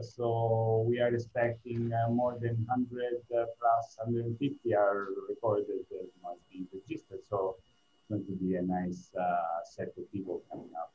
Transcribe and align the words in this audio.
so 0.00 0.84
we 0.88 1.00
are 1.00 1.14
expecting 1.14 1.92
uh, 1.92 2.10
more 2.10 2.36
than 2.40 2.64
100 2.66 3.22
uh, 3.36 3.44
plus 3.58 3.96
150 3.98 4.74
are 4.74 5.08
recorded 5.28 5.84
as 6.00 6.08
must 6.22 6.40
be 6.50 6.66
registered. 6.72 7.20
So 7.28 7.56
it's 7.94 8.06
going 8.08 8.24
to 8.26 8.32
be 8.44 8.56
a 8.56 8.62
nice 8.62 9.10
uh, 9.18 9.64
set 9.64 9.88
of 9.98 10.10
people 10.12 10.42
coming 10.50 10.70
up. 10.78 10.92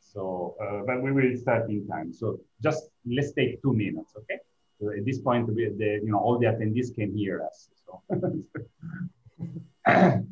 So, 0.00 0.56
uh, 0.60 0.82
but 0.86 1.02
we 1.02 1.12
will 1.12 1.36
start 1.36 1.70
in 1.70 1.86
time. 1.86 2.12
So 2.12 2.40
just 2.62 2.90
let's 3.06 3.32
take 3.32 3.62
two 3.62 3.72
minutes, 3.72 4.12
okay? 4.16 4.38
So 4.80 4.90
at 4.90 5.04
this 5.04 5.20
point, 5.20 5.46
we, 5.48 5.70
the, 5.76 6.00
you 6.02 6.10
know, 6.10 6.18
all 6.18 6.38
the 6.38 6.46
attendees 6.46 6.94
can 6.94 7.16
hear 7.16 7.42
us. 7.42 7.68
So. 7.84 8.02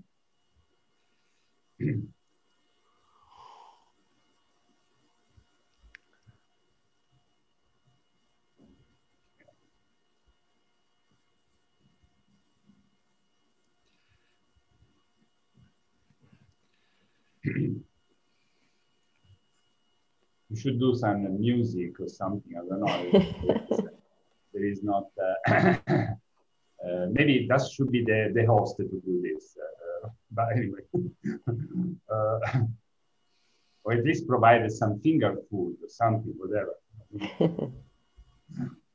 we 20.50 20.58
should 20.58 20.79
do 20.79 20.94
some 20.94 21.40
music 21.40 22.00
or 22.00 22.08
something. 22.08 22.52
I 22.56 22.61
don't 22.68 22.80
know. 22.80 22.96
there 24.52 24.64
is 24.64 24.82
not. 24.82 25.06
Uh, 25.20 25.34
uh, 25.89 27.06
maybe 27.11 27.46
that 27.48 27.61
should 27.70 27.90
be 27.90 28.04
the, 28.04 28.32
the 28.34 28.46
host 28.46 28.76
to 28.79 28.84
do 28.84 29.22
this. 29.22 29.56
Uh, 29.58 30.08
but 30.30 30.46
anyway, 30.56 30.80
uh, 32.11 32.39
or 33.84 33.92
at 33.92 34.05
least 34.05 34.27
provide 34.27 34.70
some 34.72 35.00
finger 35.00 35.36
food 35.50 35.77
or 35.83 35.89
something, 35.89 36.34
whatever. 36.36 36.75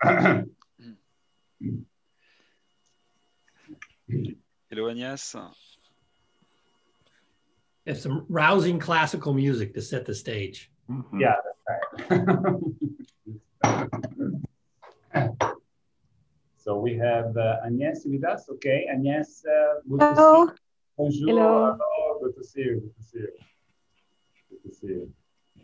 Hello, 4.70 4.90
Agnès. 4.90 5.36
Have 7.86 8.00
some 8.00 8.26
rousing 8.30 8.80
classical 8.80 9.34
music 9.34 9.74
to 9.74 9.82
set 9.82 10.06
the 10.06 10.16
stage. 10.16 10.72
Mm 10.90 11.04
-hmm. 11.04 11.20
Yeah, 11.20 11.36
that's 11.44 11.64
right. 11.70 11.84
so 16.64 16.80
we 16.80 16.98
have 16.98 17.36
uh, 17.38 17.66
Agnès 17.68 18.06
with 18.06 18.24
us. 18.34 18.50
Okay, 18.50 18.88
Agnès, 18.94 19.44
uh, 19.46 19.82
good 19.90 20.02
Hello. 20.02 20.46
to 20.46 20.52
see 20.52 20.52
you. 20.52 20.58
Bonjour. 20.98 21.28
Hello. 21.28 21.78
Hello. 21.80 22.20
Good 22.22 22.36
to 22.36 22.44
see 22.44 22.64
you. 22.64 22.80
Good 22.80 22.96
to 22.96 23.04
see 23.04 23.20
you. 23.20 23.34
Good 24.50 24.62
to 24.64 24.72
see 24.80 24.92
you. 24.96 25.14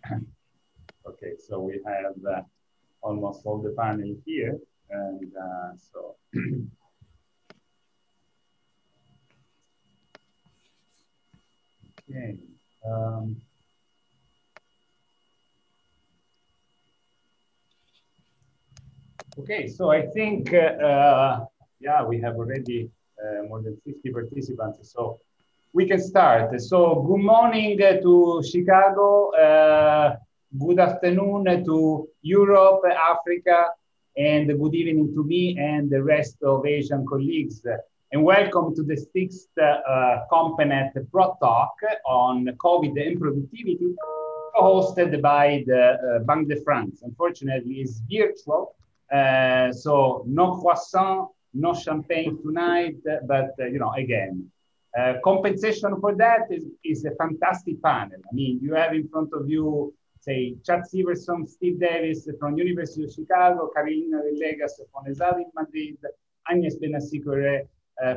okay, 1.09 1.33
so 1.47 1.53
we 1.67 1.73
have 1.85 2.17
uh, 2.35 2.43
almost 3.01 3.45
all 3.45 3.61
the 3.61 3.73
panel 3.81 4.15
here, 4.25 4.59
and 4.89 5.31
uh, 5.45 5.71
so. 5.77 5.99
okay. 12.09 12.37
Um, 12.85 13.41
Okay, 19.37 19.67
so 19.67 19.89
I 19.89 20.05
think, 20.07 20.53
uh, 20.53 21.39
yeah, 21.79 22.03
we 22.03 22.19
have 22.19 22.35
already 22.35 22.89
uh, 23.23 23.43
more 23.47 23.61
than 23.61 23.79
50 23.85 24.11
participants, 24.11 24.91
so 24.91 25.21
we 25.71 25.87
can 25.87 26.01
start. 26.01 26.59
So 26.59 27.05
good 27.07 27.23
morning 27.23 27.81
uh, 27.81 28.01
to 28.01 28.43
Chicago, 28.43 29.31
uh, 29.31 30.17
good 30.59 30.79
afternoon 30.79 31.63
to 31.63 32.09
Europe, 32.21 32.81
Africa, 32.85 33.67
and 34.17 34.47
good 34.59 34.75
evening 34.75 35.13
to 35.13 35.23
me 35.23 35.57
and 35.57 35.89
the 35.89 36.03
rest 36.03 36.43
of 36.43 36.65
Asian 36.65 37.05
colleagues. 37.07 37.65
And 38.11 38.23
welcome 38.23 38.75
to 38.75 38.81
the 38.81 38.97
sixth 38.97 39.49
uh, 39.61 40.21
CompNet 40.31 40.93
Pro 41.11 41.37
Talk 41.39 41.75
on 42.07 42.43
COVID 42.57 42.99
and 43.05 43.19
productivity, 43.19 43.93
hosted 44.55 45.21
by 45.21 45.63
the 45.67 45.91
uh, 45.91 46.19
Banque 46.23 46.49
de 46.49 46.59
France. 46.63 47.03
Unfortunately, 47.03 47.81
it's 47.81 48.01
virtual, 48.11 48.73
uh, 49.13 49.71
so 49.71 50.23
no 50.25 50.57
croissant, 50.57 51.29
no 51.53 51.75
champagne 51.75 52.41
tonight, 52.41 52.95
but 53.27 53.51
uh, 53.59 53.65
you 53.65 53.77
know, 53.77 53.93
again, 53.93 54.49
uh, 54.97 55.13
compensation 55.23 55.95
for 56.01 56.15
that 56.15 56.47
is, 56.49 56.65
is 56.83 57.05
a 57.05 57.11
fantastic 57.11 57.79
panel. 57.83 58.17
I 58.27 58.33
mean, 58.33 58.59
you 58.59 58.73
have 58.73 58.93
in 58.93 59.07
front 59.07 59.29
of 59.33 59.47
you, 59.47 59.93
say, 60.19 60.55
Chad 60.65 60.81
Syverson, 60.91 61.47
Steve 61.47 61.79
Davis 61.79 62.27
from 62.39 62.57
University 62.57 63.03
of 63.03 63.11
Chicago, 63.13 63.67
Carolina 63.67 64.23
Villegas 64.25 64.81
from 64.91 65.05
ESADE 65.05 65.41
in 65.41 65.51
Madrid, 65.53 65.97
Agnes 66.49 66.75
Bénassy-Quéré 66.79 67.67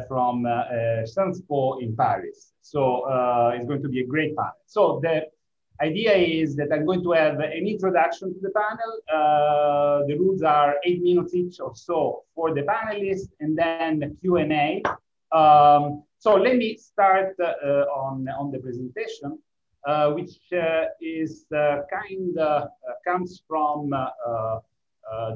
from 0.09 0.47
uh, 0.47 0.50
uh, 0.50 1.06
Sciences 1.06 1.43
Po 1.48 1.78
in 1.78 1.97
Paris. 1.97 2.53
So 2.60 3.04
it's 3.54 3.66
going 3.66 3.82
to 3.82 3.88
be 3.88 4.00
a 4.00 4.06
great 4.06 4.37
panel. 4.37 4.53
So 4.66 5.00
the 5.03 5.26
idea 5.81 6.15
is 6.15 6.54
that 6.56 6.69
I'm 6.72 6.87
going 6.87 7.03
to 7.03 7.12
have 7.12 7.41
an 7.41 7.66
introduction 7.66 8.32
to 8.34 8.41
the 8.41 8.50
panel. 8.50 8.93
Uh, 9.12 10.06
the 10.06 10.16
rules 10.19 10.43
are 10.43 10.76
eight 10.84 11.03
minutes 11.03 11.34
each 11.34 11.60
or 11.60 11.75
so 11.75 12.25
for 12.34 12.54
the 12.54 12.62
panelists, 12.62 13.28
and 13.41 13.56
then 13.56 13.98
the 13.98 14.15
Q&A. 14.20 14.82
Um, 15.37 16.04
so 16.19 16.34
let 16.34 16.56
me 16.56 16.76
start 16.76 17.34
uh, 17.41 17.84
on, 18.04 18.28
on 18.28 18.53
the 18.53 18.59
presentation, 18.59 19.38
uh, 19.87 20.12
which 20.12 20.38
uh, 20.53 20.84
is 21.00 21.47
uh, 21.56 21.78
kind 21.91 22.38
of 22.38 22.69
comes 23.06 23.43
from 23.49 23.91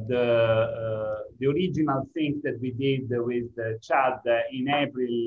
the, 0.09 1.16
the 1.39 1.47
original 1.47 2.09
thing 2.15 2.41
that 2.45 2.59
we 2.61 2.71
did 2.73 3.09
with 3.11 3.51
Chad 3.83 4.21
in 4.53 4.69
April 4.69 5.27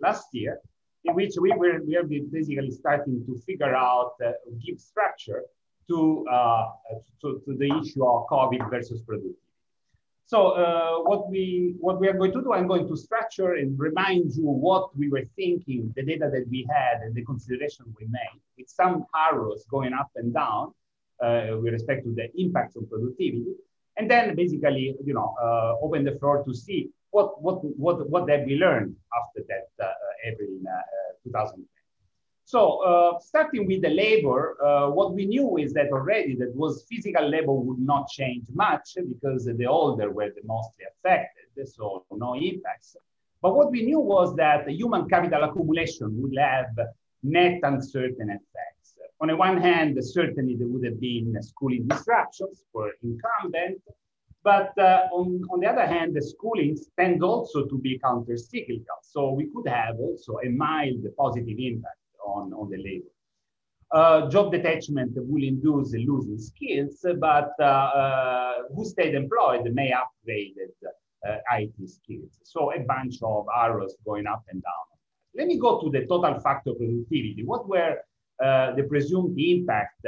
last 0.00 0.28
year 0.32 0.60
in 1.04 1.14
which 1.14 1.34
we 1.40 1.52
were 1.52 1.80
we 1.82 2.20
basically 2.30 2.70
starting 2.70 3.24
to 3.26 3.38
figure 3.46 3.74
out 3.74 4.12
uh, 4.24 4.32
give 4.64 4.78
structure 4.78 5.44
to, 5.88 6.26
uh, 6.30 6.66
to, 7.20 7.42
to 7.44 7.56
the 7.56 7.66
issue 7.82 8.04
of 8.06 8.26
COVID 8.28 8.70
versus 8.70 9.02
productivity. 9.02 9.36
So 10.26 10.50
uh, 10.50 11.00
what 11.00 11.28
we 11.28 11.74
what 11.80 11.98
we 12.00 12.06
are 12.06 12.12
going 12.12 12.32
to 12.32 12.40
do, 12.40 12.52
I'm 12.52 12.68
going 12.68 12.86
to 12.86 12.96
structure 12.96 13.54
and 13.54 13.76
remind 13.76 14.32
you 14.36 14.44
what 14.44 14.96
we 14.96 15.08
were 15.08 15.24
thinking, 15.34 15.92
the 15.96 16.04
data 16.04 16.30
that 16.32 16.46
we 16.48 16.64
had, 16.70 17.02
and 17.02 17.12
the 17.16 17.24
consideration 17.24 17.86
we 17.98 18.06
made, 18.06 18.40
with 18.56 18.68
some 18.68 19.06
arrows 19.28 19.64
going 19.68 19.92
up 19.92 20.10
and 20.14 20.32
down 20.32 20.72
uh, 21.20 21.56
with 21.60 21.72
respect 21.72 22.04
to 22.04 22.14
the 22.14 22.30
impacts 22.40 22.76
on 22.76 22.86
productivity, 22.86 23.56
and 24.00 24.10
then 24.10 24.34
basically, 24.34 24.96
you 25.04 25.12
know, 25.12 25.34
uh, 25.42 25.84
open 25.84 26.04
the 26.04 26.16
floor 26.18 26.42
to 26.44 26.54
see 26.54 26.88
what 27.10 27.42
what 27.42 27.56
what 27.84 27.96
what 28.08 28.30
have 28.30 28.44
we 28.46 28.54
learned 28.56 28.96
after 29.18 29.40
that 29.50 29.66
uh, 29.84 30.28
April 30.28 30.48
2010. 31.24 31.66
So 32.46 32.60
uh, 32.90 33.18
starting 33.20 33.66
with 33.66 33.82
the 33.82 33.90
labor, 33.90 34.56
uh, 34.64 34.88
what 34.90 35.12
we 35.12 35.26
knew 35.26 35.58
is 35.58 35.74
that 35.74 35.88
already 35.92 36.34
that 36.36 36.52
was 36.62 36.86
physical 36.90 37.28
labor 37.28 37.52
would 37.52 37.82
not 37.92 38.08
change 38.08 38.46
much 38.54 38.86
because 39.12 39.44
the 39.44 39.66
older 39.66 40.10
were 40.10 40.30
the 40.36 40.42
mostly 40.44 40.84
affected, 40.92 41.68
so 41.68 42.04
no 42.10 42.34
impacts. 42.34 42.96
But 43.42 43.54
what 43.54 43.70
we 43.70 43.80
knew 43.88 44.00
was 44.00 44.34
that 44.36 44.68
human 44.68 45.08
capital 45.08 45.44
accumulation 45.44 46.08
would 46.20 46.36
have 46.38 46.72
net 47.22 47.60
uncertain 47.62 48.30
effects. 48.38 48.79
On 49.20 49.28
the 49.28 49.36
one 49.36 49.60
hand, 49.60 49.98
certainly 50.02 50.56
there 50.56 50.66
would 50.66 50.84
have 50.84 50.98
been 50.98 51.36
schooling 51.42 51.86
disruptions 51.86 52.64
for 52.72 52.90
incumbent, 53.02 53.82
but 54.42 54.72
uh, 54.78 55.08
on, 55.12 55.42
on 55.52 55.60
the 55.60 55.66
other 55.66 55.86
hand, 55.86 56.16
the 56.16 56.20
schoolings 56.20 56.86
tend 56.98 57.22
also 57.22 57.66
to 57.66 57.78
be 57.78 57.98
counter-cyclical. 57.98 58.96
So 59.02 59.32
we 59.32 59.50
could 59.54 59.68
have 59.68 59.96
also 59.98 60.38
a 60.42 60.48
mild 60.48 61.04
positive 61.18 61.58
impact 61.58 61.98
on, 62.24 62.54
on 62.54 62.70
the 62.70 62.78
labor. 62.78 63.12
Uh, 63.92 64.30
job 64.30 64.52
detachment 64.52 65.12
will 65.16 65.42
induce 65.42 65.92
losing 65.92 66.38
skills, 66.38 67.04
but 67.18 67.50
uh, 67.58 67.64
uh 67.64 68.54
who 68.74 68.84
stayed 68.84 69.16
employed 69.16 69.68
may 69.74 69.92
upgrade 69.92 70.54
uh, 71.28 71.36
IT 71.58 71.74
skills. 71.88 72.38
So 72.44 72.72
a 72.72 72.80
bunch 72.80 73.16
of 73.22 73.46
arrows 73.54 73.96
going 74.06 74.26
up 74.26 74.44
and 74.48 74.62
down. 74.62 74.86
Let 75.34 75.48
me 75.48 75.58
go 75.58 75.80
to 75.80 75.90
the 75.90 76.06
total 76.06 76.38
factor 76.38 76.72
productivity. 76.72 77.42
What 77.44 77.68
were 77.68 77.96
the 78.40 78.86
presumed 78.88 79.38
impact 79.38 80.06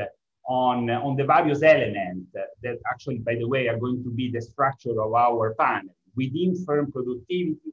on, 0.49 0.91
on 0.91 1.17
the 1.17 1.25
various 1.25 1.63
elements 1.63 2.27
that 2.33 2.79
actually, 2.91 3.19
by 3.19 3.35
the 3.37 3.47
way, 3.47 3.69
are 3.69 3.79
going 3.79 4.03
to 4.03 4.11
be 4.11 4.31
the 4.31 4.41
structure 4.41 5.01
of 5.01 5.15
our 5.15 5.55
panel 5.55 5.95
within 6.17 6.55
firm 6.65 6.91
productivity, 6.93 7.73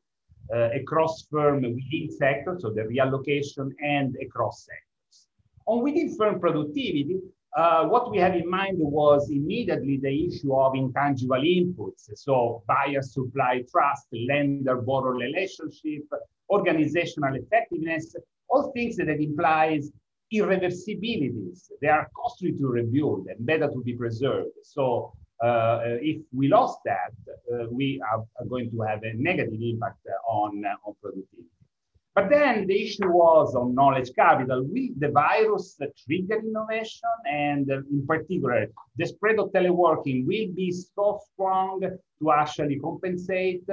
uh, 0.53 0.69
across 0.71 1.27
firm 1.29 1.61
within 1.61 2.09
sectors, 2.09 2.61
so 2.61 2.71
the 2.71 2.81
reallocation 2.81 3.69
and 3.83 4.15
across 4.21 4.65
sectors. 4.65 5.27
On 5.67 5.83
within 5.83 6.15
firm 6.17 6.39
productivity, 6.39 7.19
uh, 7.55 7.85
what 7.85 8.11
we 8.11 8.17
have 8.17 8.35
in 8.35 8.49
mind 8.49 8.77
was 8.79 9.29
immediately 9.29 9.99
the 10.01 10.27
issue 10.27 10.55
of 10.55 10.75
intangible 10.75 11.41
inputs. 11.41 12.09
So 12.15 12.63
buyer 12.67 13.01
supply 13.01 13.63
trust, 13.71 14.07
lender 14.11 14.77
borrower 14.77 15.13
relationship, 15.15 16.03
organizational 16.49 17.35
effectiveness, 17.35 18.15
all 18.49 18.71
things 18.71 18.97
that 18.97 19.09
implies 19.09 19.91
irreversibilities. 20.33 21.71
They 21.81 21.87
are 21.87 22.09
costly 22.15 22.53
to 22.53 22.67
rebuild 22.67 23.27
and 23.27 23.45
better 23.45 23.67
to 23.67 23.81
be 23.81 23.93
preserved. 23.93 24.51
So 24.63 25.13
uh, 25.43 25.79
if 26.01 26.21
we 26.33 26.47
lost 26.47 26.79
that, 26.85 27.13
uh, 27.53 27.65
we 27.71 28.01
are, 28.11 28.23
going 28.47 28.69
to 28.71 28.81
have 28.81 29.03
a 29.03 29.13
negative 29.15 29.59
impact 29.61 29.99
on, 30.27 30.63
uh, 30.65 30.75
on 30.85 30.95
productivity. 31.01 31.47
But 32.15 32.29
then 32.29 32.67
the 32.67 32.83
issue 32.83 33.07
was 33.07 33.55
on 33.55 33.73
knowledge 33.73 34.09
capital. 34.13 34.63
Will 34.63 34.89
the 34.97 35.09
virus 35.09 35.77
trigger 36.05 36.39
innovation? 36.39 37.09
And 37.31 37.69
in 37.69 38.05
particular, 38.05 38.67
the 38.97 39.05
spread 39.05 39.39
of 39.39 39.51
teleworking 39.51 40.25
will 40.25 40.53
be 40.53 40.71
so 40.71 41.21
strong 41.31 41.79
to 41.81 42.31
actually 42.31 42.79
compensate 42.79 43.63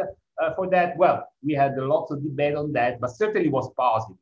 uh, 0.42 0.54
for 0.54 0.68
that? 0.70 0.96
Well, 0.96 1.26
we 1.42 1.54
had 1.54 1.76
lots 1.76 2.12
of 2.12 2.22
debate 2.22 2.54
on 2.54 2.72
that, 2.72 3.00
but 3.00 3.10
certainly 3.10 3.48
was 3.48 3.70
positive 3.76 4.16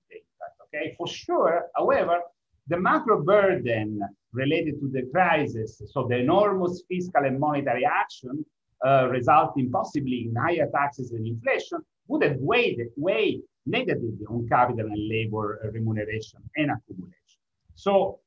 okay? 0.74 0.94
For 0.98 1.06
sure, 1.06 1.66
however, 1.76 2.20
the 2.68 2.78
macro 2.78 3.22
burden 3.22 4.00
related 4.32 4.80
to 4.80 4.88
the 4.88 5.02
crisis, 5.12 5.80
so 5.92 6.06
the 6.08 6.16
enormous 6.16 6.82
fiscal 6.88 7.24
and 7.24 7.38
monetary 7.38 7.84
action 7.84 8.44
uh, 8.84 9.08
resulting 9.08 9.70
possibly 9.70 10.28
in 10.28 10.34
higher 10.34 10.68
taxes 10.74 11.12
and 11.12 11.26
inflation, 11.26 11.78
would 12.08 12.22
have 12.22 12.36
weighed, 12.38 12.78
weighed 12.96 13.40
negatively 13.66 14.26
on 14.28 14.46
capital 14.48 14.86
and 14.86 15.08
labor 15.08 15.58
remuneration 15.72 16.38
and 16.56 16.70
accumulation. 16.70 17.40
So 17.74 18.20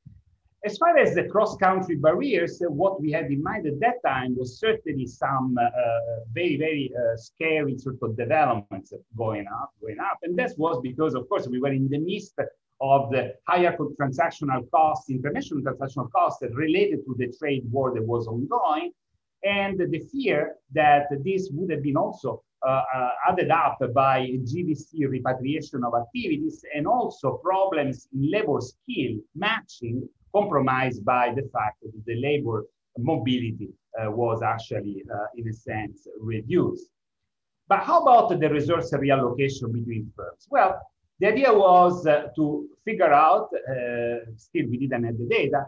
as 0.64 0.76
far 0.76 0.96
as 0.98 1.14
the 1.14 1.24
cross-country 1.24 1.96
barriers, 1.96 2.60
uh, 2.60 2.70
what 2.70 3.00
we 3.00 3.12
had 3.12 3.26
in 3.26 3.42
mind 3.42 3.66
at 3.66 3.78
that 3.80 4.02
time 4.04 4.36
was 4.36 4.58
certainly 4.58 5.06
some 5.06 5.56
uh, 5.58 5.64
uh, 5.64 6.00
very, 6.32 6.56
very 6.56 6.92
uh, 6.96 7.16
scary 7.16 7.78
sort 7.78 7.98
of 8.02 8.16
developments 8.16 8.92
going 9.16 9.46
up, 9.46 9.70
going 9.80 10.00
up. 10.00 10.18
And 10.22 10.36
that 10.38 10.52
was 10.58 10.80
because, 10.82 11.14
of 11.14 11.28
course, 11.28 11.46
we 11.46 11.60
were 11.60 11.72
in 11.72 11.88
the 11.88 11.98
midst 11.98 12.34
of 12.80 13.10
the 13.10 13.34
higher 13.46 13.76
transactional 14.00 14.68
costs, 14.70 15.10
international 15.10 15.60
transactional 15.62 16.10
costs 16.10 16.42
related 16.52 17.04
to 17.04 17.14
the 17.18 17.32
trade 17.38 17.64
war 17.70 17.94
that 17.94 18.04
was 18.04 18.26
ongoing, 18.26 18.92
and 19.44 19.78
the 19.78 20.00
fear 20.12 20.56
that 20.72 21.06
this 21.24 21.50
would 21.52 21.70
have 21.70 21.82
been 21.82 21.96
also 21.96 22.42
uh, 22.66 22.82
uh, 22.92 23.10
added 23.28 23.52
up 23.52 23.78
by 23.94 24.26
GVC 24.42 25.08
repatriation 25.08 25.84
of 25.84 25.94
activities 25.94 26.64
and 26.74 26.88
also 26.88 27.36
problems 27.36 28.08
in 28.12 28.28
labor 28.32 28.60
skill 28.60 29.16
matching 29.36 30.08
compromised 30.38 31.00
by 31.04 31.24
the 31.38 31.46
fact 31.54 31.76
that 31.82 32.04
the 32.08 32.16
labor 32.28 32.58
mobility 33.12 33.70
uh, 34.00 34.10
was 34.22 34.38
actually, 34.54 34.96
uh, 35.16 35.38
in 35.38 35.44
a 35.48 35.56
sense, 35.68 35.98
reduced. 36.34 36.88
But 37.70 37.80
how 37.88 37.96
about 38.02 38.26
the 38.42 38.48
resource 38.58 38.88
reallocation 39.04 39.66
between 39.78 40.04
firms? 40.16 40.42
Well, 40.56 40.72
the 41.20 41.26
idea 41.34 41.52
was 41.52 42.06
uh, 42.06 42.28
to 42.36 42.44
figure 42.86 43.12
out, 43.28 43.46
uh, 43.52 44.16
still 44.36 44.66
we 44.72 44.76
didn't 44.82 45.04
have 45.08 45.18
the 45.22 45.28
data, 45.40 45.60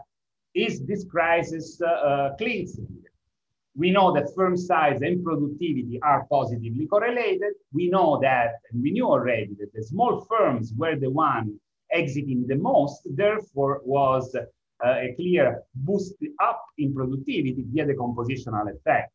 is 0.67 0.73
this 0.89 1.01
crisis 1.15 1.67
uh, 1.81 1.87
uh, 2.09 2.35
cleansing? 2.39 2.97
We 3.83 3.89
know 3.95 4.07
that 4.15 4.27
firm 4.37 4.55
size 4.57 4.99
and 5.07 5.23
productivity 5.27 5.95
are 6.11 6.21
positively 6.37 6.85
correlated. 6.93 7.53
We 7.79 7.85
know 7.95 8.09
that, 8.27 8.49
and 8.69 8.77
we 8.83 8.89
knew 8.95 9.07
already 9.15 9.53
that 9.59 9.71
the 9.73 9.83
small 9.91 10.13
firms 10.31 10.65
were 10.81 10.97
the 11.05 11.09
one 11.09 11.47
exiting 12.01 12.41
the 12.47 12.59
most, 12.71 12.99
therefore 13.21 13.73
was 13.85 14.25
a 14.83 15.13
clear 15.15 15.61
boost 15.75 16.15
up 16.41 16.63
in 16.77 16.93
productivity 16.93 17.63
via 17.71 17.85
the 17.85 17.93
compositional 17.93 18.73
effect. 18.73 19.11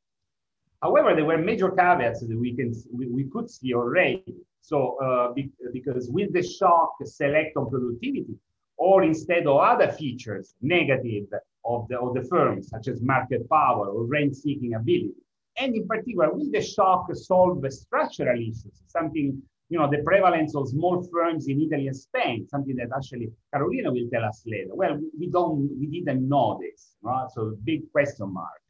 However, 0.82 1.14
there 1.14 1.24
were 1.24 1.38
major 1.38 1.70
caveats 1.70 2.20
that 2.20 2.38
we 2.38 2.54
can 2.54 2.72
we, 2.92 3.08
we 3.08 3.24
could 3.24 3.50
see 3.50 3.74
already. 3.74 4.24
So 4.60 4.96
uh, 5.02 5.32
be, 5.32 5.50
because 5.72 6.10
with 6.10 6.32
the 6.32 6.42
shock 6.42 6.94
select 7.04 7.56
on 7.56 7.70
productivity, 7.70 8.36
or 8.76 9.02
instead 9.02 9.46
of 9.46 9.56
other 9.58 9.90
features 9.90 10.54
negative 10.60 11.24
of 11.64 11.88
the, 11.88 11.98
of 11.98 12.14
the 12.14 12.22
firm, 12.22 12.62
such 12.62 12.88
as 12.88 13.00
market 13.00 13.48
power 13.48 13.88
or 13.88 14.04
rent-seeking 14.04 14.74
ability, 14.74 15.14
and 15.58 15.74
in 15.74 15.86
particular, 15.88 16.32
will 16.32 16.50
the 16.50 16.60
shock 16.60 17.06
solve 17.14 17.64
structural 17.72 18.38
issues, 18.38 18.82
something 18.86 19.40
you 19.68 19.78
know, 19.78 19.90
the 19.90 20.02
prevalence 20.04 20.54
of 20.54 20.68
small 20.68 21.02
firms 21.12 21.48
in 21.48 21.60
Italy 21.60 21.88
and 21.88 21.96
Spain, 21.96 22.46
something 22.48 22.76
that 22.76 22.88
actually 22.96 23.30
Carolina 23.52 23.92
will 23.92 24.08
tell 24.12 24.24
us 24.24 24.42
later. 24.46 24.70
Well, 24.72 25.00
we 25.18 25.28
don't, 25.28 25.68
we 25.78 25.86
didn't 25.86 26.28
know 26.28 26.60
this, 26.60 26.94
right? 27.02 27.26
So 27.34 27.56
big 27.64 27.90
question 27.90 28.32
mark. 28.32 28.60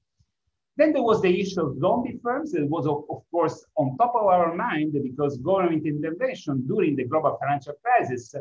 Then 0.78 0.92
there 0.92 1.02
was 1.02 1.22
the 1.22 1.40
issue 1.40 1.62
of 1.62 1.78
zombie 1.78 2.18
firms. 2.22 2.54
It 2.54 2.68
was, 2.68 2.86
of, 2.86 3.04
of 3.10 3.22
course, 3.30 3.64
on 3.76 3.96
top 3.96 4.14
of 4.14 4.26
our 4.26 4.54
mind 4.54 4.94
because 5.02 5.38
government 5.38 5.86
intervention 5.86 6.66
during 6.66 6.96
the 6.96 7.04
global 7.04 7.38
financial 7.40 7.74
crisis 7.82 8.34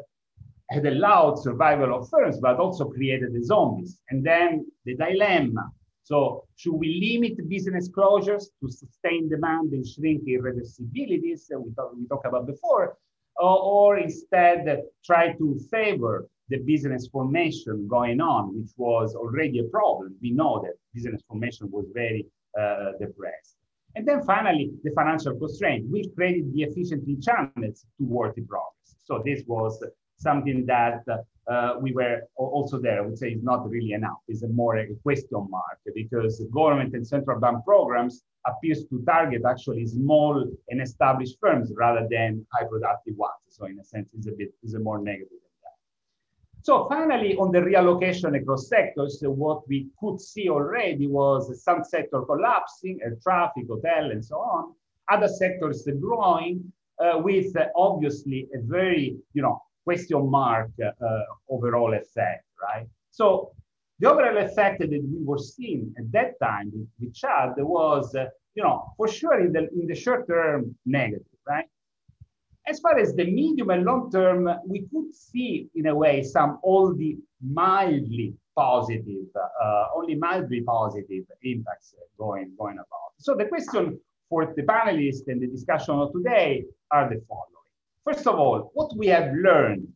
had 0.70 0.86
allowed 0.86 1.36
survival 1.36 1.96
of 1.96 2.10
firms, 2.10 2.40
but 2.40 2.58
also 2.58 2.86
created 2.86 3.34
the 3.34 3.44
zombies. 3.44 4.02
And 4.10 4.26
then 4.26 4.66
the 4.84 4.96
dilemma 4.96 5.72
so 6.06 6.46
should 6.56 6.76
we 6.76 6.90
limit 7.04 7.50
business 7.50 7.90
closures 7.90 8.46
to 8.62 8.70
sustain 8.70 9.28
demand 9.28 9.74
and 9.74 9.84
shrink 9.88 10.22
irreversibilities 10.28 11.48
that 11.48 11.60
we, 11.60 11.72
we 11.98 12.08
talked 12.08 12.28
about 12.28 12.46
before, 12.46 12.96
or, 13.38 13.58
or 13.74 13.98
instead 13.98 14.84
try 15.04 15.34
to 15.34 15.60
favor 15.72 16.28
the 16.50 16.58
business 16.58 17.08
formation 17.08 17.88
going 17.88 18.22
on, 18.22 18.56
which 18.56 18.70
was 18.78 19.16
already 19.16 19.58
a 19.58 19.64
problem. 19.64 20.16
We 20.22 20.30
know 20.30 20.62
that 20.64 20.76
business 20.94 21.24
formation 21.28 21.72
was 21.72 21.88
very 21.92 22.28
uh, 22.56 22.92
depressed. 23.00 23.58
And 23.96 24.08
then 24.08 24.22
finally, 24.26 24.74
the 24.84 24.92
financial 24.92 25.36
constraint, 25.40 25.90
which 25.90 26.06
created 26.16 26.54
the 26.54 26.64
efficiency 26.64 27.18
channels 27.20 27.84
towards 27.98 28.36
the 28.36 28.44
progress. 28.44 28.96
So 29.06 29.24
this 29.26 29.42
was 29.48 29.84
something 30.18 30.66
that 30.66 31.04
uh, 31.48 31.76
we 31.80 31.92
were 31.92 32.22
also 32.36 32.80
there. 32.80 33.00
I 33.00 33.06
would 33.06 33.18
say 33.18 33.30
is 33.32 33.44
not 33.44 33.70
really 33.70 33.94
enough. 33.94 34.20
It's 34.28 34.44
a 34.44 34.48
more 34.48 34.78
a 34.78 34.88
question 35.04 35.48
mark 35.50 35.80
because 35.94 36.44
government 36.52 36.94
and 36.96 37.06
central 37.06 37.40
bank 37.40 37.64
programs 37.64 38.24
appears 38.48 38.86
to 38.86 39.04
target 39.06 39.44
actually 39.48 39.86
small 39.86 40.46
and 40.70 40.82
established 40.82 41.38
firms 41.40 41.72
rather 41.76 42.08
than 42.10 42.46
high 42.54 42.66
productive 42.66 43.16
ones. 43.16 43.34
So 43.50 43.66
in 43.66 43.80
a 43.80 43.84
sense, 43.84 44.10
it's 44.18 44.28
a 44.28 44.32
bit 44.32 44.54
is 44.64 44.74
a 44.74 44.80
more 44.80 45.00
negative 45.00 45.30
than 45.30 45.56
that. 45.64 45.78
So 46.64 46.88
finally, 46.90 47.36
on 47.38 47.52
the 47.52 47.60
reallocation 47.60 48.40
across 48.40 48.68
sectors, 48.68 49.22
what 49.22 49.68
we 49.68 49.88
could 50.00 50.20
see 50.20 50.50
already 50.50 51.08
was 51.08 51.64
some 51.64 51.84
sector 51.84 52.22
collapsing, 52.22 53.00
air 53.04 53.18
traffic, 53.22 53.66
hotel, 53.68 54.12
and 54.12 54.24
so 54.24 54.38
on. 54.38 54.74
Other 55.10 55.28
sectors 55.28 55.88
growing 56.00 56.72
uh, 57.00 57.20
with 57.20 57.56
uh, 57.56 57.68
obviously 57.76 58.48
a 58.56 58.62
very, 58.62 59.18
you 59.34 59.42
know, 59.42 59.62
question 59.86 60.30
mark 60.30 60.72
uh, 60.84 61.20
overall 61.50 61.94
effect, 61.94 62.44
right? 62.62 62.88
So 63.12 63.52
the 64.00 64.12
overall 64.12 64.38
effect 64.38 64.80
that 64.80 64.90
we 64.90 65.24
were 65.24 65.38
seeing 65.38 65.94
at 65.98 66.12
that 66.12 66.32
time 66.42 66.72
with, 66.74 66.88
with 67.00 67.16
Chad 67.16 67.54
was, 67.58 68.14
uh, 68.16 68.26
you 68.56 68.64
know, 68.64 68.92
for 68.98 69.08
sure 69.08 69.40
in 69.40 69.54
the, 69.54 69.70
in 69.80 69.88
the 69.88 69.96
short 69.96 70.28
term 70.28 70.76
negative, 70.86 71.40
right? 71.48 71.66
As 72.68 72.80
far 72.80 72.98
as 72.98 73.14
the 73.14 73.26
medium 73.26 73.70
and 73.70 73.86
long 73.86 74.12
term, 74.12 74.50
we 74.68 74.88
could 74.92 75.14
see 75.14 75.70
in 75.76 75.86
a 75.86 75.96
way 75.96 76.24
some 76.24 76.60
only 76.64 77.20
mildly 77.42 78.34
positive, 78.58 79.28
uh, 79.64 79.86
only 79.96 80.16
mildly 80.16 80.62
positive 80.62 81.26
impacts 81.44 81.94
going, 82.18 82.52
going 82.58 82.76
about. 82.76 83.12
So 83.20 83.36
the 83.36 83.46
question 83.46 84.00
for 84.30 84.54
the 84.56 84.64
panelists 84.64 85.28
and 85.28 85.42
the 85.42 85.48
discussion 85.48 85.96
of 85.96 86.12
today 86.12 86.66
are 86.92 87.08
the 87.08 87.22
following. 87.30 87.55
First 88.06 88.28
of 88.28 88.38
all, 88.38 88.70
what 88.76 88.96
we 88.96 89.08
have 89.08 89.34
learned 89.34 89.88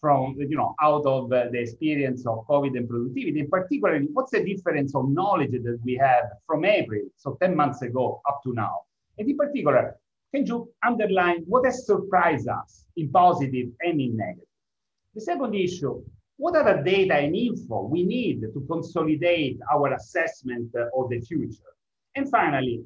from, 0.00 0.36
you 0.38 0.56
know, 0.56 0.76
out 0.80 1.04
of 1.04 1.32
uh, 1.32 1.46
the 1.50 1.58
experience 1.58 2.24
of 2.24 2.46
COVID 2.46 2.76
and 2.76 2.88
productivity, 2.88 3.40
in 3.40 3.50
particular, 3.50 3.98
what's 4.12 4.30
the 4.30 4.44
difference 4.44 4.94
of 4.94 5.08
knowledge 5.08 5.50
that 5.50 5.80
we 5.84 5.96
have 5.96 6.26
from 6.46 6.64
April, 6.64 7.00
so 7.16 7.36
10 7.42 7.56
months 7.56 7.82
ago 7.82 8.20
up 8.28 8.40
to 8.44 8.54
now? 8.54 8.82
And 9.18 9.28
in 9.28 9.36
particular, 9.36 9.96
can 10.32 10.46
you 10.46 10.70
underline 10.86 11.42
what 11.48 11.64
has 11.64 11.86
surprised 11.86 12.46
us 12.46 12.84
in 12.96 13.10
positive 13.10 13.70
and 13.80 14.00
in 14.00 14.16
negative? 14.16 14.44
The 15.16 15.22
second 15.22 15.56
issue, 15.56 16.04
what 16.36 16.54
are 16.54 16.76
the 16.76 16.82
data 16.84 17.14
and 17.14 17.34
info 17.34 17.88
we 17.88 18.04
need 18.04 18.42
to 18.42 18.66
consolidate 18.70 19.58
our 19.72 19.92
assessment 19.92 20.72
of 20.96 21.10
the 21.10 21.20
future? 21.20 21.72
And 22.14 22.30
finally, 22.30 22.84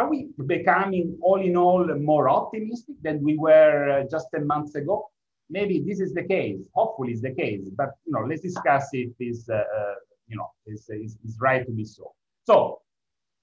are 0.00 0.08
we 0.08 0.28
becoming 0.46 1.18
all 1.20 1.40
in 1.40 1.56
all 1.56 1.84
more 2.10 2.30
optimistic 2.30 2.96
than 3.02 3.22
we 3.22 3.36
were 3.36 3.78
uh, 3.90 4.04
just 4.10 4.26
10 4.34 4.46
months 4.46 4.74
ago? 4.74 5.10
Maybe 5.50 5.82
this 5.86 6.00
is 6.00 6.14
the 6.14 6.22
case. 6.22 6.68
Hopefully, 6.74 7.12
it's 7.12 7.20
the 7.20 7.34
case. 7.34 7.68
But 7.76 7.90
you 8.06 8.12
know, 8.12 8.24
let's 8.26 8.40
discuss 8.40 8.88
if 8.92 9.10
it's 9.18 9.48
uh, 9.48 9.56
uh, 9.56 9.94
you 10.28 10.36
know 10.38 10.48
is, 10.66 11.18
right 11.40 11.66
to 11.66 11.72
be 11.72 11.84
so. 11.84 12.14
So, 12.44 12.80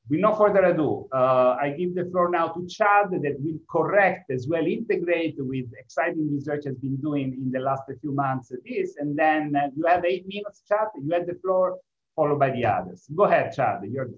with 0.10 0.22
no 0.22 0.34
further 0.34 0.64
ado, 0.64 1.08
uh, 1.14 1.58
I 1.62 1.76
give 1.78 1.94
the 1.94 2.06
floor 2.06 2.30
now 2.30 2.48
to 2.48 2.66
Chad 2.66 3.12
that 3.12 3.36
will 3.40 3.60
correct 3.70 4.32
as 4.32 4.48
well, 4.48 4.66
integrate 4.66 5.36
with 5.38 5.66
exciting 5.78 6.32
research 6.32 6.64
has 6.66 6.78
been 6.78 6.96
doing 6.96 7.34
in 7.34 7.52
the 7.52 7.60
last 7.60 7.84
few 8.02 8.14
months 8.14 8.52
this, 8.66 8.96
and 8.98 9.20
then 9.20 9.54
uh, 9.56 9.68
you 9.76 9.86
have 9.86 10.06
eight 10.06 10.26
minutes, 10.28 10.64
Chad. 10.68 10.88
You 10.96 11.12
have 11.14 11.28
the 11.28 11.38
floor, 11.44 11.78
followed 12.16 12.40
by 12.40 12.52
the 12.52 12.66
others. 12.66 13.06
Go 13.14 13.26
ahead, 13.26 13.54
Chad. 13.54 13.82
You're 13.84 14.10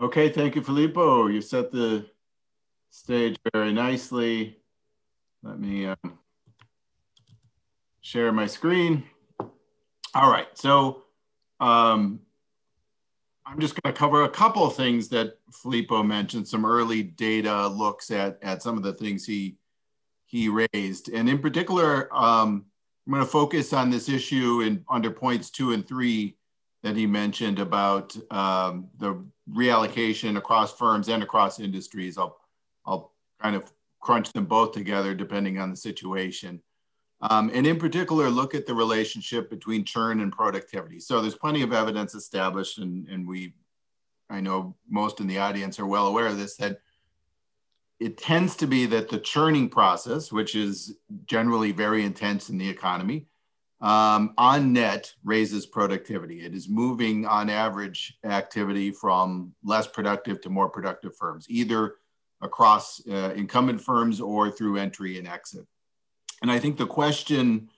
Okay, 0.00 0.28
thank 0.28 0.56
you, 0.56 0.62
Filippo. 0.62 1.28
You 1.28 1.40
set 1.40 1.70
the 1.70 2.06
stage 2.90 3.36
very 3.52 3.72
nicely. 3.72 4.58
Let 5.42 5.60
me 5.60 5.86
um, 5.86 6.18
share 8.00 8.32
my 8.32 8.46
screen. 8.46 9.04
All 10.14 10.30
right, 10.30 10.48
so 10.54 11.04
um, 11.60 12.20
I'm 13.46 13.60
just 13.60 13.80
going 13.80 13.94
to 13.94 13.98
cover 13.98 14.24
a 14.24 14.28
couple 14.28 14.66
of 14.66 14.74
things 14.74 15.08
that 15.10 15.38
Filippo 15.52 16.02
mentioned, 16.02 16.48
some 16.48 16.66
early 16.66 17.02
data 17.02 17.68
looks 17.68 18.10
at, 18.10 18.38
at 18.42 18.62
some 18.62 18.76
of 18.76 18.82
the 18.82 18.94
things 18.94 19.24
he, 19.24 19.58
he 20.26 20.48
raised. 20.48 21.08
And 21.08 21.28
in 21.28 21.38
particular, 21.38 22.08
um, 22.12 22.64
I'm 23.06 23.12
going 23.12 23.24
to 23.24 23.30
focus 23.30 23.72
on 23.72 23.90
this 23.90 24.08
issue 24.08 24.62
in 24.62 24.84
under 24.88 25.10
points 25.10 25.50
two 25.50 25.72
and 25.72 25.86
three 25.86 26.36
that 26.84 26.96
he 26.96 27.06
mentioned 27.06 27.58
about 27.58 28.14
um, 28.30 28.88
the 28.98 29.18
reallocation 29.50 30.36
across 30.36 30.76
firms 30.76 31.08
and 31.08 31.22
across 31.22 31.58
industries. 31.58 32.18
I'll, 32.18 32.38
I'll 32.84 33.14
kind 33.40 33.56
of 33.56 33.72
crunch 34.00 34.30
them 34.34 34.44
both 34.44 34.72
together 34.72 35.14
depending 35.14 35.58
on 35.58 35.70
the 35.70 35.76
situation. 35.76 36.62
Um, 37.22 37.50
and 37.54 37.66
in 37.66 37.78
particular, 37.78 38.28
look 38.28 38.54
at 38.54 38.66
the 38.66 38.74
relationship 38.74 39.48
between 39.48 39.86
churn 39.86 40.20
and 40.20 40.30
productivity. 40.30 41.00
So 41.00 41.22
there's 41.22 41.34
plenty 41.34 41.62
of 41.62 41.72
evidence 41.72 42.14
established, 42.14 42.76
and, 42.76 43.08
and 43.08 43.26
we, 43.26 43.54
I 44.28 44.42
know 44.42 44.76
most 44.86 45.20
in 45.20 45.26
the 45.26 45.38
audience 45.38 45.80
are 45.80 45.86
well 45.86 46.06
aware 46.06 46.26
of 46.26 46.36
this, 46.36 46.56
that 46.56 46.80
it 47.98 48.18
tends 48.18 48.56
to 48.56 48.66
be 48.66 48.84
that 48.86 49.08
the 49.08 49.18
churning 49.18 49.70
process, 49.70 50.30
which 50.30 50.54
is 50.54 50.98
generally 51.24 51.72
very 51.72 52.04
intense 52.04 52.50
in 52.50 52.58
the 52.58 52.68
economy, 52.68 53.26
um, 53.84 54.32
on 54.38 54.72
net 54.72 55.12
raises 55.24 55.66
productivity. 55.66 56.40
It 56.40 56.54
is 56.54 56.70
moving 56.70 57.26
on 57.26 57.50
average 57.50 58.16
activity 58.24 58.90
from 58.90 59.54
less 59.62 59.86
productive 59.86 60.40
to 60.40 60.48
more 60.48 60.70
productive 60.70 61.14
firms, 61.14 61.44
either 61.50 61.96
across 62.40 63.06
uh, 63.06 63.34
incumbent 63.36 63.82
firms 63.82 64.22
or 64.22 64.50
through 64.50 64.78
entry 64.78 65.18
and 65.18 65.28
exit. 65.28 65.66
And 66.40 66.50
I 66.50 66.58
think 66.58 66.78
the 66.78 66.86
question 66.86 67.68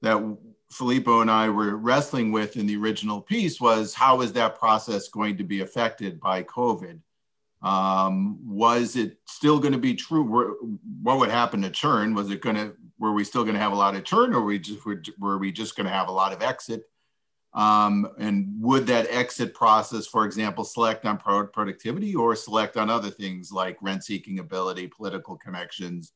that 0.00 0.22
Filippo 0.70 1.22
and 1.22 1.30
I 1.30 1.48
were 1.48 1.76
wrestling 1.76 2.30
with 2.30 2.56
in 2.56 2.68
the 2.68 2.76
original 2.76 3.20
piece 3.20 3.60
was 3.60 3.94
how 3.94 4.20
is 4.20 4.32
that 4.34 4.60
process 4.60 5.08
going 5.08 5.38
to 5.38 5.44
be 5.44 5.62
affected 5.62 6.20
by 6.20 6.44
COVID? 6.44 7.00
Um, 7.62 8.38
was 8.46 8.94
it 8.94 9.18
still 9.26 9.58
going 9.58 9.72
to 9.72 9.78
be 9.78 9.94
true? 9.94 10.22
What 11.02 11.18
would 11.18 11.30
happen 11.30 11.62
to 11.62 11.70
churn? 11.70 12.14
Was 12.14 12.30
it 12.30 12.42
going 12.42 12.54
to, 12.54 12.76
were 12.98 13.12
we 13.12 13.24
still 13.24 13.44
going 13.44 13.54
to 13.54 13.60
have 13.60 13.72
a 13.72 13.76
lot 13.76 13.94
of 13.94 14.04
churn 14.04 14.34
or 14.34 14.42
we 14.42 14.58
just, 14.58 14.84
were, 14.84 15.02
were 15.18 15.38
we 15.38 15.52
just 15.52 15.76
going 15.76 15.86
to 15.86 15.92
have 15.92 16.08
a 16.08 16.12
lot 16.12 16.32
of 16.32 16.42
exit? 16.42 16.82
Um, 17.54 18.08
and 18.18 18.54
would 18.60 18.86
that 18.88 19.06
exit 19.10 19.54
process, 19.54 20.06
for 20.06 20.26
example, 20.26 20.64
select 20.64 21.06
on 21.06 21.16
pro 21.16 21.46
productivity 21.46 22.14
or 22.14 22.36
select 22.36 22.76
on 22.76 22.90
other 22.90 23.10
things 23.10 23.50
like 23.50 23.78
rent 23.80 24.04
seeking 24.04 24.38
ability, 24.38 24.88
political 24.88 25.36
connections, 25.36 26.12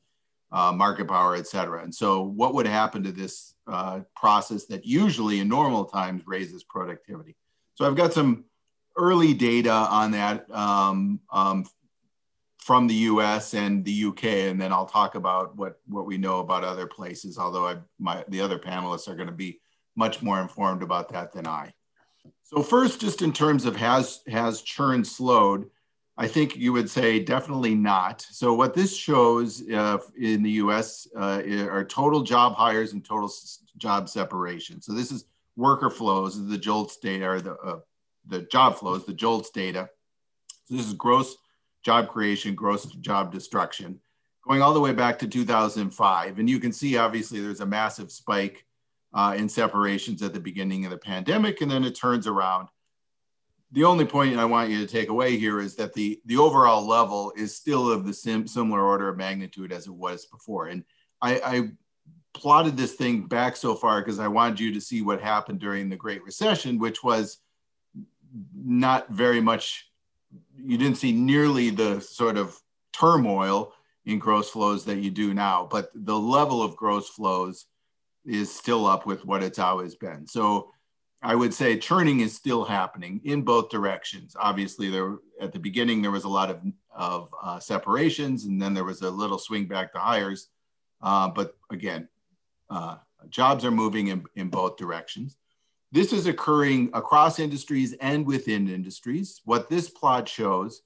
uh, 0.53 0.73
market 0.73 1.09
power, 1.09 1.35
et 1.35 1.47
cetera. 1.47 1.83
And 1.83 1.95
so 1.95 2.23
what 2.23 2.55
would 2.55 2.67
happen 2.67 3.03
to 3.05 3.13
this 3.13 3.55
uh, 3.67 4.01
process 4.15 4.67
that 4.67 4.85
usually 4.85 5.41
in 5.41 5.49
normal 5.49 5.87
times 5.87 6.23
raises 6.27 6.65
productivity? 6.65 7.35
So 7.75 7.87
I've 7.87 7.97
got 7.97 8.13
some 8.13 8.45
early 8.99 9.33
data 9.33 9.73
on 9.73 10.11
that 10.11 10.51
um, 10.51 11.21
um, 11.33 11.65
from 12.63 12.87
the 12.87 12.95
US 12.95 13.55
and 13.55 13.85
the 13.85 14.05
UK, 14.05 14.25
and 14.25 14.61
then 14.61 14.73
I'll 14.73 14.87
talk 14.87 15.17
about 15.17 15.57
what, 15.57 15.81
what 15.89 16.07
we 16.07 16.17
know 16.17 16.39
about 16.39 16.63
other 16.63 16.87
places, 16.87 17.37
although 17.37 17.67
I, 17.67 17.79
my, 17.99 18.25
the 18.29 18.41
other 18.41 18.57
panelists 18.57 19.09
are 19.09 19.17
gonna 19.17 19.33
be 19.33 19.61
much 19.97 20.23
more 20.23 20.41
informed 20.41 20.85
about 20.85 21.09
that 21.09 21.33
than 21.33 21.45
I. 21.45 21.75
So 22.45 22.63
first, 22.63 23.01
just 23.01 23.21
in 23.21 23.33
terms 23.33 23.65
of 23.65 23.75
has, 23.75 24.21
has 24.29 24.63
churn 24.63 25.05
slowed, 25.05 25.71
I 26.17 26.29
think 26.29 26.57
you 26.57 26.73
would 26.73 26.89
say 26.89 27.19
definitely 27.19 27.75
not. 27.75 28.25
So 28.31 28.55
what 28.55 28.75
this 28.75 28.97
shows 28.97 29.69
uh, 29.69 29.99
in 30.17 30.45
the 30.45 30.51
U.S. 30.63 31.09
Uh, 31.17 31.43
are 31.69 31.85
total 31.85 32.23
job 32.23 32.55
hires 32.55 32.93
and 32.93 33.05
total 33.05 33.33
job 33.77 34.09
separation. 34.09 34.81
So 34.81 34.93
this 34.93 35.11
is 35.11 35.25
worker 35.57 35.91
flows, 35.91 36.47
the 36.47 36.59
JOLTS 36.59 36.99
data, 36.99 37.27
or 37.29 37.41
the 37.41 37.57
uh, 37.57 37.81
the 38.29 38.43
job 38.43 38.77
flows, 38.77 39.05
the 39.05 39.15
JOLTS 39.15 39.51
data. 39.51 39.89
So 40.67 40.77
this 40.77 40.87
is 40.87 40.95
gross 40.95 41.35
job 41.83 42.09
creation, 42.09 42.55
gross 42.55 42.87
job 42.87 43.33
destruction, 43.33 44.01
going 44.47 44.63
all 44.63 44.75
the 44.75 44.81
way 44.81 44.93
back 44.93 45.19
to 45.21 45.29
2005. 45.29 46.39
And 46.39 46.49
you 46.49 46.59
can 46.59 46.73
see, 46.73 46.97
obviously, 46.97 47.41
there's 47.41 47.61
a 47.61 47.67
massive 47.67 48.11
spike 48.11 48.65
uh, 49.15 49.35
in 49.37 49.49
separations 49.49 50.23
at 50.23 50.33
the 50.33 50.41
beginning 50.41 50.85
of 50.85 50.91
the 50.91 50.99
pandemic, 50.99 51.61
and 51.61 51.71
then 51.71 51.85
it 51.85 51.95
turns 51.95 52.27
around 52.27 52.69
the 53.73 53.85
only 53.85 54.05
point 54.05 54.39
I 54.39 54.45
want 54.45 54.71
you 54.71 54.79
to 54.79 54.87
take 54.87 55.09
away 55.09 55.39
here 55.39 55.59
is 55.59 55.75
that 55.77 55.95
the 55.95 56.21
the 56.27 56.37
overall 56.37 56.87
level 56.87 57.33
is 57.37 57.57
still 57.57 57.91
of 57.91 58.07
the 58.07 58.13
sim, 58.13 58.47
similar 58.47 58.83
order 58.83 59.09
of 59.09 59.17
magnitude 59.17 59.73
as 59.73 59.87
it 59.87 59.95
was 59.95 60.27
before. 60.27 60.67
And 60.67 60.85
I, 61.23 61.41
I 61.45 61.69
plotted 62.35 62.77
this 62.77 62.95
thing 62.95 63.27
back 63.27 63.57
so 63.57 63.75
far 63.75 64.01
because 64.01 64.19
I 64.19 64.29
wanted 64.29 64.61
you 64.61 64.75
to 64.75 64.81
see 64.81 65.01
what 65.01 65.23
happened 65.23 65.59
during 65.59 65.89
the 65.89 65.97
Great 65.97 66.23
Recession, 66.23 66.79
which 66.79 67.03
was 67.03 67.39
not 68.55 69.09
very 69.09 69.41
much. 69.41 69.89
You 70.57 70.79
didn't 70.79 70.99
see 70.99 71.13
nearly 71.13 71.71
the 71.71 72.01
sort 72.01 72.37
of 72.37 72.61
turmoil 72.93 73.73
in 74.05 74.19
gross 74.19 74.51
flows 74.51 74.85
that 74.85 74.99
you 74.99 75.11
do 75.11 75.35
now, 75.35 75.69
but 75.71 75.91
the 75.95 76.19
level 76.19 76.63
of 76.63 76.77
gross 76.77 77.09
flows 77.09 77.67
is 78.25 78.55
still 78.55 78.87
up 78.87 79.07
with 79.07 79.25
what 79.25 79.43
it's 79.43 79.59
always 79.59 79.95
been. 79.95 80.27
So 80.27 80.71
I 81.23 81.35
would 81.35 81.55
say 81.55 81.79
churning 81.79 82.21
is 82.21 82.35
still 82.35 82.65
happening 82.65 83.21
in 83.25 83.43
both 83.43 83.71
directions. 83.71 84.37
Obviously, 84.39 84.91
there 84.91 85.19
at 85.41 85.53
the 85.53 85.59
beginning 85.59 86.03
there 86.03 86.11
was 86.11 86.25
a 86.25 86.29
lot 86.29 86.51
of 86.51 86.61
of 86.95 87.35
uh, 87.43 87.59
separations, 87.59 88.45
and 88.45 88.61
then 88.61 88.75
there 88.75 88.85
was 88.85 89.03
a 89.03 89.11
little 89.11 89.39
swing 89.39 89.67
back 89.67 89.93
to 89.93 89.99
hires. 89.99 90.49
Uh, 91.01 91.29
but 91.29 91.57
again, 91.71 92.09
uh, 92.71 92.97
jobs 93.29 93.65
are 93.65 93.71
moving 93.71 94.09
in, 94.09 94.25
in 94.37 94.49
both 94.49 94.77
directions. 94.77 95.37
This 95.93 96.15
is 96.15 96.27
occurring 96.27 96.89
across 96.95 97.39
industries 97.39 97.93
and 98.01 98.25
within 98.25 98.67
industries. 98.67 99.43
What 99.45 99.69
this 99.69 99.91
plot 99.91 100.27
shows 100.27 100.81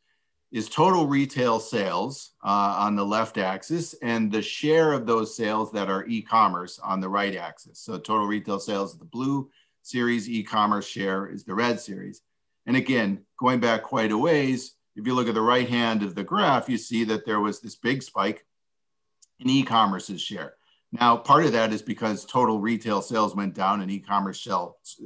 is 0.50 0.68
total 0.68 1.06
retail 1.06 1.60
sales 1.60 2.32
uh, 2.44 2.74
on 2.80 2.96
the 2.96 3.04
left 3.06 3.38
axis 3.38 3.94
and 4.02 4.32
the 4.32 4.42
share 4.42 4.92
of 4.92 5.06
those 5.06 5.36
sales 5.36 5.70
that 5.70 5.88
are 5.88 6.06
e-commerce 6.06 6.80
on 6.80 6.98
the 6.98 7.08
right 7.08 7.36
axis. 7.36 7.78
So 7.78 7.98
total 7.98 8.26
retail 8.26 8.58
sales 8.58 8.98
the 8.98 9.04
blue 9.04 9.48
series 9.82 10.28
e-commerce 10.28 10.88
share 10.88 11.28
is 11.28 11.44
the 11.44 11.54
red 11.54 11.78
series. 11.78 12.22
And 12.66 12.76
again, 12.76 13.24
going 13.38 13.60
back 13.60 13.84
quite 13.84 14.10
a 14.10 14.18
ways, 14.18 14.74
if 14.96 15.06
you 15.06 15.14
look 15.14 15.28
at 15.28 15.34
the 15.34 15.40
right 15.40 15.68
hand 15.68 16.02
of 16.02 16.16
the 16.16 16.24
graph, 16.24 16.68
you 16.68 16.78
see 16.78 17.04
that 17.04 17.24
there 17.24 17.38
was 17.38 17.60
this 17.60 17.76
big 17.76 18.02
spike 18.02 18.44
in 19.38 19.48
e-commerce's 19.48 20.20
share. 20.20 20.55
Now, 21.00 21.16
part 21.16 21.44
of 21.44 21.52
that 21.52 21.72
is 21.72 21.82
because 21.82 22.24
total 22.24 22.60
retail 22.60 23.02
sales 23.02 23.34
went 23.34 23.54
down 23.54 23.80
and 23.80 23.90
e-commerce 23.90 24.46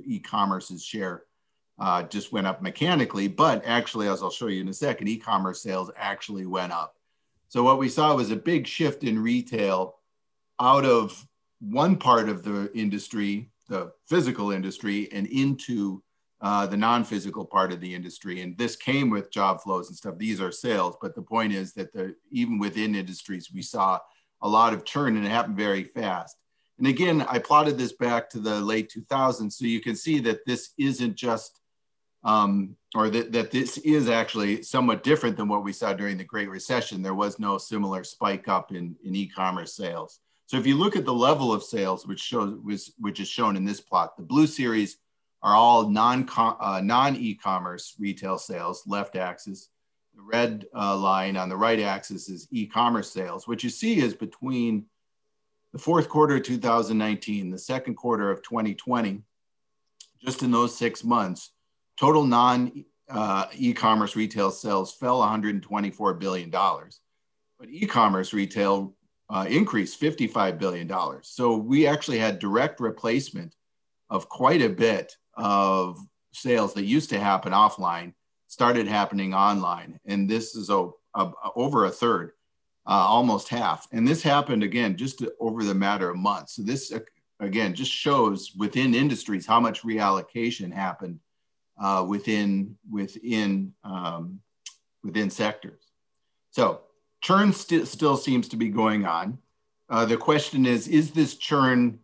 e-commerce's 0.04 0.84
share 0.84 1.24
uh, 1.78 2.02
just 2.04 2.32
went 2.32 2.46
up 2.46 2.62
mechanically. 2.62 3.26
But 3.28 3.62
actually, 3.64 4.08
as 4.08 4.22
I'll 4.22 4.30
show 4.30 4.48
you 4.48 4.60
in 4.60 4.68
a 4.68 4.74
second, 4.74 5.08
e-commerce 5.08 5.62
sales 5.62 5.90
actually 5.96 6.46
went 6.46 6.72
up. 6.72 6.94
So 7.48 7.62
what 7.62 7.78
we 7.78 7.88
saw 7.88 8.14
was 8.14 8.30
a 8.30 8.36
big 8.36 8.66
shift 8.66 9.02
in 9.02 9.18
retail 9.18 9.96
out 10.60 10.84
of 10.84 11.26
one 11.60 11.96
part 11.96 12.28
of 12.28 12.44
the 12.44 12.70
industry 12.74 13.50
the 13.70 13.92
physical 14.08 14.50
industry 14.50 15.08
and 15.12 15.26
into 15.28 16.02
uh, 16.42 16.66
the 16.66 16.76
non-physical 16.76 17.44
part 17.44 17.72
of 17.72 17.80
the 17.80 17.94
industry. 17.94 18.42
And 18.42 18.58
this 18.58 18.76
came 18.76 19.08
with 19.08 19.30
job 19.30 19.62
flows 19.62 19.88
and 19.88 19.96
stuff. 19.96 20.18
These 20.18 20.40
are 20.40 20.52
sales, 20.52 20.96
but 21.00 21.14
the 21.14 21.22
point 21.22 21.52
is 21.52 21.72
that 21.74 21.92
the, 21.92 22.16
even 22.30 22.58
within 22.58 22.94
industries, 22.94 23.50
we 23.52 23.62
saw 23.62 24.00
a 24.42 24.48
lot 24.48 24.72
of 24.72 24.84
churn 24.84 25.16
and 25.16 25.26
it 25.26 25.30
happened 25.30 25.56
very 25.56 25.84
fast. 25.84 26.36
And 26.78 26.86
again, 26.86 27.22
I 27.28 27.38
plotted 27.38 27.76
this 27.76 27.92
back 27.92 28.30
to 28.30 28.38
the 28.38 28.60
late 28.60 28.90
2000s. 28.90 29.52
So 29.52 29.66
you 29.66 29.80
can 29.80 29.94
see 29.94 30.18
that 30.20 30.46
this 30.46 30.70
isn't 30.78 31.14
just, 31.14 31.60
um, 32.24 32.76
or 32.94 33.10
that, 33.10 33.32
that 33.32 33.50
this 33.50 33.76
is 33.78 34.08
actually 34.08 34.62
somewhat 34.62 35.02
different 35.02 35.36
than 35.36 35.48
what 35.48 35.62
we 35.62 35.72
saw 35.72 35.92
during 35.92 36.16
the 36.16 36.24
Great 36.24 36.48
Recession. 36.48 37.02
There 37.02 37.14
was 37.14 37.38
no 37.38 37.58
similar 37.58 38.02
spike 38.02 38.48
up 38.48 38.72
in, 38.72 38.96
in 39.04 39.14
e-commerce 39.14 39.76
sales. 39.76 40.20
So 40.46 40.56
if 40.56 40.66
you 40.66 40.76
look 40.76 40.96
at 40.96 41.04
the 41.04 41.14
level 41.14 41.52
of 41.52 41.62
sales, 41.62 42.08
which 42.08 42.20
shows 42.20 42.58
which 42.98 43.20
is 43.20 43.28
shown 43.28 43.56
in 43.56 43.64
this 43.64 43.80
plot, 43.80 44.16
the 44.16 44.24
blue 44.24 44.48
series 44.48 44.96
are 45.42 45.54
all 45.54 45.88
non 45.88 46.28
uh, 46.36 46.80
non 46.82 47.14
e-commerce 47.14 47.94
retail 48.00 48.36
sales, 48.36 48.82
left 48.86 49.14
axis. 49.14 49.68
The 50.20 50.26
red 50.26 50.66
uh, 50.76 50.96
line 50.96 51.38
on 51.38 51.48
the 51.48 51.56
right 51.56 51.80
axis 51.80 52.28
is 52.28 52.46
e-commerce 52.50 53.10
sales. 53.10 53.48
What 53.48 53.64
you 53.64 53.70
see 53.70 54.00
is 54.00 54.12
between 54.12 54.84
the 55.72 55.78
fourth 55.78 56.10
quarter 56.10 56.36
of 56.36 56.42
2019, 56.42 57.50
the 57.50 57.58
second 57.58 57.94
quarter 57.94 58.30
of 58.30 58.42
2020, 58.42 59.22
just 60.22 60.42
in 60.42 60.50
those 60.50 60.76
six 60.76 61.02
months, 61.04 61.52
total 61.98 62.24
non 62.24 62.84
uh, 63.08 63.46
e-commerce 63.54 64.14
retail 64.14 64.50
sales 64.50 64.92
fell 64.92 65.20
124 65.20 66.14
billion 66.14 66.50
dollars, 66.50 67.00
but 67.58 67.70
e-commerce 67.70 68.34
retail 68.34 68.94
uh, 69.30 69.46
increased 69.48 69.98
$55 69.98 70.58
billion. 70.58 70.90
So 71.22 71.56
we 71.56 71.86
actually 71.86 72.18
had 72.18 72.38
direct 72.38 72.78
replacement 72.78 73.54
of 74.10 74.28
quite 74.28 74.60
a 74.60 74.68
bit 74.68 75.16
of 75.34 75.98
sales 76.34 76.74
that 76.74 76.84
used 76.84 77.08
to 77.10 77.18
happen 77.18 77.52
offline 77.52 78.12
started 78.50 78.88
happening 78.88 79.32
online. 79.32 80.00
And 80.06 80.28
this 80.28 80.56
is 80.56 80.70
a, 80.70 80.90
a 81.14 81.30
over 81.54 81.84
a 81.84 81.90
third, 81.90 82.32
uh, 82.84 82.90
almost 82.90 83.48
half. 83.48 83.86
And 83.92 84.06
this 84.06 84.22
happened 84.24 84.64
again 84.64 84.96
just 84.96 85.24
over 85.38 85.62
the 85.62 85.72
matter 85.72 86.10
of 86.10 86.16
months. 86.16 86.56
So 86.56 86.62
this 86.62 86.92
again, 87.38 87.74
just 87.74 87.92
shows 87.92 88.52
within 88.58 88.92
industries 88.92 89.46
how 89.46 89.60
much 89.60 89.82
reallocation 89.82 90.72
happened 90.72 91.20
uh, 91.80 92.04
within, 92.06 92.76
within, 92.90 93.72
um, 93.84 94.40
within 95.04 95.30
sectors. 95.30 95.84
So 96.50 96.80
churn 97.20 97.52
st 97.52 97.86
still 97.86 98.16
seems 98.16 98.48
to 98.48 98.56
be 98.56 98.68
going 98.68 99.06
on. 99.06 99.38
Uh, 99.88 100.06
the 100.06 100.16
question 100.16 100.66
is, 100.66 100.88
is 100.88 101.12
this 101.12 101.36
churn 101.36 102.00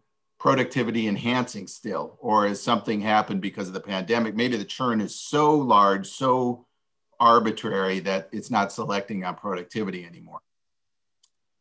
productivity 0.46 1.08
enhancing 1.08 1.66
still, 1.66 2.16
or 2.20 2.46
has 2.46 2.62
something 2.62 3.00
happened 3.00 3.40
because 3.40 3.66
of 3.66 3.74
the 3.74 3.80
pandemic? 3.80 4.36
Maybe 4.36 4.56
the 4.56 4.64
churn 4.64 5.00
is 5.00 5.18
so 5.18 5.56
large, 5.56 6.06
so 6.06 6.66
arbitrary 7.18 7.98
that 8.00 8.28
it's 8.30 8.48
not 8.48 8.70
selecting 8.70 9.24
on 9.24 9.34
productivity 9.34 10.06
anymore. 10.06 10.38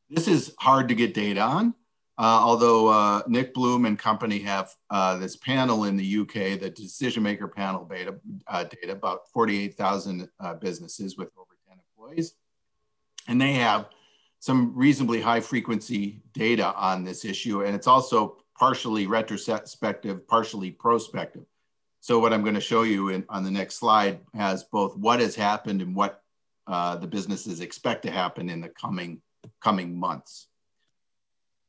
This 0.08 0.28
is 0.28 0.54
hard 0.60 0.88
to 0.90 0.94
get 0.94 1.16
data 1.16 1.42
on, 1.42 1.74
uh, 2.20 2.42
although 2.44 2.90
uh, 2.90 3.24
Nick 3.28 3.56
Bloom 3.56 3.88
and 3.88 3.98
company 3.98 4.38
have 4.42 4.76
uh, 4.92 5.18
this 5.18 5.36
panel 5.36 5.86
in 5.86 5.98
the 5.98 6.20
UK, 6.20 6.60
the 6.60 6.70
decision 6.70 7.24
maker 7.24 7.48
panel 7.48 7.86
beta, 7.86 8.14
uh, 8.46 8.66
data, 8.66 8.92
about 8.92 9.28
48,000 9.34 10.30
uh, 10.40 10.54
businesses 10.54 11.18
with 11.18 11.30
over 11.40 11.58
10 11.68 11.80
employees. 11.90 12.36
And 13.28 13.42
they 13.42 13.54
have 13.54 13.90
some 14.38 14.76
reasonably 14.76 15.22
high 15.22 15.40
frequency 15.40 16.22
data 16.34 16.72
on 16.76 17.04
this 17.04 17.26
issue. 17.26 17.64
And 17.64 17.76
it's 17.76 17.88
also 17.88 18.38
partially 18.58 19.08
retrospective, 19.08 20.28
partially 20.28 20.72
prospective. 20.72 21.46
So 22.00 22.20
what 22.20 22.34
I'm 22.34 22.44
going 22.44 22.56
to 22.56 22.62
show 22.62 22.84
you 22.84 23.10
in, 23.10 23.26
on 23.30 23.44
the 23.44 23.52
next 23.52 23.76
slide 23.76 24.20
has 24.34 24.64
both 24.64 24.96
what 24.96 25.20
has 25.20 25.36
happened 25.36 25.82
and 25.82 25.96
what 25.96 26.22
uh, 26.68 26.96
the 26.96 27.08
businesses 27.08 27.62
expect 27.62 28.04
to 28.04 28.12
happen 28.12 28.50
in 28.50 28.62
the 28.62 28.70
coming, 28.70 29.22
coming 29.62 29.98
months. 29.98 30.48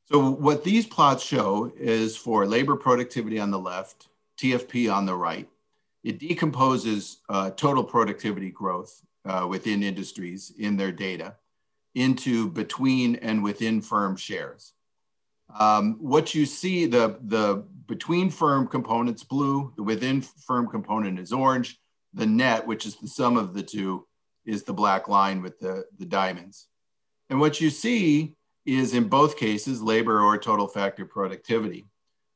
So 0.06 0.30
what 0.30 0.62
these 0.62 0.86
plots 0.86 1.24
show 1.24 1.72
is 1.76 2.16
for 2.16 2.46
labor 2.46 2.76
productivity 2.76 3.40
on 3.40 3.50
the 3.50 3.58
left, 3.58 4.08
TFP 4.38 4.92
on 4.92 5.06
the 5.06 5.16
right. 5.16 5.48
It 6.04 6.20
decomposes 6.20 7.18
uh, 7.28 7.50
total 7.50 7.82
productivity 7.82 8.50
growth 8.50 9.02
uh, 9.24 9.46
within 9.48 9.82
industries 9.82 10.52
in 10.58 10.76
their 10.76 10.92
data 10.92 11.34
into 11.96 12.48
between 12.50 13.16
and 13.16 13.42
within 13.42 13.80
firm 13.80 14.16
shares. 14.16 14.74
Um, 15.58 15.96
what 16.00 16.34
you 16.34 16.46
see, 16.46 16.86
the, 16.86 17.18
the 17.22 17.64
between 17.86 18.30
firm 18.30 18.66
components 18.66 19.24
blue, 19.24 19.72
the 19.76 19.82
within 19.82 20.20
firm 20.20 20.68
component 20.68 21.18
is 21.18 21.32
orange. 21.32 21.78
The 22.14 22.26
net, 22.26 22.66
which 22.66 22.86
is 22.86 22.96
the 22.96 23.08
sum 23.08 23.36
of 23.36 23.54
the 23.54 23.62
two, 23.62 24.06
is 24.44 24.62
the 24.62 24.72
black 24.72 25.08
line 25.08 25.42
with 25.42 25.58
the, 25.58 25.84
the 25.98 26.06
diamonds. 26.06 26.68
And 27.30 27.40
what 27.40 27.60
you 27.60 27.70
see 27.70 28.34
is 28.64 28.94
in 28.94 29.08
both 29.08 29.36
cases, 29.36 29.82
labor 29.82 30.20
or 30.20 30.38
total 30.38 30.66
factor 30.66 31.04
productivity, 31.04 31.86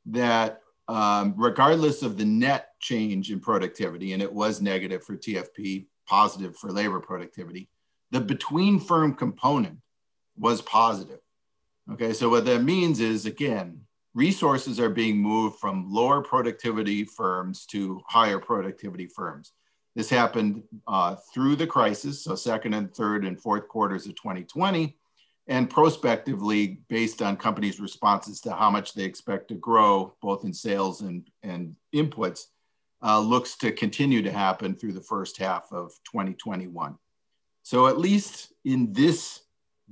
that 0.06 0.60
um, 0.88 1.34
regardless 1.36 2.02
of 2.02 2.16
the 2.16 2.24
net 2.24 2.70
change 2.80 3.30
in 3.30 3.40
productivity, 3.40 4.12
and 4.12 4.22
it 4.22 4.32
was 4.32 4.60
negative 4.60 5.04
for 5.04 5.16
TFP, 5.16 5.86
positive 6.06 6.56
for 6.56 6.72
labor 6.72 7.00
productivity, 7.00 7.68
the 8.10 8.20
between 8.20 8.80
firm 8.80 9.14
component 9.14 9.78
was 10.36 10.62
positive. 10.62 11.20
Okay, 11.92 12.12
so 12.12 12.28
what 12.28 12.44
that 12.44 12.62
means 12.62 13.00
is 13.00 13.26
again, 13.26 13.80
resources 14.14 14.78
are 14.78 14.90
being 14.90 15.18
moved 15.18 15.58
from 15.58 15.92
lower 15.92 16.22
productivity 16.22 17.04
firms 17.04 17.66
to 17.66 18.00
higher 18.06 18.38
productivity 18.38 19.06
firms. 19.06 19.52
This 19.96 20.08
happened 20.08 20.62
uh, 20.86 21.16
through 21.34 21.56
the 21.56 21.66
crisis, 21.66 22.22
so 22.22 22.36
second 22.36 22.74
and 22.74 22.94
third 22.94 23.24
and 23.24 23.40
fourth 23.40 23.66
quarters 23.66 24.06
of 24.06 24.14
2020, 24.14 24.96
and 25.48 25.68
prospectively 25.68 26.80
based 26.88 27.22
on 27.22 27.36
companies' 27.36 27.80
responses 27.80 28.40
to 28.42 28.52
how 28.52 28.70
much 28.70 28.94
they 28.94 29.04
expect 29.04 29.48
to 29.48 29.54
grow, 29.54 30.14
both 30.22 30.44
in 30.44 30.54
sales 30.54 31.00
and, 31.00 31.28
and 31.42 31.74
inputs, 31.92 32.46
uh, 33.02 33.18
looks 33.18 33.56
to 33.56 33.72
continue 33.72 34.22
to 34.22 34.30
happen 34.30 34.76
through 34.76 34.92
the 34.92 35.00
first 35.00 35.38
half 35.38 35.72
of 35.72 35.90
2021. 36.04 36.96
So 37.64 37.88
at 37.88 37.98
least 37.98 38.52
in 38.64 38.92
this 38.92 39.40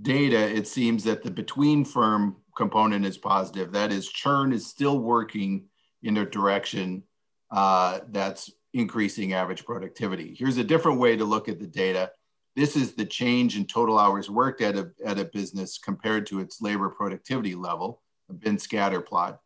data, 0.02 0.38
it 0.38 0.66
seems 0.66 1.04
that 1.04 1.22
the 1.22 1.30
between 1.30 1.84
firm 1.84 2.36
component 2.56 3.04
is 3.04 3.18
positive. 3.18 3.72
That 3.72 3.92
is, 3.92 4.08
churn 4.08 4.52
is 4.52 4.66
still 4.66 4.98
working 4.98 5.66
in 6.02 6.16
a 6.16 6.26
direction 6.26 7.02
uh, 7.50 8.00
that's 8.10 8.50
increasing 8.74 9.32
average 9.32 9.64
productivity. 9.64 10.34
Here's 10.38 10.58
a 10.58 10.64
different 10.64 11.00
way 11.00 11.16
to 11.16 11.24
look 11.24 11.48
at 11.48 11.58
the 11.58 11.66
data. 11.66 12.10
This 12.54 12.76
is 12.76 12.94
the 12.94 13.04
change 13.04 13.56
in 13.56 13.64
total 13.66 13.98
hours 13.98 14.28
worked 14.28 14.60
at 14.60 14.76
a, 14.76 14.90
at 15.04 15.18
a 15.18 15.24
business 15.24 15.78
compared 15.78 16.26
to 16.26 16.40
its 16.40 16.60
labor 16.60 16.88
productivity 16.88 17.54
level, 17.54 18.02
a 18.28 18.32
bin 18.32 18.58
scatter 18.58 19.00
plot, 19.00 19.40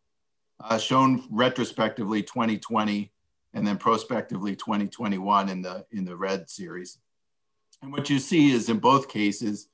uh, 0.60 0.78
shown 0.78 1.24
retrospectively 1.30 2.22
2020 2.22 3.12
and 3.54 3.66
then 3.66 3.76
prospectively 3.76 4.56
2021 4.56 5.48
in 5.50 5.62
the, 5.62 5.84
in 5.92 6.04
the 6.04 6.16
red 6.16 6.48
series. 6.48 6.98
And 7.82 7.92
what 7.92 8.08
you 8.08 8.18
see 8.18 8.52
is 8.52 8.68
in 8.68 8.78
both 8.78 9.08
cases, 9.08 9.68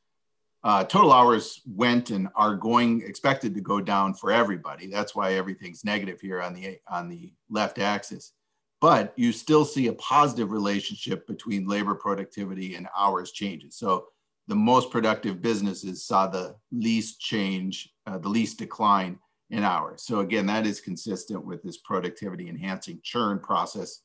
uh, 0.65 0.85
total 0.85 1.13
hours 1.13 1.61
went 1.67 2.11
and 2.11 2.29
are 2.35 2.57
going 2.57 3.03
expected 3.03 3.55
to 3.55 3.61
go 3.61 3.81
down 3.81 4.15
for 4.15 4.33
everybody. 4.33 4.89
That's 4.89 5.15
why 5.15 5.35
everything's 5.35 5.85
negative 5.85 6.21
here 6.21 6.43
on 6.43 6.55
the 6.55 6.79
on 6.89 7.09
the 7.09 7.33
left 7.49 7.79
axis. 7.79 8.33
But 8.81 9.13
you 9.17 9.33
still 9.33 9.65
see 9.65 9.89
a 9.89 9.93
positive 9.95 10.53
relationship 10.53 11.27
between 11.27 11.67
labor 11.67 11.95
productivity 11.95 12.77
and 12.77 12.89
hours 12.97 13.33
changes. 13.33 13.77
So 13.77 14.07
the 14.47 14.55
most 14.55 14.91
productive 14.91 15.43
businesses 15.43 16.05
saw 16.05 16.27
the 16.27 16.57
least 16.71 17.21
change, 17.21 17.91
uh, 18.07 18.19
the 18.19 18.29
least 18.29 18.59
decline 18.59 19.19
in 19.51 19.65
hours. 19.65 20.03
So 20.03 20.21
again, 20.21 20.47
that 20.47 20.67
is 20.67 20.81
consistent 20.81 21.45
with 21.45 21.63
this 21.63 21.79
productivity 21.79 22.49
enhancing 22.49 23.01
churn 23.03 23.41
process 23.41 24.03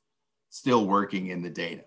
still 0.50 0.86
working 0.86 1.28
in 1.28 1.42
the 1.42 1.50
data. 1.50 1.84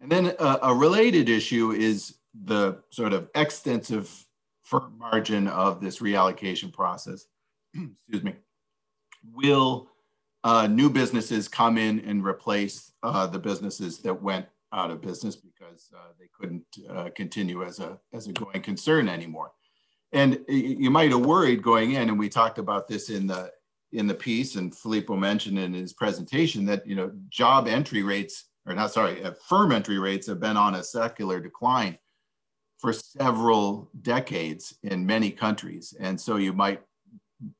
And 0.00 0.10
then 0.10 0.32
a, 0.38 0.58
a 0.62 0.74
related 0.74 1.28
issue 1.28 1.72
is 1.72 2.14
the 2.44 2.82
sort 2.90 3.12
of 3.12 3.28
extensive 3.34 4.26
firm 4.62 4.94
margin 4.98 5.48
of 5.48 5.80
this 5.80 5.98
reallocation 6.00 6.72
process. 6.72 7.26
Excuse 7.74 8.22
me. 8.22 8.34
Will 9.32 9.88
uh, 10.44 10.66
new 10.66 10.88
businesses 10.88 11.48
come 11.48 11.78
in 11.78 12.00
and 12.00 12.24
replace 12.24 12.92
uh, 13.02 13.26
the 13.26 13.38
businesses 13.38 13.98
that 13.98 14.22
went 14.22 14.46
out 14.72 14.90
of 14.90 15.00
business 15.00 15.36
because 15.36 15.90
uh, 15.96 16.12
they 16.18 16.28
couldn't 16.38 16.64
uh, 16.90 17.08
continue 17.16 17.64
as 17.64 17.80
a 17.80 17.98
as 18.12 18.26
a 18.26 18.32
going 18.32 18.62
concern 18.62 19.08
anymore? 19.08 19.50
And 20.12 20.38
you 20.48 20.90
might 20.90 21.10
have 21.10 21.26
worried 21.26 21.62
going 21.62 21.92
in, 21.92 22.08
and 22.08 22.18
we 22.18 22.28
talked 22.28 22.58
about 22.58 22.88
this 22.88 23.10
in 23.10 23.26
the 23.26 23.50
in 23.92 24.06
the 24.06 24.14
piece, 24.14 24.56
and 24.56 24.74
Filippo 24.74 25.16
mentioned 25.16 25.58
in 25.58 25.72
his 25.72 25.92
presentation 25.92 26.64
that 26.66 26.86
you 26.86 26.94
know 26.94 27.10
job 27.28 27.66
entry 27.66 28.02
rates 28.02 28.44
or 28.66 28.74
not 28.74 28.92
sorry, 28.92 29.24
uh, 29.24 29.32
firm 29.48 29.72
entry 29.72 29.98
rates 29.98 30.26
have 30.26 30.40
been 30.40 30.56
on 30.56 30.74
a 30.76 30.84
secular 30.84 31.40
decline 31.40 31.98
for 32.78 32.92
several 32.92 33.90
decades 34.02 34.76
in 34.82 35.04
many 35.04 35.30
countries. 35.30 35.94
And 35.98 36.20
so 36.20 36.36
you 36.36 36.52
might 36.52 36.80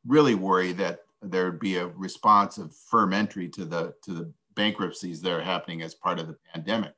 really 0.06 0.34
worry 0.34 0.72
that 0.72 1.00
there'd 1.22 1.58
be 1.58 1.76
a 1.76 1.88
response 1.88 2.58
of 2.58 2.74
firm 2.74 3.12
entry 3.12 3.48
to 3.48 3.64
the, 3.64 3.94
to 4.04 4.12
the 4.12 4.32
bankruptcies 4.54 5.20
that 5.22 5.32
are 5.32 5.42
happening 5.42 5.82
as 5.82 5.94
part 5.94 6.18
of 6.18 6.28
the 6.28 6.36
pandemic. 6.52 6.92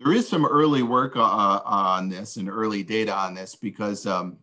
There 0.00 0.12
is 0.12 0.28
some 0.28 0.44
early 0.44 0.82
work 0.82 1.16
uh, 1.16 1.20
on 1.64 2.08
this 2.08 2.36
and 2.36 2.48
early 2.48 2.82
data 2.82 3.14
on 3.14 3.34
this 3.34 3.54
because 3.54 4.06
um, 4.06 4.38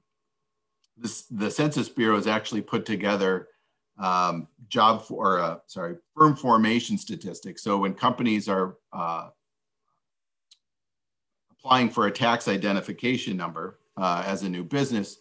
this, 0.97 1.23
the 1.23 1.51
Census 1.51 1.89
Bureau 1.89 2.15
has 2.15 2.27
actually 2.27 2.61
put 2.61 2.85
together 2.85 3.49
um, 3.99 4.47
job 4.69 5.03
for, 5.03 5.39
uh, 5.39 5.57
sorry, 5.67 5.97
firm 6.15 6.35
formation 6.35 6.97
statistics. 6.97 7.61
So 7.61 7.77
when 7.77 7.93
companies 7.93 8.49
are 8.49 8.77
uh, 8.93 9.29
applying 11.63 11.89
for 11.89 12.07
a 12.07 12.11
tax 12.11 12.47
identification 12.47 13.37
number 13.37 13.79
uh, 13.97 14.23
as 14.25 14.41
a 14.41 14.49
new 14.49 14.63
business, 14.63 15.19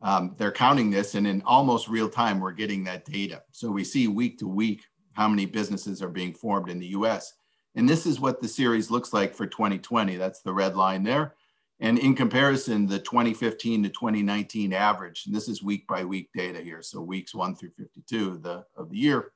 um, 0.00 0.34
they're 0.38 0.52
counting 0.52 0.90
this 0.90 1.14
and 1.14 1.26
in 1.26 1.42
almost 1.42 1.88
real 1.88 2.08
time, 2.08 2.40
we're 2.40 2.52
getting 2.52 2.84
that 2.84 3.04
data. 3.04 3.42
So 3.52 3.70
we 3.70 3.84
see 3.84 4.08
week 4.08 4.38
to 4.38 4.48
week 4.48 4.84
how 5.12 5.28
many 5.28 5.44
businesses 5.44 6.02
are 6.02 6.08
being 6.08 6.32
formed 6.32 6.70
in 6.70 6.78
the 6.78 6.88
US. 6.88 7.34
And 7.74 7.88
this 7.88 8.06
is 8.06 8.18
what 8.18 8.40
the 8.40 8.48
series 8.48 8.90
looks 8.90 9.12
like 9.12 9.34
for 9.34 9.46
2020. 9.46 10.16
That's 10.16 10.40
the 10.40 10.54
red 10.54 10.74
line 10.74 11.02
there. 11.02 11.34
And 11.80 11.98
in 11.98 12.14
comparison, 12.14 12.86
the 12.86 12.98
2015 12.98 13.82
to 13.82 13.88
2019 13.90 14.72
average, 14.72 15.24
and 15.26 15.34
this 15.34 15.48
is 15.48 15.62
week 15.62 15.86
by 15.86 16.04
week 16.04 16.30
data 16.34 16.60
here, 16.60 16.82
so 16.82 17.00
weeks 17.02 17.34
one 17.34 17.54
through 17.54 17.72
52 17.76 18.28
of 18.30 18.42
the, 18.42 18.64
of 18.76 18.90
the 18.90 18.96
year. 18.96 19.32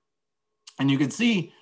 And 0.79 0.91
you 0.91 0.97
can 0.97 1.11
see 1.11 1.53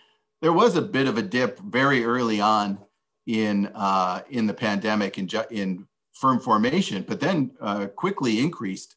there 0.43 0.53
was 0.53 0.77
a 0.77 0.83
bit 0.83 1.09
of 1.09 1.17
a 1.17 1.23
dip 1.23 1.59
very 1.61 2.05
early 2.05 2.41
on 2.41 2.79
in, 3.27 3.67
uh, 3.75 4.23
in 4.31 4.47
the 4.47 4.55
pandemic 4.55 5.19
in, 5.19 5.29
in 5.51 5.87
firm 6.13 6.41
formation, 6.41 7.05
but 7.07 7.21
then 7.21 7.51
uh, 7.61 7.87
quickly 7.87 8.41
increased. 8.41 8.97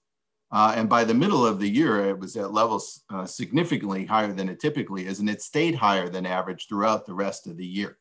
Uh, 0.52 0.74
and 0.76 0.90
by 0.90 1.04
the 1.04 1.14
middle 1.14 1.46
of 1.46 1.60
the 1.60 1.70
year, 1.70 2.06
it 2.06 2.18
was 2.18 2.36
at 2.36 2.54
levels 2.54 3.04
uh, 3.12 3.26
significantly 3.26 4.06
higher 4.06 4.34
than 4.34 4.50
it 4.50 4.60
typically 4.60 5.06
is, 5.06 5.20
and 5.20 5.30
it 5.30 5.42
stayed 5.42 5.76
higher 5.76 6.10
than 6.10 6.26
average 6.26 6.68
throughout 6.68 7.06
the 7.06 7.14
rest 7.14 7.46
of 7.46 7.58
the 7.58 7.66
year. 7.66 7.98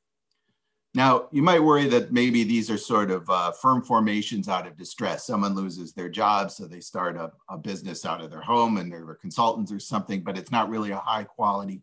Now, 0.94 1.28
you 1.30 1.42
might 1.42 1.62
worry 1.62 1.86
that 1.88 2.12
maybe 2.12 2.44
these 2.44 2.70
are 2.70 2.78
sort 2.78 3.10
of 3.10 3.28
uh, 3.28 3.52
firm 3.52 3.82
formations 3.82 4.48
out 4.48 4.66
of 4.66 4.76
distress. 4.76 5.26
Someone 5.26 5.54
loses 5.54 5.92
their 5.92 6.08
job, 6.08 6.50
so 6.50 6.64
they 6.64 6.80
start 6.80 7.16
a, 7.16 7.30
a, 7.50 7.58
business 7.58 8.06
out 8.06 8.22
of 8.22 8.30
their 8.30 8.40
home 8.40 8.78
and 8.78 8.90
they're 8.90 9.14
consultants 9.20 9.70
or 9.70 9.78
something, 9.78 10.22
but 10.22 10.38
it's 10.38 10.50
not 10.50 10.70
really 10.70 10.90
a 10.90 10.96
high 10.96 11.24
quality 11.24 11.82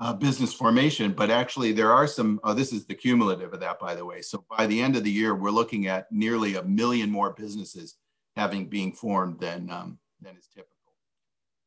uh, 0.00 0.12
business 0.12 0.52
formation. 0.52 1.12
But 1.12 1.30
actually, 1.30 1.72
there 1.72 1.92
are 1.92 2.06
some, 2.06 2.40
oh, 2.44 2.54
this 2.54 2.72
is 2.72 2.84
the 2.84 2.94
cumulative 2.94 3.52
of 3.52 3.60
that, 3.60 3.78
by 3.78 3.94
the 3.94 4.04
way. 4.04 4.20
So 4.20 4.44
by 4.56 4.66
the 4.66 4.80
end 4.80 4.96
of 4.96 5.04
the 5.04 5.10
year, 5.10 5.34
we're 5.34 5.50
looking 5.50 5.86
at 5.86 6.10
nearly 6.10 6.56
a 6.56 6.62
million 6.62 7.10
more 7.10 7.32
businesses 7.32 7.96
having 8.36 8.66
being 8.66 8.92
formed 8.92 9.38
than, 9.38 9.70
um, 9.70 9.98
than 10.20 10.36
is 10.36 10.46
typical. 10.46 10.72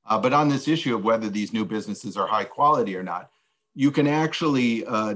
Uh, 0.05 0.19
but 0.19 0.33
on 0.33 0.49
this 0.49 0.67
issue 0.67 0.95
of 0.95 1.03
whether 1.03 1.29
these 1.29 1.53
new 1.53 1.65
businesses 1.65 2.17
are 2.17 2.27
high 2.27 2.43
quality 2.43 2.95
or 2.95 3.03
not, 3.03 3.29
you 3.73 3.91
can 3.91 4.07
actually 4.07 4.85
uh, 4.85 5.15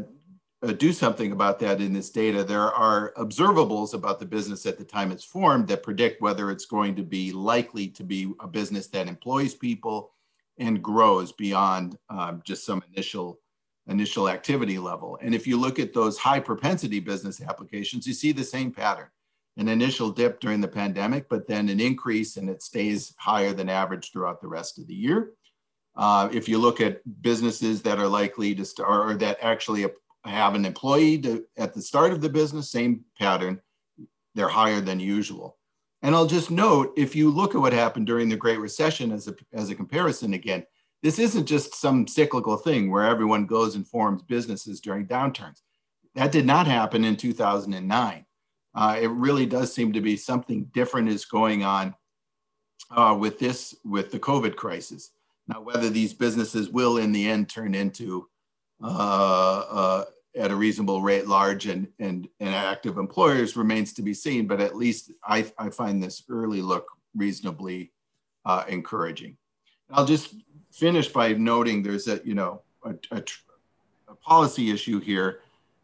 uh, 0.62 0.72
do 0.74 0.92
something 0.92 1.32
about 1.32 1.60
that 1.60 1.80
in 1.80 1.94
this 1.94 2.10
data. 2.10 2.44
There 2.44 2.72
are 2.74 3.14
observables 3.18 3.94
about 3.94 4.20
the 4.20 4.26
business 4.26 4.66
at 4.66 4.78
the 4.78 4.84
time 4.84 5.12
it's 5.12 5.24
formed 5.24 5.68
that 5.68 5.84
predict 5.84 6.22
whether 6.22 6.52
it's 6.52 6.66
going 6.66 6.96
to 6.96 7.04
be 7.04 7.32
likely 7.32 7.88
to 7.90 8.04
be 8.04 8.34
a 8.40 8.48
business 8.48 8.88
that 8.88 9.08
employs 9.08 9.54
people 9.54 10.12
and 10.60 10.84
grows 10.84 11.32
beyond 11.32 11.98
um, 12.10 12.42
just 12.46 12.66
some 12.66 12.84
initial 12.94 13.40
initial 13.88 14.30
activity 14.30 14.78
level. 14.78 15.18
And 15.22 15.34
if 15.34 15.48
you 15.48 15.60
look 15.60 15.80
at 15.80 15.94
those 15.94 16.18
high 16.18 16.40
propensity 16.40 17.00
business 17.00 17.42
applications, 17.42 18.06
you 18.06 18.14
see 18.14 18.32
the 18.32 18.44
same 18.44 18.72
pattern. 18.72 19.08
An 19.58 19.68
initial 19.68 20.12
dip 20.12 20.40
during 20.40 20.62
the 20.62 20.68
pandemic, 20.68 21.28
but 21.28 21.48
then 21.48 21.70
an 21.70 21.80
increase 21.80 22.38
and 22.38 22.50
it 22.50 22.62
stays 22.62 23.16
higher 23.18 23.52
than 23.52 23.68
average 23.68 24.12
throughout 24.12 24.42
the 24.42 24.48
rest 24.48 24.78
of 24.78 24.86
the 24.86 24.94
year. 24.94 25.32
Uh, 25.96 26.30
if 26.32 26.48
you 26.48 26.60
look 26.60 26.80
at 26.80 27.02
businesses 27.22 27.82
that 27.82 28.00
are 28.00 28.08
likely 28.08 28.54
to 28.56 28.64
start 28.64 29.10
or 29.10 29.16
that 29.16 29.38
actually 29.42 29.86
have 30.24 30.56
an 30.56 30.66
employee 30.66 31.18
to, 31.20 31.44
at 31.58 31.74
the 31.74 31.82
start 31.82 32.14
of 32.14 32.22
the 32.22 32.30
business, 32.30 32.70
same 32.70 33.04
pattern, 33.18 33.60
they're 34.36 34.48
higher 34.48 34.82
than 34.82 35.00
usual. 35.00 35.58
And 36.02 36.16
I'll 36.16 36.28
just 36.28 36.50
note, 36.50 36.94
if 36.96 37.16
you 37.16 37.30
look 37.30 37.56
at 37.56 37.62
what 37.62 37.74
happened 37.74 38.08
during 38.08 38.30
the 38.30 38.38
Great 38.38 38.60
Recession 38.60 39.12
as 39.12 39.28
a, 39.28 39.36
as 39.54 39.70
a 39.70 39.76
comparison 39.76 40.34
again, 40.34 40.66
this 41.04 41.20
isn't 41.20 41.46
just 41.46 41.76
some 41.76 42.08
cyclical 42.08 42.58
thing 42.58 42.92
where 42.92 43.04
everyone 43.04 43.46
goes 43.46 43.76
and 43.76 43.88
forms 43.88 44.22
businesses 44.22 44.82
during 44.82 45.08
downturns. 45.08 45.62
That 46.16 46.32
did 46.32 46.46
not 46.46 46.68
happen 46.68 47.06
in 47.06 47.16
2009. 47.16 48.26
Uh, 48.76 48.98
it 49.02 49.10
really 49.10 49.46
does 49.46 49.74
seem 49.74 49.94
to 49.94 50.02
be 50.02 50.16
something 50.16 50.66
different 50.74 51.10
is 51.10 51.26
going 51.26 51.64
on 51.64 51.96
uh, 52.92 53.16
with 53.18 53.40
this, 53.40 53.76
with 53.84 54.12
the 54.12 54.20
COVID 54.20 54.56
crisis. 54.56 55.12
Now, 55.48 55.62
whether 55.62 55.90
these 55.90 56.14
businesses 56.14 56.70
will 56.70 56.98
in 56.98 57.12
the 57.12 57.28
end 57.28 57.50
turn 57.50 57.74
into 57.74 58.28
uh, 58.84 59.64
uh, 59.70 60.06
at 60.36 60.52
a 60.52 60.56
reasonable 60.56 61.02
rate 61.02 61.28
large 61.28 61.66
and, 61.66 61.88
and, 62.00 62.28
and 62.40 62.50
active 62.50 62.98
employers 62.98 63.58
remains 63.58 63.94
to 63.94 64.02
be 64.02 64.14
seen, 64.14 64.48
but 64.48 64.62
at 64.62 64.76
least 64.76 65.12
I, 65.24 65.52
I 65.58 65.70
find 65.70 66.02
this 66.02 66.24
early 66.30 66.62
look 66.62 66.88
reasonably 67.16 67.92
uh, 68.46 68.64
encouraging. 68.68 69.38
I'll 69.92 70.06
just 70.06 70.36
finish 70.72 71.08
by 71.08 71.34
noting 71.34 71.82
there's 71.82 72.08
a, 72.08 72.22
you 72.24 72.36
know, 72.36 72.62
a, 72.84 72.94
a, 73.12 73.24
a 74.08 74.16
policy 74.16 74.72
issue 74.72 75.00
here, 75.00 75.42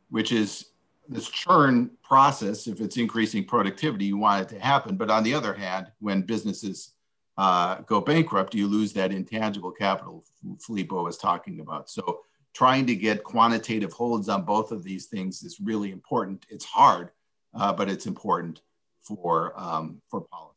which 0.09 0.31
is 0.31 0.67
this 1.09 1.29
churn 1.29 1.89
process, 2.03 2.67
if 2.67 2.81
it's 2.81 2.97
increasing 2.97 3.43
productivity, 3.43 4.05
you 4.05 4.17
want 4.17 4.43
it 4.43 4.49
to 4.55 4.59
happen. 4.59 4.95
But 4.95 5.09
on 5.09 5.23
the 5.23 5.33
other 5.33 5.53
hand, 5.53 5.91
when 5.99 6.21
businesses 6.21 6.93
uh, 7.37 7.81
go 7.81 7.99
bankrupt, 7.99 8.55
you 8.55 8.67
lose 8.67 8.93
that 8.93 9.11
intangible 9.11 9.71
capital 9.71 10.23
Filippo 10.59 11.03
was 11.03 11.17
talking 11.17 11.59
about. 11.59 11.89
So 11.89 12.21
trying 12.55 12.87
to 12.87 12.95
get 12.95 13.23
quantitative 13.23 13.91
holds 13.91 14.29
on 14.29 14.43
both 14.43 14.71
of 14.71 14.81
these 14.81 15.05
things 15.07 15.43
is 15.43 15.59
really 15.59 15.91
important. 15.91 16.45
It's 16.49 16.65
hard, 16.65 17.11
uh, 17.53 17.73
but 17.73 17.89
it's 17.89 18.07
important 18.07 18.61
for 19.03 19.53
um, 19.59 20.01
for 20.09 20.21
policy. 20.21 20.55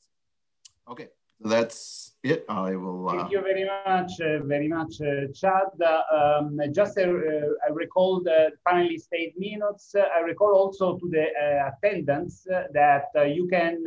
Okay, 0.89 1.09
so 1.43 1.49
that's 1.49 2.13
it. 2.23 2.47
I 2.49 2.77
will. 2.77 3.09
Uh... 3.09 3.17
Thank 3.19 3.33
you 3.33 3.43
very 3.43 3.67
much, 3.67 4.13
uh, 4.21 4.39
very 4.45 4.69
much, 4.69 5.01
uh, 5.01 5.27
Chad. 5.35 5.71
Um, 6.15 6.61
just 6.73 6.97
uh, 6.97 7.03
I 7.03 7.71
recall 7.73 8.23
the 8.23 8.53
panelist 8.67 9.09
minutes. 9.37 9.95
I 9.97 10.21
recall 10.21 10.55
also 10.55 10.99
to 10.99 11.11
the 11.11 11.25
uh, 11.25 11.71
attendants 11.71 12.47
that 12.73 13.07
you 13.37 13.49
can 13.49 13.83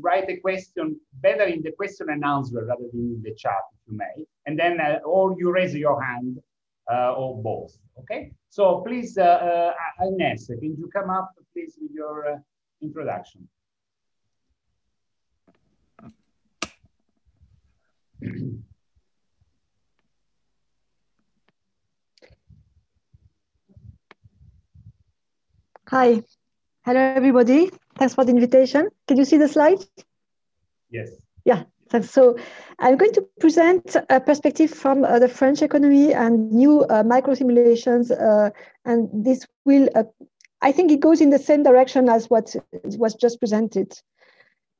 write 0.00 0.28
a 0.28 0.36
question 0.38 0.98
better 1.20 1.44
in 1.44 1.62
the 1.62 1.70
question 1.70 2.08
and 2.10 2.24
answer 2.24 2.66
rather 2.66 2.88
than 2.92 3.14
in 3.16 3.22
the 3.22 3.34
chat, 3.34 3.62
if 3.72 3.80
you 3.86 3.96
may, 3.96 4.26
and 4.46 4.58
then 4.58 4.80
or 5.04 5.36
you 5.38 5.52
raise 5.52 5.74
your 5.76 6.02
hand 6.02 6.38
uh, 6.38 6.51
or 6.90 7.42
both. 7.42 7.76
Okay, 8.00 8.32
so 8.48 8.82
please, 8.86 9.18
uh, 9.18 9.22
uh, 9.22 10.04
Agnes, 10.04 10.46
can 10.46 10.76
you 10.76 10.90
come 10.92 11.10
up, 11.10 11.32
please, 11.52 11.76
with 11.80 11.90
your 11.92 12.42
introduction? 12.80 13.48
Hi. 25.88 26.22
Hello, 26.84 26.98
everybody. 26.98 27.70
Thanks 27.98 28.14
for 28.14 28.24
the 28.24 28.30
invitation. 28.30 28.88
Can 29.06 29.18
you 29.18 29.24
see 29.24 29.36
the 29.36 29.48
slides? 29.48 29.86
Yes. 30.90 31.10
Yeah, 31.44 31.64
so 32.00 32.36
I'm 32.78 32.96
going 32.96 33.12
to 33.12 33.22
present 33.40 33.96
a 34.08 34.20
perspective 34.20 34.70
from 34.70 35.04
uh, 35.04 35.18
the 35.18 35.28
French 35.28 35.62
economy 35.62 36.14
and 36.14 36.50
new 36.50 36.84
uh, 36.84 37.02
micro 37.02 37.34
simulations. 37.34 38.10
Uh, 38.10 38.50
and 38.84 39.08
this 39.12 39.46
will, 39.64 39.88
uh, 39.94 40.04
I 40.62 40.72
think 40.72 40.90
it 40.90 41.00
goes 41.00 41.20
in 41.20 41.30
the 41.30 41.38
same 41.38 41.62
direction 41.62 42.08
as 42.08 42.30
what 42.30 42.54
was 42.96 43.14
just 43.14 43.40
presented. 43.40 43.92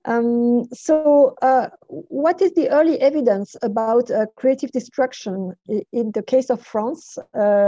Um, 0.04 0.64
so 0.72 1.36
uh, 1.42 1.68
what 1.86 2.42
is 2.42 2.54
the 2.54 2.68
early 2.70 3.00
evidence 3.00 3.54
about 3.62 4.10
uh, 4.10 4.26
creative 4.36 4.72
destruction 4.72 5.52
in 5.68 6.10
the 6.12 6.24
case 6.24 6.50
of 6.50 6.60
France 6.60 7.18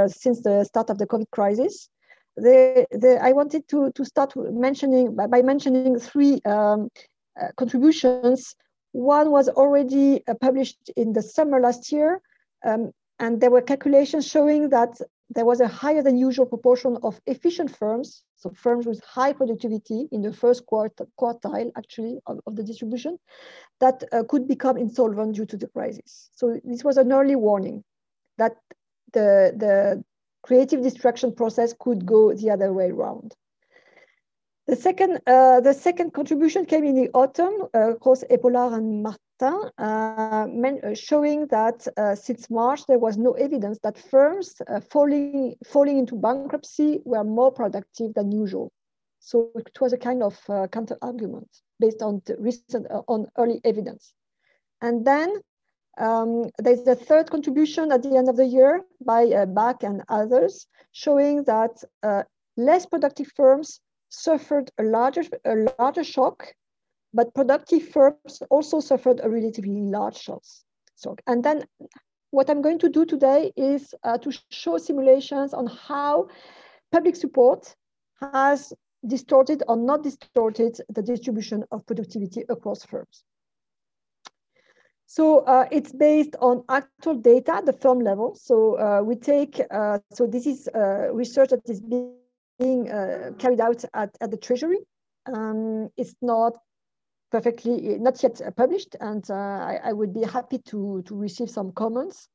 since 0.08 0.40
the 0.40 0.64
start 0.64 0.90
of 0.90 0.98
the 0.98 1.06
COVID 1.06 1.30
crisis? 1.30 1.88
The, 2.36 2.86
the, 2.90 3.20
I 3.22 3.30
wanted 3.30 3.68
to, 3.68 3.92
to 3.92 4.04
start 4.04 4.34
mentioning 4.36 5.14
by, 5.14 5.42
mentioning 5.42 6.00
three 6.00 6.40
um, 6.44 6.88
contributions 7.56 8.56
one 8.94 9.32
was 9.32 9.48
already 9.48 10.22
uh, 10.28 10.34
published 10.34 10.88
in 10.96 11.12
the 11.12 11.22
summer 11.22 11.58
last 11.60 11.90
year, 11.90 12.20
um, 12.64 12.92
and 13.18 13.40
there 13.40 13.50
were 13.50 13.60
calculations 13.60 14.24
showing 14.26 14.68
that 14.68 15.00
there 15.30 15.44
was 15.44 15.60
a 15.60 15.66
higher 15.66 16.00
than 16.00 16.16
usual 16.16 16.46
proportion 16.46 16.96
of 17.02 17.20
efficient 17.26 17.76
firms, 17.76 18.22
so 18.36 18.50
firms 18.54 18.86
with 18.86 19.02
high 19.02 19.32
productivity 19.32 20.06
in 20.12 20.22
the 20.22 20.32
first 20.32 20.64
quartile 20.66 21.72
actually 21.76 22.18
of, 22.26 22.38
of 22.46 22.54
the 22.54 22.62
distribution, 22.62 23.18
that 23.80 24.04
uh, 24.12 24.22
could 24.28 24.46
become 24.46 24.76
insolvent 24.76 25.34
due 25.34 25.46
to 25.46 25.56
the 25.56 25.66
crisis. 25.66 26.30
So 26.36 26.60
this 26.62 26.84
was 26.84 26.96
an 26.96 27.12
early 27.12 27.34
warning 27.34 27.82
that 28.38 28.56
the, 29.12 29.52
the 29.56 30.04
creative 30.44 30.82
destruction 30.82 31.34
process 31.34 31.74
could 31.76 32.06
go 32.06 32.32
the 32.32 32.50
other 32.50 32.72
way 32.72 32.90
around. 32.90 33.34
The 34.66 34.76
second, 34.76 35.20
uh, 35.26 35.60
the 35.60 35.74
second 35.74 36.14
contribution 36.14 36.64
came 36.64 36.84
in 36.84 36.94
the 36.94 37.10
autumn, 37.12 37.68
uh, 37.74 37.90
across 37.90 38.24
Epaulard 38.30 38.72
and 38.72 39.02
Martin, 39.02 39.70
uh, 39.78 40.46
uh, 40.48 40.94
showing 40.94 41.46
that 41.48 41.86
uh, 41.98 42.14
since 42.14 42.48
March, 42.48 42.86
there 42.86 42.98
was 42.98 43.18
no 43.18 43.32
evidence 43.32 43.78
that 43.82 43.98
firms 43.98 44.54
uh, 44.66 44.80
falling, 44.80 45.54
falling 45.66 45.98
into 45.98 46.16
bankruptcy 46.16 47.00
were 47.04 47.24
more 47.24 47.52
productive 47.52 48.14
than 48.14 48.32
usual. 48.32 48.72
So 49.20 49.50
it 49.54 49.78
was 49.82 49.92
a 49.92 49.98
kind 49.98 50.22
of 50.22 50.38
counter 50.72 50.96
argument 51.02 51.48
based 51.78 52.00
on 52.00 52.22
recent, 52.38 52.86
on 53.06 53.26
early 53.36 53.60
evidence. 53.64 54.14
And 54.80 55.04
then 55.06 55.40
um, 55.98 56.50
there's 56.58 56.84
the 56.84 56.94
third 56.94 57.30
contribution 57.30 57.92
at 57.92 58.02
the 58.02 58.16
end 58.16 58.30
of 58.30 58.36
the 58.36 58.46
year 58.46 58.82
by 59.04 59.44
Bach 59.46 59.82
and 59.82 60.02
others, 60.08 60.66
showing 60.92 61.44
that 61.44 61.82
less 62.56 62.86
productive 62.86 63.28
firms 63.34 63.80
suffered 64.14 64.70
a 64.78 64.82
larger, 64.82 65.22
a 65.44 65.66
larger 65.78 66.04
shock, 66.04 66.54
but 67.12 67.34
productive 67.34 67.88
firms 67.88 68.42
also 68.50 68.80
suffered 68.80 69.20
a 69.22 69.28
relatively 69.28 69.80
large 69.80 70.16
shock. 70.16 70.42
And 71.26 71.44
then 71.44 71.64
what 72.30 72.50
I'm 72.50 72.62
going 72.62 72.78
to 72.80 72.88
do 72.88 73.04
today 73.04 73.52
is 73.56 73.94
uh, 74.02 74.18
to 74.18 74.32
show 74.50 74.78
simulations 74.78 75.54
on 75.54 75.66
how 75.66 76.28
public 76.90 77.16
support 77.16 77.74
has 78.20 78.72
distorted 79.06 79.62
or 79.68 79.76
not 79.76 80.02
distorted 80.02 80.80
the 80.88 81.02
distribution 81.02 81.64
of 81.70 81.86
productivity 81.86 82.44
across 82.48 82.84
firms. 82.84 83.24
So 85.06 85.40
uh, 85.40 85.66
it's 85.70 85.92
based 85.92 86.34
on 86.40 86.64
actual 86.68 87.14
data, 87.14 87.62
the 87.64 87.74
firm 87.74 88.00
level. 88.00 88.34
So 88.34 88.78
uh, 88.78 89.02
we 89.02 89.16
take, 89.16 89.60
uh, 89.70 89.98
so 90.12 90.26
this 90.26 90.46
is 90.46 90.68
uh, 90.74 91.12
research 91.12 91.50
that 91.50 91.68
is 91.68 91.80
being 91.80 92.16
being 92.58 92.90
uh, 92.90 93.32
carried 93.38 93.60
out 93.60 93.84
at, 93.94 94.16
at 94.20 94.30
the 94.30 94.36
Treasury. 94.36 94.78
Um, 95.26 95.88
it's 95.96 96.14
not 96.20 96.56
perfectly, 97.30 97.98
not 97.98 98.22
yet 98.22 98.40
published, 98.56 98.96
and 99.00 99.24
uh, 99.30 99.34
I, 99.34 99.80
I, 99.84 99.92
would 99.92 100.12
be 100.14 100.22
happy 100.22 100.58
to, 100.70 101.02
to 101.06 101.16
receive 101.16 101.50
some 101.50 101.72
comments. 101.72 102.28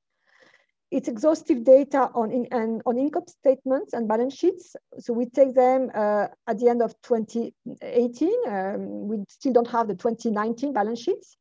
it's 0.92 1.08
exhaustive 1.08 1.64
data 1.64 2.10
on, 2.16 2.32
in, 2.32 2.48
and, 2.52 2.82
on 2.86 2.98
income 2.98 3.28
statements 3.28 3.94
and 3.94 4.08
balance 4.08 4.36
sheets. 4.36 4.76
So 4.98 5.14
we 5.14 5.26
take 5.28 5.54
them 5.54 5.92
uh, 5.94 6.28
at 6.48 6.60
the 6.60 6.68
end 6.68 6.82
of 6.82 6.94
2018. 7.04 8.34
Um, 8.48 9.08
we 9.08 9.24
still 9.30 9.54
don't 9.54 9.68
have 9.68 9.88
the 9.88 9.96
2019 9.96 10.74
balance 10.74 11.02
sheets. 11.02 11.38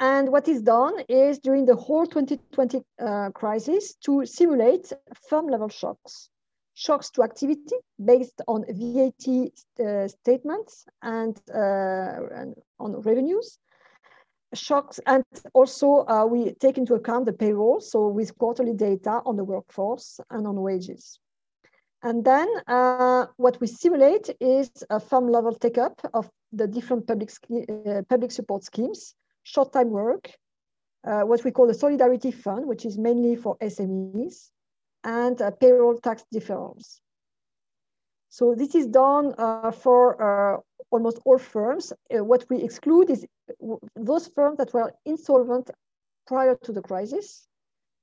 And 0.00 0.30
what 0.30 0.48
is 0.48 0.60
done 0.60 0.94
is 1.08 1.38
during 1.38 1.66
the 1.66 1.76
whole 1.76 2.06
2020 2.06 2.80
uh, 3.00 3.30
crisis 3.30 3.94
to 4.04 4.26
simulate 4.26 4.92
firm 5.28 5.46
level 5.46 5.68
shocks, 5.68 6.28
shocks 6.74 7.10
to 7.10 7.22
activity 7.22 7.76
based 8.04 8.40
on 8.48 8.64
VAT 8.68 9.50
uh, 9.80 10.08
statements 10.08 10.84
and, 11.02 11.40
uh, 11.54 12.40
and 12.40 12.54
on 12.78 13.00
revenues, 13.02 13.58
shocks, 14.52 15.00
and 15.06 15.24
also 15.52 16.04
uh, 16.06 16.26
we 16.26 16.52
take 16.54 16.78
into 16.78 16.94
account 16.94 17.26
the 17.26 17.32
payroll, 17.32 17.80
so 17.80 18.08
with 18.08 18.36
quarterly 18.38 18.74
data 18.74 19.20
on 19.24 19.36
the 19.36 19.44
workforce 19.44 20.20
and 20.30 20.46
on 20.46 20.60
wages. 20.60 21.18
And 22.02 22.24
then 22.24 22.48
uh, 22.66 23.26
what 23.36 23.60
we 23.60 23.66
simulate 23.66 24.28
is 24.38 24.70
a 24.90 25.00
firm 25.00 25.28
level 25.28 25.54
take 25.54 25.78
up 25.78 26.00
of 26.12 26.28
the 26.52 26.66
different 26.66 27.06
public, 27.06 27.30
uh, 27.50 28.02
public 28.08 28.30
support 28.30 28.62
schemes, 28.62 29.14
short 29.42 29.72
time 29.72 29.90
work, 29.90 30.30
uh, 31.04 31.22
what 31.22 31.44
we 31.44 31.50
call 31.50 31.66
the 31.66 31.74
Solidarity 31.74 32.30
Fund, 32.30 32.66
which 32.66 32.84
is 32.84 32.98
mainly 32.98 33.36
for 33.36 33.56
SMEs, 33.58 34.50
and 35.04 35.40
uh, 35.40 35.50
payroll 35.52 35.98
tax 35.98 36.24
deferrals. 36.34 37.00
So 38.28 38.54
this 38.56 38.74
is 38.74 38.86
done 38.86 39.34
uh, 39.38 39.70
for 39.70 40.62
almost 40.90 41.20
all 41.24 41.38
firms. 41.38 41.92
what 42.10 42.44
we 42.50 42.62
exclude 42.62 43.10
is 43.10 43.24
those 43.94 44.26
firms 44.28 44.58
that 44.58 44.74
were 44.74 44.92
insolvent 45.04 45.70
prior 46.26 46.56
to 46.64 46.72
the 46.72 46.82
crisis. 46.82 47.46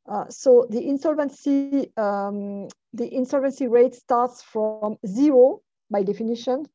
Uh, 0.08 0.28
so 0.30 0.68
the 0.70 0.88
insolvency, 0.88 1.92
um, 1.98 2.68
the 2.94 3.14
insolvency 3.14 3.68
rate 3.68 3.94
starts 3.94 4.42
from 4.42 4.98
zero 5.06 5.62
by 5.90 6.04
definition 6.04 6.66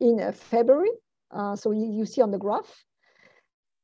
in 0.00 0.20
uh, 0.20 0.32
February. 0.32 0.90
Uh, 1.30 1.56
so 1.56 1.70
you, 1.70 1.90
you, 1.90 2.04
see 2.04 2.20
on 2.20 2.30
the 2.30 2.38
graph. 2.38 2.84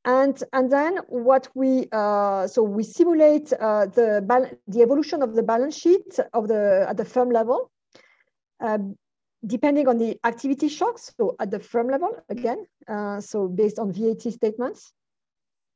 And, 0.06 0.40
and 0.52 0.70
then 0.70 0.98
what 1.08 1.48
we, 1.54 1.88
uh, 1.90 2.46
so 2.46 2.62
we 2.62 2.84
simulate 2.84 3.52
uh, 3.52 3.86
the, 3.86 4.56
the 4.68 4.82
evolution 4.82 5.20
of 5.20 5.34
the 5.34 5.42
balance 5.42 5.76
sheet 5.76 6.18
of 6.32 6.46
the, 6.46 6.86
at 6.88 6.96
the 6.96 7.04
firm 7.04 7.30
level. 7.30 7.70
Um, 8.60 8.96
depending 9.44 9.88
on 9.88 9.98
the 9.98 10.18
activity 10.24 10.68
shocks, 10.68 11.12
so 11.18 11.36
at 11.40 11.50
the 11.50 11.58
firm 11.58 11.88
level 11.88 12.16
again, 12.28 12.66
uh, 12.88 13.20
so 13.20 13.48
based 13.48 13.78
on 13.78 13.92
VAT 13.92 14.22
statements. 14.32 14.92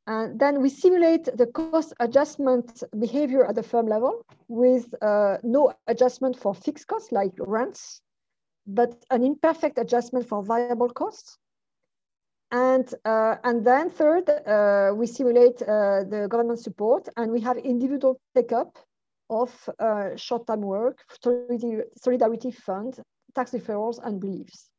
And 0.06 0.40
then 0.40 0.62
we 0.62 0.70
simulate 0.70 1.24
the 1.24 1.46
cost 1.46 1.92
adjustment 2.00 2.82
behavior 2.98 3.44
at 3.44 3.54
the 3.54 3.62
firm 3.62 3.86
level 3.86 4.24
with 4.48 4.92
uh, 5.02 5.38
no 5.42 5.72
adjustment 5.86 6.38
for 6.38 6.54
fixed 6.54 6.86
costs 6.86 7.12
like 7.12 7.32
rents, 7.38 8.00
but 8.66 9.04
an 9.10 9.22
imperfect 9.22 9.78
adjustment 9.78 10.26
for 10.26 10.42
variable 10.42 10.88
costs. 10.88 11.38
And, 12.52 12.92
uh, 13.04 13.36
and 13.44 13.64
then 13.64 13.90
third, 13.90 14.28
uh, 14.28 14.92
we 14.94 15.06
simulate 15.06 15.62
uh, 15.62 16.02
the 16.04 16.26
government 16.28 16.58
support 16.58 17.08
and 17.16 17.30
we 17.30 17.40
have 17.40 17.56
individual 17.58 18.20
take-up 18.34 18.76
of 19.28 19.68
uh, 19.78 20.16
short-time 20.16 20.62
work, 20.62 20.98
solidarity 21.96 22.50
fund, 22.50 22.98
tax 23.34 23.52
deferrals 23.52 24.04
and 24.04 24.20
beliefs. 24.20 24.70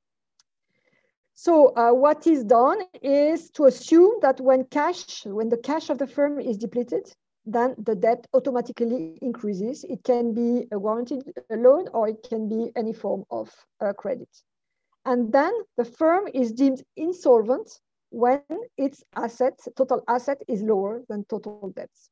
So 1.33 1.73
uh, 1.75 1.91
what 1.91 2.27
is 2.27 2.43
done 2.43 2.81
is 3.01 3.49
to 3.51 3.65
assume 3.65 4.19
that 4.21 4.41
when 4.41 4.65
cash, 4.65 5.25
when 5.25 5.49
the 5.49 5.57
cash 5.57 5.89
of 5.89 5.97
the 5.97 6.07
firm 6.07 6.39
is 6.39 6.57
depleted, 6.57 7.11
then 7.45 7.73
the 7.79 7.95
debt 7.95 8.27
automatically 8.33 9.17
increases. 9.21 9.83
It 9.85 10.03
can 10.03 10.33
be 10.33 10.67
a 10.71 10.77
warranted 10.77 11.23
loan 11.49 11.87
or 11.93 12.09
it 12.09 12.21
can 12.29 12.47
be 12.47 12.71
any 12.75 12.93
form 12.93 13.23
of 13.31 13.49
uh, 13.79 13.93
credit. 13.93 14.29
And 15.05 15.31
then 15.31 15.53
the 15.77 15.85
firm 15.85 16.27
is 16.33 16.51
deemed 16.51 16.83
insolvent 16.95 17.79
when 18.11 18.41
its 18.77 19.03
asset, 19.15 19.59
total 19.75 20.03
asset 20.07 20.41
is 20.47 20.61
lower 20.61 21.01
than 21.09 21.25
total 21.25 21.71
debts. 21.75 22.09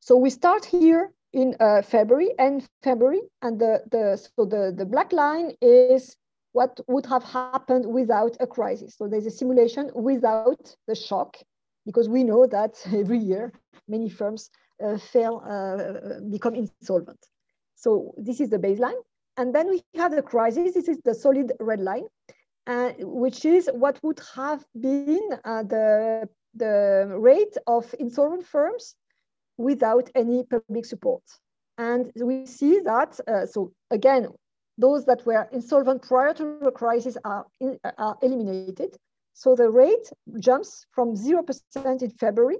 So 0.00 0.16
we 0.16 0.30
start 0.30 0.64
here 0.64 1.12
in 1.32 1.54
uh, 1.60 1.82
February, 1.82 2.30
and 2.38 2.66
February, 2.82 3.20
and 3.42 3.58
the, 3.58 3.82
the, 3.90 4.16
so 4.16 4.44
the, 4.44 4.72
the 4.76 4.86
black 4.86 5.12
line 5.12 5.52
is 5.60 6.16
what 6.52 6.80
would 6.88 7.06
have 7.06 7.22
happened 7.22 7.86
without 7.86 8.36
a 8.40 8.46
crisis. 8.46 8.96
So 8.96 9.08
there's 9.08 9.26
a 9.26 9.30
simulation 9.30 9.90
without 9.94 10.74
the 10.86 10.94
shock, 10.94 11.36
because 11.84 12.08
we 12.08 12.24
know 12.24 12.46
that 12.46 12.74
every 12.92 13.18
year 13.18 13.52
many 13.86 14.08
firms 14.08 14.50
uh, 14.82 14.96
fail, 14.96 15.42
uh, 15.46 16.20
become 16.30 16.54
insolvent. 16.54 17.26
So 17.74 18.14
this 18.16 18.40
is 18.40 18.50
the 18.50 18.58
baseline. 18.58 19.00
And 19.38 19.54
then 19.54 19.70
we 19.70 19.84
have 19.94 20.10
the 20.10 20.22
crisis. 20.22 20.74
This 20.74 20.88
is 20.88 20.98
the 21.04 21.14
solid 21.14 21.52
red 21.60 21.80
line, 21.80 22.06
uh, 22.66 22.90
which 22.98 23.44
is 23.44 23.70
what 23.72 23.98
would 24.02 24.20
have 24.34 24.64
been 24.78 25.28
uh, 25.44 25.62
the, 25.62 26.28
the 26.54 27.06
rate 27.16 27.56
of 27.68 27.94
insolvent 28.00 28.44
firms 28.44 28.96
without 29.56 30.10
any 30.16 30.42
public 30.42 30.84
support. 30.84 31.22
And 31.78 32.10
we 32.16 32.46
see 32.46 32.80
that, 32.80 33.20
uh, 33.28 33.46
so 33.46 33.72
again, 33.92 34.26
those 34.76 35.04
that 35.04 35.24
were 35.24 35.48
insolvent 35.52 36.02
prior 36.02 36.34
to 36.34 36.58
the 36.60 36.72
crisis 36.72 37.16
are, 37.24 37.46
in, 37.60 37.78
are 37.96 38.18
eliminated. 38.20 38.96
So 39.34 39.54
the 39.54 39.70
rate 39.70 40.10
jumps 40.40 40.84
from 40.90 41.14
0% 41.14 42.02
in 42.02 42.10
February 42.10 42.58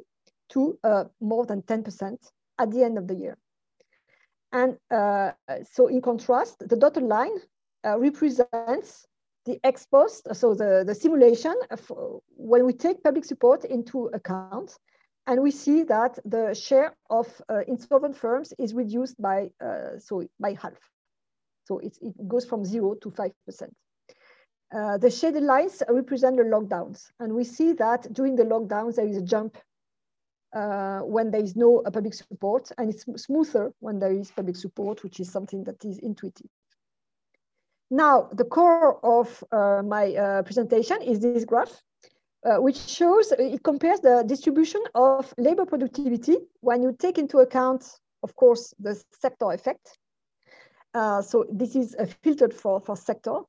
to 0.51 0.79
uh, 0.85 1.05
more 1.21 1.45
than 1.45 1.63
10% 1.63 2.19
at 2.61 2.71
the 2.71 2.85
end 2.85 2.99
of 2.99 3.09
the 3.09 3.17
year. 3.17 3.37
And 4.53 4.77
uh, 4.91 5.33
so 5.71 5.89
in 5.89 6.01
contrast, 6.01 6.57
the 6.69 6.77
dotted 6.77 7.03
line 7.03 7.37
uh, 7.87 7.99
represents 7.99 9.07
the 9.45 9.59
ex 9.65 9.87
post, 9.87 10.29
so 10.35 10.55
the, 10.55 10.85
the 10.87 10.95
simulation 10.95 11.55
of 11.71 11.93
when 12.37 12.67
we 12.67 12.73
take 12.73 13.03
public 13.03 13.25
support 13.25 13.65
into 13.65 14.07
account 14.07 14.79
and 15.29 15.43
we 15.43 15.51
see 15.51 15.83
that 15.85 16.19
the 16.25 16.55
share 16.55 16.97
of 17.11 17.29
uh, 17.51 17.61
insolvent 17.69 18.17
firms 18.17 18.55
is 18.59 18.73
reduced 18.73 19.21
by, 19.21 19.51
uh, 19.63 19.99
so 19.99 20.25
by 20.41 20.57
half. 20.61 20.73
So 21.65 21.79
it 21.81 21.99
goes 22.27 22.47
from 22.47 22.65
zero 22.65 22.95
to 23.03 23.11
5%. 23.11 23.33
Uh, 24.75 24.97
the 24.97 25.11
shaded 25.11 25.43
lines 25.43 25.83
represent 25.91 26.39
the 26.39 26.45
lockdowns. 26.45 27.11
And 27.21 27.35
we 27.35 27.45
see 27.45 27.75
that 27.75 28.11
during 28.13 28.37
the 28.37 28.45
lockdowns, 28.45 28.97
there 28.97 29.07
is 29.07 29.19
a 29.19 29.23
jump 29.23 29.59
uh, 30.55 31.01
when 31.01 31.31
there 31.31 31.43
is 31.43 31.57
no 31.57 31.81
uh, 31.81 31.91
public 31.91 32.15
support, 32.15 32.71
and 32.79 32.91
it's 32.91 33.05
smoother 33.23 33.73
when 33.81 33.99
there 33.99 34.13
is 34.13 34.31
public 34.31 34.57
support, 34.57 35.03
which 35.03 35.21
is 35.21 35.31
something 35.31 35.65
that 35.65 35.85
is 35.85 35.99
intuitive. 35.99 36.51
Now, 37.91 38.29
the 38.33 38.45
core 38.45 39.05
of 39.05 39.43
uh, 39.51 39.83
my 39.83 40.43
presentation 40.45 41.01
is 41.03 41.21
this 41.21 41.45
graph 41.45 41.83
uh, 42.45 42.57
which 42.57 42.79
shows, 42.79 43.33
it 43.39 43.63
compares 43.63 44.01
the 44.01 44.25
distribution 44.27 44.83
of 44.95 45.33
labor 45.39 45.67
productivity 45.67 46.37
when 46.61 46.83
you 46.83 46.95
take 46.99 47.19
into 47.19 47.39
account, 47.39 47.85
of 48.23 48.35
course, 48.37 48.75
the 48.79 49.01
sector 49.13 49.51
effect. 49.53 49.99
Uh, 50.95 51.21
so 51.21 51.47
this 51.51 51.77
is 51.77 51.95
uh, 51.99 52.07
filtered 52.23 52.55
for, 52.55 52.81
for 52.81 52.97
sector. 52.97 53.41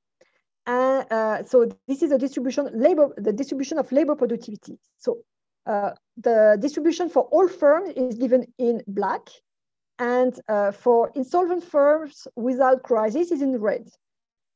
And 0.66 1.06
uh, 1.12 1.44
so 1.44 1.70
this 1.88 2.04
is 2.04 2.12
a 2.12 2.18
distribution 2.18 2.70
labor, 2.74 3.10
the 3.18 3.34
distribution 3.34 3.78
of 3.78 3.92
labor 3.92 4.16
productivity. 4.16 4.78
So 4.98 5.20
uh, 5.66 5.92
the 6.22 6.58
distribution 6.60 7.10
for 7.10 7.24
all 7.24 7.48
firms 7.48 7.90
is 7.96 8.16
given 8.16 8.46
in 8.58 8.84
black, 8.88 9.30
and 10.00 10.40
uh, 10.48 10.72
for 10.72 11.12
insolvent 11.16 11.64
firms 11.64 12.28
without 12.36 12.84
crisis 12.84 13.32
is 13.32 13.42
in 13.42 13.60
red. 13.60 13.90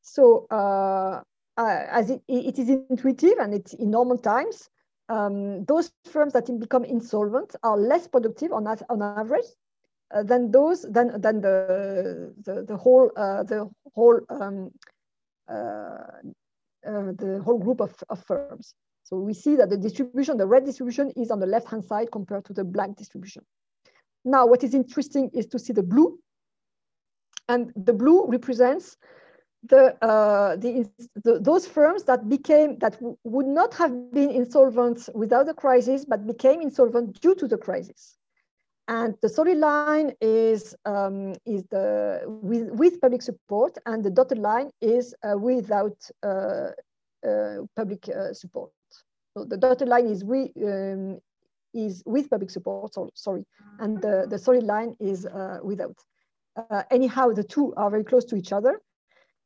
So 0.01 0.47
uh, 0.49 1.21
as 1.57 2.09
it, 2.09 2.21
it 2.27 2.59
is 2.59 2.69
intuitive 2.69 3.37
and 3.39 3.53
it's 3.53 3.73
in 3.73 3.91
normal 3.91 4.17
times, 4.17 4.69
um, 5.09 5.65
those 5.65 5.91
firms 6.05 6.33
that 6.33 6.47
become 6.59 6.85
insolvent 6.85 7.55
are 7.63 7.77
less 7.77 8.07
productive 8.07 8.51
on, 8.51 8.67
on 8.67 9.01
average 9.01 9.45
uh, 10.13 10.23
than 10.23 10.51
those 10.51 10.83
than 10.83 11.19
than 11.21 11.41
the 11.41 12.33
the, 12.43 12.63
the 12.63 12.77
whole 12.77 13.11
uh, 13.15 13.43
the 13.43 13.69
whole 13.95 14.19
um, 14.29 14.71
uh, 15.49 16.21
uh, 16.85 17.11
the 17.17 17.41
whole 17.43 17.59
group 17.59 17.81
of, 17.81 17.93
of 18.09 18.23
firms. 18.25 18.75
So 19.13 19.19
we 19.19 19.35
see 19.35 19.55
that 19.57 19.69
the 19.69 19.77
distribution, 19.77 20.37
the 20.37 20.47
red 20.47 20.65
distribution, 20.65 21.11
is 21.15 21.29
on 21.29 21.39
the 21.39 21.45
left 21.45 21.67
hand 21.67 21.85
side 21.85 22.11
compared 22.11 22.45
to 22.45 22.53
the 22.53 22.63
black 22.63 22.95
distribution. 22.95 23.43
Now, 24.25 24.47
what 24.47 24.63
is 24.63 24.73
interesting 24.73 25.29
is 25.35 25.45
to 25.47 25.59
see 25.59 25.71
the 25.71 25.83
blue, 25.83 26.17
and 27.47 27.71
the 27.75 27.93
blue 27.93 28.25
represents 28.27 28.97
the, 29.69 29.93
uh, 30.03 30.55
the, 30.55 30.89
the, 31.23 31.37
those 31.39 31.67
firms 31.67 32.05
that 32.05 32.27
became 32.27 32.79
that 32.79 32.97
would 33.23 33.45
not 33.45 33.75
have 33.75 34.11
been 34.11 34.31
insolvent 34.31 35.07
without 35.13 35.45
the 35.45 35.53
crisis, 35.53 36.05
but 36.05 36.25
became 36.25 36.59
insolvent 36.59 37.21
due 37.21 37.35
to 37.35 37.47
the 37.47 37.57
crisis. 37.57 38.17
And 38.87 39.13
the 39.21 39.29
solid 39.29 39.59
line 39.59 40.13
is 40.21 40.75
um, 40.85 41.35
is 41.45 41.63
the 41.69 42.23
with 42.25 42.71
with 42.71 42.99
public 42.99 43.21
support, 43.21 43.77
and 43.85 44.03
the 44.03 44.09
dotted 44.09 44.39
line 44.39 44.71
is 44.81 45.13
uh, 45.23 45.37
without 45.37 45.97
uh, 46.23 46.71
uh 47.23 47.57
public 47.75 48.09
uh, 48.09 48.33
support. 48.33 48.71
So 49.35 49.45
the 49.45 49.57
dotted 49.57 49.87
line 49.87 50.07
is 50.07 50.23
we 50.23 50.51
um, 50.63 51.19
is 51.73 52.03
with 52.05 52.29
public 52.29 52.51
support, 52.51 52.93
so, 52.93 53.09
sorry, 53.15 53.45
and 53.79 53.99
the, 54.01 54.27
the 54.29 54.37
solid 54.37 54.63
line 54.63 54.95
is 54.99 55.25
uh, 55.25 55.59
without. 55.63 55.95
Uh, 56.55 56.83
anyhow, 56.91 57.31
the 57.31 57.43
two 57.43 57.73
are 57.75 57.89
very 57.89 58.03
close 58.03 58.25
to 58.25 58.35
each 58.35 58.53
other. 58.53 58.79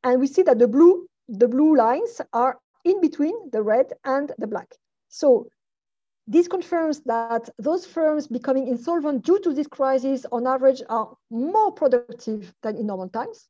And 0.04 0.20
we 0.20 0.26
see 0.26 0.42
that 0.42 0.58
the 0.58 0.68
blue, 0.68 1.06
the 1.28 1.48
blue 1.48 1.74
lines 1.74 2.20
are 2.34 2.58
in 2.84 3.00
between 3.00 3.50
the 3.50 3.62
red 3.62 3.92
and 4.04 4.30
the 4.38 4.46
black. 4.46 4.74
So 5.08 5.48
this 6.26 6.48
confirms 6.48 7.00
that 7.06 7.48
those 7.58 7.86
firms 7.86 8.26
becoming 8.26 8.68
insolvent 8.68 9.24
due 9.24 9.40
to 9.40 9.54
this 9.54 9.66
crisis 9.66 10.26
on 10.30 10.46
average 10.46 10.82
are 10.90 11.16
more 11.30 11.72
productive 11.72 12.52
than 12.62 12.76
in 12.76 12.86
normal 12.86 13.08
times, 13.08 13.48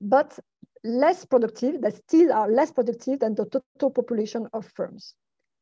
but 0.00 0.38
less 0.84 1.24
productive, 1.24 1.80
that 1.82 1.96
still 1.96 2.32
are 2.32 2.50
less 2.50 2.70
productive 2.70 3.20
than 3.20 3.34
the 3.34 3.46
total 3.46 3.90
population 3.90 4.48
of 4.52 4.66
firms. 4.74 5.14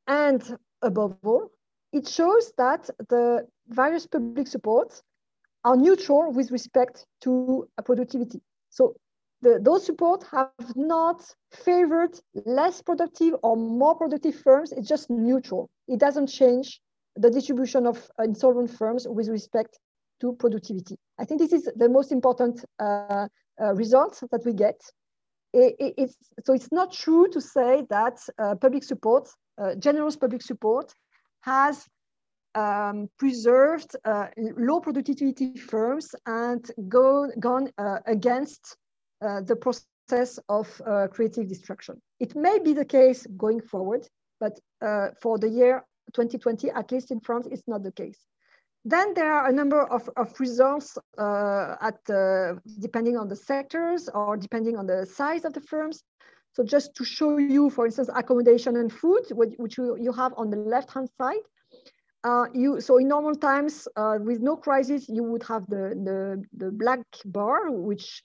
And 0.07 0.43
above 0.83 1.17
all, 1.25 1.51
it 1.93 2.07
shows 2.07 2.53
that 2.59 2.89
the 3.09 3.47
various 3.69 4.07
public 4.07 4.47
supports 4.47 5.03
are 5.65 5.77
neutral 5.77 6.33
with 6.33 6.51
respect 6.51 7.07
to 7.23 7.69
productivity. 7.85 8.41
So 8.71 8.95
the, 9.43 9.59
those 9.61 9.85
support 9.85 10.25
have 10.31 10.51
not 10.77 11.23
favored 11.53 12.19
less 12.45 12.83
productive 12.83 13.35
or 13.43 13.57
more 13.57 13.95
productive 13.95 14.37
firms. 14.37 14.73
It's 14.73 14.89
just 14.89 15.11
neutral. 15.11 15.71
It 15.89 15.99
doesn't 15.99 16.29
change 16.29 16.81
the 17.17 17.31
distribution 17.31 17.87
of 17.87 18.11
insolvent 18.23 18.71
firms 18.71 19.07
with 19.09 19.29
respect 19.29 19.79
to 20.21 20.35
productivity. 20.35 20.97
I 21.19 21.25
think 21.25 21.41
this 21.41 21.53
is 21.53 21.69
the 21.77 21.89
most 21.89 22.13
important 22.13 22.65
uh, 22.79 23.29
uh, 23.61 23.75
result 23.75 24.23
that 24.31 24.45
we 24.45 24.53
get. 24.53 24.81
It, 25.57 25.75
it, 25.79 25.95
it's, 25.97 26.17
so 26.45 26.53
it's 26.53 26.71
not 26.71 26.93
true 26.93 27.29
to 27.29 27.41
say 27.41 27.87
that 27.89 28.19
uh, 28.39 28.57
public 28.57 28.85
support, 28.85 29.31
uh, 29.57 29.75
generous 29.77 30.15
public 30.15 30.43
support, 30.43 30.93
has 31.41 31.87
um, 32.55 33.09
preserved 33.19 33.97
uh, 34.05 34.27
low 34.59 34.81
productivity 34.81 35.57
firms 35.57 36.15
and 36.27 36.71
go, 36.89 37.31
gone 37.41 37.71
uh, 37.79 38.01
against 38.07 38.77
uh, 39.23 39.41
the 39.41 39.57
process 39.57 40.39
of 40.51 40.69
uh, 40.87 41.07
creative 41.09 41.49
destruction. 41.49 42.03
It 42.21 42.37
may 42.37 42.59
be 42.59 42.75
the 42.75 42.85
case 42.85 43.27
going 43.39 43.63
forward, 43.63 44.07
but 44.39 44.61
for 45.23 45.39
the 45.39 45.49
year 45.49 45.85
2020, 46.13 46.71
at 46.71 46.93
least 46.93 47.11
in 47.11 47.21
France, 47.21 47.49
it's 47.51 47.67
not 47.67 47.83
the 47.83 47.93
case. 47.93 48.19
Then 48.89 49.15
there 49.15 49.33
are 49.33 49.49
a 49.49 49.53
number 49.53 49.83
of, 49.83 50.09
of 50.17 50.39
results 50.39 50.97
uh, 51.19 51.75
at 51.81 51.99
depending 52.79 53.17
on 53.17 53.29
the 53.29 53.35
sectors 53.35 54.09
or 54.15 54.37
depending 54.37 54.77
on 54.77 54.87
the 54.87 55.05
size 55.05 55.45
of 55.45 55.53
the 55.53 55.61
firms. 55.61 56.05
So 56.53 56.65
just 56.65 56.95
to 56.95 57.05
show 57.05 57.37
you, 57.37 57.69
for 57.69 57.85
instance, 57.85 58.09
accommodation 58.15 58.77
and 58.77 58.91
food, 58.91 59.25
which 59.33 59.77
you, 59.77 59.99
you 60.01 60.13
have 60.13 60.33
on 60.37 60.51
the 60.51 60.57
left-hand 60.57 61.11
side. 61.19 61.45
Uh, 62.25 62.47
you, 62.55 62.81
so 62.81 62.99
in 62.99 63.09
normal 63.09 63.35
times, 63.35 63.87
uh, 63.97 64.19
with 64.21 64.41
no 64.41 64.57
crisis, 64.57 65.09
you 65.09 65.23
would 65.23 65.43
have 65.43 65.67
the, 65.69 65.85
the, 66.07 66.43
the 66.57 66.71
black 66.71 67.05
bar, 67.27 67.71
which 67.73 68.23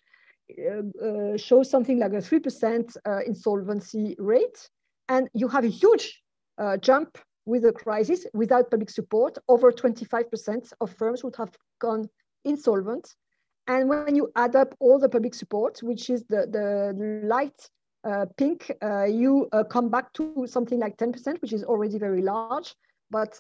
uh, 0.58 1.06
uh, 1.06 1.38
shows 1.38 1.70
something 1.70 2.00
like 2.00 2.14
a 2.14 2.18
3% 2.18 2.98
uh, 3.06 3.20
insolvency 3.26 4.16
rate. 4.20 4.70
And 5.10 5.28
you 5.34 5.48
have 5.48 5.66
a 5.66 5.70
huge 5.70 6.22
jump 6.80 7.18
with 7.46 7.64
the 7.64 7.72
crisis 7.72 8.26
without 8.34 8.72
public 8.72 8.90
support. 8.90 9.38
Over 9.48 9.72
25% 9.72 10.74
of 10.80 10.92
firms 10.96 11.24
would 11.24 11.36
have 11.36 11.52
gone 11.80 12.10
insolvent. 12.46 13.16
And 13.68 13.90
when 13.90 14.16
you 14.16 14.32
add 14.36 14.56
up 14.56 14.76
all 14.80 15.00
the 15.00 15.10
public 15.10 15.34
support, 15.34 15.80
which 15.84 16.10
is 16.10 16.24
the, 16.30 16.48
the 16.48 17.26
light 17.26 17.70
uh, 18.04 18.26
pink, 18.38 18.72
uh, 18.82 19.04
you 19.04 19.48
uh, 19.52 19.64
come 19.64 19.90
back 19.90 20.12
to 20.14 20.46
something 20.48 20.80
like 20.80 20.98
10%, 20.98 21.42
which 21.42 21.54
is 21.54 21.64
already 21.64 22.00
very 22.00 22.22
large, 22.22 22.76
but 23.10 23.40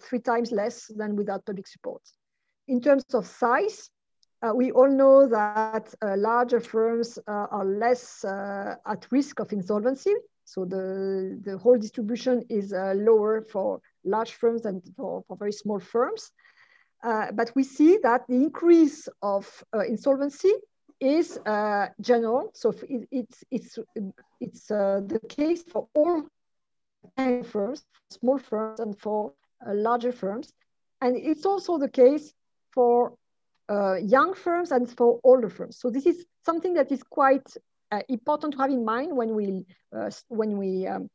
three 0.00 0.20
times 0.20 0.52
less 0.52 0.86
than 0.96 1.16
without 1.16 1.44
public 1.46 1.66
support. 1.66 2.02
In 2.68 2.80
terms 2.80 3.04
of 3.14 3.26
size, 3.26 3.90
uh, 4.42 4.52
we 4.54 4.70
all 4.72 4.88
know 4.88 5.26
that 5.28 5.92
uh, 6.02 6.16
larger 6.16 6.60
firms 6.60 7.18
uh, 7.26 7.46
are 7.50 7.64
less 7.64 8.24
uh, 8.24 8.74
at 8.86 9.06
risk 9.10 9.38
of 9.40 9.52
insolvency. 9.52 10.14
So 10.52 10.64
the, 10.64 11.38
the 11.44 11.56
whole 11.58 11.78
distribution 11.78 12.42
is 12.48 12.72
uh, 12.72 12.94
lower 12.96 13.46
for 13.52 13.80
large 14.04 14.32
firms 14.32 14.62
than 14.62 14.82
for, 14.96 15.22
for 15.28 15.36
very 15.36 15.52
small 15.52 15.78
firms. 15.78 16.32
Uh, 17.04 17.30
but 17.32 17.52
we 17.54 17.62
see 17.62 17.98
that 18.02 18.26
the 18.26 18.34
increase 18.34 19.08
of 19.22 19.44
insolvency 19.86 20.52
is 20.98 21.38
general. 22.00 22.50
So 22.52 22.74
it, 22.88 23.08
it's, 23.12 23.44
it's, 23.52 23.78
it's 24.40 24.66
the 24.66 25.20
case 25.28 25.62
for 25.62 25.86
all 25.94 26.24
firms, 27.44 27.84
small 28.10 28.38
firms, 28.38 28.80
and 28.80 28.98
for 28.98 29.32
larger 29.66 30.12
firms. 30.12 30.52
And 31.00 31.16
it's 31.16 31.46
also 31.46 31.78
the 31.78 31.88
case 31.88 32.34
for 32.74 33.14
uh, 33.68 33.94
young 34.02 34.34
firms 34.34 34.72
and 34.72 34.90
for 34.90 35.20
older 35.22 35.48
firms. 35.48 35.78
So 35.78 35.90
this 35.90 36.06
is 36.06 36.26
something 36.44 36.74
that 36.74 36.90
is 36.90 37.04
quite 37.04 37.46
uh, 37.56 37.60
important 38.08 38.54
to 38.54 38.58
have 38.60 38.70
in 38.70 38.84
mind 38.84 39.16
when 39.16 39.34
we, 39.34 39.64
uh, 39.96 40.10
when 40.28 40.56
we 40.56 40.86
um, 40.86 41.10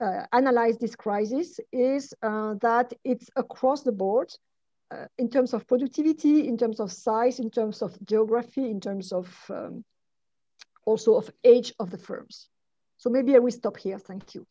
uh, 0.00 0.22
analyze 0.32 0.78
this 0.78 0.96
crisis 0.96 1.58
is 1.72 2.14
uh, 2.22 2.54
that 2.60 2.92
it's 3.04 3.30
across 3.36 3.82
the 3.82 3.92
board 3.92 4.30
uh, 4.90 5.06
in 5.18 5.28
terms 5.28 5.52
of 5.52 5.66
productivity, 5.66 6.48
in 6.48 6.56
terms 6.56 6.80
of 6.80 6.92
size, 6.92 7.38
in 7.38 7.50
terms 7.50 7.82
of 7.82 7.96
geography, 8.04 8.70
in 8.70 8.80
terms 8.80 9.12
of 9.12 9.28
um, 9.50 9.84
also 10.84 11.16
of 11.16 11.30
age 11.44 11.72
of 11.78 11.90
the 11.90 11.98
firms. 11.98 12.48
So 12.96 13.10
maybe 13.10 13.34
I 13.34 13.38
will 13.38 13.50
stop 13.50 13.76
here. 13.76 13.98
Thank 13.98 14.34
you. 14.34 14.46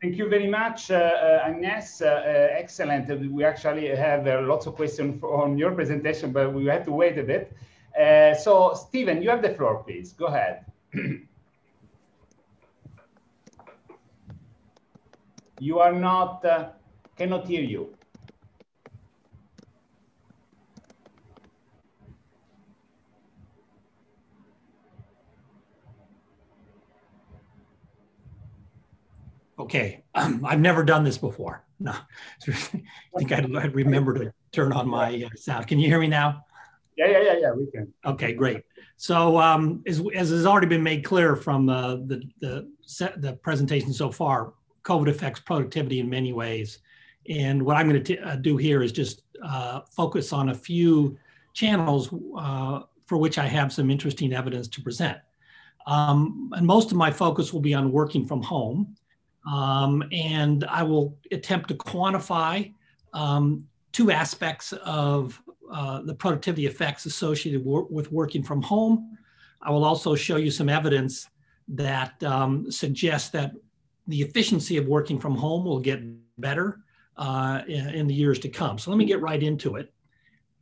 Thank 0.00 0.16
you 0.16 0.28
very 0.28 0.46
much, 0.46 0.92
uh, 0.92 0.94
uh 0.94 1.42
Agnes. 1.44 2.00
Uh, 2.00 2.06
uh, 2.06 2.48
excellent. 2.52 3.08
We 3.32 3.44
actually 3.44 3.88
have 3.88 4.28
uh, 4.28 4.42
lots 4.42 4.66
of 4.66 4.76
questions 4.76 5.20
on 5.24 5.58
your 5.58 5.72
presentation, 5.72 6.30
but 6.30 6.54
we 6.54 6.66
have 6.66 6.84
to 6.84 6.92
wait 6.92 7.18
a 7.18 7.24
bit. 7.24 7.52
Uh, 7.98 8.32
so, 8.34 8.74
Stephen, 8.74 9.20
you 9.20 9.30
have 9.30 9.42
the 9.42 9.50
floor, 9.54 9.82
please. 9.82 10.12
Go 10.12 10.26
ahead. 10.26 10.64
you 15.58 15.80
are 15.80 15.92
not, 15.92 16.44
cannot 17.16 17.48
hear 17.48 17.62
you. 17.62 17.97
Okay, 29.58 30.04
um, 30.14 30.44
I've 30.44 30.60
never 30.60 30.84
done 30.84 31.04
this 31.04 31.18
before. 31.18 31.64
No, 31.80 31.92
I 32.48 32.52
think 33.18 33.32
I'd, 33.32 33.54
I'd, 33.56 33.74
remember 33.74 34.14
to 34.14 34.32
turn 34.52 34.72
on 34.72 34.88
my 34.88 35.24
uh, 35.24 35.28
sound. 35.36 35.66
Can 35.66 35.78
you 35.78 35.88
hear 35.88 36.00
me 36.00 36.08
now? 36.08 36.44
Yeah, 36.96 37.06
yeah, 37.06 37.22
yeah, 37.22 37.34
yeah, 37.40 37.52
we 37.52 37.70
can. 37.70 37.92
Okay, 38.04 38.32
great. 38.32 38.64
So 38.96 39.38
um, 39.38 39.84
as, 39.86 40.02
as 40.14 40.30
has 40.30 40.44
already 40.44 40.66
been 40.66 40.82
made 40.82 41.04
clear 41.04 41.36
from 41.36 41.68
uh, 41.68 41.94
the, 41.94 42.22
the, 42.40 42.68
set, 42.82 43.22
the 43.22 43.34
presentation 43.34 43.92
so 43.92 44.10
far, 44.10 44.54
COVID 44.82 45.08
affects 45.08 45.38
productivity 45.38 46.00
in 46.00 46.10
many 46.10 46.32
ways. 46.32 46.80
And 47.28 47.62
what 47.62 47.76
I'm 47.76 47.88
going 47.88 48.02
to 48.02 48.18
uh, 48.18 48.36
do 48.36 48.56
here 48.56 48.82
is 48.82 48.90
just 48.90 49.22
uh, 49.44 49.82
focus 49.94 50.32
on 50.32 50.48
a 50.48 50.54
few 50.54 51.16
channels 51.54 52.12
uh, 52.36 52.80
for 53.06 53.18
which 53.18 53.38
I 53.38 53.46
have 53.46 53.72
some 53.72 53.90
interesting 53.90 54.32
evidence 54.32 54.66
to 54.68 54.82
present. 54.82 55.18
Um, 55.86 56.50
and 56.54 56.66
most 56.66 56.90
of 56.90 56.96
my 56.96 57.10
focus 57.10 57.52
will 57.52 57.60
be 57.60 57.74
on 57.74 57.92
working 57.92 58.26
from 58.26 58.42
home. 58.42 58.96
Um, 59.48 60.04
and 60.12 60.64
I 60.64 60.82
will 60.82 61.16
attempt 61.32 61.68
to 61.68 61.74
quantify 61.74 62.72
um, 63.14 63.66
two 63.92 64.10
aspects 64.10 64.72
of 64.72 65.40
uh, 65.72 66.02
the 66.02 66.14
productivity 66.14 66.66
effects 66.66 67.06
associated 67.06 67.62
with 67.64 68.12
working 68.12 68.42
from 68.42 68.62
home. 68.62 69.16
I 69.62 69.70
will 69.70 69.84
also 69.84 70.14
show 70.14 70.36
you 70.36 70.50
some 70.50 70.68
evidence 70.68 71.28
that 71.68 72.22
um, 72.22 72.70
suggests 72.70 73.30
that 73.30 73.52
the 74.06 74.22
efficiency 74.22 74.76
of 74.76 74.86
working 74.86 75.18
from 75.18 75.34
home 75.34 75.64
will 75.64 75.80
get 75.80 76.00
better 76.38 76.80
uh, 77.16 77.62
in, 77.66 77.88
in, 77.90 78.06
the 78.06 78.14
years 78.14 78.38
to 78.38 78.48
come. 78.48 78.78
So 78.78 78.90
let 78.90 78.96
me 78.96 79.04
get 79.04 79.20
right 79.20 79.42
into 79.42 79.76
it. 79.76 79.92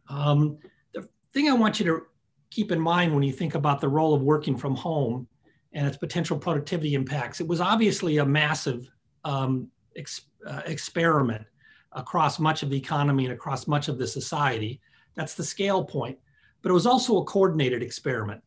Um, 0.08 0.58
the 0.94 1.08
thing 1.32 1.48
I 1.48 1.52
want 1.52 1.78
you 1.78 1.86
to 1.86 2.02
keep 2.50 2.72
in 2.72 2.80
mind 2.80 3.14
when 3.14 3.22
you 3.22 3.32
think 3.32 3.54
about 3.54 3.80
the 3.80 3.88
role 3.88 4.14
of 4.14 4.22
working 4.22 4.56
from 4.56 4.74
home 4.74 5.28
and 5.76 5.86
its 5.86 5.98
potential 5.98 6.38
productivity 6.38 6.94
impacts. 6.94 7.38
It 7.38 7.46
was 7.46 7.60
obviously 7.60 8.16
a 8.16 8.24
massive 8.24 8.88
um, 9.24 9.68
ex, 9.94 10.22
uh, 10.46 10.62
experiment 10.64 11.44
across 11.92 12.38
much 12.38 12.62
of 12.62 12.70
the 12.70 12.78
economy 12.78 13.26
and 13.26 13.34
across 13.34 13.66
much 13.66 13.88
of 13.88 13.98
the 13.98 14.06
society. 14.06 14.80
That's 15.16 15.34
the 15.34 15.44
scale 15.44 15.84
point. 15.84 16.18
But 16.62 16.70
it 16.70 16.72
was 16.72 16.86
also 16.86 17.18
a 17.18 17.24
coordinated 17.24 17.82
experiment. 17.82 18.42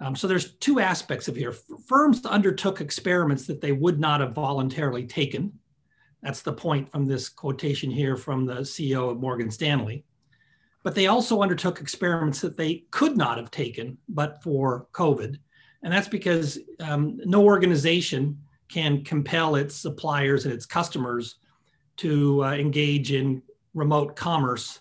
Um, 0.00 0.16
so 0.16 0.26
there's 0.26 0.54
two 0.54 0.80
aspects 0.80 1.28
of 1.28 1.36
here. 1.36 1.52
Firms 1.86 2.26
undertook 2.26 2.80
experiments 2.80 3.46
that 3.46 3.60
they 3.60 3.70
would 3.70 4.00
not 4.00 4.20
have 4.20 4.34
voluntarily 4.34 5.06
taken. 5.06 5.52
That's 6.22 6.42
the 6.42 6.52
point 6.52 6.90
from 6.90 7.06
this 7.06 7.28
quotation 7.28 7.88
here 7.88 8.16
from 8.16 8.46
the 8.46 8.62
CEO 8.62 9.12
of 9.12 9.20
Morgan 9.20 9.52
Stanley. 9.52 10.04
But 10.82 10.96
they 10.96 11.06
also 11.06 11.40
undertook 11.40 11.80
experiments 11.80 12.40
that 12.40 12.56
they 12.56 12.84
could 12.90 13.16
not 13.16 13.38
have 13.38 13.52
taken 13.52 13.96
but 14.08 14.42
for 14.42 14.88
COVID. 14.92 15.36
And 15.84 15.92
that's 15.92 16.08
because 16.08 16.58
um, 16.80 17.20
no 17.24 17.44
organization 17.44 18.38
can 18.68 19.04
compel 19.04 19.54
its 19.54 19.76
suppliers 19.76 20.46
and 20.46 20.52
its 20.52 20.66
customers 20.66 21.36
to 21.98 22.42
uh, 22.42 22.54
engage 22.54 23.12
in 23.12 23.42
remote 23.74 24.16
commerce 24.16 24.80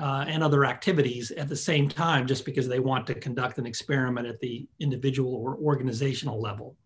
uh, 0.00 0.24
and 0.28 0.42
other 0.42 0.64
activities 0.64 1.32
at 1.32 1.48
the 1.48 1.56
same 1.56 1.88
time 1.88 2.26
just 2.26 2.44
because 2.44 2.68
they 2.68 2.78
want 2.78 3.06
to 3.08 3.14
conduct 3.14 3.58
an 3.58 3.66
experiment 3.66 4.28
at 4.28 4.40
the 4.40 4.66
individual 4.78 5.34
or 5.34 5.56
organizational 5.56 6.40
level. 6.40 6.76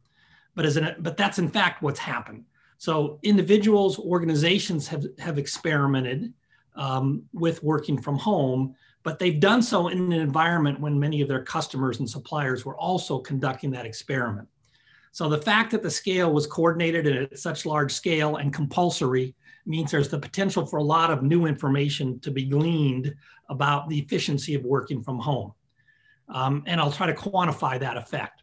But, 0.54 0.64
as 0.64 0.78
an, 0.78 0.96
but 1.00 1.16
that's 1.16 1.38
in 1.38 1.50
fact 1.50 1.82
what's 1.82 2.00
happened. 2.00 2.44
So 2.78 3.18
individuals, 3.22 3.98
organizations 3.98 4.88
have, 4.88 5.04
have 5.18 5.36
experimented 5.36 6.32
um, 6.74 7.22
with 7.32 7.62
working 7.62 8.00
from 8.00 8.16
home, 8.16 8.74
but 9.02 9.18
they've 9.18 9.40
done 9.40 9.62
so 9.62 9.88
in 9.88 9.98
an 9.98 10.12
environment 10.12 10.80
when 10.80 10.98
many 10.98 11.20
of 11.20 11.28
their 11.28 11.42
customers 11.42 12.00
and 12.00 12.08
suppliers 12.08 12.64
were 12.64 12.76
also 12.76 13.18
conducting 13.18 13.70
that 13.70 13.86
experiment. 13.86 14.48
So 15.12 15.28
the 15.28 15.40
fact 15.40 15.70
that 15.70 15.82
the 15.82 15.90
scale 15.90 16.32
was 16.32 16.46
coordinated 16.46 17.06
at 17.06 17.38
such 17.38 17.66
large 17.66 17.92
scale 17.92 18.36
and 18.36 18.52
compulsory 18.52 19.34
means 19.66 19.90
there's 19.90 20.08
the 20.08 20.18
potential 20.18 20.66
for 20.66 20.78
a 20.78 20.82
lot 20.82 21.10
of 21.10 21.22
new 21.22 21.46
information 21.46 22.20
to 22.20 22.30
be 22.30 22.44
gleaned 22.44 23.14
about 23.48 23.88
the 23.88 23.98
efficiency 23.98 24.54
of 24.54 24.64
working 24.64 25.02
from 25.02 25.18
home. 25.18 25.52
Um, 26.28 26.62
and 26.66 26.80
I'll 26.80 26.92
try 26.92 27.06
to 27.06 27.14
quantify 27.14 27.80
that 27.80 27.96
effect. 27.96 28.42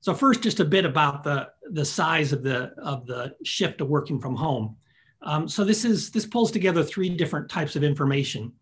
So 0.00 0.14
first, 0.14 0.42
just 0.42 0.60
a 0.60 0.64
bit 0.64 0.84
about 0.84 1.22
the, 1.24 1.48
the 1.70 1.84
size 1.84 2.32
of 2.32 2.42
the, 2.42 2.72
of 2.78 3.06
the 3.06 3.34
shift 3.44 3.78
to 3.78 3.84
working 3.84 4.20
from 4.20 4.36
home. 4.36 4.76
Um, 5.22 5.48
so 5.48 5.64
this 5.64 5.84
is 5.84 6.10
this 6.10 6.26
pulls 6.26 6.50
together 6.50 6.82
three 6.82 7.08
different 7.08 7.48
types 7.48 7.74
of 7.74 7.82
information. 7.82 8.52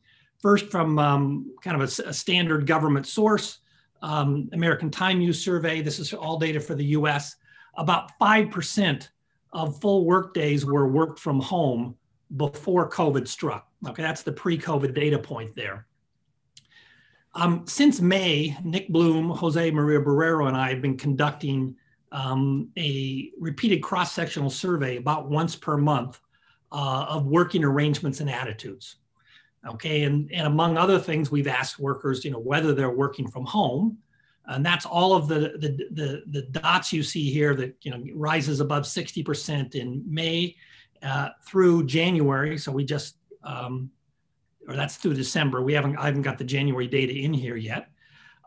First, 0.45 0.71
from 0.71 0.99
um, 0.99 1.51
kind 1.63 1.81
of 1.81 1.89
a, 1.99 2.09
a, 2.11 2.13
standard 2.13 2.67
government 2.67 3.07
source, 3.07 3.61
um, 4.03 4.51
American 4.53 4.91
Time 4.91 5.23
Use 5.23 5.43
Survey. 5.43 5.81
This 5.81 5.99
is 5.99 6.13
all 6.13 6.39
data 6.39 6.61
for 6.61 6.75
the 6.75 6.85
U.S. 6.99 7.37
About 7.79 8.11
five 8.19 8.51
percent 8.51 9.09
of 9.55 9.81
full 9.81 10.05
work 10.05 10.35
days 10.35 10.67
were 10.67 10.87
worked 10.87 11.19
from 11.19 11.41
home 11.41 11.97
before 12.37 12.91
COVID 12.91 13.27
struck. 13.27 13.69
Okay, 13.89 14.03
that's 14.03 14.23
the 14.23 14.33
pre-COVID 14.33 14.95
data 14.95 15.19
point 15.19 15.57
there. 15.57 15.87
Um, 17.33 17.65
since 17.67 18.03
May, 18.03 18.55
Nick 18.63 18.91
Bloom, 18.91 19.31
Jose 19.31 19.71
Maria 19.71 20.01
Barrero, 20.01 20.47
and 20.47 20.57
I 20.59 20.69
have 20.69 20.83
been 20.83 20.99
conducting 20.99 21.75
um, 22.13 22.69
a 22.77 23.31
repeated 23.41 23.83
cross-sectional 23.83 24.51
survey 24.51 24.99
about 24.99 25.31
once 25.31 25.57
per 25.57 25.79
month 25.79 26.21
uh, 26.71 27.07
of 27.09 27.25
working 27.25 27.65
arrangements 27.65 28.21
and 28.21 28.29
attitudes. 28.29 28.97
Okay, 29.67 30.03
and, 30.03 30.31
and 30.33 30.47
among 30.47 30.77
other 30.77 30.99
things, 30.99 31.31
we've 31.31 31.47
asked 31.47 31.79
workers, 31.79 32.25
you 32.25 32.31
know, 32.31 32.39
whether 32.39 32.75
they're 32.75 32.91
working 32.91 33.27
from 33.27 33.47
home, 33.47 33.99
and 34.47 34.65
that's 34.65 34.85
all 34.85 35.15
of 35.15 35.27
the, 35.27 35.55
the, 35.59 35.89
the, 35.93 36.23
the 36.27 36.43
dots 36.43 36.93
you 36.93 37.03
see 37.03 37.31
here 37.31 37.55
that, 37.55 37.75
you 37.83 37.91
know, 37.91 38.03
rises 38.15 38.61
above 38.61 38.83
60% 38.85 39.75
in 39.75 40.03
May 40.07 40.55
uh, 41.03 41.31
through 41.47 41.87
January. 41.87 42.59
So 42.59 42.71
we 42.71 42.85
just, 42.85 43.17
um, 43.43 43.91
or 44.69 44.75
that's 44.75 44.97
through 44.97 45.15
December. 45.15 45.63
We 45.63 45.73
haven't, 45.73 45.97
I 45.97 46.07
haven't 46.07 46.23
got 46.23 46.37
the 46.37 46.45
January 46.45 46.87
data 46.87 47.15
in 47.15 47.33
here 47.33 47.57
yet. 47.57 47.89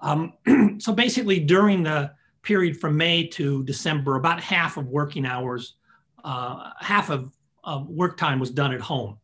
Um, 0.02 0.34
so 0.80 0.94
basically 0.94 1.40
during 1.40 1.84
the 1.84 2.12
period 2.44 2.80
from 2.80 2.96
May 2.96 3.26
to 3.28 3.64
December, 3.64 4.16
about 4.16 4.40
half 4.40 4.78
of 4.78 4.88
working 4.88 5.26
hours, 5.26 5.76
uh, 6.24 6.72
half 6.80 7.10
of, 7.10 7.32
of 7.64 7.90
work 7.90 8.18
time 8.18 8.40
was 8.40 8.52
done 8.52 8.72
at 8.72 8.82
home. 8.82 9.18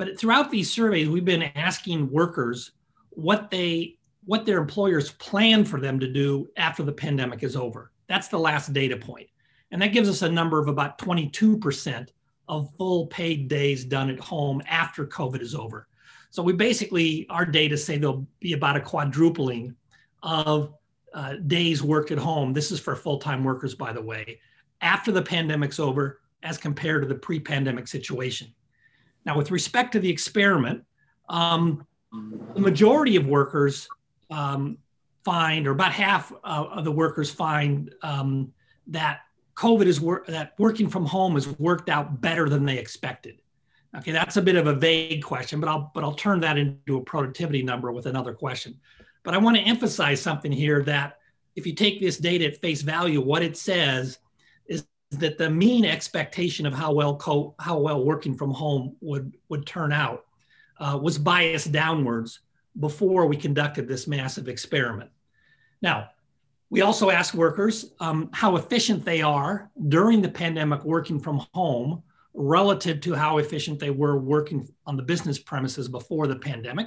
But 0.00 0.18
throughout 0.18 0.50
these 0.50 0.70
surveys, 0.70 1.10
we've 1.10 1.26
been 1.26 1.52
asking 1.56 2.10
workers 2.10 2.70
what 3.10 3.50
they 3.50 3.98
what 4.24 4.46
their 4.46 4.56
employers 4.56 5.12
plan 5.12 5.62
for 5.62 5.78
them 5.78 6.00
to 6.00 6.10
do 6.10 6.48
after 6.56 6.82
the 6.82 6.90
pandemic 6.90 7.42
is 7.42 7.54
over. 7.54 7.92
That's 8.06 8.28
the 8.28 8.38
last 8.38 8.72
data 8.72 8.96
point. 8.96 9.28
And 9.70 9.82
that 9.82 9.92
gives 9.92 10.08
us 10.08 10.22
a 10.22 10.28
number 10.30 10.58
of 10.58 10.68
about 10.68 10.96
22% 10.96 12.08
of 12.48 12.74
full 12.78 13.08
paid 13.08 13.46
days 13.48 13.84
done 13.84 14.08
at 14.08 14.18
home 14.18 14.62
after 14.66 15.06
COVID 15.06 15.42
is 15.42 15.54
over. 15.54 15.86
So 16.30 16.42
we 16.42 16.54
basically, 16.54 17.26
our 17.28 17.44
data 17.44 17.76
say 17.76 17.98
there'll 17.98 18.26
be 18.40 18.54
about 18.54 18.76
a 18.76 18.80
quadrupling 18.80 19.76
of 20.22 20.72
uh, 21.12 21.34
days 21.46 21.82
worked 21.82 22.10
at 22.10 22.16
home. 22.16 22.54
This 22.54 22.70
is 22.70 22.80
for 22.80 22.96
full-time 22.96 23.44
workers, 23.44 23.74
by 23.74 23.92
the 23.92 24.00
way, 24.00 24.40
after 24.80 25.12
the 25.12 25.20
pandemic's 25.20 25.78
over 25.78 26.22
as 26.42 26.56
compared 26.56 27.02
to 27.02 27.08
the 27.08 27.16
pre-pandemic 27.16 27.86
situation. 27.86 28.54
Now, 29.24 29.36
with 29.36 29.50
respect 29.50 29.92
to 29.92 30.00
the 30.00 30.10
experiment, 30.10 30.84
um, 31.28 31.86
the 32.54 32.60
majority 32.60 33.16
of 33.16 33.26
workers 33.26 33.88
um, 34.30 34.78
find, 35.24 35.66
or 35.66 35.72
about 35.72 35.92
half 35.92 36.32
uh, 36.44 36.66
of 36.70 36.84
the 36.84 36.92
workers 36.92 37.30
find 37.30 37.94
um, 38.02 38.52
that 38.88 39.20
COVID 39.56 39.86
is 39.86 40.00
work 40.00 40.26
that 40.26 40.54
working 40.58 40.88
from 40.88 41.04
home 41.04 41.34
has 41.34 41.46
worked 41.58 41.88
out 41.88 42.20
better 42.20 42.48
than 42.48 42.64
they 42.64 42.78
expected. 42.78 43.42
Okay, 43.96 44.12
that's 44.12 44.36
a 44.36 44.42
bit 44.42 44.56
of 44.56 44.66
a 44.66 44.74
vague 44.74 45.22
question, 45.22 45.60
but 45.60 45.68
I'll 45.68 45.90
but 45.94 46.02
I'll 46.02 46.14
turn 46.14 46.40
that 46.40 46.56
into 46.56 46.96
a 46.96 47.00
productivity 47.02 47.62
number 47.62 47.92
with 47.92 48.06
another 48.06 48.32
question. 48.32 48.78
But 49.22 49.34
I 49.34 49.38
want 49.38 49.56
to 49.56 49.62
emphasize 49.62 50.20
something 50.20 50.50
here 50.50 50.82
that 50.84 51.18
if 51.56 51.66
you 51.66 51.74
take 51.74 52.00
this 52.00 52.16
data 52.16 52.46
at 52.46 52.56
face 52.56 52.82
value, 52.82 53.20
what 53.20 53.42
it 53.42 53.56
says 53.56 54.18
that 55.10 55.38
the 55.38 55.50
mean 55.50 55.84
expectation 55.84 56.66
of 56.66 56.74
how 56.74 56.92
well 56.92 57.16
co- 57.16 57.54
how 57.58 57.78
well 57.78 58.04
working 58.04 58.34
from 58.34 58.50
home 58.50 58.96
would 59.00 59.36
would 59.48 59.66
turn 59.66 59.92
out 59.92 60.26
uh, 60.78 60.98
was 61.00 61.18
biased 61.18 61.72
downwards 61.72 62.40
before 62.78 63.26
we 63.26 63.36
conducted 63.36 63.88
this 63.88 64.06
massive 64.06 64.48
experiment. 64.48 65.10
Now, 65.82 66.10
we 66.70 66.82
also 66.82 67.10
ask 67.10 67.34
workers 67.34 67.92
um, 67.98 68.30
how 68.32 68.54
efficient 68.54 69.04
they 69.04 69.22
are 69.22 69.70
during 69.88 70.22
the 70.22 70.28
pandemic 70.28 70.84
working 70.84 71.18
from 71.18 71.44
home 71.52 72.02
relative 72.32 73.00
to 73.00 73.14
how 73.14 73.38
efficient 73.38 73.80
they 73.80 73.90
were 73.90 74.16
working 74.16 74.68
on 74.86 74.96
the 74.96 75.02
business 75.02 75.38
premises 75.38 75.88
before 75.88 76.28
the 76.28 76.36
pandemic. 76.36 76.86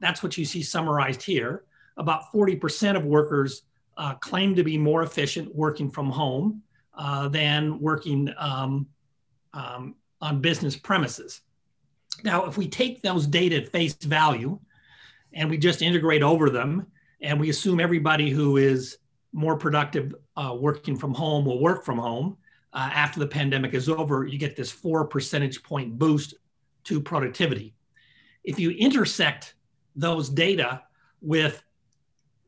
That's 0.00 0.24
what 0.24 0.36
you 0.36 0.44
see 0.44 0.62
summarized 0.62 1.22
here. 1.22 1.62
About 1.96 2.32
40% 2.32 2.96
of 2.96 3.04
workers 3.04 3.62
uh, 3.96 4.14
claim 4.14 4.56
to 4.56 4.64
be 4.64 4.76
more 4.76 5.04
efficient 5.04 5.54
working 5.54 5.88
from 5.88 6.10
home 6.10 6.63
uh, 6.96 7.28
than 7.28 7.80
working 7.80 8.32
um, 8.38 8.86
um, 9.52 9.94
on 10.20 10.40
business 10.40 10.76
premises. 10.76 11.40
Now, 12.22 12.46
if 12.46 12.56
we 12.56 12.68
take 12.68 13.02
those 13.02 13.26
data 13.26 13.56
at 13.56 13.68
face 13.68 13.94
value 13.94 14.58
and 15.32 15.50
we 15.50 15.58
just 15.58 15.82
integrate 15.82 16.22
over 16.22 16.50
them 16.50 16.86
and 17.20 17.40
we 17.40 17.50
assume 17.50 17.80
everybody 17.80 18.30
who 18.30 18.56
is 18.56 18.98
more 19.32 19.56
productive 19.56 20.14
uh, 20.36 20.56
working 20.58 20.96
from 20.96 21.12
home 21.12 21.44
will 21.44 21.60
work 21.60 21.84
from 21.84 21.98
home. 21.98 22.36
Uh, 22.72 22.90
after 22.92 23.20
the 23.20 23.26
pandemic 23.26 23.74
is 23.74 23.88
over, 23.88 24.26
you 24.26 24.38
get 24.38 24.56
this 24.56 24.70
four 24.70 25.04
percentage 25.04 25.62
point 25.62 25.98
boost 25.98 26.34
to 26.84 27.00
productivity. 27.00 27.74
If 28.44 28.58
you 28.58 28.70
intersect 28.70 29.54
those 29.96 30.28
data 30.28 30.82
with 31.20 31.62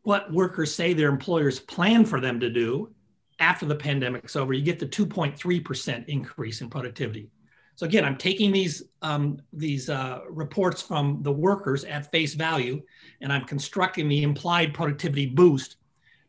what 0.02 0.32
workers 0.32 0.74
say 0.74 0.92
their 0.92 1.08
employers 1.08 1.58
plan 1.58 2.04
for 2.04 2.20
them 2.20 2.38
to 2.40 2.50
do 2.50 2.94
after 3.38 3.66
the 3.66 3.74
pandemic's 3.74 4.36
over, 4.36 4.52
you 4.52 4.62
get 4.62 4.78
the 4.78 4.86
2.3% 4.86 6.08
increase 6.08 6.60
in 6.60 6.70
productivity. 6.70 7.30
So 7.74 7.84
again, 7.84 8.04
I'm 8.04 8.16
taking 8.16 8.52
these 8.52 8.84
um, 9.02 9.38
these 9.52 9.90
uh, 9.90 10.20
reports 10.30 10.80
from 10.80 11.22
the 11.22 11.32
workers 11.32 11.84
at 11.84 12.10
face 12.10 12.32
value, 12.32 12.82
and 13.20 13.30
I'm 13.30 13.44
constructing 13.44 14.08
the 14.08 14.22
implied 14.22 14.72
productivity 14.72 15.26
boost 15.26 15.76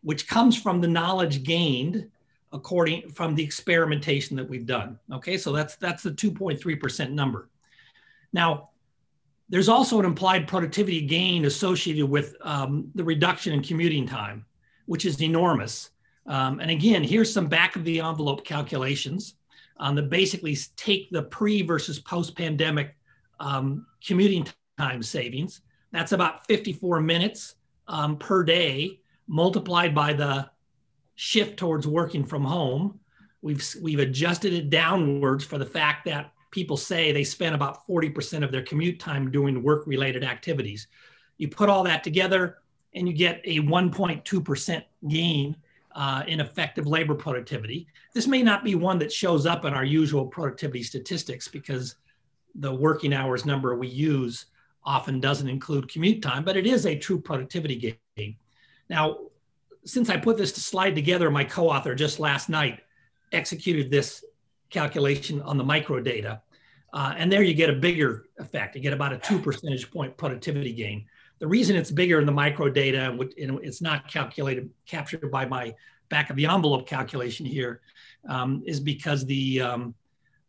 which 0.08 0.26
comes 0.26 0.58
from 0.58 0.80
the 0.80 0.88
knowledge 0.88 1.44
gained 1.44 2.10
according 2.54 3.10
from 3.10 3.36
the 3.36 3.44
experimentation 3.44 4.38
that 4.38 4.48
we've 4.48 4.66
done. 4.66 4.98
Okay, 5.12 5.38
so 5.38 5.52
that's 5.52 5.76
that's 5.76 6.02
the 6.02 6.12
2.3% 6.12 7.12
number. 7.12 7.50
Now, 8.32 8.70
there's 9.50 9.68
also 9.68 10.00
an 10.00 10.06
implied 10.06 10.48
productivity 10.48 11.02
gain 11.02 11.44
associated 11.44 12.06
with 12.06 12.38
um, 12.40 12.90
the 12.96 13.04
reduction 13.04 13.54
in 13.54 13.62
commuting 13.62 14.08
time, 14.08 14.46
which 14.86 15.06
is 15.06 15.22
enormous. 15.22 15.90
Um, 16.28 16.60
and 16.60 16.70
again, 16.70 17.04
here's 17.04 17.32
some 17.32 17.48
back 17.48 17.76
of 17.76 17.84
the 17.84 18.00
envelope 18.00 18.44
calculations 18.44 19.36
um, 19.80 19.96
that 19.96 20.10
basically 20.10 20.58
take 20.76 21.10
the 21.12 21.24
pre 21.24 21.62
versus 21.62 22.00
post 22.00 22.36
pandemic 22.36 22.96
um, 23.40 23.86
commuting 24.06 24.48
time 24.78 25.02
savings. 25.02 25.62
That's 25.92 26.12
about 26.12 26.46
54 26.48 27.00
minutes 27.02 27.56
um, 27.88 28.18
per 28.18 28.44
day 28.44 29.00
multiplied 29.28 29.94
by 29.96 30.14
the 30.14 30.50
shift 31.16 31.58
towards 31.58 31.88
working 31.88 32.26
from 32.26 32.44
home. 32.44 33.00
We've, 33.42 33.64
we've 33.82 34.00
adjusted 34.00 34.54
it 34.54 34.70
downwards 34.70 35.44
for 35.46 35.58
the 35.58 35.66
fact 35.66 36.06
that 36.06 36.32
people 36.52 36.78
say 36.78 37.12
they 37.12 37.24
spend 37.24 37.56
about 37.56 37.86
40% 37.88 38.44
of 38.44 38.52
their 38.52 38.64
commute 38.64 39.00
time 39.00 39.32
doing 39.32 39.64
work 39.64 39.86
related 39.88 40.24
activities. 40.24 40.88
You 41.38 41.50
put 41.50 41.70
all 41.70 41.84
that 41.84 42.04
together 42.04 42.58
and 42.94 43.08
you 43.08 43.14
get 43.14 43.42
a 43.46 43.60
1.2% 43.60 44.84
gain 45.08 45.56
uh, 45.98 46.24
in 46.28 46.40
effective 46.40 46.86
labor 46.86 47.16
productivity. 47.16 47.88
This 48.14 48.28
may 48.28 48.44
not 48.44 48.64
be 48.64 48.76
one 48.76 49.00
that 49.00 49.12
shows 49.12 49.48
up 49.48 49.66
in 49.66 49.74
our 49.74 49.84
usual 49.84 50.28
productivity 50.28 50.84
statistics 50.84 51.48
because 51.48 51.96
the 52.54 52.74
working 52.74 53.14
hours 53.14 53.46
number 53.46 53.76
we 53.76 53.88
use 53.88 54.46
often 54.86 55.20
doesn't 55.20 55.50
include 55.50 55.92
commute 55.92 56.22
time, 56.22 56.46
but 56.46 56.56
it 56.56 56.68
is 56.68 56.86
a 56.86 56.96
true 56.96 57.20
productivity 57.20 57.98
gain. 58.16 58.36
Now, 58.90 59.18
since 59.86 60.10
I 60.10 60.18
put 60.18 60.38
this 60.38 60.54
slide 60.54 60.94
together, 60.94 61.32
my 61.32 61.44
co-author 61.44 61.96
just 61.96 62.20
last 62.20 62.48
night 62.48 62.82
executed 63.32 63.90
this 63.90 64.24
calculation 64.70 65.42
on 65.42 65.58
the 65.58 65.64
micro 65.64 66.00
data. 66.00 66.44
Uh, 66.94 67.16
and 67.18 67.32
there 67.32 67.42
you 67.42 67.56
get 67.56 67.72
a 67.72 67.74
bigger 67.74 68.28
effect. 68.38 68.76
You 68.76 68.82
get 68.82 68.94
about 68.94 69.14
a 69.14 69.18
two 69.18 69.40
percentage 69.40 69.90
point 69.90 70.16
productivity 70.16 70.74
gain. 70.74 71.06
The 71.40 71.48
reason 71.48 71.76
it's 71.76 71.92
bigger 71.92 72.20
in 72.20 72.26
the 72.26 72.32
micro 72.32 72.70
data 72.70 73.16
it's 73.38 73.82
not 73.82 74.08
calculated, 74.08 74.70
captured 74.86 75.30
by 75.32 75.46
my 75.46 75.76
back 76.10 76.30
of 76.30 76.36
the 76.36 76.46
envelope 76.46 76.88
calculation 76.88 77.46
here, 77.46 77.82
um, 78.28 78.64
is 78.66 78.80
because 78.80 79.26
the 79.26 79.62
um, 79.62 79.96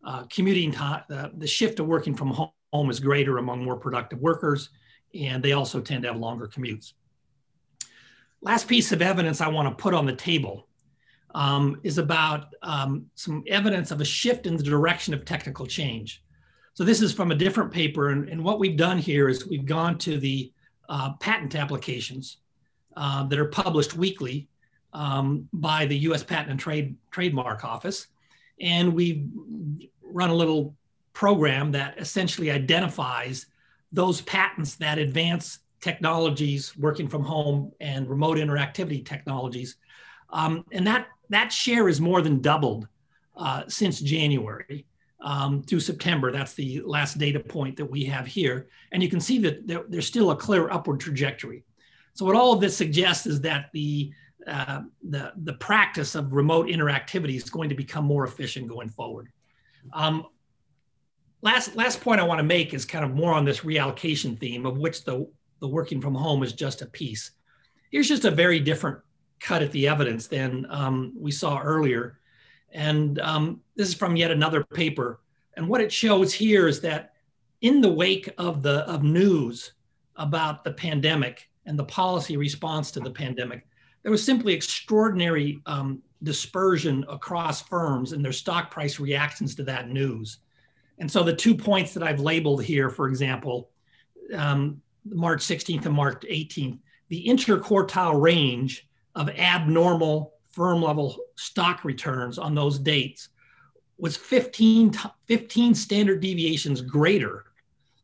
uh, 0.05 0.25
commuting 0.25 0.73
time, 0.73 1.03
uh, 1.11 1.29
the 1.37 1.47
shift 1.47 1.77
to 1.77 1.85
working 1.85 2.15
from 2.15 2.31
home 2.73 2.91
is 2.91 3.01
greater 3.01 3.39
among 3.39 3.65
more 3.65 3.77
productive 3.77 4.19
workers, 4.21 4.71
and 5.15 5.43
they 5.43 5.53
also 5.53 5.81
tend 5.81 6.03
to 6.03 6.09
have 6.09 6.19
longer 6.19 6.47
commutes. 6.47 6.93
Last 8.41 8.69
piece 8.69 8.93
of 8.93 9.03
evidence 9.03 9.41
I 9.41 9.49
want 9.49 9.69
to 9.69 9.83
put 9.83 9.95
on 9.95 10.07
the 10.07 10.15
table 10.15 10.69
um, 11.35 11.81
is 11.83 11.99
about 11.99 12.55
um, 12.63 13.07
some 13.15 13.43
evidence 13.47 13.91
of 13.91 14.01
a 14.01 14.05
shift 14.05 14.47
in 14.47 14.57
the 14.57 14.63
direction 14.63 15.13
of 15.13 15.25
technical 15.25 15.67
change. 15.67 16.23
So 16.75 16.85
this 16.85 17.03
is 17.03 17.13
from 17.13 17.33
a 17.33 17.35
different 17.35 17.73
paper, 17.73 18.11
and, 18.11 18.29
and 18.29 18.43
what 18.43 18.61
we've 18.61 18.77
done 18.77 18.99
here 18.99 19.29
is 19.29 19.47
we've 19.47 19.67
gone 19.67 19.99
to 19.99 20.19
the 20.19 20.53
uh, 20.89 21.13
patent 21.15 21.55
applications 21.55 22.39
uh, 22.97 23.25
that 23.25 23.39
are 23.39 23.47
published 23.47 23.95
weekly 23.95 24.49
um, 24.93 25.49
by 25.53 25.87
the 25.87 25.99
U.S. 25.99 26.23
Patent 26.23 26.51
and 26.51 26.61
Trade 26.61 26.97
Trademark 27.11 27.65
Office, 27.65 28.09
and 28.61 28.93
we've 28.93 29.29
run 30.03 30.31
a 30.31 30.35
little 30.35 30.75
program 31.13 31.71
that 31.73 31.99
essentially 31.99 32.51
identifies 32.51 33.47
those 33.93 34.21
patents 34.23 34.77
that 34.77 34.99
advance 34.99 35.61
technologies, 35.81 36.77
working 36.77 37.09
from 37.09 37.23
home, 37.23 37.73
and 37.81 38.09
remote 38.09 38.39
interactivity 38.39 39.05
technologies. 39.05 39.77
Um, 40.31 40.65
and 40.73 40.87
that, 40.87 41.09
that 41.31 41.53
share 41.53 41.89
is 41.89 42.01
more 42.01 42.21
than 42.21 42.41
doubled 42.41 42.89
uh, 43.37 43.63
since 43.69 44.01
January 44.01 44.85
um, 45.21 45.63
through 45.63 45.81
September. 45.81 46.31
That's 46.33 46.55
the 46.55 46.83
last 46.85 47.19
data 47.19 47.41
point 47.41 47.77
that 47.77 47.85
we 47.85 48.05
have 48.05 48.27
here. 48.27 48.69
And 48.93 49.03
you 49.03 49.09
can 49.09 49.21
see 49.21 49.39
that 49.41 49.67
there, 49.67 49.85
there's 49.89 50.07
still 50.07 50.31
a 50.31 50.37
clear 50.37 50.71
upward 50.71 51.01
trajectory. 51.01 51.65
So 52.15 52.25
what 52.25 52.37
all 52.37 52.53
of 52.53 52.61
this 52.61 52.77
suggests 52.77 53.27
is 53.27 53.41
that 53.43 53.71
the, 53.73 54.13
uh, 54.47 54.83
the, 55.09 55.33
the 55.37 55.53
practice 55.55 56.15
of 56.15 56.33
remote 56.33 56.67
interactivity 56.69 57.37
is 57.37 57.51
going 57.51 57.69
to 57.69 57.75
become 57.75 58.05
more 58.05 58.25
efficient 58.25 58.69
going 58.69 58.89
forward. 58.89 59.29
Um, 59.93 60.27
last, 61.43 61.77
last 61.77 62.01
point 62.01 62.21
I 62.21 62.25
want 62.25 62.39
to 62.39 62.45
make 62.45 62.75
is 62.75 62.85
kind 62.85 63.05
of 63.05 63.13
more 63.13 63.33
on 63.33 63.45
this 63.45 63.61
reallocation 63.61 64.39
theme 64.39 64.67
of 64.67 64.79
which 64.79 65.05
the, 65.05 65.29
the 65.61 65.69
working 65.69 66.01
from 66.01 66.15
home 66.15 66.43
is 66.43 66.53
just 66.53 66.83
a 66.83 66.87
piece. 66.87 67.33
Here's 67.91 68.09
just 68.09 68.25
a 68.25 68.31
very 68.31 68.61
different 68.61 68.99
cut 69.41 69.63
at 69.63 69.73
the 69.73 69.89
evidence 69.89 70.27
than 70.27 70.67
um, 70.69 71.13
we 71.17 71.31
saw 71.31 71.61
earlier. 71.61 72.19
And 72.73 73.19
um, 73.21 73.61
this 73.77 73.89
is 73.89 73.95
from 73.95 74.17
yet 74.17 74.31
another 74.31 74.65
paper. 74.65 75.21
And 75.57 75.69
what 75.69 75.81
it 75.81 75.93
shows 75.93 76.33
here 76.33 76.69
is 76.69 76.81
that 76.83 77.15
in 77.61 77.81
the 77.81 77.93
wake 77.93 78.29
of 78.39 78.63
the 78.63 78.89
of 78.89 79.03
news 79.03 79.73
about 80.17 80.65
the 80.65 80.73
pandemic 80.73 81.49
and 81.67 81.79
the 81.79 81.85
policy 81.85 82.37
response 82.37 82.91
to 82.93 83.01
the 83.01 83.11
pandemic, 83.11 83.67
there 84.03 84.13
was 84.13 84.25
simply 84.25 84.53
extraordinary 84.53 85.61
um, 85.67 86.03
dispersion 86.23 87.05
across 87.09 87.63
firms 87.63 88.13
and 88.13 88.25
their 88.25 88.33
stock 88.33 88.71
price 88.71 89.01
reactions 89.01 89.55
to 89.55 89.63
that 89.65 89.89
news. 89.89 90.39
And 90.99 91.11
so 91.11 91.23
the 91.23 91.35
two 91.35 91.55
points 91.55 91.95
that 91.95 92.03
I've 92.03 92.21
labeled 92.21 92.63
here, 92.63 92.91
for 92.91 93.09
example, 93.09 93.71
um, 94.35 94.81
March 95.05 95.41
16th 95.41 95.87
and 95.87 95.95
March 95.95 96.23
18th, 96.23 96.79
the 97.09 97.25
interquartile 97.27 98.21
range 98.21 98.89
of 99.15 99.29
abnormal 99.31 100.35
firm 100.51 100.83
level 100.83 101.17
stock 101.37 101.85
returns 101.85 102.39
on 102.39 102.55
those 102.55 102.79
dates 102.79 103.29
was 103.99 104.17
15, 104.17 104.93
15 105.27 105.75
standard 105.75 106.21
deviations 106.21 106.81
greater 106.81 107.45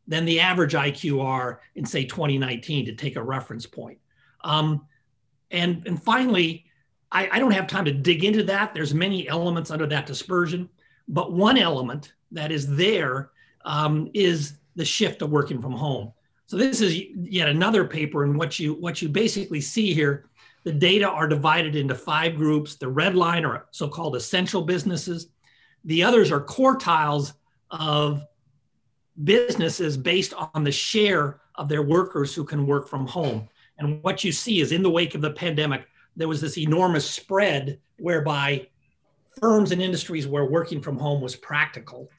than 0.07 0.25
the 0.25 0.39
average 0.39 0.73
IQR 0.73 1.57
in, 1.75 1.85
say, 1.85 2.05
2019 2.05 2.85
to 2.85 2.93
take 2.93 3.15
a 3.15 3.23
reference 3.23 3.65
point. 3.65 3.97
Um, 4.43 4.85
and, 5.51 5.85
and 5.87 6.01
finally, 6.01 6.65
I, 7.11 7.29
I 7.31 7.39
don't 7.39 7.51
have 7.51 7.67
time 7.67 7.85
to 7.85 7.91
dig 7.91 8.23
into 8.23 8.43
that. 8.43 8.73
There's 8.73 8.93
many 8.93 9.27
elements 9.27 9.71
under 9.71 9.87
that 9.87 10.05
dispersion, 10.05 10.69
but 11.07 11.31
one 11.31 11.57
element 11.57 12.13
that 12.31 12.51
is 12.51 12.75
there 12.75 13.31
um, 13.63 14.09
is 14.13 14.57
the 14.75 14.85
shift 14.85 15.19
to 15.19 15.25
working 15.25 15.61
from 15.61 15.71
home. 15.71 16.11
So 16.47 16.57
this 16.57 16.81
is 16.81 17.01
yet 17.15 17.49
another 17.49 17.85
paper, 17.85 18.23
and 18.23 18.37
what 18.37 18.59
you 18.59 18.75
what 18.75 19.01
you 19.01 19.09
basically 19.09 19.61
see 19.61 19.93
here, 19.93 20.29
the 20.65 20.73
data 20.73 21.07
are 21.07 21.27
divided 21.27 21.75
into 21.75 21.95
five 21.95 22.35
groups. 22.35 22.75
The 22.75 22.89
red 22.89 23.15
line 23.15 23.45
are 23.45 23.67
so-called 23.71 24.15
essential 24.15 24.63
businesses. 24.63 25.27
The 25.85 26.03
others 26.03 26.31
are 26.31 26.41
quartiles 26.41 27.33
of 27.69 28.23
businesses 29.23 29.95
based 29.95 30.33
on 30.53 30.63
the 30.63 30.71
share 30.71 31.39
of 31.53 31.69
their 31.69 31.83
workers 31.83 32.33
who 32.33 32.43
can 32.43 32.65
work 32.65 32.89
from 32.89 33.05
home. 33.05 33.47
And 33.77 34.01
what 34.03 34.23
you 34.23 34.31
see 34.31 34.59
is 34.59 34.71
in 34.71 34.81
the 34.81 34.89
wake 34.89 35.13
of 35.13 35.21
the 35.21 35.31
pandemic, 35.31 35.87
there 36.15 36.27
was 36.27 36.41
this 36.41 36.57
enormous 36.57 37.07
spread 37.07 37.79
whereby 37.99 38.67
firms 39.39 39.71
and 39.71 39.81
industries 39.81 40.27
where 40.27 40.45
working 40.45 40.81
from 40.81 40.97
home 40.97 41.21
was 41.21 41.35
practical 41.35 42.09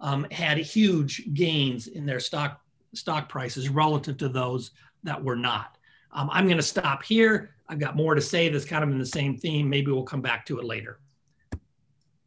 um, 0.00 0.26
had 0.30 0.58
huge 0.58 1.34
gains 1.34 1.88
in 1.88 2.06
their 2.06 2.20
stock 2.20 2.60
stock 2.94 3.28
prices 3.28 3.68
relative 3.68 4.16
to 4.16 4.28
those 4.28 4.70
that 5.02 5.22
were 5.22 5.36
not. 5.36 5.76
Um, 6.12 6.30
I'm 6.32 6.46
going 6.46 6.56
to 6.56 6.62
stop 6.62 7.02
here. 7.02 7.55
I've 7.68 7.78
got 7.78 7.96
more 7.96 8.14
to 8.14 8.20
say 8.20 8.48
that's 8.48 8.64
kind 8.64 8.84
of 8.84 8.90
in 8.90 8.98
the 8.98 9.06
same 9.06 9.36
theme. 9.36 9.68
Maybe 9.68 9.90
we'll 9.90 10.04
come 10.04 10.22
back 10.22 10.46
to 10.46 10.58
it 10.58 10.64
later. 10.64 11.00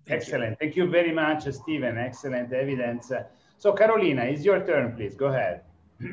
Thank 0.05 0.21
Excellent. 0.21 0.51
You. 0.51 0.57
Thank 0.59 0.75
you 0.75 0.87
very 0.87 1.11
much, 1.11 1.49
Stephen. 1.51 1.97
Excellent 1.97 2.51
evidence. 2.51 3.11
So 3.57 3.73
Carolina, 3.73 4.23
it's 4.23 4.43
your 4.43 4.65
turn, 4.65 4.95
please. 4.95 5.15
Go 5.15 5.27
ahead. 5.27 5.61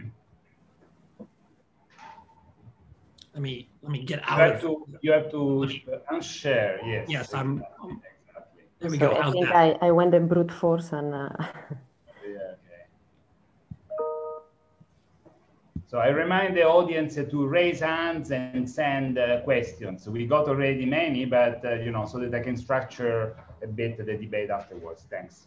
Let 3.34 3.42
me 3.42 3.68
let 3.82 3.92
me 3.92 4.02
get 4.02 4.22
out 4.24 4.38
you 4.38 4.52
have 4.52 4.60
to 4.62 4.86
you 5.02 5.12
have 5.12 5.30
to 5.30 5.66
me, 5.66 5.84
unshare. 6.10 6.78
Yes. 6.86 7.06
Yes, 7.06 7.34
I'm. 7.34 7.62
there 8.80 8.90
we 8.90 8.98
so 8.98 9.10
go. 9.10 9.16
I 9.20 9.30
think 9.30 9.48
I, 9.48 9.76
I 9.82 9.90
went 9.90 10.14
in 10.14 10.26
brute 10.26 10.50
force 10.50 10.92
and. 10.92 11.14
Uh... 11.14 11.28
So 15.88 15.98
I 15.98 16.08
remind 16.08 16.56
the 16.56 16.64
audience 16.64 17.14
to 17.14 17.46
raise 17.46 17.78
hands 17.80 18.32
and 18.32 18.68
send 18.68 19.18
uh, 19.18 19.42
questions. 19.42 20.08
We 20.08 20.26
got 20.26 20.48
already 20.48 20.84
many, 20.84 21.24
but 21.26 21.64
uh, 21.64 21.74
you 21.74 21.92
know, 21.92 22.06
so 22.06 22.18
that 22.18 22.34
I 22.34 22.40
can 22.40 22.56
structure 22.56 23.36
a 23.62 23.68
bit 23.68 23.96
the 23.96 24.16
debate 24.16 24.50
afterwards. 24.50 25.04
Thanks. 25.08 25.46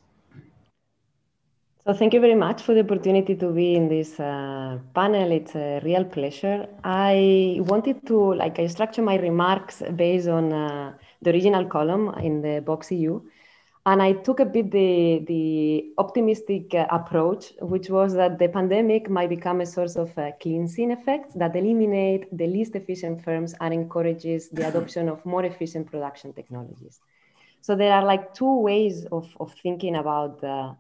So 1.86 1.94
thank 1.94 2.14
you 2.14 2.22
very 2.22 2.36
much 2.36 2.62
for 2.62 2.74
the 2.74 2.82
opportunity 2.82 3.36
to 3.36 3.52
be 3.52 3.76
in 3.76 3.90
this 3.90 4.20
uh, 4.20 4.78
panel. 4.94 5.32
It's 5.32 5.56
a 5.56 5.82
real 5.84 6.06
pleasure. 6.06 6.68
I 6.84 7.58
wanted 7.62 8.06
to, 8.08 8.34
like, 8.36 8.60
I 8.60 8.68
structure 8.68 9.02
my 9.02 9.16
remarks 9.16 9.82
based 9.96 10.28
on 10.28 10.54
uh, 10.54 10.94
the 11.22 11.32
original 11.32 11.66
column 11.66 12.14
in 12.22 12.42
the 12.42 12.62
VoxEU. 12.62 13.24
And 13.90 14.04
I 14.04 14.12
took 14.14 14.40
a 14.40 14.46
bit 14.46 14.70
the, 14.70 15.24
the 15.26 15.94
optimistic 15.98 16.76
uh, 16.76 16.86
approach, 16.92 17.54
which 17.60 17.90
was 17.90 18.14
that 18.14 18.38
the 18.38 18.48
pandemic 18.48 19.10
might 19.10 19.30
become 19.30 19.62
a 19.62 19.66
source 19.66 19.96
of 19.96 20.16
uh, 20.16 20.30
cleansing 20.40 20.92
effects 20.92 21.34
that 21.34 21.56
eliminate 21.56 22.26
the 22.38 22.46
least 22.46 22.76
efficient 22.76 23.24
firms 23.24 23.56
and 23.62 23.74
encourages 23.74 24.50
the 24.50 24.68
adoption 24.68 25.10
of 25.10 25.26
more 25.26 25.44
efficient 25.44 25.90
production 25.90 26.34
technologies. 26.34 27.00
So 27.62 27.76
there 27.76 27.92
are 27.94 28.06
like 28.06 28.32
two 28.36 28.60
ways 28.60 29.08
of, 29.12 29.36
of 29.40 29.56
thinking 29.64 29.96
about 29.96 30.44
uh, 30.44 30.74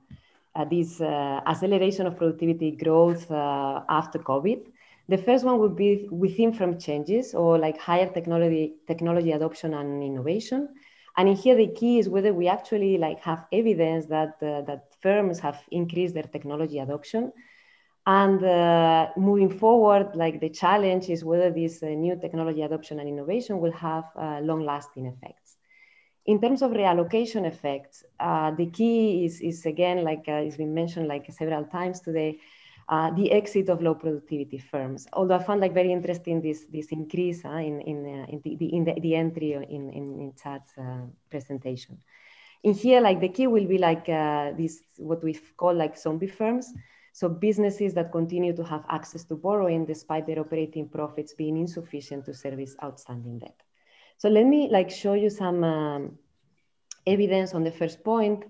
this 0.70 1.02
uh, 1.02 1.42
acceleration 1.48 2.06
of 2.06 2.16
productivity 2.16 2.70
growth 2.70 3.32
uh, 3.32 3.82
after 3.90 4.20
COVID. 4.20 4.68
The 5.08 5.18
first 5.18 5.46
one 5.46 5.58
would 5.58 5.76
be 5.76 6.08
within 6.12 6.54
firm 6.54 6.78
changes 6.78 7.34
or 7.34 7.58
like 7.58 7.80
higher 7.80 8.14
technology, 8.14 8.76
technology 8.86 9.32
adoption 9.32 9.74
and 9.74 10.04
innovation. 10.04 10.70
And 11.20 11.38
here, 11.38 11.58
the 11.58 11.68
key 11.80 12.00
is 12.00 12.08
whether 12.08 12.34
we 12.34 12.48
actually 12.48 12.98
like 12.98 13.20
have 13.32 13.46
evidence 13.52 14.06
that 14.08 14.36
uh, 14.42 14.62
that 14.70 14.82
firms 15.04 15.40
have 15.40 15.60
increased 15.72 16.14
their 16.16 16.30
technology 16.36 16.80
adoption. 16.80 17.34
And 18.06 18.44
uh, 18.44 19.10
moving 19.18 19.52
forward, 19.64 20.16
like 20.16 20.40
the 20.40 20.50
challenge 20.50 21.10
is 21.10 21.24
whether 21.26 21.52
this 21.52 21.84
uh, 21.84 21.88
new 21.88 22.16
technology 22.20 22.62
adoption 22.64 23.00
and 23.00 23.10
innovation 23.10 23.60
will 23.60 23.74
have 23.74 24.06
uh, 24.16 24.40
long-lasting 24.42 25.06
effects. 25.06 25.58
In 26.26 26.40
terms 26.42 26.62
of 26.62 26.72
reallocation 26.72 27.46
effects, 27.46 28.04
uh, 28.20 28.52
the 28.52 28.68
key 28.68 29.26
is, 29.26 29.42
is 29.42 29.66
again, 29.66 30.04
like 30.04 30.26
uh, 30.28 30.46
it's 30.46 30.58
been 30.58 30.74
mentioned 30.74 31.08
like 31.08 31.26
several 31.32 31.66
times 31.66 32.00
today, 32.00 32.40
uh, 32.90 33.12
the 33.12 33.32
exit 33.32 33.70
of 33.70 33.84
low 33.84 33.94
productivity 33.94 34.58
firms. 34.58 35.08
Although 35.14 35.36
I 35.36 35.44
found 35.44 35.62
like 35.62 35.74
very 35.76 35.92
interesting 35.92 36.42
this 36.42 36.66
this 36.66 36.88
increase 36.92 37.46
uh, 37.46 37.62
in 37.70 37.82
in, 37.82 37.98
uh, 38.06 38.26
in, 38.34 38.42
the, 38.44 38.76
in 38.76 38.84
the, 38.84 39.00
the, 39.00 39.16
entry 39.16 39.54
in 39.54 39.64
in, 39.64 40.20
in 40.20 40.34
Chad's 40.42 40.74
uh, 40.78 41.06
presentation. 41.30 42.00
In 42.64 42.74
here, 42.74 43.00
like 43.00 43.22
the 43.22 43.30
key 43.30 43.48
will 43.48 43.68
be 43.68 43.78
like 43.78 44.08
this 44.58 44.82
what 44.98 45.24
we 45.24 45.40
call 45.56 45.74
like 45.74 45.98
zombie 45.98 46.28
firms. 46.28 46.74
So 47.14 47.30
businesses 47.30 47.94
that 47.94 48.12
continue 48.12 48.56
to 48.56 48.64
have 48.64 48.86
access 48.90 49.24
to 49.26 49.36
borrowing 49.36 49.86
despite 49.86 50.26
their 50.26 50.40
operating 50.40 50.90
profits 50.90 51.34
being 51.34 51.58
insufficient 51.58 52.26
to 52.26 52.34
service 52.34 52.76
outstanding 52.84 53.40
debt. 53.40 53.62
So 54.18 54.30
let 54.30 54.46
me 54.46 54.70
like 54.72 54.90
show 54.90 55.14
you 55.14 55.30
some 55.30 55.64
um, 55.64 56.18
evidence 57.06 57.54
on 57.54 57.64
the 57.64 57.72
first 57.72 58.04
point 58.04 58.46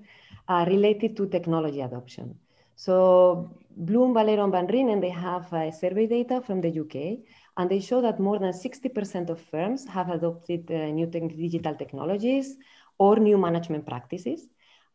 uh, 0.47 0.65
related 0.67 1.17
to 1.17 1.27
technology 1.27 1.81
adoption. 1.81 2.39
So 2.75 3.51
Bloom, 3.79 4.13
Valero, 4.13 4.43
and 4.43 4.51
Van 4.51 4.67
Reenen, 4.67 4.99
they 4.99 5.09
have 5.09 5.53
uh, 5.53 5.71
survey 5.71 6.05
data 6.05 6.41
from 6.41 6.59
the 6.59 6.69
UK, 6.69 7.19
and 7.55 7.71
they 7.71 7.79
show 7.79 8.01
that 8.01 8.19
more 8.19 8.37
than 8.37 8.51
60% 8.51 9.29
of 9.29 9.39
firms 9.39 9.87
have 9.87 10.09
adopted 10.09 10.69
uh, 10.69 10.87
new 10.87 11.07
te 11.07 11.21
digital 11.29 11.75
technologies 11.75 12.57
or 12.97 13.15
new 13.15 13.37
management 13.37 13.85
practices. 13.85 14.49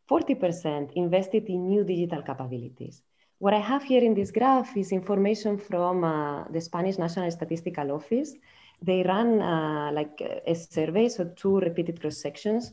40% 0.07 0.93
invested 0.93 1.45
in 1.47 1.67
new 1.67 1.83
digital 1.83 2.21
capabilities. 2.21 3.01
What 3.39 3.55
I 3.55 3.59
have 3.59 3.81
here 3.81 4.03
in 4.03 4.13
this 4.13 4.29
graph 4.29 4.77
is 4.77 4.91
information 4.91 5.57
from 5.57 6.03
uh, 6.03 6.43
the 6.49 6.61
Spanish 6.61 6.99
National 6.99 7.31
Statistical 7.31 7.91
Office. 7.91 8.35
They 8.83 9.01
ran 9.01 9.41
uh, 9.41 9.89
like 9.93 10.21
a 10.21 10.53
survey, 10.53 11.09
so 11.09 11.31
two 11.35 11.59
repeated 11.59 11.99
cross 11.99 12.17
sections, 12.17 12.71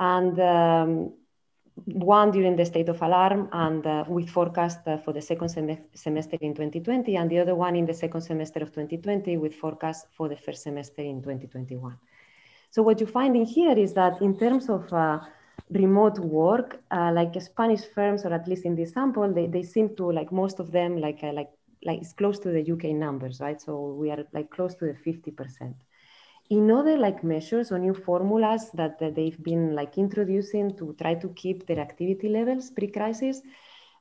and 0.00 0.40
um, 0.40 1.12
one 1.84 2.30
during 2.30 2.56
the 2.56 2.64
state 2.64 2.88
of 2.88 3.02
alarm 3.02 3.48
and 3.52 3.86
uh, 3.86 4.04
with 4.08 4.28
forecast 4.30 4.80
uh, 4.86 4.96
for 4.96 5.12
the 5.12 5.20
second 5.20 5.48
sem 5.48 5.78
semester 5.94 6.38
in 6.40 6.54
2020, 6.54 7.16
and 7.16 7.30
the 7.30 7.38
other 7.38 7.54
one 7.54 7.76
in 7.76 7.84
the 7.84 7.94
second 7.94 8.22
semester 8.22 8.60
of 8.60 8.68
2020 8.70 9.36
with 9.36 9.54
forecast 9.54 10.06
for 10.16 10.28
the 10.28 10.36
first 10.36 10.62
semester 10.62 11.02
in 11.02 11.20
2021. 11.20 11.96
So 12.70 12.82
what 12.82 13.00
you 13.00 13.06
find 13.06 13.36
in 13.36 13.44
here 13.44 13.78
is 13.78 13.92
that 13.94 14.20
in 14.22 14.38
terms 14.38 14.68
of 14.68 14.90
uh, 14.92 15.20
remote 15.70 16.18
work, 16.18 16.80
uh, 16.90 17.12
like 17.12 17.40
Spanish 17.40 17.84
firms, 17.84 18.24
or 18.24 18.32
at 18.32 18.48
least 18.48 18.64
in 18.64 18.74
this 18.74 18.92
sample, 18.92 19.32
they, 19.32 19.46
they 19.46 19.62
seem 19.62 19.94
to 19.96 20.10
like 20.10 20.32
most 20.32 20.58
of 20.60 20.72
them 20.72 20.98
like 20.98 21.20
uh, 21.22 21.32
like 21.32 21.50
like 21.84 22.00
it's 22.00 22.12
close 22.12 22.38
to 22.40 22.50
the 22.50 22.72
UK 22.72 22.84
numbers, 22.94 23.40
right? 23.40 23.60
So 23.60 23.92
we 23.92 24.10
are 24.10 24.24
like 24.32 24.50
close 24.50 24.74
to 24.76 24.86
the 24.86 24.94
50%. 24.94 25.74
In 26.48 26.70
other 26.70 26.96
like 26.96 27.24
measures 27.24 27.72
or 27.72 27.78
new 27.78 27.94
formulas 27.94 28.70
that, 28.74 28.98
that 29.00 29.16
they've 29.16 29.42
been 29.42 29.74
like 29.74 29.98
introducing 29.98 30.76
to 30.76 30.94
try 31.00 31.14
to 31.14 31.28
keep 31.30 31.66
their 31.66 31.80
activity 31.80 32.28
levels 32.28 32.70
pre-crisis, 32.70 33.42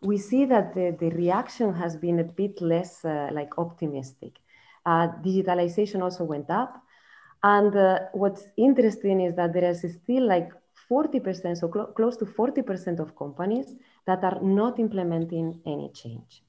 we 0.01 0.17
see 0.17 0.45
that 0.45 0.75
the, 0.75 0.95
the 0.99 1.09
reaction 1.15 1.73
has 1.73 1.97
been 1.97 2.19
a 2.19 2.23
bit 2.23 2.61
less 2.61 3.03
uh, 3.03 3.29
like 3.31 3.57
optimistic. 3.57 4.39
Uh, 4.85 5.07
digitalization 5.23 6.03
also 6.03 6.23
went 6.23 6.49
up. 6.51 6.83
And 7.41 7.75
uh, 7.75 7.99
what's 8.13 8.47
interesting 8.57 9.21
is 9.21 9.35
that 9.35 9.53
there 9.53 9.69
is 9.69 9.81
still 9.81 10.27
like 10.27 10.51
40%, 10.89 11.57
so 11.57 11.71
cl 11.71 11.87
close 11.95 12.15
to 12.17 12.25
40% 12.25 12.99
of 12.99 13.15
companies 13.15 13.73
that 14.05 14.23
are 14.23 14.39
not 14.41 14.77
implementing 14.79 15.59
any 15.65 15.89
change 15.89 16.44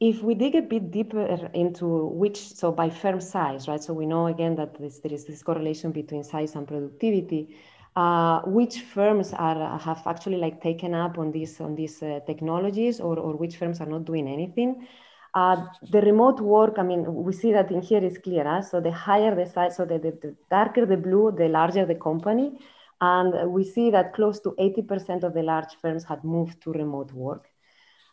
if 0.00 0.22
we 0.22 0.34
dig 0.34 0.54
a 0.54 0.62
bit 0.62 0.90
deeper 0.90 1.48
into 1.54 2.06
which, 2.06 2.54
so 2.54 2.72
by 2.72 2.90
firm 2.90 3.20
size, 3.20 3.68
right? 3.68 3.82
So 3.82 3.92
we 3.92 4.06
know 4.06 4.26
again 4.26 4.56
that 4.56 4.78
this, 4.78 4.98
there 4.98 5.12
is 5.12 5.24
this 5.24 5.42
correlation 5.42 5.92
between 5.92 6.24
size 6.24 6.54
and 6.54 6.66
productivity. 6.66 7.56
Uh, 7.96 8.40
which 8.46 8.80
firms 8.80 9.32
are 9.34 9.78
have 9.78 10.04
actually 10.06 10.36
like 10.36 10.60
taken 10.60 10.94
up 10.94 11.16
on 11.16 11.30
these 11.30 11.60
on 11.60 11.76
these 11.76 12.02
uh, 12.02 12.18
technologies, 12.26 12.98
or 12.98 13.16
or 13.20 13.36
which 13.36 13.56
firms 13.56 13.80
are 13.80 13.86
not 13.86 14.04
doing 14.04 14.26
anything? 14.26 14.84
Uh, 15.32 15.66
the 15.90 16.00
remote 16.00 16.40
work, 16.40 16.74
I 16.78 16.82
mean, 16.82 17.04
we 17.12 17.32
see 17.32 17.52
that 17.52 17.70
in 17.70 17.82
here 17.82 18.02
is 18.02 18.18
clear. 18.18 18.44
Huh? 18.44 18.62
So 18.62 18.80
the 18.80 18.90
higher 18.90 19.34
the 19.34 19.46
size, 19.46 19.76
so 19.76 19.84
the, 19.84 19.98
the, 19.98 20.12
the 20.22 20.36
darker 20.48 20.86
the 20.86 20.96
blue, 20.96 21.32
the 21.36 21.48
larger 21.48 21.84
the 21.84 21.96
company. 21.96 22.52
And 23.00 23.52
we 23.52 23.64
see 23.64 23.90
that 23.90 24.14
close 24.14 24.38
to 24.40 24.50
80% 24.58 25.24
of 25.24 25.34
the 25.34 25.42
large 25.42 25.74
firms 25.82 26.04
had 26.04 26.22
moved 26.22 26.62
to 26.62 26.72
remote 26.72 27.12
work. 27.12 27.48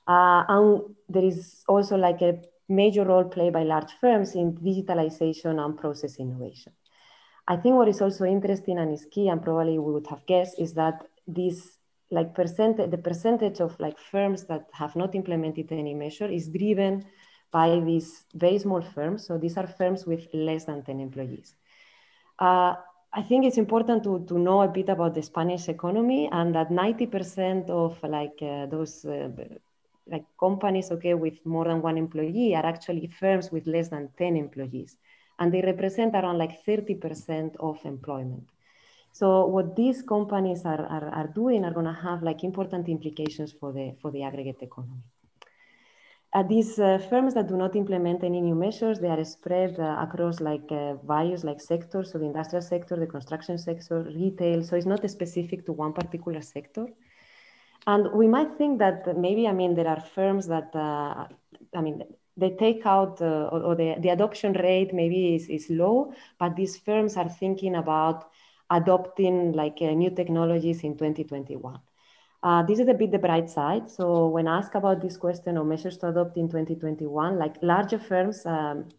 Uh, 0.07 0.43
and 0.47 0.81
there 1.09 1.23
is 1.23 1.63
also 1.67 1.95
like 1.95 2.21
a 2.21 2.39
major 2.67 3.03
role 3.03 3.25
played 3.25 3.53
by 3.53 3.63
large 3.63 3.91
firms 3.99 4.35
in 4.35 4.53
digitalization 4.53 5.63
and 5.63 5.77
process 5.77 6.17
innovation. 6.17 6.73
I 7.47 7.57
think 7.57 7.75
what 7.75 7.89
is 7.89 8.01
also 8.01 8.25
interesting 8.25 8.77
and 8.79 8.93
is 8.93 9.05
key, 9.11 9.27
and 9.27 9.41
probably 9.41 9.77
we 9.77 9.91
would 9.93 10.07
have 10.07 10.25
guessed, 10.25 10.59
is 10.59 10.73
that 10.75 11.05
this 11.27 11.77
like 12.11 12.35
percentage, 12.35 12.91
the 12.91 12.97
percentage 12.97 13.59
of 13.59 13.79
like 13.79 13.97
firms 13.97 14.43
that 14.45 14.67
have 14.73 14.95
not 14.95 15.15
implemented 15.15 15.71
any 15.71 15.93
measure 15.93 16.27
is 16.27 16.49
driven 16.49 17.05
by 17.51 17.79
these 17.79 18.25
very 18.33 18.59
small 18.59 18.81
firms. 18.81 19.25
So 19.25 19.37
these 19.37 19.57
are 19.57 19.67
firms 19.67 20.05
with 20.05 20.27
less 20.33 20.65
than 20.65 20.83
10 20.83 20.99
employees. 20.99 21.55
Uh, 22.39 22.75
I 23.13 23.21
think 23.23 23.45
it's 23.45 23.57
important 23.57 24.03
to, 24.03 24.25
to 24.27 24.39
know 24.39 24.61
a 24.61 24.67
bit 24.67 24.89
about 24.89 25.13
the 25.13 25.21
Spanish 25.21 25.67
economy 25.67 26.29
and 26.31 26.55
that 26.55 26.69
90% 26.69 27.69
of 27.69 28.01
like 28.03 28.39
uh, 28.41 28.67
those 28.67 29.03
uh, 29.03 29.29
like 30.11 30.25
companies, 30.39 30.91
okay, 30.91 31.13
with 31.13 31.43
more 31.45 31.65
than 31.65 31.81
one 31.81 31.97
employee 31.97 32.55
are 32.55 32.65
actually 32.65 33.07
firms 33.07 33.51
with 33.51 33.65
less 33.67 33.89
than 33.89 34.09
10 34.17 34.35
employees. 34.35 34.97
And 35.39 35.53
they 35.53 35.61
represent 35.61 36.13
around 36.13 36.37
like 36.37 36.63
30% 36.65 37.55
of 37.59 37.79
employment. 37.85 38.49
So 39.13 39.45
what 39.45 39.75
these 39.75 40.01
companies 40.01 40.65
are, 40.65 40.85
are, 40.85 41.09
are 41.09 41.27
doing 41.27 41.65
are 41.65 41.73
gonna 41.73 41.93
have 41.93 42.23
like 42.23 42.43
important 42.43 42.87
implications 42.87 43.51
for 43.51 43.71
the, 43.73 43.95
for 44.01 44.11
the 44.11 44.23
aggregate 44.23 44.61
economy. 44.61 45.03
Uh, 46.33 46.43
these 46.43 46.79
uh, 46.79 46.97
firms 47.09 47.33
that 47.33 47.49
do 47.49 47.57
not 47.57 47.75
implement 47.75 48.23
any 48.23 48.39
new 48.39 48.55
measures, 48.55 48.99
they 48.99 49.09
are 49.09 49.23
spread 49.25 49.77
uh, 49.77 49.97
across 49.99 50.39
like 50.39 50.71
uh, 50.71 50.93
various 51.05 51.43
like 51.43 51.59
sectors, 51.59 52.11
so 52.11 52.17
the 52.17 52.25
industrial 52.25 52.61
sector, 52.61 52.95
the 52.95 53.05
construction 53.05 53.57
sector, 53.57 54.03
retail. 54.03 54.63
So 54.63 54.77
it's 54.77 54.85
not 54.85 55.09
specific 55.09 55.65
to 55.65 55.73
one 55.73 55.91
particular 55.91 56.39
sector. 56.39 56.85
And 57.87 58.11
we 58.13 58.27
might 58.27 58.57
think 58.57 58.79
that 58.79 59.17
maybe, 59.17 59.47
I 59.47 59.53
mean, 59.53 59.75
there 59.75 59.87
are 59.87 59.99
firms 59.99 60.47
that, 60.47 60.75
uh, 60.75 61.27
I 61.75 61.81
mean, 61.81 62.03
they 62.37 62.51
take 62.51 62.85
out 62.85 63.21
uh, 63.21 63.49
or, 63.51 63.61
or, 63.61 63.75
the, 63.75 63.95
the 63.99 64.09
adoption 64.09 64.53
rate 64.53 64.93
maybe 64.93 65.35
is, 65.35 65.49
is 65.49 65.69
low, 65.69 66.13
but 66.39 66.55
these 66.55 66.77
firms 66.77 67.17
are 67.17 67.29
thinking 67.29 67.75
about 67.75 68.29
adopting 68.69 69.51
like 69.53 69.77
uh, 69.81 69.91
new 69.91 70.11
technologies 70.11 70.81
in 70.83 70.93
2021. 70.93 71.79
Uh, 72.43 72.63
this 72.63 72.79
is 72.79 72.87
a 72.87 72.93
bit 72.93 73.11
the 73.11 73.19
bright 73.19 73.49
side. 73.49 73.89
So 73.89 74.27
when 74.27 74.47
asked 74.47 74.75
about 74.75 75.01
this 75.01 75.17
question 75.17 75.57
of 75.57 75.67
measures 75.67 75.97
to 75.99 76.09
adopt 76.09 76.37
in 76.37 76.47
2021, 76.47 77.37
like 77.37 77.57
larger 77.61 77.99
firms, 77.99 78.45
um, 78.45 78.89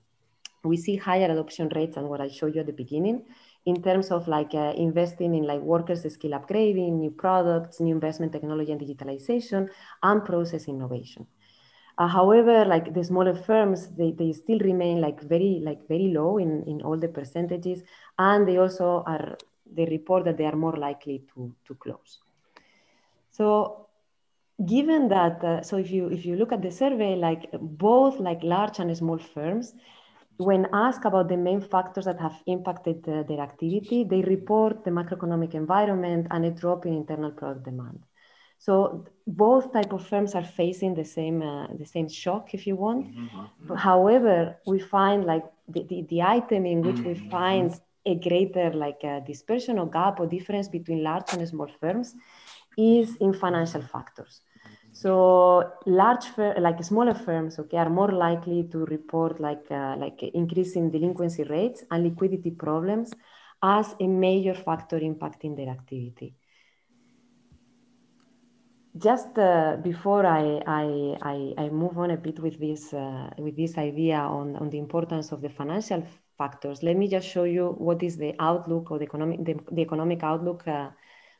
we 0.64 0.76
see 0.76 0.96
higher 0.96 1.30
adoption 1.30 1.68
rates 1.74 1.96
than 1.96 2.08
what 2.08 2.20
I 2.20 2.28
showed 2.28 2.54
you 2.54 2.60
at 2.60 2.66
the 2.66 2.72
beginning 2.72 3.24
in 3.64 3.82
terms 3.82 4.10
of 4.10 4.26
like 4.28 4.54
uh, 4.54 4.72
investing 4.76 5.34
in 5.34 5.44
like 5.44 5.60
workers 5.60 6.02
skill 6.12 6.32
upgrading, 6.32 6.92
new 6.98 7.10
products, 7.10 7.80
new 7.80 7.94
investment 7.94 8.32
technology 8.32 8.72
and 8.72 8.80
digitalization, 8.80 9.68
and 10.02 10.24
process 10.24 10.66
innovation. 10.68 11.26
Uh, 11.98 12.08
however, 12.08 12.64
like 12.64 12.94
the 12.94 13.04
smaller 13.04 13.34
firms, 13.34 13.88
they, 13.96 14.12
they 14.12 14.32
still 14.32 14.58
remain 14.60 15.00
like 15.00 15.20
very 15.22 15.60
like 15.62 15.86
very 15.88 16.08
low 16.08 16.38
in, 16.38 16.64
in 16.66 16.80
all 16.82 16.96
the 16.96 17.08
percentages, 17.08 17.82
and 18.18 18.48
they 18.48 18.56
also 18.56 19.04
are 19.06 19.36
they 19.70 19.84
report 19.84 20.24
that 20.24 20.36
they 20.36 20.44
are 20.44 20.56
more 20.56 20.76
likely 20.76 21.22
to 21.34 21.54
to 21.66 21.74
close. 21.74 22.18
So 23.30 23.88
given 24.66 25.08
that, 25.08 25.42
uh, 25.44 25.62
so 25.62 25.76
if 25.76 25.90
you 25.90 26.08
if 26.08 26.24
you 26.24 26.36
look 26.36 26.52
at 26.52 26.62
the 26.62 26.70
survey, 26.70 27.14
like 27.14 27.50
both 27.60 28.18
like 28.18 28.42
large 28.42 28.78
and 28.80 28.96
small 28.96 29.18
firms, 29.18 29.74
when 30.38 30.66
asked 30.72 31.04
about 31.04 31.28
the 31.28 31.36
main 31.36 31.60
factors 31.60 32.04
that 32.06 32.20
have 32.20 32.36
impacted 32.46 33.06
uh, 33.08 33.22
their 33.24 33.40
activity, 33.40 34.04
they 34.04 34.22
report 34.22 34.84
the 34.84 34.90
macroeconomic 34.90 35.54
environment 35.54 36.26
and 36.30 36.44
a 36.44 36.50
drop 36.50 36.86
in 36.86 36.94
internal 36.94 37.30
product 37.30 37.64
demand. 37.64 38.00
So 38.58 39.04
both 39.26 39.72
type 39.72 39.92
of 39.92 40.06
firms 40.06 40.34
are 40.34 40.44
facing 40.44 40.94
the 40.94 41.04
same 41.04 41.42
uh, 41.42 41.66
the 41.78 41.84
same 41.84 42.08
shock, 42.08 42.54
if 42.54 42.66
you 42.66 42.76
want. 42.76 43.02
Mm-hmm. 43.06 43.74
However, 43.74 44.56
we 44.66 44.78
find 44.78 45.24
like 45.24 45.44
the, 45.68 45.82
the, 45.88 46.06
the, 46.08 46.22
item 46.22 46.66
in 46.66 46.82
which 46.82 47.00
we 47.00 47.14
find 47.28 47.74
a 48.06 48.14
greater 48.14 48.72
like 48.72 49.00
uh, 49.02 49.18
dispersion 49.20 49.80
or 49.80 49.90
gap 49.90 50.20
or 50.20 50.26
difference 50.26 50.68
between 50.68 51.02
large 51.02 51.32
and 51.32 51.46
small 51.48 51.68
firms 51.80 52.14
is 52.78 53.16
in 53.16 53.32
financial 53.34 53.82
factors. 53.82 54.42
So 54.92 55.72
large, 55.86 56.26
like 56.36 56.84
smaller 56.84 57.14
firms, 57.14 57.58
okay, 57.58 57.78
are 57.78 57.88
more 57.88 58.12
likely 58.12 58.68
to 58.70 58.84
report 58.84 59.40
like 59.40 59.70
uh, 59.70 59.96
like 59.96 60.22
increasing 60.22 60.90
delinquency 60.90 61.44
rates 61.44 61.82
and 61.90 62.04
liquidity 62.04 62.50
problems 62.50 63.12
as 63.62 63.94
a 64.00 64.06
major 64.06 64.54
factor 64.54 64.98
impacting 65.00 65.56
their 65.56 65.68
activity. 65.68 66.34
Just 68.96 69.38
uh, 69.38 69.78
before 69.82 70.26
I, 70.26 70.60
I, 70.66 71.16
I, 71.22 71.54
I, 71.56 71.68
move 71.70 71.96
on 71.96 72.10
a 72.10 72.16
bit 72.18 72.38
with 72.40 72.60
this, 72.60 72.92
uh, 72.92 73.30
with 73.38 73.56
this 73.56 73.78
idea 73.78 74.18
on, 74.18 74.54
on 74.56 74.68
the 74.68 74.76
importance 74.76 75.32
of 75.32 75.40
the 75.40 75.48
financial 75.48 76.06
factors, 76.36 76.82
let 76.82 76.96
me 76.96 77.08
just 77.08 77.26
show 77.26 77.44
you 77.44 77.68
what 77.78 78.02
is 78.02 78.18
the 78.18 78.34
outlook 78.38 78.90
or 78.90 78.98
the 78.98 79.04
economic, 79.04 79.42
the, 79.46 79.58
the 79.70 79.80
economic 79.80 80.22
outlook 80.22 80.68
uh, 80.68 80.90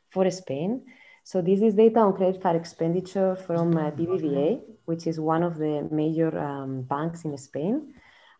for 0.09 0.27
Spain. 0.31 0.83
So 1.23 1.41
this 1.41 1.61
is 1.61 1.73
data 1.73 1.99
on 1.99 2.13
credit 2.13 2.41
card 2.41 2.57
expenditure 2.57 3.35
from 3.35 3.77
uh, 3.77 3.91
BBVA, 3.91 4.61
which 4.85 5.07
is 5.07 5.19
one 5.19 5.41
of 5.41 5.57
the 5.57 5.87
major 5.89 6.37
um, 6.37 6.81
banks 6.81 7.23
in 7.23 7.37
Spain. 7.37 7.93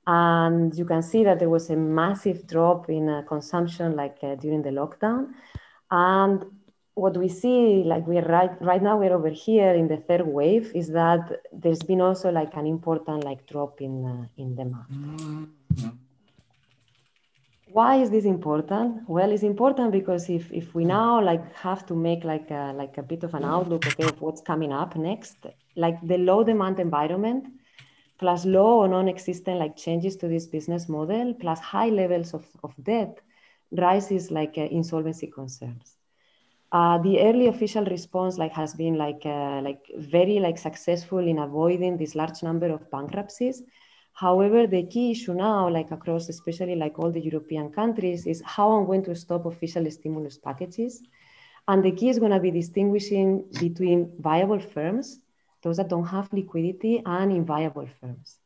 And 0.05 0.75
you 0.75 0.83
can 0.83 1.01
see 1.01 1.23
that 1.23 1.39
there 1.39 1.49
was 1.49 1.69
a 1.69 1.77
massive 1.77 2.45
drop 2.45 2.89
in 2.89 3.07
uh, 3.07 3.21
consumption 3.21 3.95
like 3.95 4.17
uh, 4.21 4.35
during 4.35 4.61
the 4.61 4.71
lockdown. 4.71 5.29
And 5.89 6.43
what 6.95 7.15
we 7.15 7.29
see, 7.29 7.83
like 7.85 8.05
we're 8.05 8.27
right, 8.27 8.51
right 8.61 8.83
now 8.83 8.97
we're 8.97 9.15
over 9.15 9.29
here 9.29 9.73
in 9.73 9.87
the 9.87 9.97
third 9.97 10.27
wave, 10.27 10.73
is 10.75 10.89
that 10.89 11.41
there's 11.53 11.83
been 11.83 12.01
also 12.01 12.31
like 12.31 12.53
an 12.55 12.67
important 12.67 13.23
like 13.23 13.47
drop 13.47 13.79
in, 13.79 14.05
uh, 14.05 14.25
in 14.35 14.55
demand. 14.55 14.89
Mm 14.89 15.47
-hmm. 15.75 16.02
Why 17.73 17.95
is 17.95 18.11
this 18.11 18.25
important? 18.25 19.09
Well, 19.09 19.31
it's 19.31 19.43
important 19.43 19.91
because 19.91 20.29
if, 20.29 20.51
if 20.51 20.75
we 20.75 20.85
now 20.85 21.21
like 21.21 21.55
have 21.55 21.85
to 21.87 21.95
make 21.95 22.23
like 22.23 22.51
a, 22.51 22.71
like 22.75 22.97
a 22.99 23.03
bit 23.03 23.23
of 23.23 23.33
an 23.33 23.43
outlook 23.43 23.87
okay, 23.87 24.03
of 24.03 24.21
what's 24.21 24.41
coming 24.41 24.71
up 24.71 24.95
next, 24.95 25.37
like 25.75 25.97
the 26.07 26.17
low 26.17 26.43
demand 26.43 26.79
environment 26.79 27.47
plus 28.19 28.45
low 28.45 28.81
or 28.81 28.87
non-existent 28.87 29.57
like 29.57 29.75
changes 29.75 30.15
to 30.17 30.27
this 30.27 30.45
business 30.45 30.87
model 30.87 31.33
plus 31.33 31.59
high 31.59 31.89
levels 31.89 32.33
of, 32.35 32.45
of 32.63 32.73
debt 32.83 33.19
rises 33.71 34.29
like 34.29 34.53
uh, 34.57 34.61
insolvency 34.61 35.27
concerns. 35.27 35.97
Uh, 36.71 36.99
the 36.99 37.19
early 37.21 37.47
official 37.47 37.85
response 37.85 38.37
like 38.37 38.53
has 38.53 38.75
been 38.75 38.95
like 38.95 39.21
uh, 39.25 39.61
like 39.61 39.81
very 39.97 40.39
like 40.39 40.57
successful 40.57 41.19
in 41.19 41.39
avoiding 41.39 41.97
this 41.97 42.13
large 42.13 42.43
number 42.43 42.69
of 42.71 42.89
bankruptcies. 42.91 43.63
However, 44.13 44.67
the 44.67 44.83
key 44.83 45.11
issue 45.11 45.33
now, 45.33 45.67
like 45.69 45.91
across 45.91 46.29
especially 46.29 46.75
like 46.75 46.99
all 46.99 47.11
the 47.11 47.19
European 47.19 47.71
countries, 47.71 48.27
is 48.27 48.41
how 48.45 48.71
I'm 48.71 48.85
going 48.85 49.03
to 49.05 49.15
stop 49.15 49.45
official 49.45 49.89
stimulus 49.89 50.37
packages. 50.37 51.01
And 51.67 51.83
the 51.83 51.91
key 51.91 52.09
is 52.09 52.19
going 52.19 52.31
to 52.31 52.39
be 52.39 52.51
distinguishing 52.51 53.45
between 53.59 54.11
viable 54.19 54.59
firms, 54.59 55.19
those 55.63 55.77
that 55.77 55.89
don't 55.89 56.05
have 56.05 56.31
liquidity, 56.31 57.01
and 57.05 57.31
inviable 57.31 57.87
firms. 57.99 58.37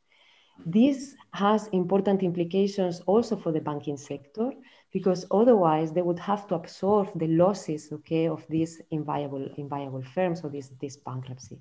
This 0.66 1.16
has 1.34 1.68
important 1.68 2.24
implications 2.24 3.02
also 3.02 3.36
for 3.36 3.52
the 3.52 3.62
banking 3.62 3.98
sector 3.98 4.52
because 4.92 5.26
otherwise 5.30 5.92
they 5.92 6.02
would 6.02 6.20
have 6.20 6.48
to 6.48 6.56
absorb 6.56 7.12
the 7.20 7.28
losses, 7.28 7.90
okay, 7.92 8.28
of 8.28 8.46
these 8.50 8.82
inviable, 8.92 9.48
inviable 9.58 10.02
firms 10.02 10.42
or 10.44 10.50
this, 10.50 10.72
this 10.82 10.98
bankruptcy. 10.98 11.60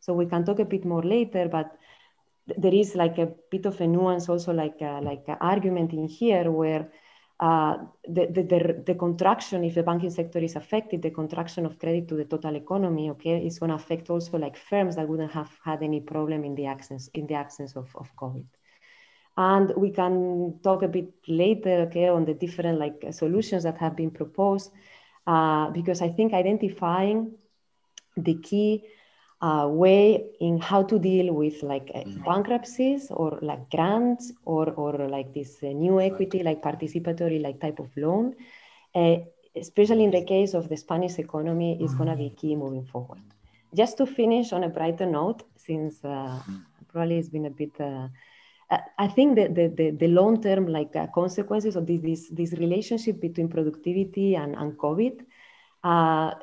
So 0.00 0.12
we 0.12 0.26
can 0.26 0.44
talk 0.44 0.60
a 0.60 0.64
bit 0.64 0.84
more 0.84 1.02
later, 1.02 1.48
but 1.48 1.76
there 2.46 2.74
is 2.74 2.94
like 2.94 3.18
a 3.18 3.28
bit 3.50 3.66
of 3.66 3.80
a 3.80 3.86
nuance 3.86 4.28
also 4.28 4.52
like 4.52 4.80
a, 4.80 5.00
like 5.02 5.24
an 5.26 5.36
argument 5.40 5.92
in 5.92 6.06
here 6.06 6.50
where 6.50 6.90
uh, 7.38 7.76
the, 8.08 8.26
the, 8.26 8.42
the, 8.42 8.82
the, 8.86 8.94
contraction, 8.94 9.62
if 9.62 9.74
the 9.74 9.82
banking 9.82 10.10
sector 10.10 10.38
is 10.38 10.56
affected, 10.56 11.02
the 11.02 11.10
contraction 11.10 11.66
of 11.66 11.78
credit 11.78 12.08
to 12.08 12.14
the 12.14 12.24
total 12.24 12.56
economy, 12.56 13.10
okay, 13.10 13.44
is 13.44 13.58
going 13.58 13.68
to 13.68 13.74
affect 13.74 14.08
also 14.08 14.38
like 14.38 14.56
firms 14.56 14.96
that 14.96 15.06
wouldn't 15.06 15.32
have 15.32 15.50
had 15.62 15.82
any 15.82 16.00
problem 16.00 16.44
in 16.44 16.54
the 16.54 16.64
absence 16.64 17.10
in 17.12 17.26
the 17.26 17.34
absence 17.34 17.76
of, 17.76 17.94
of 17.96 18.14
COVID. 18.16 18.46
And 19.36 19.70
we 19.76 19.90
can 19.90 20.60
talk 20.62 20.82
a 20.82 20.88
bit 20.88 21.12
later, 21.28 21.86
okay, 21.88 22.08
on 22.08 22.24
the 22.24 22.32
different 22.32 22.78
like 22.78 23.04
solutions 23.10 23.64
that 23.64 23.76
have 23.76 23.96
been 23.96 24.10
proposed, 24.10 24.72
uh, 25.26 25.68
because 25.70 26.00
I 26.00 26.08
think 26.08 26.32
identifying 26.32 27.32
the 28.16 28.34
key 28.36 28.84
uh, 29.40 29.68
way 29.70 30.24
in 30.40 30.58
how 30.58 30.82
to 30.82 30.98
deal 30.98 31.34
with 31.34 31.62
like 31.62 31.90
uh, 31.94 31.98
mm-hmm. 31.98 32.22
bankruptcies 32.22 33.10
or 33.10 33.38
like 33.42 33.70
grants 33.70 34.32
or 34.44 34.70
or 34.70 35.08
like 35.08 35.32
this 35.34 35.58
uh, 35.62 35.66
new 35.66 36.00
equity, 36.00 36.42
like 36.42 36.62
participatory 36.62 37.42
like 37.42 37.60
type 37.60 37.78
of 37.78 37.90
loan, 37.96 38.34
uh, 38.94 39.16
especially 39.54 40.04
in 40.04 40.10
the 40.10 40.24
case 40.24 40.54
of 40.54 40.68
the 40.68 40.76
Spanish 40.76 41.18
economy, 41.18 41.82
is 41.82 41.94
going 41.94 42.08
to 42.08 42.16
be 42.16 42.30
mm-hmm. 42.30 42.36
key 42.36 42.56
moving 42.56 42.84
forward. 42.84 43.20
Just 43.74 43.98
to 43.98 44.06
finish 44.06 44.52
on 44.52 44.64
a 44.64 44.68
brighter 44.68 45.06
note, 45.06 45.42
since 45.56 46.02
uh, 46.04 46.08
mm-hmm. 46.08 46.56
probably 46.88 47.18
it's 47.18 47.28
been 47.28 47.46
a 47.46 47.50
bit 47.50 47.72
I 48.98 49.06
think 49.06 49.36
that 49.36 49.54
the, 49.54 49.68
the, 49.68 49.90
the 49.90 50.08
long-term 50.08 50.66
like 50.66 50.96
uh, 50.96 51.06
consequences 51.14 51.76
of 51.76 51.86
this, 51.86 52.00
this, 52.00 52.28
this, 52.30 52.52
relationship 52.54 53.20
between 53.20 53.48
productivity 53.48 54.34
and, 54.34 54.56
and 54.56 54.76
COVID, 54.76 55.20
uh, 55.84 56.34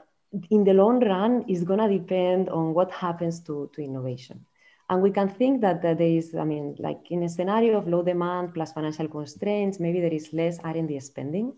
in 0.49 0.63
the 0.63 0.73
long 0.73 0.99
run 1.05 1.45
is 1.47 1.63
going 1.63 1.79
to 1.79 1.87
depend 1.87 2.49
on 2.49 2.73
what 2.73 2.91
happens 2.91 3.39
to, 3.41 3.69
to 3.73 3.81
innovation. 3.81 4.45
And 4.89 5.01
we 5.01 5.11
can 5.11 5.29
think 5.29 5.61
that, 5.61 5.81
that 5.81 5.97
there 5.97 6.07
is, 6.07 6.35
I 6.35 6.43
mean, 6.43 6.75
like 6.79 6.99
in 7.09 7.23
a 7.23 7.29
scenario 7.29 7.77
of 7.77 7.87
low 7.87 8.03
demand 8.03 8.53
plus 8.53 8.73
financial 8.73 9.07
constraints, 9.07 9.79
maybe 9.79 10.01
there 10.01 10.13
is 10.13 10.33
less 10.33 10.59
R&D 10.59 10.99
spending. 10.99 11.53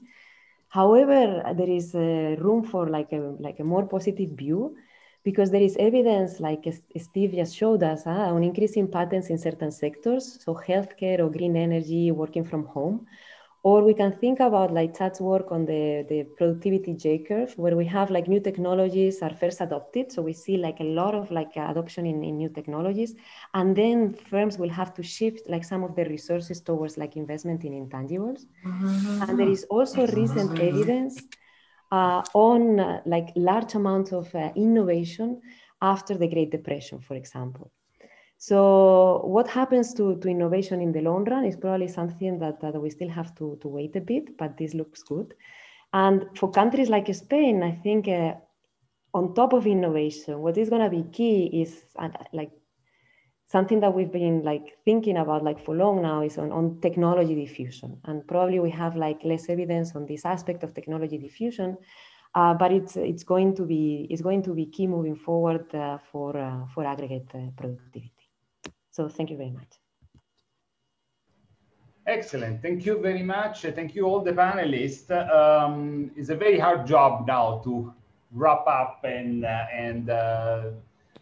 However, 0.67 1.53
there 1.55 1.69
is 1.69 1.95
uh, 1.95 2.35
room 2.39 2.63
for 2.63 2.87
like 2.87 3.11
a, 3.13 3.35
like 3.39 3.59
a 3.59 3.63
more 3.63 3.85
positive 3.85 4.31
view 4.31 4.75
because 5.23 5.49
there 5.49 5.61
is 5.61 5.75
evidence, 5.77 6.39
like 6.39 6.65
Steve 6.97 7.33
just 7.33 7.55
showed 7.55 7.81
us, 7.81 8.03
huh, 8.03 8.33
on 8.33 8.43
increasing 8.43 8.87
patents 8.87 9.29
in 9.29 9.39
certain 9.39 9.71
sectors, 9.71 10.43
so 10.43 10.53
healthcare 10.53 11.19
or 11.19 11.29
green 11.31 11.55
energy, 11.55 12.11
working 12.11 12.43
from 12.43 12.65
home. 12.65 13.07
Or 13.69 13.83
we 13.83 13.95
can 13.95 14.11
think 14.21 14.39
about 14.41 14.71
like 14.71 14.95
Chad's 14.95 15.19
work 15.19 15.51
on 15.51 15.65
the, 15.65 16.05
the 16.07 16.19
productivity 16.37 16.93
J 16.93 17.17
curve, 17.17 17.51
where 17.57 17.75
we 17.75 17.85
have 17.87 18.11
like 18.11 18.27
new 18.27 18.39
technologies 18.39 19.23
are 19.23 19.33
first 19.33 19.59
adopted. 19.59 20.11
So 20.11 20.21
we 20.21 20.33
see 20.33 20.57
like 20.57 20.79
a 20.81 20.83
lot 20.83 21.15
of 21.15 21.31
like 21.31 21.51
adoption 21.55 22.05
in, 22.05 22.23
in 22.23 22.37
new 22.37 22.49
technologies. 22.49 23.15
And 23.55 23.75
then 23.75 24.13
firms 24.13 24.59
will 24.59 24.69
have 24.69 24.93
to 24.93 25.01
shift 25.01 25.49
like 25.49 25.63
some 25.63 25.83
of 25.83 25.95
their 25.95 26.07
resources 26.07 26.61
towards 26.61 26.95
like 26.95 27.15
investment 27.15 27.63
in 27.63 27.73
intangibles. 27.73 28.45
Mm-hmm. 28.63 29.23
And 29.23 29.39
there 29.39 29.49
is 29.49 29.63
also 29.71 30.05
recent 30.05 30.59
evidence 30.59 31.23
uh, 31.91 32.21
on 32.35 32.79
uh, 32.79 33.01
like 33.07 33.29
large 33.35 33.73
amounts 33.73 34.11
of 34.13 34.33
uh, 34.35 34.51
innovation 34.55 35.41
after 35.81 36.13
the 36.15 36.27
Great 36.27 36.51
Depression, 36.51 36.99
for 36.99 37.15
example. 37.15 37.71
So 38.37 39.21
what 39.25 39.47
happens 39.47 39.93
to, 39.95 40.17
to 40.17 40.27
innovation 40.27 40.81
in 40.81 40.91
the 40.91 41.01
long 41.01 41.23
run 41.25 41.45
is 41.45 41.55
probably 41.55 41.87
something 41.87 42.37
that, 42.39 42.59
that 42.61 42.79
we 42.79 42.89
still 42.89 43.09
have 43.09 43.33
to, 43.35 43.57
to 43.61 43.67
wait 43.67 43.95
a 43.95 44.01
bit, 44.01 44.37
but 44.37 44.57
this 44.57 44.73
looks 44.73 45.03
good. 45.03 45.33
And 45.93 46.25
for 46.35 46.51
countries 46.51 46.89
like 46.89 47.13
Spain, 47.13 47.63
I 47.63 47.71
think 47.71 48.07
uh, 48.07 48.33
on 49.13 49.33
top 49.33 49.53
of 49.53 49.65
innovation, 49.65 50.39
what 50.39 50.57
is 50.57 50.69
going 50.69 50.81
to 50.81 50.89
be 50.89 51.09
key 51.11 51.45
is 51.61 51.83
uh, 51.97 52.09
like 52.33 52.51
something 53.47 53.79
that 53.79 53.93
we've 53.93 54.11
been 54.11 54.43
like 54.43 54.77
thinking 54.85 55.17
about 55.17 55.43
like 55.43 55.63
for 55.63 55.75
long 55.75 56.01
now 56.01 56.21
is 56.21 56.37
on, 56.37 56.51
on 56.51 56.79
technology 56.81 57.35
diffusion 57.35 57.97
and 58.05 58.27
probably 58.27 58.59
we 58.59 58.69
have 58.69 58.95
like 58.95 59.23
less 59.23 59.49
evidence 59.49 59.95
on 59.95 60.05
this 60.05 60.25
aspect 60.25 60.63
of 60.63 60.73
technology 60.73 61.17
diffusion 61.17 61.77
uh, 62.33 62.53
but 62.53 62.71
it's 62.71 62.97
it's 62.97 63.23
going 63.23 63.55
to 63.55 63.63
be 63.63 64.07
it's 64.09 64.21
going 64.21 64.41
to 64.41 64.53
be 64.53 64.65
key 64.65 64.87
moving 64.87 65.15
forward 65.15 65.73
uh, 65.75 65.97
for 66.11 66.35
uh, 66.35 66.65
for 66.73 66.85
aggregate 66.85 67.29
uh, 67.35 67.49
productivity 67.55 68.11
so 68.95 69.07
thank 69.15 69.29
you 69.31 69.37
very 69.37 69.53
much 69.59 69.73
excellent 72.07 72.61
thank 72.61 72.85
you 72.85 72.95
very 73.09 73.23
much 73.23 73.61
thank 73.77 73.95
you 73.95 74.03
all 74.09 74.21
the 74.29 74.31
panelists 74.31 75.09
um, 75.39 76.11
it's 76.15 76.29
a 76.29 76.39
very 76.45 76.59
hard 76.65 76.85
job 76.85 77.27
now 77.27 77.61
to 77.65 77.93
wrap 78.31 78.65
up 78.67 78.99
and 79.03 79.45
uh, 79.45 79.65
and 79.73 80.09
uh, 80.09 80.71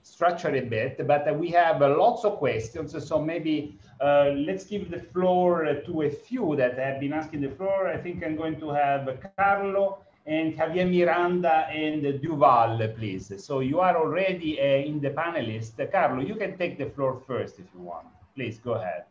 structure 0.03 0.53
a 0.55 0.61
bit, 0.61 1.07
but 1.07 1.39
we 1.39 1.49
have 1.49 1.81
uh, 1.81 1.97
lots 1.97 2.25
of 2.25 2.37
questions. 2.37 2.95
So 3.07 3.19
maybe 3.19 3.77
uh, 4.01 4.31
let's 4.35 4.65
give 4.65 4.91
the 4.91 4.99
floor 4.99 5.81
to 5.85 6.01
a 6.03 6.09
few 6.09 6.55
that 6.57 6.77
have 6.77 6.99
been 6.99 7.13
asking 7.13 7.41
the 7.41 7.49
floor. 7.49 7.87
I 7.87 7.97
think 7.97 8.23
I'm 8.23 8.35
going 8.35 8.59
to 8.59 8.69
have 8.69 9.09
Carlo 9.37 9.99
and 10.25 10.53
Javier 10.55 10.89
Miranda 10.89 11.67
and 11.69 12.21
Duval, 12.21 12.79
please. 12.97 13.31
So 13.43 13.59
you 13.59 13.79
are 13.79 13.97
already 13.97 14.59
uh, 14.59 14.63
in 14.63 15.01
the 15.01 15.09
panelist. 15.09 15.75
Carlo, 15.91 16.21
you 16.21 16.35
can 16.35 16.57
take 16.57 16.77
the 16.77 16.89
floor 16.91 17.21
first 17.27 17.59
if 17.59 17.65
you 17.75 17.81
want. 17.81 18.07
Please 18.35 18.57
go 18.59 18.73
ahead. 18.73 19.03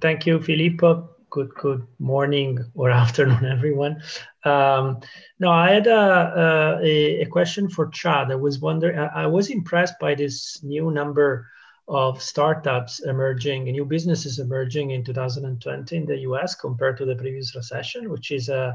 Thank 0.00 0.26
you, 0.26 0.40
Filippo 0.40 1.08
good 1.30 1.54
good 1.54 1.86
morning 1.98 2.58
or 2.74 2.90
afternoon, 3.04 3.44
everyone. 3.44 4.02
Um, 4.44 5.00
no, 5.38 5.50
I 5.50 5.70
had 5.70 5.86
a, 5.86 6.80
a, 6.82 7.22
a, 7.22 7.26
question 7.26 7.68
for 7.68 7.88
Chad. 7.88 8.30
I 8.30 8.34
was 8.34 8.60
wondering, 8.60 8.98
I, 8.98 9.26
was 9.26 9.50
impressed 9.50 9.98
by 10.00 10.14
this 10.14 10.62
new 10.62 10.90
number 10.90 11.46
of 11.86 12.22
startups 12.22 13.00
emerging, 13.00 13.64
new 13.64 13.84
businesses 13.84 14.38
emerging 14.38 14.90
in 14.92 15.04
2020 15.04 15.96
in 15.96 16.06
the 16.06 16.18
US 16.18 16.54
compared 16.54 16.96
to 16.98 17.04
the 17.04 17.16
previous 17.16 17.54
recession, 17.54 18.10
which 18.10 18.30
is 18.30 18.48
a 18.48 18.74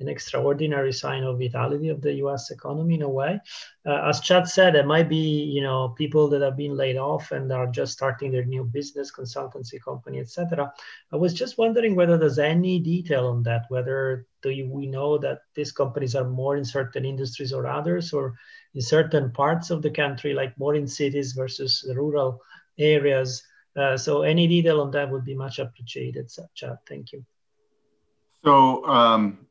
an 0.00 0.08
extraordinary 0.08 0.92
sign 0.92 1.24
of 1.24 1.38
vitality 1.38 1.88
of 1.88 2.00
the 2.00 2.12
U.S. 2.14 2.50
economy 2.50 2.94
in 2.94 3.02
a 3.02 3.08
way. 3.08 3.40
Uh, 3.84 4.08
as 4.08 4.20
Chad 4.20 4.48
said, 4.48 4.76
it 4.76 4.86
might 4.86 5.08
be 5.08 5.42
you 5.42 5.62
know 5.62 5.90
people 5.90 6.28
that 6.28 6.42
have 6.42 6.56
been 6.56 6.76
laid 6.76 6.96
off 6.96 7.32
and 7.32 7.50
are 7.52 7.66
just 7.66 7.92
starting 7.92 8.30
their 8.30 8.44
new 8.44 8.64
business, 8.64 9.10
consultancy 9.10 9.82
company, 9.82 10.20
etc. 10.20 10.72
I 11.12 11.16
was 11.16 11.34
just 11.34 11.58
wondering 11.58 11.94
whether 11.96 12.16
there's 12.16 12.38
any 12.38 12.78
detail 12.78 13.26
on 13.26 13.42
that. 13.44 13.66
Whether 13.68 14.26
do 14.42 14.50
you, 14.50 14.68
we 14.70 14.86
know 14.86 15.18
that 15.18 15.40
these 15.54 15.72
companies 15.72 16.14
are 16.14 16.28
more 16.28 16.56
in 16.56 16.64
certain 16.64 17.04
industries 17.04 17.52
or 17.52 17.66
others, 17.66 18.12
or 18.12 18.34
in 18.74 18.80
certain 18.80 19.32
parts 19.32 19.70
of 19.70 19.82
the 19.82 19.90
country, 19.90 20.32
like 20.32 20.56
more 20.58 20.74
in 20.74 20.86
cities 20.86 21.32
versus 21.32 21.84
the 21.86 21.94
rural 21.94 22.40
areas. 22.78 23.42
Uh, 23.76 23.96
so 23.96 24.22
any 24.22 24.46
detail 24.46 24.80
on 24.80 24.90
that 24.92 25.10
would 25.10 25.24
be 25.24 25.34
much 25.34 25.58
appreciated, 25.58 26.30
Chad. 26.54 26.78
Thank 26.88 27.12
you. 27.12 27.24
So 28.44 28.84
um, 28.86 29.47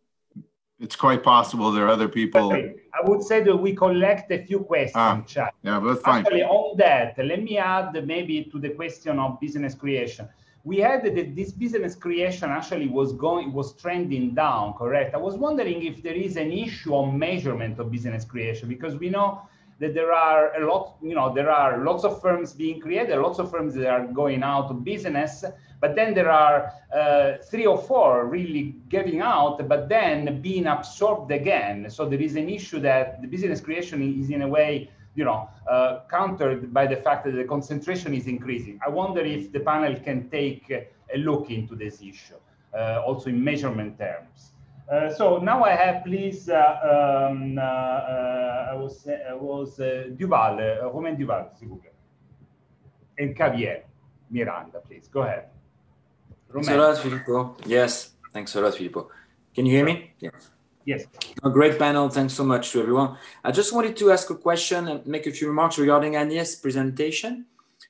it's 0.80 0.96
quite 0.96 1.24
possible 1.24 1.72
there 1.72 1.86
are 1.86 1.90
other 1.90 2.08
people. 2.08 2.54
I 2.54 3.02
would 3.04 3.24
say 3.24 3.42
that 3.42 3.56
we 3.56 3.76
collect 3.76 4.32
a 4.32 4.44
few 4.44 4.60
questions. 4.60 4.96
Ah, 4.96 5.52
yeah, 5.64 5.80
that's 5.80 6.02
fine. 6.02 6.22
Actually, 6.22 6.44
on 6.44 6.78
that, 6.78 7.18
let 7.18 7.42
me 7.44 7.58
add 7.58 7.94
maybe 8.06 8.44
to 8.46 8.60
the 8.60 8.70
question 8.70 9.20
of 9.20 9.40
business 9.40 9.74
creation. 9.74 10.28
We 10.64 10.78
had 10.78 11.04
that 11.06 11.36
this 11.36 11.52
business 11.52 11.96
creation 11.96 12.50
actually 12.50 12.90
was 12.90 13.14
going 13.14 13.54
was 13.54 13.74
trending 13.74 14.36
down, 14.36 14.74
correct? 14.74 15.16
I 15.16 15.18
was 15.18 15.36
wondering 15.36 15.84
if 15.84 16.04
there 16.04 16.14
is 16.14 16.36
an 16.36 16.52
issue 16.52 16.94
on 16.94 17.18
measurement 17.18 17.80
of 17.80 17.90
business 17.92 18.26
creation 18.26 18.68
because 18.68 18.96
we 18.98 19.10
know 19.10 19.42
that 19.80 19.94
there 19.94 20.12
are 20.12 20.62
a 20.62 20.68
lot, 20.68 20.96
you 21.02 21.16
know, 21.16 21.34
there 21.34 21.52
are 21.52 21.84
lots 21.84 22.04
of 22.04 22.22
firms 22.22 22.54
being 22.54 22.82
created, 22.82 23.18
lots 23.18 23.40
of 23.40 23.50
firms 23.50 23.76
that 23.76 23.88
are 23.88 24.08
going 24.08 24.44
out 24.44 24.70
of 24.70 24.84
business, 24.84 25.46
but 25.80 25.96
then 25.96 26.14
there 26.14 26.30
are 26.30 26.74
uh, 26.94 27.38
three 27.44 27.66
or 27.66 27.78
four 27.78 28.26
really 28.26 28.76
getting 28.90 29.22
out, 29.22 29.68
but 29.68 29.90
then 29.90 30.42
being 30.42 30.66
absorbed 30.66 31.32
again. 31.32 31.90
So 31.90 32.08
there 32.08 32.22
is 32.22 32.36
an 32.36 32.50
issue 32.50 32.80
that 32.80 33.22
the 33.22 33.28
business 33.28 33.62
creation 33.62 34.02
is 34.02 34.30
in 34.30 34.42
a 34.42 34.48
way, 34.48 34.90
you 35.16 35.26
know, 35.26 35.50
uh, 35.70 36.00
countered 36.10 36.74
by 36.74 36.88
the 36.88 36.96
fact 36.96 37.26
that 37.26 37.32
the 37.32 37.44
concentration 37.44 38.14
is 38.14 38.28
increasing. 38.28 38.80
I 38.86 38.90
wonder 38.90 39.22
if 39.22 39.52
the 39.52 39.60
panel 39.60 39.96
can 40.00 40.30
take 40.30 40.72
a 40.72 41.18
look 41.18 41.50
into 41.52 41.76
this 41.76 42.02
issue, 42.02 42.40
uh, 42.74 43.04
also 43.06 43.30
in 43.30 43.44
measurement 43.44 44.00
terms. 44.00 44.52
Uh, 44.90 45.14
so 45.14 45.38
now 45.38 45.64
I 45.64 45.72
have, 45.72 46.06
please, 46.06 46.48
uh, 46.48 47.28
um, 47.30 47.58
uh, 47.58 47.62
uh 47.62 48.68
I 48.72 48.76
was, 48.76 49.06
uh, 49.06 49.36
was 49.36 49.76
Duval, 50.18 50.58
Romain 50.94 51.18
Duval, 51.18 51.52
plaît. 51.60 51.92
And 53.20 53.36
Javier 53.36 53.84
Miranda, 54.30 54.80
please, 54.80 55.10
go 55.10 55.24
ahead. 55.24 55.50
Thanks 56.54 56.70
a 56.70 56.78
lot, 56.78 56.98
Filippo. 56.98 57.58
Yes, 57.66 58.12
thanks 58.34 58.56
a 58.56 58.62
lot, 58.62 58.76
Filippo. 58.76 59.10
Can 59.54 59.66
you 59.66 59.74
hear 59.74 59.86
me? 59.86 60.14
Yes. 60.20 60.50
Yes. 60.86 61.06
A 61.44 61.50
great 61.50 61.78
panel. 61.78 62.10
Thanks 62.10 62.34
so 62.34 62.46
much 62.46 62.72
to 62.72 62.82
everyone. 62.82 63.18
I 63.44 63.52
just 63.52 63.74
wanted 63.74 63.98
to 63.98 64.12
ask 64.12 64.30
a 64.30 64.36
question 64.36 64.88
and 64.88 65.06
make 65.06 65.28
a 65.28 65.32
few 65.32 65.48
remarks 65.50 65.78
regarding 65.78 66.14
Agnès' 66.14 66.62
presentation, 66.62 67.46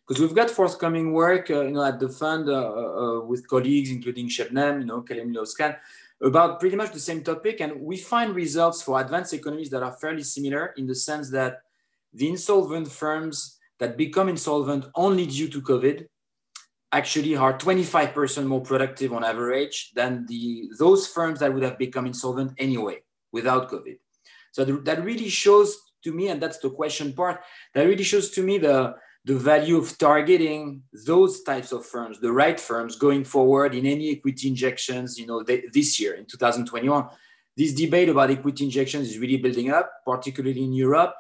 because 0.08 0.20
we've 0.20 0.34
got 0.34 0.50
forthcoming 0.50 1.14
work, 1.14 1.52
uh, 1.52 1.62
you 1.62 1.72
know, 1.72 1.84
at 1.84 2.00
the 2.00 2.10
fund 2.10 2.50
uh, 2.50 2.54
uh, 2.54 3.20
with 3.22 3.48
colleagues, 3.48 3.92
including 3.92 4.28
Shebnem, 4.28 4.80
you 4.80 4.86
know, 4.86 5.04
Kalemli-Özcan, 5.04 5.78
about 6.24 6.60
pretty 6.60 6.76
much 6.76 6.92
the 6.92 7.00
same 7.00 7.24
topic. 7.24 7.62
And 7.62 7.80
we 7.82 7.98
find 7.98 8.34
results 8.34 8.82
for 8.82 9.00
advanced 9.00 9.34
economies 9.34 9.70
that 9.70 9.84
are 9.84 9.94
fairly 9.94 10.24
similar 10.24 10.74
in 10.78 10.88
the 10.88 10.96
sense 10.96 11.30
that 11.30 11.62
the 12.14 12.28
insolvent 12.28 12.88
firms 12.88 13.60
that 13.78 13.96
become 13.96 14.28
insolvent 14.28 14.86
only 14.96 15.28
due 15.28 15.50
to 15.50 15.62
COVID 15.62 16.08
actually 16.92 17.36
are 17.36 17.58
25% 17.58 18.46
more 18.48 18.62
productive 18.62 19.12
on 19.14 19.24
average 19.24 19.92
than 19.94 20.26
the 20.28 20.70
those 20.80 21.08
firms 21.08 21.40
that 21.40 21.54
would 21.54 21.64
have 21.64 21.78
become 21.78 22.06
insolvent 22.06 22.54
anyway 22.58 22.98
without 23.32 23.70
COVID. 23.70 23.98
So 24.52 24.64
that 24.64 25.04
really 25.04 25.30
shows 25.30 25.78
to 26.04 26.14
me, 26.14 26.30
and 26.30 26.42
that's 26.42 26.60
the 26.60 26.70
question 26.70 27.14
part, 27.14 27.42
that 27.74 27.84
really 27.84 28.04
shows 28.04 28.30
to 28.32 28.44
me 28.44 28.58
the, 28.58 28.96
the 29.26 29.36
value 29.36 29.78
of 29.78 29.98
targeting 29.98 30.84
those 31.06 31.44
types 31.44 31.72
of 31.72 31.86
firms, 31.86 32.20
the 32.20 32.32
right 32.32 32.60
firms 32.60 32.96
going 32.96 33.24
forward 33.24 33.76
in 33.76 33.86
any 33.86 34.12
equity 34.12 34.48
injections, 34.48 35.20
you 35.20 35.28
know, 35.28 35.44
this 35.44 36.00
year 36.00 36.16
in 36.16 36.26
2021. 36.26 37.08
This 37.56 37.74
debate 37.74 38.10
about 38.10 38.32
equity 38.32 38.66
injections 38.66 39.10
is 39.10 39.18
really 39.18 39.38
building 39.38 39.72
up, 39.72 39.92
particularly 40.06 40.64
in 40.64 40.74
Europe. 40.74 41.14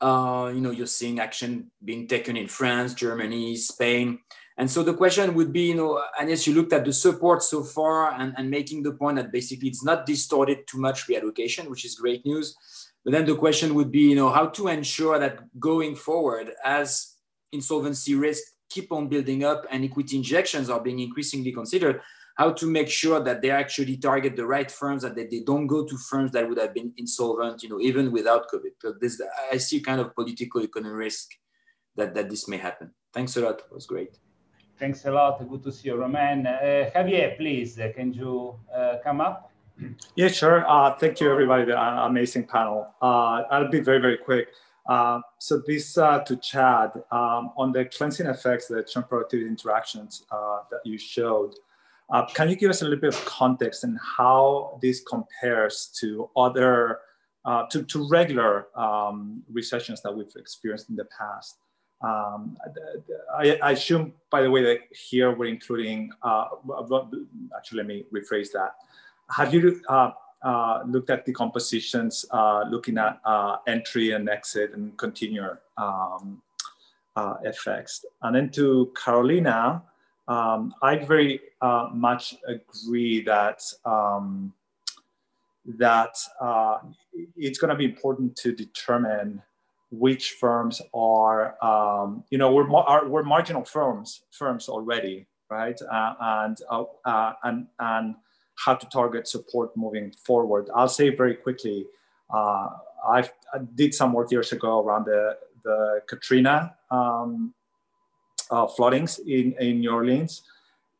Uh, 0.00 0.52
you 0.54 0.60
know, 0.60 0.70
you're 0.70 0.86
seeing 0.86 1.18
action 1.18 1.70
being 1.84 2.06
taken 2.06 2.36
in 2.36 2.46
France, 2.46 2.94
Germany, 2.94 3.56
Spain. 3.56 4.18
And 4.58 4.70
so 4.70 4.82
the 4.82 4.94
question 4.94 5.34
would 5.34 5.52
be, 5.52 5.68
you 5.68 5.74
know, 5.74 6.02
Agnès, 6.18 6.46
you 6.46 6.54
looked 6.54 6.72
at 6.72 6.84
the 6.84 6.92
support 6.92 7.42
so 7.42 7.62
far 7.62 8.12
and, 8.12 8.32
and 8.38 8.50
making 8.50 8.82
the 8.82 8.92
point 8.92 9.16
that 9.16 9.30
basically 9.30 9.68
it's 9.68 9.84
not 9.84 10.06
distorted 10.06 10.66
too 10.66 10.78
much 10.78 11.06
reallocation, 11.08 11.68
which 11.68 11.84
is 11.84 11.96
great 11.96 12.24
news. 12.24 12.56
But 13.04 13.12
then 13.12 13.26
the 13.26 13.36
question 13.36 13.74
would 13.74 13.92
be, 13.92 14.00
you 14.00 14.16
know, 14.16 14.30
how 14.30 14.46
to 14.46 14.68
ensure 14.68 15.18
that 15.18 15.40
going 15.60 15.94
forward, 15.94 16.52
as 16.64 17.16
insolvency 17.52 18.14
risk 18.14 18.42
keep 18.68 18.90
on 18.92 19.08
building 19.08 19.44
up 19.44 19.64
and 19.70 19.84
equity 19.84 20.16
injections 20.16 20.68
are 20.70 20.80
being 20.80 20.98
increasingly 21.00 21.52
considered, 21.52 22.00
how 22.36 22.50
to 22.52 22.66
make 22.66 22.88
sure 22.88 23.20
that 23.20 23.40
they 23.40 23.50
actually 23.50 23.96
target 23.96 24.36
the 24.36 24.46
right 24.46 24.70
firms 24.70 25.04
and 25.04 25.16
that 25.16 25.30
they 25.30 25.40
don't 25.40 25.66
go 25.66 25.84
to 25.84 25.96
firms 25.96 26.32
that 26.32 26.48
would 26.48 26.58
have 26.58 26.74
been 26.74 26.92
insolvent, 26.98 27.62
you 27.62 27.68
know, 27.68 27.80
even 27.80 28.12
without 28.12 28.50
COVID. 28.52 28.72
Because 28.80 28.98
this, 29.00 29.20
I 29.52 29.56
see 29.56 29.80
kind 29.80 30.00
of 30.00 30.14
political 30.14 30.62
economic 30.62 30.98
risk 30.98 31.30
that, 31.96 32.14
that 32.14 32.28
this 32.28 32.48
may 32.48 32.58
happen. 32.58 32.90
Thanks 33.14 33.36
a 33.36 33.40
lot. 33.40 33.60
It 33.60 33.72
was 33.72 33.86
great. 33.86 34.18
Thanks 34.78 35.06
a 35.06 35.10
lot. 35.10 35.38
Good 35.48 35.62
to 35.62 35.72
see 35.72 35.88
you, 35.88 35.96
Romain. 35.96 36.46
Uh, 36.46 36.90
Javier, 36.94 37.36
please, 37.38 37.78
uh, 37.80 37.92
can 37.94 38.12
you 38.12 38.58
uh, 38.74 38.96
come 39.02 39.22
up? 39.22 39.50
Yeah, 40.14 40.28
sure. 40.28 40.68
Uh, 40.68 40.94
thank 40.96 41.18
you, 41.20 41.30
everybody. 41.30 41.64
The 41.64 41.78
amazing 41.78 42.46
panel. 42.46 42.86
I'll 43.00 43.70
be 43.70 43.80
very, 43.80 44.00
very 44.00 44.18
quick. 44.18 44.48
Uh, 44.86 45.20
so 45.38 45.62
this 45.66 45.96
uh, 45.98 46.20
to 46.20 46.36
Chad 46.36 46.92
um, 47.10 47.52
on 47.56 47.72
the 47.72 47.86
cleansing 47.86 48.26
effects, 48.26 48.68
the 48.68 48.82
churn 48.84 49.04
productivity 49.04 49.48
interactions 49.48 50.24
uh, 50.30 50.60
that 50.70 50.80
you 50.84 50.98
showed. 50.98 51.54
Can 52.34 52.48
you 52.50 52.56
give 52.56 52.70
us 52.70 52.82
a 52.82 52.84
little 52.84 53.00
bit 53.00 53.14
of 53.14 53.24
context 53.24 53.82
and 53.82 53.98
how 54.16 54.78
this 54.80 55.00
compares 55.00 55.90
to 56.00 56.30
other, 56.36 57.00
to, 57.70 57.82
to 57.82 58.08
regular 58.08 58.68
um, 58.76 59.42
recessions 59.50 60.02
that 60.02 60.14
we've 60.14 60.30
experienced 60.36 60.88
in 60.90 60.96
the 60.96 61.06
past? 61.18 61.58
Um, 62.02 62.56
I, 63.34 63.58
I, 63.62 63.70
assume, 63.72 64.12
by 64.30 64.42
the 64.42 64.50
way, 64.50 64.62
that 64.62 64.80
here 64.90 65.34
we're 65.34 65.46
including, 65.46 66.10
actually, 66.24 67.78
let 67.78 67.86
me 67.86 68.04
rephrase 68.12 68.52
that. 68.52 68.74
Have 69.30 69.54
you 69.54 69.80
uh, 70.46 70.82
looked 70.86 71.10
at 71.10 71.24
the 71.24 71.32
compositions, 71.32 72.24
uh, 72.30 72.62
looking 72.70 72.98
at 72.98 73.20
uh, 73.24 73.56
entry 73.66 74.12
and 74.12 74.28
exit 74.28 74.74
and 74.74 74.96
continuer 74.96 75.60
um, 75.76 76.40
uh, 77.16 77.34
effects. 77.42 78.04
And 78.22 78.36
then 78.36 78.50
to 78.50 78.92
Carolina, 79.02 79.82
um, 80.28 80.74
I 80.82 80.98
very 80.98 81.40
uh, 81.62 81.88
much 81.92 82.36
agree 82.46 83.22
that 83.22 83.62
um, 83.84 84.52
that 85.78 86.16
it's 87.36 87.58
going 87.58 87.70
to 87.70 87.76
be 87.76 87.86
important 87.86 88.36
to 88.36 88.52
determine 88.52 89.42
which 89.98 90.32
firms 90.32 90.82
are, 90.94 91.62
um, 91.64 92.24
you 92.30 92.38
know, 92.38 92.52
we're, 92.52 92.70
are, 92.74 93.08
we're 93.08 93.22
marginal 93.22 93.64
firms 93.64 94.22
firms 94.30 94.68
already, 94.68 95.26
right? 95.50 95.80
and 95.90 96.58
and 97.44 97.66
and 97.78 98.14
how 98.64 98.74
to 98.74 98.86
target 98.88 99.28
support 99.28 99.76
moving 99.76 100.12
forward. 100.24 100.68
I'll 100.74 100.88
say 100.88 101.10
very 101.10 101.34
quickly, 101.34 101.86
uh, 102.32 102.68
i 103.08 103.28
did 103.74 103.94
some 103.94 104.12
work 104.12 104.30
years 104.32 104.52
ago 104.52 104.82
around 104.82 105.04
the, 105.04 105.36
the 105.62 106.00
Katrina 106.08 106.74
um, 106.90 107.54
uh, 108.50 108.66
floodings 108.66 109.18
in, 109.20 109.54
in 109.60 109.80
New 109.80 109.92
Orleans. 109.92 110.42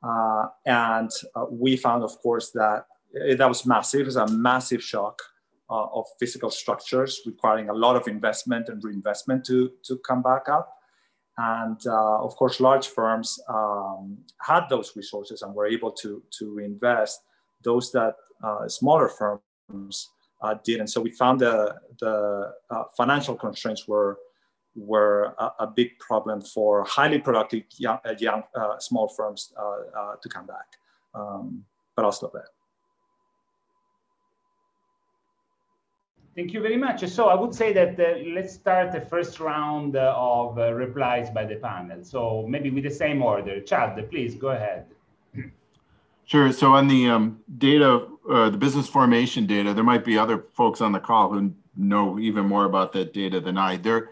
Uh, 0.02 0.46
and 0.66 1.10
uh, 1.34 1.46
we 1.50 1.76
found, 1.76 2.04
of 2.04 2.16
course, 2.20 2.50
that 2.50 2.86
that 3.38 3.48
was 3.48 3.64
massive. 3.64 4.02
It 4.02 4.06
was 4.06 4.16
a 4.16 4.28
massive 4.28 4.82
shock 4.82 5.22
uh, 5.68 5.86
of 5.92 6.06
physical 6.18 6.50
structures 6.50 7.22
requiring 7.26 7.68
a 7.68 7.72
lot 7.72 7.96
of 7.96 8.06
investment 8.08 8.68
and 8.68 8.82
reinvestment 8.84 9.44
to, 9.44 9.72
to 9.82 9.98
come 9.98 10.22
back 10.22 10.48
up. 10.48 10.72
And 11.38 11.78
uh, 11.86 12.22
of 12.22 12.34
course, 12.36 12.60
large 12.60 12.88
firms 12.88 13.38
um, 13.48 14.18
had 14.40 14.68
those 14.70 14.96
resources 14.96 15.42
and 15.42 15.54
were 15.54 15.66
able 15.66 15.92
to, 15.92 16.22
to 16.38 16.54
reinvest 16.54 17.20
those 17.62 17.92
that 17.92 18.14
uh, 18.42 18.68
smaller 18.68 19.08
firms 19.08 20.10
uh, 20.40 20.54
did. 20.64 20.80
And 20.80 20.88
so 20.88 21.00
we 21.00 21.10
found 21.10 21.40
the, 21.40 21.76
the 22.00 22.52
uh, 22.70 22.84
financial 22.96 23.34
constraints 23.34 23.86
were, 23.86 24.18
were 24.74 25.34
a, 25.38 25.50
a, 25.60 25.66
big 25.66 25.98
problem 25.98 26.42
for 26.42 26.84
highly 26.84 27.18
productive 27.18 27.64
young, 27.76 27.98
uh, 28.04 28.14
young 28.18 28.42
small 28.78 29.08
firms 29.08 29.52
to 30.22 30.28
come 30.28 30.46
back. 30.46 30.66
Um, 31.14 31.64
but 31.94 32.04
I'll 32.04 32.12
stop 32.12 32.32
there. 32.34 32.55
Thank 36.36 36.52
you 36.52 36.60
very 36.60 36.76
much. 36.76 37.02
So 37.08 37.28
I 37.28 37.34
would 37.34 37.54
say 37.54 37.72
that 37.72 37.98
uh, 37.98 38.18
let's 38.34 38.52
start 38.52 38.92
the 38.92 39.00
first 39.00 39.40
round 39.40 39.96
uh, 39.96 40.12
of 40.14 40.58
uh, 40.58 40.70
replies 40.74 41.30
by 41.30 41.46
the 41.46 41.56
panel. 41.56 42.04
So 42.04 42.44
maybe 42.46 42.68
with 42.68 42.84
the 42.84 42.90
same 42.90 43.22
order. 43.22 43.58
Chad, 43.62 43.98
please 44.10 44.34
go 44.34 44.48
ahead. 44.48 44.86
Sure. 46.28 46.50
So 46.50 46.72
on 46.72 46.88
the 46.88 47.08
um, 47.08 47.38
data, 47.56 48.08
uh, 48.28 48.50
the 48.50 48.58
business 48.58 48.88
formation 48.88 49.46
data, 49.46 49.72
there 49.72 49.84
might 49.84 50.04
be 50.04 50.18
other 50.18 50.46
folks 50.54 50.80
on 50.80 50.90
the 50.90 50.98
call 50.98 51.32
who 51.32 51.54
know 51.76 52.18
even 52.18 52.44
more 52.46 52.64
about 52.64 52.92
that 52.94 53.12
data 53.12 53.38
than 53.38 53.56
I. 53.56 53.76
There, 53.76 54.10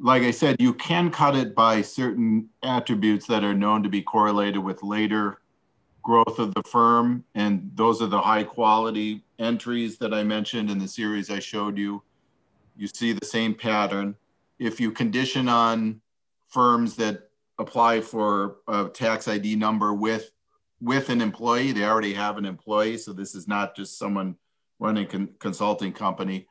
like 0.00 0.22
I 0.22 0.30
said, 0.30 0.56
you 0.58 0.72
can 0.72 1.10
cut 1.10 1.36
it 1.36 1.54
by 1.54 1.82
certain 1.82 2.48
attributes 2.62 3.26
that 3.26 3.44
are 3.44 3.52
known 3.52 3.82
to 3.82 3.90
be 3.90 4.00
correlated 4.00 4.64
with 4.64 4.82
later 4.82 5.42
growth 6.02 6.38
of 6.38 6.54
the 6.54 6.62
firm. 6.62 7.24
And 7.34 7.70
those 7.74 8.00
are 8.00 8.06
the 8.06 8.22
high 8.22 8.44
quality 8.44 9.23
entries 9.38 9.98
that 9.98 10.14
I 10.14 10.22
mentioned 10.22 10.70
in 10.70 10.78
the 10.78 10.88
series 10.88 11.30
I 11.30 11.38
showed 11.38 11.76
you. 11.76 12.02
You 12.76 12.86
see 12.88 13.12
the 13.12 13.26
same 13.26 13.54
pattern. 13.54 14.16
If 14.58 14.80
you 14.80 14.90
condition 14.90 15.48
on 15.48 16.00
firms 16.48 16.96
that 16.96 17.30
apply 17.58 18.00
for 18.00 18.56
a 18.68 18.88
tax 18.88 19.28
ID 19.28 19.56
number 19.56 19.92
with 19.92 20.30
with 20.80 21.08
an 21.08 21.20
employee. 21.20 21.72
They 21.72 21.84
already 21.84 22.12
have 22.14 22.36
an 22.36 22.44
employee, 22.44 22.98
so 22.98 23.12
this 23.12 23.34
is 23.34 23.48
not 23.48 23.74
just 23.74 23.98
someone 23.98 24.36
running 24.78 25.06
con 25.06 25.28
consulting 25.38 25.92
company 25.92 26.46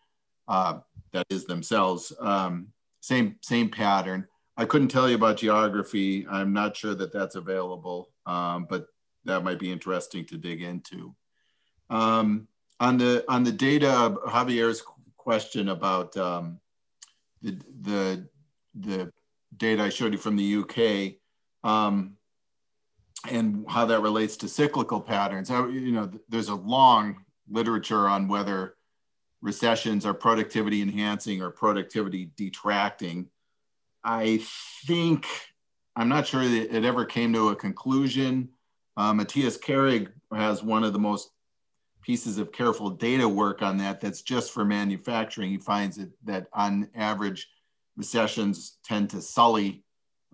uh, 0.47 0.79
that 1.11 1.27
is 1.29 1.45
themselves. 1.45 2.11
Um, 2.19 2.67
same 2.99 3.35
same 3.41 3.69
pattern. 3.69 4.27
I 4.57 4.65
couldn't 4.65 4.89
tell 4.89 5.09
you 5.09 5.15
about 5.15 5.37
geography. 5.37 6.27
I'm 6.29 6.53
not 6.53 6.75
sure 6.75 6.95
that 6.95 7.11
that's 7.11 7.35
available, 7.35 8.09
um, 8.25 8.67
but 8.69 8.87
that 9.25 9.43
might 9.43 9.59
be 9.59 9.71
interesting 9.71 10.25
to 10.25 10.37
dig 10.37 10.61
into. 10.61 11.15
Um, 11.89 12.47
on 12.83 12.97
the 12.97 13.23
on 13.29 13.43
the 13.45 13.51
data, 13.51 14.13
Javier's 14.27 14.83
question 15.15 15.69
about 15.69 16.15
um, 16.17 16.59
the, 17.41 17.57
the, 17.81 18.27
the 18.75 19.11
data 19.55 19.83
I 19.83 19.89
showed 19.89 20.11
you 20.11 20.17
from 20.19 20.35
the 20.35 20.57
UK 20.57 21.13
um, 21.63 22.17
and 23.31 23.65
how 23.69 23.85
that 23.85 24.01
relates 24.01 24.35
to 24.37 24.49
cyclical 24.49 24.99
patterns. 24.99 25.49
You 25.49 25.93
know, 25.93 26.11
there's 26.27 26.49
a 26.49 26.55
long 26.55 27.23
literature 27.49 28.09
on 28.09 28.27
whether 28.27 28.75
recessions 29.41 30.05
are 30.05 30.13
productivity 30.13 30.81
enhancing 30.81 31.41
or 31.41 31.51
productivity 31.51 32.31
detracting. 32.35 33.29
I 34.03 34.43
think, 34.85 35.25
I'm 35.95 36.09
not 36.09 36.27
sure 36.27 36.43
that 36.43 36.75
it 36.75 36.83
ever 36.83 37.05
came 37.05 37.31
to 37.31 37.49
a 37.49 37.55
conclusion. 37.55 38.49
Uh, 38.97 39.13
Matthias 39.13 39.57
Kehrig 39.57 40.11
has 40.33 40.61
one 40.61 40.83
of 40.83 40.91
the 40.91 40.99
most 40.99 41.32
pieces 42.03 42.37
of 42.37 42.51
careful 42.51 42.89
data 42.89 43.27
work 43.27 43.61
on 43.61 43.77
that 43.77 43.99
that's 43.99 44.21
just 44.21 44.51
for 44.51 44.63
manufacturing. 44.63 45.49
He 45.49 45.57
finds 45.57 45.97
it, 45.97 46.09
that 46.25 46.47
on 46.53 46.89
average, 46.93 47.49
recessions 47.97 48.77
tend 48.83 49.09
to 49.11 49.21
sully 49.21 49.83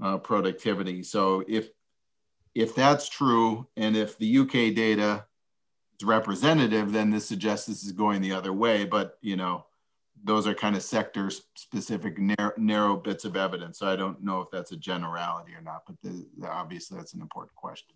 uh, 0.02 0.18
productivity. 0.18 1.04
So 1.04 1.44
if 1.48 1.70
if 2.56 2.74
that's 2.76 3.08
true, 3.08 3.68
and 3.78 3.96
if 3.96 4.18
the 4.18 4.40
UK 4.40 4.74
data 4.74 5.26
is 6.00 6.06
representative, 6.06 6.92
then 6.92 7.12
this 7.12 7.28
suggests 7.28 7.68
this 7.68 7.84
is 7.84 7.92
going 7.92 8.22
the 8.22 8.34
other 8.34 8.52
way. 8.52 8.86
But 8.86 9.18
you 9.22 9.36
know, 9.36 9.66
those 10.24 10.48
are 10.48 10.54
kind 10.54 10.76
of 10.76 10.82
sector 10.82 11.30
specific 11.30 12.18
narrow, 12.18 12.52
narrow 12.58 12.96
bits 12.98 13.24
of 13.24 13.36
evidence. 13.36 13.80
So 13.80 13.88
I 13.88 13.96
don't 13.96 14.24
know 14.24 14.42
if 14.42 14.50
that's 14.52 14.72
a 14.72 14.78
generality 14.78 15.54
or 15.54 15.62
not, 15.62 15.84
but 15.86 15.96
the, 16.02 16.26
the, 16.38 16.50
obviously 16.50 16.98
that's 16.98 17.14
an 17.14 17.22
important 17.22 17.56
question. 17.56 17.96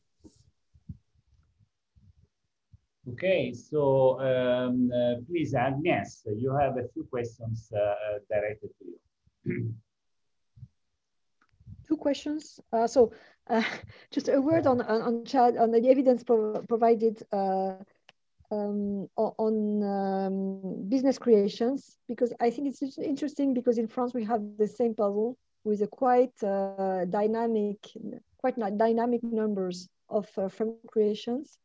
Okay, 3.12 3.52
so 3.52 4.18
um, 4.22 4.90
uh, 4.90 5.16
please, 5.28 5.54
Agnes, 5.54 6.24
you 6.26 6.56
have 6.56 6.78
a 6.78 6.88
few 6.94 7.04
questions 7.04 7.70
uh, 7.76 8.20
directed 8.30 8.70
to 8.80 8.86
you. 8.86 9.74
Two 11.88 11.98
questions. 11.98 12.62
Uh, 12.72 12.88
so, 12.88 13.12
uh, 13.50 13.62
just 14.12 14.30
a 14.30 14.40
word 14.40 14.66
on 14.68 14.82
on, 14.82 15.02
on, 15.02 15.26
Chad, 15.26 15.58
on 15.58 15.72
the 15.72 15.90
evidence 15.90 16.24
pro 16.24 16.62
provided 16.62 17.22
uh, 17.34 17.76
um, 18.52 19.10
on 19.18 19.84
um, 19.84 20.88
business 20.88 21.18
creations, 21.18 21.98
because 22.08 22.32
I 22.40 22.50
think 22.52 22.70
it's 22.70 22.98
interesting 22.98 23.54
because 23.54 23.78
in 23.80 23.88
France 23.88 24.14
we 24.14 24.24
have 24.24 24.42
the 24.58 24.68
same 24.68 24.96
puzzle 24.96 25.38
with 25.66 25.82
a 25.82 25.88
quite 25.88 26.42
uh, 26.42 27.04
dynamic, 27.04 27.80
quite 28.38 28.56
dynamic 28.78 29.24
numbers 29.24 29.90
of 30.08 30.30
firm 30.30 30.76
creations 30.88 31.58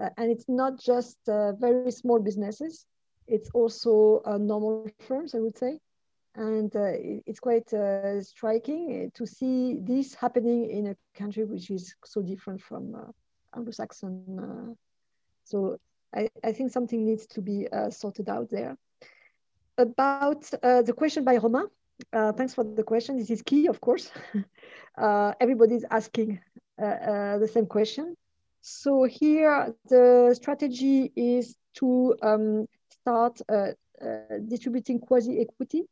uh, 0.00 0.10
and 0.16 0.30
it's 0.30 0.48
not 0.48 0.78
just 0.78 1.16
uh, 1.28 1.52
very 1.52 1.90
small 1.90 2.18
businesses, 2.18 2.86
it's 3.26 3.50
also 3.50 4.22
uh, 4.24 4.38
normal 4.38 4.88
firms, 5.06 5.34
I 5.34 5.38
would 5.40 5.58
say. 5.58 5.78
And 6.34 6.70
it's 7.26 7.40
quite 7.40 7.68
striking 8.22 9.10
to 9.14 9.26
see 9.26 9.78
this 9.80 10.14
happening 10.14 10.70
in 10.70 10.86
a 10.88 10.96
country 11.18 11.44
which 11.44 11.68
is 11.68 11.96
so 12.04 12.22
different 12.22 12.62
from 12.62 12.94
Anglo-Saxon. 13.56 14.76
so 15.42 15.80
I, 16.14 16.28
I, 16.44 16.52
think 16.52 16.70
something 16.70 17.04
needs 17.04 17.26
to 17.28 17.40
be 17.40 17.66
sorted 17.90 18.28
out 18.28 18.50
there. 18.50 18.76
About 19.78 20.42
the 20.42 20.94
question 20.96 21.24
by 21.24 21.38
Romain, 21.38 21.66
uh, 22.12 22.32
thanks 22.32 22.54
for 22.54 22.64
the 22.64 22.82
question. 22.82 23.18
This 23.18 23.30
is 23.30 23.42
key, 23.42 23.66
of 23.66 23.80
course. 23.80 24.10
uh, 24.98 25.32
everybody's 25.40 25.84
asking 25.90 26.40
uh, 26.80 26.84
uh, 26.84 27.38
the 27.38 27.48
same 27.48 27.66
question. 27.66 28.16
So 28.60 29.04
here 29.04 29.74
the 29.88 30.34
strategy 30.34 31.12
is 31.16 31.56
to 31.74 32.16
um, 32.22 32.66
start 32.88 33.40
uh, 33.48 33.72
uh, 34.02 34.38
distributing 34.46 35.00
quasi-equity. 35.00 35.84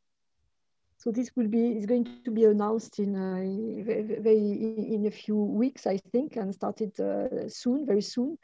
So 0.99 1.13
this 1.13 1.31
will 1.37 1.49
be 1.49 1.77
is 1.77 1.87
going 1.87 2.09
to 2.25 2.31
be 2.31 2.45
announced 2.45 2.99
in 2.99 3.15
uh, 3.15 4.23
very 4.23 4.95
in 4.95 5.07
a 5.07 5.11
few 5.11 5.37
weeks, 5.37 5.87
I 5.87 5.99
think, 6.13 6.37
and 6.37 6.53
started 6.55 6.99
uh, 6.99 7.49
soon, 7.49 7.87
very 7.87 8.03
soon. 8.03 8.39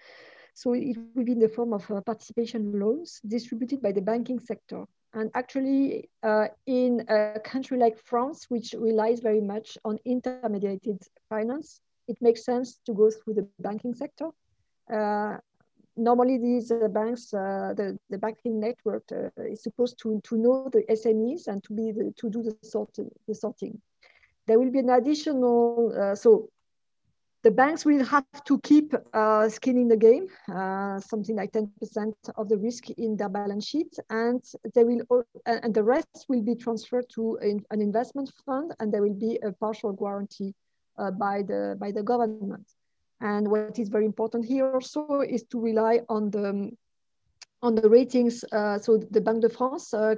So 0.55 0.75
it 0.75 0.97
will 1.15 1.25
be 1.25 1.33
in 1.33 1.41
the 1.41 1.49
form 1.49 1.73
of 1.73 1.91
uh, 1.91 2.01
participation 2.03 2.79
loans 2.79 3.21
distributed 3.27 3.81
by 3.81 3.93
the 3.93 4.03
banking 4.03 4.39
sector. 4.39 4.85
And 5.15 5.31
actually, 5.35 6.11
uh, 6.23 6.49
in 6.67 7.05
a 7.09 7.41
country 7.41 7.79
like 7.79 7.99
France, 7.99 8.47
which 8.49 8.75
relies 8.79 9.21
very 9.21 9.41
much 9.41 9.77
on 9.85 9.99
intermediated 10.05 11.03
finance, 11.29 11.81
it 12.13 12.19
makes 12.21 12.45
sense 12.45 12.69
to 12.87 12.93
go 12.93 13.11
through 13.11 13.35
the 13.35 13.47
banking 13.59 13.95
sector. 13.95 14.29
Uh, 14.93 15.37
normally, 15.97 16.37
these 16.39 16.71
uh, 16.71 16.89
banks, 16.89 17.33
uh, 17.33 17.73
the, 17.79 17.99
the 18.11 18.19
banking 18.19 18.61
network 18.61 19.05
uh, 19.13 19.43
is 19.55 19.63
supposed 19.63 19.99
to, 20.03 20.21
to 20.29 20.37
know 20.37 20.69
the 20.77 20.83
SMEs 21.01 21.47
and 21.47 21.65
to 21.65 21.73
be 21.73 21.87
the, 21.93 22.13
to 22.21 22.29
do 22.29 22.43
the 22.43 22.55
sorting. 22.63 23.11
The 23.29 23.35
sorting. 23.35 23.81
There 24.47 24.59
will 24.59 24.71
be 24.71 24.81
an 24.81 24.91
additional, 24.91 25.95
uh, 25.99 26.15
so 26.15 26.51
the 27.45 27.51
banks 27.51 27.85
will 27.85 28.05
have 28.05 28.45
to 28.45 28.59
keep 28.61 28.95
uh, 29.15 29.49
skin 29.49 29.77
in 29.77 29.89
the 29.89 29.97
game, 29.97 30.27
something 31.11 31.37
like 31.37 31.51
10% 31.53 32.13
of 32.37 32.49
the 32.49 32.57
risk 32.57 32.91
in 32.91 33.17
their 33.17 33.29
balance 33.29 33.67
sheet, 33.67 33.93
and 34.11 34.41
they 34.75 34.85
will, 34.85 35.25
and 35.47 35.75
the 35.75 35.83
rest 35.83 36.27
will 36.29 36.43
be 36.43 36.55
transferred 36.55 37.07
to 37.17 37.39
an 37.43 37.81
investment 37.81 38.31
fund, 38.47 38.73
and 38.79 38.93
there 38.93 39.03
will 39.03 39.19
be 39.29 39.41
a 39.43 39.51
partial 39.53 39.93
guarantee 39.93 40.55
by, 40.97 41.43
the, 41.43 41.77
by 41.79 41.91
the 41.91 42.03
government. 42.03 42.67
And 43.21 43.49
what 43.49 43.79
is 43.79 43.89
very 43.89 44.05
important 44.05 44.45
here 44.45 44.73
also 44.73 45.21
is 45.21 45.45
to 45.45 45.61
rely 45.61 46.01
on 46.09 46.31
the, 46.31 46.71
on 47.63 47.75
the 47.77 47.89
ratings. 47.89 48.45
Uh, 48.51 48.79
so 48.79 48.97
the 48.97 49.21
Banque 49.21 49.43
de 49.43 49.49
France 49.49 49.95
uh, 49.95 50.17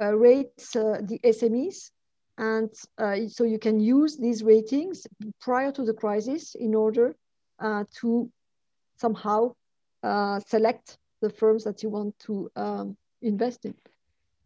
rates 0.00 0.72
the 0.72 1.20
SMEs 1.24 1.90
and 2.38 2.70
uh, 2.98 3.16
so 3.28 3.44
you 3.44 3.58
can 3.58 3.80
use 3.80 4.16
these 4.16 4.42
ratings 4.42 5.06
prior 5.40 5.72
to 5.72 5.84
the 5.84 5.94
crisis 5.94 6.54
in 6.54 6.74
order 6.74 7.16
uh, 7.60 7.84
to 8.00 8.30
somehow 8.96 9.54
uh, 10.02 10.40
select 10.40 10.98
the 11.22 11.30
firms 11.30 11.64
that 11.64 11.82
you 11.82 11.88
want 11.88 12.18
to 12.18 12.50
um, 12.56 12.96
invest 13.22 13.64
in. 13.64 13.74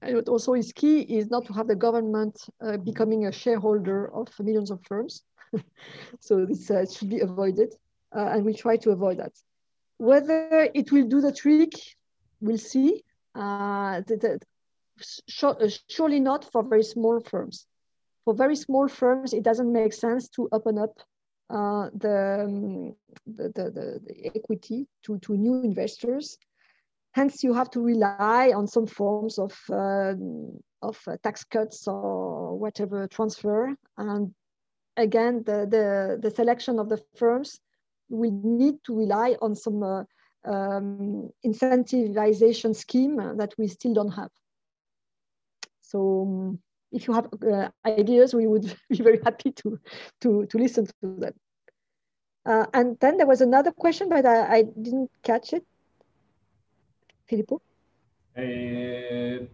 And 0.03 0.15
what 0.15 0.29
also 0.29 0.55
is 0.55 0.73
key 0.73 1.01
is 1.01 1.31
not 1.31 1.45
to 1.47 1.53
have 1.53 1.67
the 1.67 1.75
government 1.75 2.39
becoming 2.85 3.27
a 3.27 3.33
shareholder 3.33 4.11
of 4.15 4.29
millions 4.39 4.71
of 4.71 4.81
firms, 4.87 5.25
so 6.21 6.45
this 6.45 6.71
uh, 6.71 6.87
should 6.87 7.11
be 7.11 7.21
avoided, 7.21 7.75
uh, 8.15 8.31
and 8.33 8.45
we 8.45 8.55
try 8.55 8.77
to 8.79 8.91
avoid 8.91 9.19
that. 9.19 9.33
Whether 9.99 10.71
it 10.75 10.93
will 10.93 11.07
do 11.07 11.21
the 11.21 11.33
trick, 11.33 11.73
we'll 12.41 12.59
see. 12.59 13.05
Uh, 13.35 14.01
the, 14.01 14.41
surely 14.99 16.21
not 16.21 16.51
for 16.51 16.63
very 16.63 16.83
small 16.83 17.21
firms. 17.21 17.67
For 18.25 18.35
very 18.35 18.57
small 18.57 18.89
firms, 18.89 19.33
it 19.33 19.43
doesn't 19.43 19.73
make 19.73 19.93
sense 19.93 20.29
to 20.31 20.49
open 20.53 20.79
up 20.79 21.01
uh, 21.49 21.91
the, 21.95 22.45
um, 22.45 22.95
the, 23.27 23.49
the, 23.55 24.01
the, 24.07 24.31
equity 24.35 24.87
to, 25.05 25.19
to 25.19 25.37
new 25.37 25.63
investors. 25.63 26.39
Hence, 27.13 27.43
you 27.43 27.53
have 27.55 27.71
to 27.71 27.81
rely 27.81 28.53
on 28.55 28.69
some 28.69 28.87
forms 28.87 29.39
of, 29.39 29.59
uh, 29.69 30.15
of 30.83 30.99
uh, 31.09 31.17
tax 31.25 31.43
cuts 31.45 31.89
or 31.89 32.57
whatever 32.57 33.09
transfer. 33.09 33.75
And 33.99 34.33
again, 34.97 35.43
the, 35.45 35.67
the, 35.69 36.19
the 36.21 36.31
selection 36.31 36.79
of 36.79 36.89
the 36.89 37.03
firms 37.17 37.61
will 38.09 38.33
need 38.43 38.83
to 38.85 38.95
rely 38.95 39.37
on 39.41 39.55
some 39.55 39.83
uh, 39.83 40.05
um, 40.45 41.31
incentivization 41.45 42.75
scheme 42.75 43.17
that 43.37 43.55
we 43.59 43.69
still 43.69 43.95
don't 43.95 44.11
have. 44.11 44.31
So 45.81 46.23
um, 46.23 46.59
if 46.93 47.07
you 47.07 47.15
have 47.15 47.29
uh, 47.43 47.69
ideas, 47.87 48.35
we 48.35 48.47
would 48.47 48.75
be 48.91 49.03
very 49.03 49.21
happy 49.25 49.53
to, 49.53 49.79
to, 50.23 50.47
to 50.47 50.59
listen 50.59 50.87
to 50.87 50.93
them. 51.03 51.35
Uh, 52.47 52.67
and 52.73 52.97
then 53.01 53.17
there 53.17 53.27
was 53.27 53.41
another 53.41 53.71
question, 53.71 54.09
but 54.09 54.25
I, 54.25 54.59
I 54.59 54.63
didn't 54.63 55.11
catch 55.23 55.53
it. 55.53 55.65
Filippo? 57.29 57.61
Uh, 58.37 59.45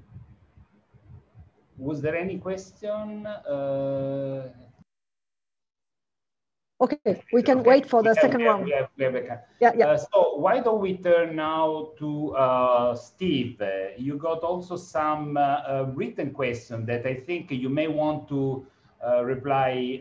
was 1.77 2.01
there 2.01 2.17
any 2.17 2.39
question? 2.39 3.27
Okay, 6.79 7.23
we 7.33 7.43
can 7.43 7.61
okay. 7.61 7.71
wait 7.71 7.89
for 7.89 8.03
the 8.03 8.15
second 8.15 8.43
round. 8.43 8.67
We 8.67 8.73
have, 8.73 8.89
we 8.99 9.05
have 9.05 9.15
yeah, 9.61 9.73
yeah. 9.75 9.87
Uh, 9.87 9.97
so 9.97 10.37
why 10.37 10.61
don't 10.61 10.81
we 10.81 10.99
turn 10.99 11.35
now 11.35 11.93
to 11.99 12.37
uh, 12.37 12.95
Steve? 12.95 13.63
Uh, 13.63 13.97
you 13.97 14.17
got 14.19 14.41
also 14.41 14.77
some 14.77 15.39
uh, 15.39 15.41
uh, 15.41 15.91
written 15.95 16.33
question 16.33 16.85
that 16.85 17.07
I 17.07 17.15
think 17.15 17.51
you 17.51 17.71
may 17.71 17.89
want 17.89 18.29
to 18.29 18.67
uh, 19.03 19.25
reply 19.25 19.99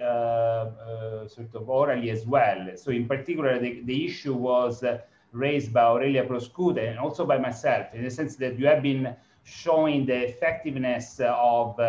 sort 1.28 1.55
of 1.55 1.69
orally 1.69 2.09
as 2.09 2.26
well. 2.26 2.67
So 2.76 2.91
in 2.91 3.07
particular, 3.07 3.57
the, 3.57 3.82
the 3.86 4.05
issue 4.05 4.34
was 4.34 4.84
raised 5.32 5.71
by 5.71 5.84
Aurelia 5.84 6.26
Proscude 6.26 6.78
and 6.78 6.99
also 6.99 7.26
by 7.26 7.38
myself 7.38 7.88
in 7.93 8.03
the 8.03 8.11
sense 8.11 8.36
that 8.36 8.59
you 8.59 8.67
have 8.67 8.84
been 8.84 9.15
showing 9.43 10.05
the 10.05 10.28
effectiveness 10.28 11.21
of 11.23 11.80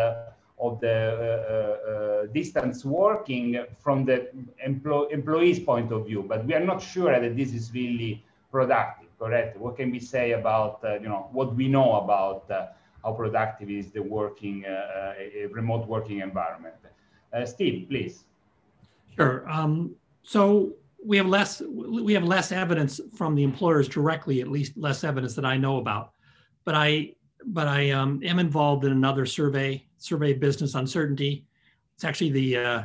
of 0.59 0.79
the 0.79 0.89
uh, 0.89 1.91
uh, 1.91 2.25
distance 2.33 2.83
working 2.83 3.63
from 3.79 4.05
the 4.05 4.27
empl 4.65 5.11
employee's 5.11 5.59
point 5.59 5.91
of 5.91 6.07
view, 6.07 6.23
but 6.27 6.45
we 6.45 6.53
are 6.53 6.65
not 6.65 6.81
sure 6.81 7.19
that 7.19 7.35
this 7.35 7.53
is 7.53 7.71
really 7.73 8.23
productive, 8.51 9.09
correct? 9.19 9.57
What 9.57 9.77
can 9.77 9.91
we 9.91 9.99
say 9.99 10.31
about, 10.31 10.83
uh, 10.83 10.95
you 10.95 11.09
know, 11.09 11.29
what 11.31 11.55
we 11.55 11.67
know 11.67 11.97
about 11.97 12.49
how 13.03 13.13
productive 13.13 13.69
is 13.69 13.91
the 13.91 14.01
working, 14.01 14.65
remote 15.51 15.87
working 15.87 16.19
environment. 16.21 16.75
Steve, 17.45 17.87
please. 17.87 18.25
Sure. 19.15 19.47
Um, 19.49 19.95
so 20.23 20.73
we 21.03 21.17
have 21.17 21.27
less 21.27 21.61
we 21.61 22.13
have 22.13 22.23
less 22.23 22.51
evidence 22.51 22.99
from 23.15 23.35
the 23.35 23.43
employers 23.43 23.87
directly, 23.87 24.41
at 24.41 24.47
least 24.47 24.77
less 24.77 25.03
evidence 25.03 25.35
that 25.35 25.45
I 25.45 25.57
know 25.57 25.77
about. 25.77 26.11
But 26.65 26.75
I 26.75 27.13
but 27.45 27.67
I 27.67 27.91
um, 27.91 28.21
am 28.23 28.39
involved 28.39 28.83
in 28.83 28.91
another 28.91 29.25
survey, 29.25 29.86
survey 29.97 30.33
business 30.33 30.75
uncertainty. 30.75 31.45
It's 31.95 32.03
actually 32.03 32.31
the 32.31 32.57
uh, 32.57 32.83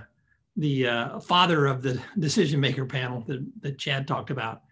the 0.56 0.86
uh, 0.86 1.20
father 1.20 1.66
of 1.66 1.82
the 1.82 2.00
decision 2.18 2.60
maker 2.60 2.86
panel 2.86 3.22
that, 3.26 3.44
that 3.60 3.78
Chad 3.78 4.06
talked 4.06 4.30
about. 4.30 4.62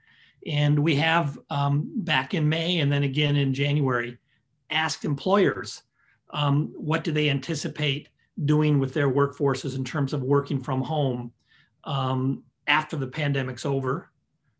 And 0.46 0.78
we 0.78 0.96
have 0.96 1.38
um, 1.50 1.90
back 1.96 2.34
in 2.34 2.48
May 2.48 2.80
and 2.80 2.90
then 2.90 3.02
again 3.02 3.36
in 3.36 3.52
January 3.52 4.16
asked 4.70 5.04
employers 5.04 5.82
um, 6.30 6.72
what 6.76 7.04
do 7.04 7.12
they 7.12 7.28
anticipate 7.28 8.08
doing 8.44 8.78
with 8.78 8.94
their 8.94 9.10
workforces 9.10 9.76
in 9.76 9.84
terms 9.84 10.12
of 10.12 10.22
working 10.22 10.62
from 10.62 10.80
home 10.80 11.32
um, 11.84 12.42
after 12.66 12.96
the 12.96 13.06
pandemic's 13.06 13.66
over 13.66 14.10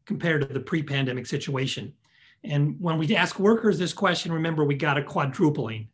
compared 0.05 0.47
to 0.47 0.53
the 0.53 0.61
pre-pandemic 0.61 1.27
situation. 1.27 1.95
And 2.45 2.79
when 2.81 2.99
we 2.99 3.15
ask 3.15 3.39
workers 3.39 3.79
this 3.79 3.93
question, 3.93 4.33
remember 4.33 4.65
we 4.65 4.75
got 4.75 4.99
a 4.99 5.03
quadrupling 5.03 5.89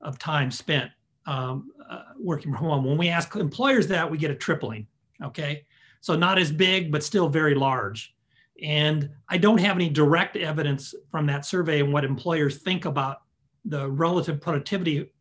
of 0.00 0.18
time 0.18 0.50
spent 0.50 0.90
um, 1.26 1.70
uh, 1.88 2.02
working 2.18 2.52
from 2.52 2.64
home. 2.66 2.84
When 2.84 2.98
we 2.98 3.08
ask 3.08 3.34
employers 3.36 3.86
that, 3.88 4.10
we 4.10 4.18
get 4.18 4.30
a 4.30 4.34
tripling. 4.34 4.86
Okay, 5.22 5.64
so 6.00 6.16
not 6.16 6.38
as 6.38 6.50
big, 6.50 6.90
but 6.90 7.02
still 7.02 7.28
very 7.28 7.54
large. 7.54 8.14
And 8.62 9.10
I 9.28 9.38
don't 9.38 9.58
have 9.58 9.76
any 9.76 9.88
direct 9.88 10.36
evidence 10.36 10.94
from 11.10 11.26
that 11.26 11.44
survey 11.44 11.80
and 11.80 11.92
what 11.92 12.04
employers 12.04 12.58
think 12.58 12.84
about 12.84 13.22
the 13.64 13.90
relative 13.90 14.40
productivity 14.40 15.12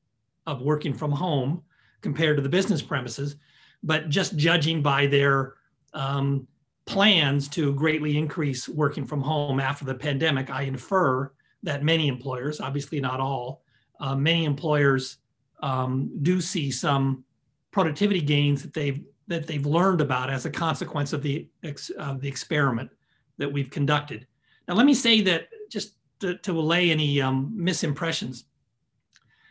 of 0.47 0.61
working 0.61 0.93
from 0.93 1.11
home 1.11 1.63
compared 2.01 2.37
to 2.37 2.43
the 2.43 2.49
business 2.49 2.81
premises, 2.81 3.35
but 3.83 4.09
just 4.09 4.35
judging 4.35 4.81
by 4.81 5.05
their 5.05 5.55
um, 5.93 6.47
plans 6.85 7.47
to 7.47 7.73
greatly 7.73 8.17
increase 8.17 8.67
working 8.67 9.05
from 9.05 9.21
home 9.21 9.59
after 9.59 9.85
the 9.85 9.93
pandemic, 9.93 10.49
I 10.49 10.63
infer 10.63 11.31
that 11.63 11.83
many 11.83 12.07
employers, 12.07 12.59
obviously 12.59 12.99
not 12.99 13.19
all, 13.19 13.63
uh, 13.99 14.15
many 14.15 14.45
employers 14.45 15.17
um, 15.61 16.11
do 16.21 16.41
see 16.41 16.71
some 16.71 17.23
productivity 17.71 18.21
gains 18.21 18.61
that 18.61 18.73
they've 18.73 19.03
that 19.27 19.47
they've 19.47 19.65
learned 19.65 20.01
about 20.01 20.29
as 20.29 20.45
a 20.45 20.49
consequence 20.49 21.13
of 21.13 21.23
the 21.23 21.47
ex, 21.63 21.89
uh, 21.97 22.15
the 22.15 22.27
experiment 22.27 22.89
that 23.37 23.51
we've 23.51 23.69
conducted. 23.69 24.27
Now, 24.67 24.73
let 24.73 24.85
me 24.85 24.93
say 24.93 25.21
that 25.21 25.47
just 25.69 25.93
to, 26.19 26.37
to 26.39 26.59
allay 26.59 26.91
any 26.91 27.21
um, 27.21 27.55
misimpressions, 27.57 28.43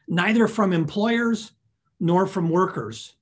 neither 0.06 0.46
from 0.46 0.72
employers 0.72 1.52
nor 1.98 2.26
from 2.26 2.50
workers 2.50 3.14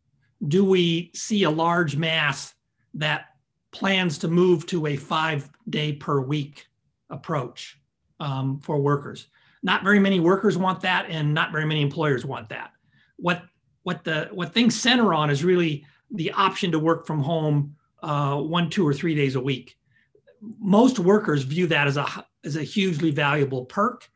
do 0.49 0.65
we 0.65 1.11
see 1.15 1.45
a 1.45 1.51
large 1.51 1.97
mass 1.97 2.55
that 2.95 3.37
plans 3.71 4.19
to 4.19 4.29
move 4.29 4.67
to 4.67 4.87
a 4.87 4.97
five 4.97 5.51
day 5.71 5.93
per 5.93 6.21
week 6.21 6.67
approach 7.11 7.79
um, 8.21 8.59
for 8.61 8.79
workers. 8.81 9.29
Not 9.63 9.83
very 9.83 9.99
many 9.99 10.21
workers 10.21 10.57
want 10.57 10.81
that, 10.83 11.07
and 11.09 11.35
not 11.35 11.53
very 11.53 11.67
many 11.67 11.83
employers 11.83 12.25
want 12.25 12.49
that. 12.51 12.73
What 13.19 13.43
what 13.83 14.05
the 14.05 14.29
what 14.33 14.53
things 14.53 14.81
center 14.81 15.13
on 15.15 15.31
is 15.31 15.45
really 15.45 15.85
the 16.11 16.33
option 16.33 16.73
to 16.73 16.79
work 16.79 17.07
from 17.07 17.21
home 17.21 17.77
uh, 18.03 18.37
one, 18.37 18.71
two, 18.71 18.87
or 18.87 18.95
three 18.95 19.15
days 19.15 19.35
a 19.35 19.41
week. 19.41 19.77
Most 20.61 20.99
workers 20.99 21.43
view 21.43 21.67
that 21.69 21.87
as 21.87 21.97
a 21.97 22.07
as 22.45 22.57
a 22.57 22.63
hugely 22.63 23.11
valuable 23.11 23.65
perk, 23.65 24.09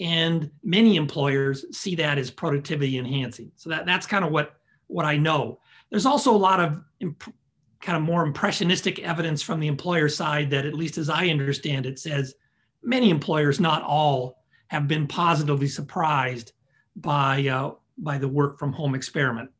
and 0.00 0.50
many 0.62 0.96
employers 0.96 1.64
see 1.76 1.94
that 1.96 2.18
as 2.18 2.30
productivity 2.30 2.98
enhancing. 2.98 3.52
So 3.56 3.70
that 3.70 3.86
that's 3.86 4.06
kind 4.06 4.24
of 4.24 4.32
what 4.32 4.56
what 4.86 5.04
I 5.04 5.16
know. 5.16 5.60
There's 5.90 6.06
also 6.06 6.34
a 6.34 6.36
lot 6.36 6.60
of 6.60 6.80
imp- 7.00 7.34
kind 7.80 7.96
of 7.96 8.02
more 8.02 8.24
impressionistic 8.24 8.98
evidence 9.00 9.42
from 9.42 9.60
the 9.60 9.68
employer 9.68 10.08
side 10.08 10.50
that, 10.50 10.66
at 10.66 10.74
least 10.74 10.98
as 10.98 11.08
I 11.08 11.28
understand 11.28 11.86
it, 11.86 11.98
says 11.98 12.34
many 12.82 13.10
employers, 13.10 13.60
not 13.60 13.82
all, 13.82 14.42
have 14.68 14.88
been 14.88 15.06
positively 15.06 15.68
surprised 15.68 16.52
by 16.96 17.46
uh, 17.46 17.72
by 17.98 18.18
the 18.18 18.28
work 18.28 18.58
from 18.58 18.72
home 18.72 18.94
experiment. 18.94 19.50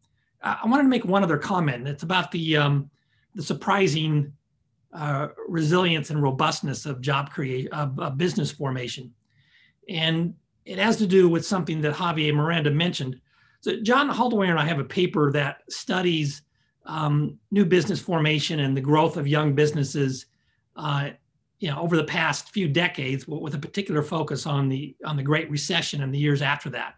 I 0.43 0.67
wanted 0.67 0.85
to 0.85 0.89
make 0.89 1.05
one 1.05 1.25
other 1.25 1.39
comment. 1.39 1.89
It's 1.89 2.03
about 2.03 2.31
the 2.31 2.57
um, 2.57 2.91
the 3.35 3.43
surprising 3.43 4.33
uh, 4.93 5.29
resilience 5.49 6.11
and 6.11 6.23
robustness 6.23 6.87
of 6.87 7.01
job 7.01 7.31
creation, 7.31 7.73
of, 7.73 7.99
of 7.99 8.17
business 8.17 8.51
formation, 8.51 9.13
and 9.89 10.35
it 10.65 10.79
has 10.79 10.97
to 10.97 11.07
do 11.07 11.29
with 11.29 11.45
something 11.45 11.81
that 11.81 11.95
Javier 11.95 12.35
Miranda 12.35 12.71
mentioned. 12.71 13.21
So 13.61 13.81
John 13.83 14.11
Haltiwanger 14.11 14.51
and 14.51 14.59
I 14.59 14.65
have 14.65 14.79
a 14.79 14.85
paper 14.85 15.33
that 15.33 15.63
studies 15.69 16.43
um, 16.85 17.39
new 17.51 17.65
business 17.65 18.01
formation 18.01 18.61
and 18.61 18.77
the 18.77 18.81
growth 18.81 19.17
of 19.17 19.27
young 19.27 19.55
businesses, 19.55 20.27
uh, 20.77 21.11
you 21.59 21.71
know, 21.71 21.81
over 21.81 21.97
the 21.97 22.05
past 22.05 22.51
few 22.51 22.69
decades, 22.69 23.27
with 23.27 23.55
a 23.55 23.59
particular 23.59 24.03
focus 24.03 24.47
on 24.47 24.69
the 24.69 24.95
on 25.05 25.17
the 25.17 25.23
Great 25.23 25.51
Recession 25.51 26.03
and 26.03 26.15
the 26.15 26.19
years 26.19 26.43
after 26.43 26.71
that. 26.71 26.95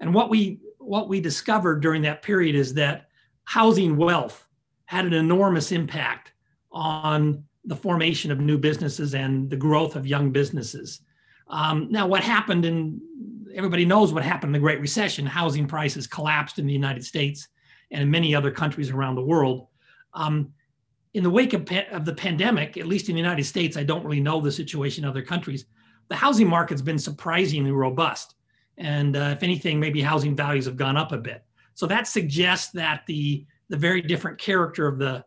And 0.00 0.14
what 0.14 0.30
we 0.30 0.60
what 0.78 1.08
we 1.08 1.20
discovered 1.20 1.80
during 1.80 2.02
that 2.02 2.22
period 2.22 2.54
is 2.54 2.74
that 2.74 3.08
housing 3.44 3.96
wealth 3.96 4.46
had 4.86 5.04
an 5.04 5.12
enormous 5.12 5.70
impact 5.72 6.32
on 6.72 7.44
the 7.64 7.76
formation 7.76 8.30
of 8.30 8.40
new 8.40 8.56
businesses 8.56 9.14
and 9.14 9.50
the 9.50 9.56
growth 9.56 9.96
of 9.96 10.06
young 10.06 10.30
businesses. 10.30 11.00
Um, 11.48 11.88
now, 11.90 12.06
what 12.06 12.22
happened 12.22 12.64
in 12.64 13.00
everybody 13.54 13.84
knows 13.84 14.12
what 14.12 14.22
happened 14.22 14.50
in 14.50 14.60
the 14.60 14.64
Great 14.64 14.80
Recession. 14.80 15.26
Housing 15.26 15.66
prices 15.66 16.06
collapsed 16.06 16.58
in 16.58 16.66
the 16.66 16.72
United 16.72 17.04
States 17.04 17.48
and 17.90 18.02
in 18.02 18.10
many 18.10 18.34
other 18.34 18.50
countries 18.50 18.90
around 18.90 19.16
the 19.16 19.22
world. 19.22 19.66
Um, 20.14 20.52
in 21.14 21.22
the 21.22 21.30
wake 21.30 21.54
of, 21.54 21.66
pa- 21.66 21.86
of, 21.90 22.04
the 22.04 22.14
pandemic, 22.14 22.76
at 22.76 22.86
least 22.86 23.08
in 23.08 23.14
the 23.14 23.20
United 23.20 23.44
States, 23.44 23.76
I 23.76 23.82
don't 23.82 24.04
really 24.04 24.20
know 24.20 24.40
the 24.40 24.52
situation 24.52 25.04
in 25.04 25.10
other 25.10 25.22
countries. 25.22 25.64
The 26.08 26.16
housing 26.16 26.48
market's 26.48 26.82
been 26.82 26.98
surprisingly 26.98 27.72
robust. 27.72 28.34
And 28.78 29.16
uh, 29.16 29.34
if 29.36 29.42
anything, 29.42 29.78
maybe 29.78 30.00
housing 30.00 30.34
values 30.34 30.66
have 30.66 30.76
gone 30.76 30.96
up 30.96 31.12
a 31.12 31.18
bit. 31.18 31.44
So 31.74 31.86
that 31.86 32.06
suggests 32.06 32.70
that 32.72 33.04
the, 33.06 33.44
the 33.68 33.76
very 33.76 34.00
different 34.00 34.38
character 34.38 34.86
of 34.86 34.98
the 34.98 35.24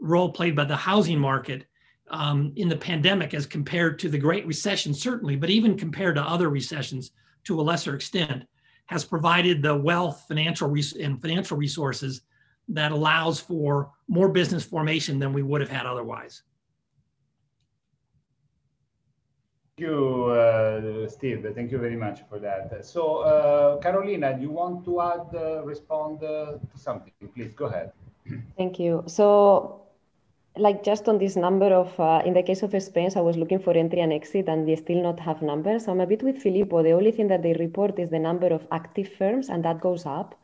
role 0.00 0.30
played 0.30 0.56
by 0.56 0.64
the 0.64 0.76
housing 0.76 1.18
market 1.18 1.66
um, 2.10 2.52
in 2.56 2.68
the 2.68 2.76
pandemic 2.76 3.34
as 3.34 3.46
compared 3.46 3.98
to 4.00 4.08
the 4.08 4.18
Great 4.18 4.46
Recession, 4.46 4.92
certainly, 4.92 5.36
but 5.36 5.50
even 5.50 5.78
compared 5.78 6.16
to 6.16 6.22
other 6.22 6.50
recessions 6.50 7.12
to 7.44 7.60
a 7.60 7.62
lesser 7.62 7.94
extent, 7.94 8.44
has 8.86 9.04
provided 9.04 9.62
the 9.62 9.74
wealth, 9.74 10.24
financial 10.28 10.68
res- 10.68 10.96
and 10.96 11.20
financial 11.20 11.56
resources 11.56 12.22
that 12.68 12.92
allows 12.92 13.40
for 13.40 13.90
more 14.08 14.28
business 14.28 14.64
formation 14.64 15.18
than 15.18 15.32
we 15.32 15.42
would 15.42 15.60
have 15.60 15.70
had 15.70 15.86
otherwise. 15.86 16.42
Thank 19.76 19.90
you, 19.90 20.26
uh, 20.26 21.08
Steve. 21.08 21.50
Thank 21.52 21.72
you 21.72 21.78
very 21.78 21.96
much 21.96 22.20
for 22.28 22.38
that. 22.38 22.84
So, 22.84 23.18
uh, 23.22 23.78
Carolina, 23.78 24.32
do 24.32 24.42
you 24.42 24.52
want 24.52 24.84
to 24.84 25.00
add, 25.00 25.34
uh, 25.34 25.64
respond 25.64 26.22
uh, 26.22 26.58
to 26.70 26.78
something? 26.78 27.12
Please 27.34 27.54
go 27.54 27.64
ahead. 27.64 27.90
Thank 28.56 28.78
you. 28.78 29.02
So, 29.08 29.80
like 30.56 30.84
just 30.84 31.08
on 31.08 31.18
this 31.18 31.34
number 31.34 31.74
of, 31.74 31.98
uh, 31.98 32.22
in 32.24 32.34
the 32.34 32.42
case 32.44 32.62
of 32.62 32.70
Spain, 32.80 33.10
I 33.16 33.20
was 33.20 33.36
looking 33.36 33.58
for 33.58 33.72
entry 33.72 33.98
and 33.98 34.12
exit 34.12 34.48
and 34.48 34.68
they 34.68 34.76
still 34.76 35.02
not 35.02 35.18
have 35.18 35.42
numbers. 35.42 35.88
I'm 35.88 36.00
a 36.00 36.06
bit 36.06 36.22
with 36.22 36.38
Filippo. 36.38 36.84
The 36.84 36.92
only 36.92 37.10
thing 37.10 37.26
that 37.26 37.42
they 37.42 37.54
report 37.54 37.98
is 37.98 38.10
the 38.10 38.20
number 38.20 38.46
of 38.46 38.64
active 38.70 39.08
firms 39.08 39.48
and 39.48 39.64
that 39.64 39.80
goes 39.80 40.06
up. 40.06 40.36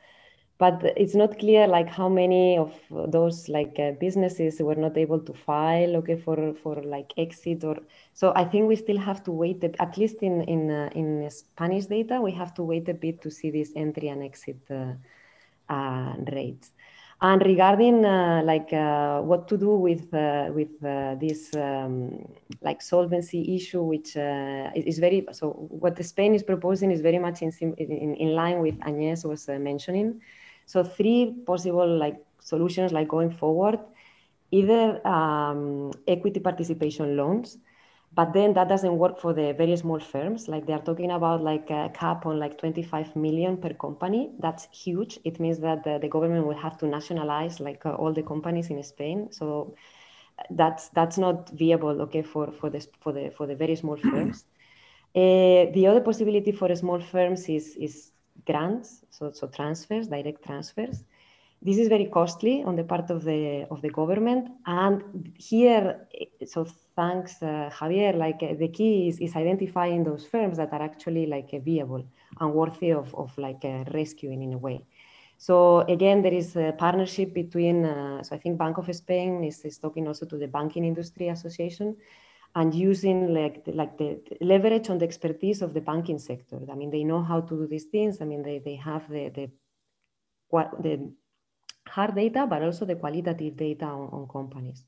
But 0.60 0.92
it's 0.94 1.14
not 1.14 1.38
clear 1.38 1.66
like 1.66 1.88
how 1.88 2.10
many 2.10 2.58
of 2.58 2.74
those 2.90 3.48
like 3.48 3.78
uh, 3.78 3.92
businesses 3.92 4.60
were 4.60 4.74
not 4.74 4.98
able 4.98 5.18
to 5.20 5.32
file 5.32 5.96
okay 5.96 6.16
for 6.16 6.52
for 6.62 6.82
like 6.82 7.14
exit 7.16 7.64
or 7.64 7.78
so 8.12 8.34
I 8.36 8.44
think 8.44 8.68
we 8.68 8.76
still 8.76 8.98
have 8.98 9.24
to 9.24 9.32
wait 9.32 9.64
at 9.64 9.96
least 9.96 10.16
in 10.20 10.42
in 10.42 10.70
uh, 10.70 10.90
in 10.94 11.30
Spanish 11.30 11.86
data 11.86 12.20
we 12.20 12.32
have 12.32 12.52
to 12.56 12.62
wait 12.62 12.90
a 12.90 12.94
bit 12.94 13.22
to 13.22 13.30
see 13.30 13.50
this 13.50 13.72
entry 13.74 14.08
and 14.08 14.22
exit 14.22 14.60
uh, 14.70 14.92
uh 15.72 16.16
rates. 16.30 16.72
And 17.22 17.40
regarding 17.42 18.04
uh, 18.04 18.42
like 18.44 18.70
uh, 18.72 19.20
what 19.22 19.48
to 19.48 19.56
do 19.56 19.76
with 19.76 20.12
with 20.58 20.78
this 21.20 21.54
um, 21.56 22.28
like 22.60 22.82
solvency 22.82 23.56
issue, 23.56 23.82
which 23.82 24.14
is 24.16 24.98
very 24.98 25.26
so 25.32 25.52
what 25.82 26.04
Spain 26.04 26.34
is 26.34 26.42
proposing 26.42 26.90
is 26.90 27.00
very 27.00 27.18
much 27.18 27.40
in 27.40 27.50
in, 27.78 28.14
in 28.14 28.34
line 28.34 28.60
with 28.60 28.76
Agnes 28.82 29.24
was 29.24 29.48
mentioning. 29.48 30.20
So 30.70 30.84
three 30.84 31.20
possible 31.46 31.88
like 32.04 32.18
solutions 32.40 32.92
like 32.92 33.08
going 33.08 33.30
forward, 33.42 33.78
either 34.50 34.84
um, 35.06 35.90
equity 36.06 36.40
participation 36.40 37.16
loans 37.16 37.58
but 38.12 38.32
then 38.32 38.52
that 38.54 38.68
doesn't 38.68 38.98
work 38.98 39.20
for 39.20 39.32
the 39.32 39.52
very 39.52 39.76
small 39.76 40.00
firms. 40.00 40.48
Like 40.48 40.66
they 40.66 40.72
are 40.72 40.82
talking 40.82 41.12
about 41.12 41.42
like 41.42 41.70
a 41.70 41.90
cap 41.94 42.26
on 42.26 42.40
like 42.40 42.58
25 42.58 43.14
million 43.14 43.56
per 43.56 43.72
company. 43.74 44.30
That's 44.40 44.66
huge. 44.72 45.18
It 45.24 45.38
means 45.38 45.60
that 45.60 45.84
the, 45.84 45.98
the 46.00 46.08
government 46.08 46.46
will 46.46 46.56
have 46.56 46.76
to 46.78 46.86
nationalize 46.86 47.60
like 47.60 47.86
uh, 47.86 47.92
all 47.94 48.12
the 48.12 48.22
companies 48.22 48.68
in 48.70 48.82
spain. 48.82 49.28
So 49.30 49.74
that's 50.50 50.88
that's 50.90 51.18
not 51.18 51.50
viable 51.50 52.00
okay 52.02 52.22
for 52.22 52.50
for 52.50 52.68
this 52.70 52.88
for 53.00 53.12
the 53.12 53.30
for 53.30 53.46
the 53.46 53.54
very 53.54 53.76
small 53.76 53.96
firms. 53.96 54.44
Uh, 55.12 55.66
the 55.74 55.88
other 55.88 56.00
possibility 56.00 56.52
for 56.52 56.72
small 56.76 57.00
firms 57.00 57.48
is, 57.48 57.76
is 57.80 58.12
grants, 58.46 59.04
so, 59.10 59.30
so 59.32 59.46
transfers, 59.48 60.08
direct 60.08 60.44
transfers. 60.44 61.04
This 61.62 61.76
is 61.76 61.88
very 61.88 62.06
costly 62.06 62.62
on 62.62 62.74
the 62.76 62.84
part 62.84 63.10
of 63.10 63.22
the 63.22 63.66
of 63.70 63.82
the 63.82 63.90
government, 63.90 64.48
and 64.64 65.30
here, 65.36 66.08
so 66.46 66.64
thanks, 66.96 67.42
uh, 67.42 67.68
Javier. 67.70 68.16
Like 68.16 68.42
uh, 68.42 68.54
the 68.54 68.68
key 68.68 69.08
is, 69.08 69.18
is 69.18 69.36
identifying 69.36 70.02
those 70.02 70.24
firms 70.24 70.56
that 70.56 70.72
are 70.72 70.82
actually 70.82 71.26
like 71.26 71.50
viable 71.62 72.04
and 72.40 72.54
worthy 72.54 72.92
of 72.92 73.14
of 73.14 73.36
like 73.36 73.62
rescuing 73.92 74.42
in 74.42 74.54
a 74.54 74.58
way. 74.58 74.80
So 75.36 75.80
again, 75.80 76.20
there 76.20 76.34
is 76.34 76.54
a 76.56 76.74
partnership 76.76 77.32
between, 77.32 77.86
uh, 77.86 78.22
so 78.22 78.36
I 78.36 78.38
think 78.38 78.58
Bank 78.58 78.76
of 78.76 78.94
Spain 78.94 79.42
is, 79.42 79.64
is 79.64 79.78
talking 79.78 80.06
also 80.06 80.26
to 80.26 80.36
the 80.36 80.48
Banking 80.48 80.84
Industry 80.84 81.28
Association 81.28 81.96
and 82.54 82.74
using 82.74 83.32
like 83.32 83.64
the, 83.64 83.72
like 83.72 83.96
the, 83.98 84.20
leverage 84.40 84.90
on 84.90 84.98
the 84.98 85.04
expertise 85.04 85.62
of 85.62 85.72
the 85.72 85.80
banking 85.80 86.18
sector. 86.18 86.58
I 86.70 86.74
mean, 86.74 86.90
they 86.90 87.04
know 87.04 87.22
how 87.22 87.40
to 87.40 87.56
do 87.56 87.66
these 87.66 87.84
things. 87.84 88.20
I 88.20 88.24
mean, 88.24 88.42
they, 88.42 88.58
they 88.58 88.76
have 88.76 89.08
the, 89.08 89.28
the, 89.28 89.50
the 90.82 91.12
hard 91.86 92.14
data, 92.14 92.46
but 92.48 92.62
also 92.62 92.84
the 92.84 92.96
qualitative 92.96 93.56
data 93.56 93.84
on, 93.84 94.08
on 94.12 94.28
companies. 94.28 94.84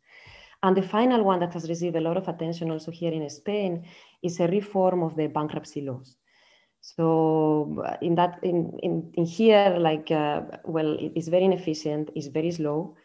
And 0.62 0.76
the 0.76 0.82
final 0.82 1.24
one 1.24 1.40
that 1.40 1.52
has 1.54 1.68
received 1.68 1.96
a 1.96 2.00
lot 2.00 2.16
of 2.16 2.28
attention 2.28 2.70
also 2.70 2.90
here 2.90 3.12
in 3.12 3.28
Spain 3.30 3.84
is 4.22 4.38
a 4.40 4.46
reform 4.46 5.02
of 5.02 5.16
the 5.16 5.26
bankruptcy 5.26 5.82
laws. 5.82 6.16
So 6.80 7.82
uh, 7.86 7.96
in 8.02 8.16
that, 8.16 8.40
in, 8.42 8.78
in, 8.82 9.12
in 9.14 9.24
here, 9.24 9.76
like, 9.78 10.10
uh, 10.10 10.42
well, 10.64 10.96
it's 10.98 11.28
very 11.28 11.44
inefficient, 11.44 12.10
it's 12.16 12.26
very 12.26 12.50
slow. 12.50 12.96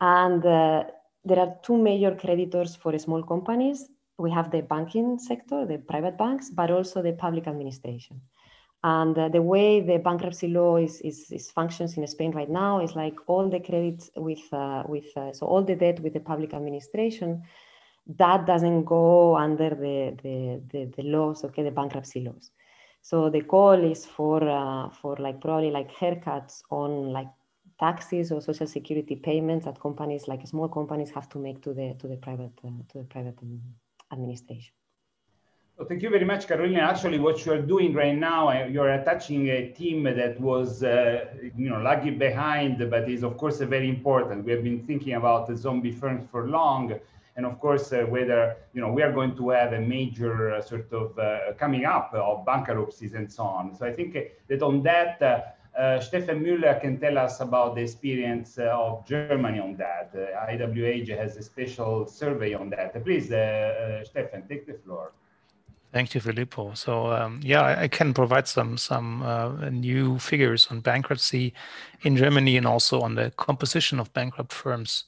And 0.00 0.44
uh, 0.44 0.84
there 1.24 1.40
are 1.40 1.56
two 1.62 1.76
major 1.76 2.14
creditors 2.14 2.76
for 2.76 2.96
small 2.98 3.22
companies. 3.24 3.88
We 4.18 4.30
have 4.30 4.50
the 4.50 4.62
banking 4.62 5.18
sector, 5.18 5.66
the 5.66 5.78
private 5.78 6.16
banks, 6.16 6.50
but 6.50 6.70
also 6.70 7.02
the 7.02 7.12
public 7.12 7.46
administration. 7.46 8.20
And 8.82 9.18
uh, 9.18 9.28
the 9.28 9.42
way 9.42 9.80
the 9.80 9.98
bankruptcy 9.98 10.48
law 10.48 10.76
is, 10.76 11.00
is, 11.00 11.30
is, 11.30 11.50
functions 11.50 11.96
in 11.96 12.06
Spain 12.06 12.30
right 12.32 12.48
now 12.48 12.80
is 12.80 12.94
like 12.94 13.14
all 13.26 13.48
the 13.48 13.60
credits 13.60 14.10
with, 14.16 14.52
uh, 14.52 14.84
with 14.86 15.06
uh, 15.16 15.32
so 15.32 15.46
all 15.46 15.62
the 15.62 15.74
debt 15.74 16.00
with 16.00 16.12
the 16.12 16.20
public 16.20 16.54
administration, 16.54 17.42
that 18.18 18.46
doesn't 18.46 18.84
go 18.84 19.36
under 19.36 19.70
the, 19.70 20.16
the, 20.22 20.62
the, 20.70 20.92
the 20.96 21.02
laws, 21.02 21.44
okay, 21.44 21.62
the 21.62 21.70
bankruptcy 21.70 22.20
laws. 22.20 22.50
So 23.06 23.30
the 23.30 23.42
call 23.42 23.84
is 23.84 24.04
for 24.04 24.42
uh, 24.42 24.90
for 24.90 25.16
like 25.18 25.40
probably 25.40 25.70
like 25.70 25.92
haircuts 25.92 26.62
on 26.70 27.12
like 27.12 27.28
taxes 27.78 28.32
or 28.32 28.40
social 28.40 28.66
security 28.66 29.14
payments 29.14 29.64
that 29.64 29.78
companies 29.80 30.26
like 30.26 30.44
small 30.44 30.68
companies 30.68 31.10
have 31.10 31.28
to 31.28 31.38
make 31.38 31.62
to 31.62 31.72
the 31.72 31.94
to 32.00 32.08
the 32.08 32.16
private 32.16 32.58
uh, 32.64 32.82
to 32.88 32.98
the 32.98 33.04
private 33.04 33.38
um, 33.42 33.60
administration. 34.12 34.72
Well, 35.76 35.86
thank 35.86 36.02
you 36.02 36.08
very 36.08 36.24
much, 36.24 36.48
Carolina. 36.48 36.80
Actually, 36.80 37.18
what 37.18 37.44
you 37.44 37.52
are 37.52 37.60
doing 37.60 37.92
right 37.92 38.16
now, 38.16 38.48
uh, 38.48 38.64
you're 38.64 38.88
attaching 38.88 39.48
a 39.48 39.72
team 39.72 40.04
that 40.04 40.40
was, 40.40 40.82
uh, 40.82 41.26
you 41.54 41.68
know, 41.68 41.82
lagging 41.82 42.18
behind, 42.18 42.78
but 42.90 43.10
is 43.10 43.22
of 43.22 43.36
course 43.36 43.58
very 43.58 43.90
important. 43.90 44.46
We 44.46 44.52
have 44.52 44.64
been 44.64 44.86
thinking 44.86 45.14
about 45.14 45.46
the 45.46 45.54
zombie 45.54 45.92
firms 45.92 46.26
for 46.30 46.48
long, 46.48 46.98
and 47.36 47.44
of 47.44 47.60
course 47.60 47.92
uh, 47.92 48.04
whether 48.08 48.56
you 48.72 48.80
know 48.80 48.90
we 48.90 49.02
are 49.02 49.12
going 49.12 49.36
to 49.36 49.50
have 49.50 49.74
a 49.74 49.80
major 49.80 50.54
uh, 50.54 50.62
sort 50.62 50.90
of 50.94 51.18
uh, 51.18 51.52
coming 51.58 51.84
up 51.84 52.14
of 52.14 52.46
bankruptcies 52.46 53.12
and 53.12 53.30
so 53.30 53.42
on. 53.42 53.74
So 53.76 53.84
I 53.84 53.92
think 53.92 54.16
that 54.48 54.62
on 54.62 54.82
that. 54.84 55.52
Uh, 55.76 56.00
Stefan 56.00 56.40
Müller 56.40 56.80
can 56.80 56.98
tell 56.98 57.18
us 57.18 57.40
about 57.40 57.74
the 57.74 57.82
experience 57.82 58.58
uh, 58.58 58.64
of 58.72 59.06
Germany 59.06 59.58
on 59.58 59.76
that. 59.76 60.10
Uh, 60.14 60.50
IWH 60.50 61.08
has 61.18 61.36
a 61.36 61.42
special 61.42 62.06
survey 62.06 62.54
on 62.54 62.70
that. 62.70 63.04
Please, 63.04 63.26
Stefan, 63.26 64.48
take 64.48 64.66
the 64.66 64.78
floor. 64.84 65.12
Thank 65.92 66.14
you, 66.14 66.20
Filippo. 66.20 66.72
So 66.74 67.12
um, 67.12 67.40
yeah, 67.42 67.62
I, 67.62 67.82
I, 67.82 67.88
can 67.88 68.12
provide 68.12 68.48
some 68.48 68.76
some 68.76 69.22
new 69.70 70.18
figures 70.18 70.66
on 70.70 70.80
bankruptcy 70.80 71.54
in 72.02 72.16
Germany 72.16 72.56
and 72.56 72.66
also 72.66 73.00
on 73.00 73.14
the 73.14 73.30
composition 73.36 74.00
of 74.00 74.12
bankrupt 74.12 74.52
firms 74.52 75.04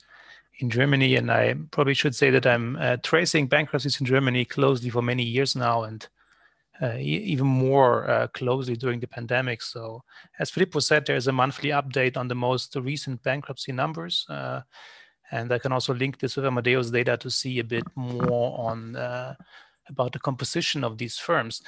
in 0.59 0.71
Germany, 0.71 1.15
and 1.15 1.31
I 1.31 1.55
probably 1.71 1.95
should 1.95 2.15
say 2.15 2.31
that 2.31 2.47
I'm 2.47 2.77
uh, 2.77 2.97
tracing 2.99 3.47
bankruptcies 3.47 4.01
in 4.01 4.07
Germany 4.07 4.45
closely 4.45 4.91
for 4.91 5.03
many 5.03 5.23
years 5.23 5.55
now, 5.55 5.85
and 5.85 6.07
uh, 6.81 6.97
even 6.99 7.47
more 7.47 8.09
uh, 8.09 8.27
closely 8.29 8.77
during 8.77 9.01
the 9.01 9.07
pandemic. 9.07 9.63
So, 9.63 10.03
as 10.39 10.51
Filippo 10.51 10.79
said, 10.81 11.07
there 11.07 11.17
is 11.17 11.27
a 11.27 11.33
monthly 11.33 11.71
update 11.71 12.17
on 12.17 12.29
the 12.29 12.35
most 12.35 12.77
recent 12.77 13.23
bankruptcy 13.23 13.73
numbers, 13.73 14.25
uh, 14.29 14.61
and 15.31 15.53
I 15.53 15.59
can 15.59 15.73
also 15.73 15.93
link 15.93 16.19
this 16.19 16.37
with 16.37 16.47
Amadeus 16.47 16.91
data 16.91 17.17
to 17.17 17.31
see 17.31 17.59
a 17.59 17.65
bit 17.65 17.85
more 17.97 18.59
on 18.59 18.97
uh, 18.97 19.35
about 19.89 20.13
the 20.13 20.19
composition 20.21 20.85
of 20.85 20.99
these 20.99 21.19
firms. 21.19 21.63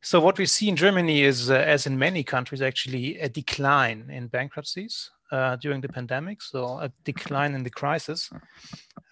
So, 0.00 0.20
what 0.20 0.38
we 0.38 0.46
see 0.46 0.68
in 0.68 0.76
Germany 0.76 1.22
is, 1.22 1.50
uh, 1.50 1.54
as 1.54 1.86
in 1.86 1.98
many 1.98 2.24
countries, 2.24 2.62
actually 2.62 3.18
a 3.18 3.28
decline 3.28 4.10
in 4.10 4.28
bankruptcies 4.28 5.10
uh, 5.30 5.56
during 5.56 5.80
the 5.80 5.88
pandemic, 5.88 6.40
so 6.42 6.78
a 6.78 6.90
decline 7.04 7.54
in 7.54 7.62
the 7.62 7.70
crisis, 7.70 8.30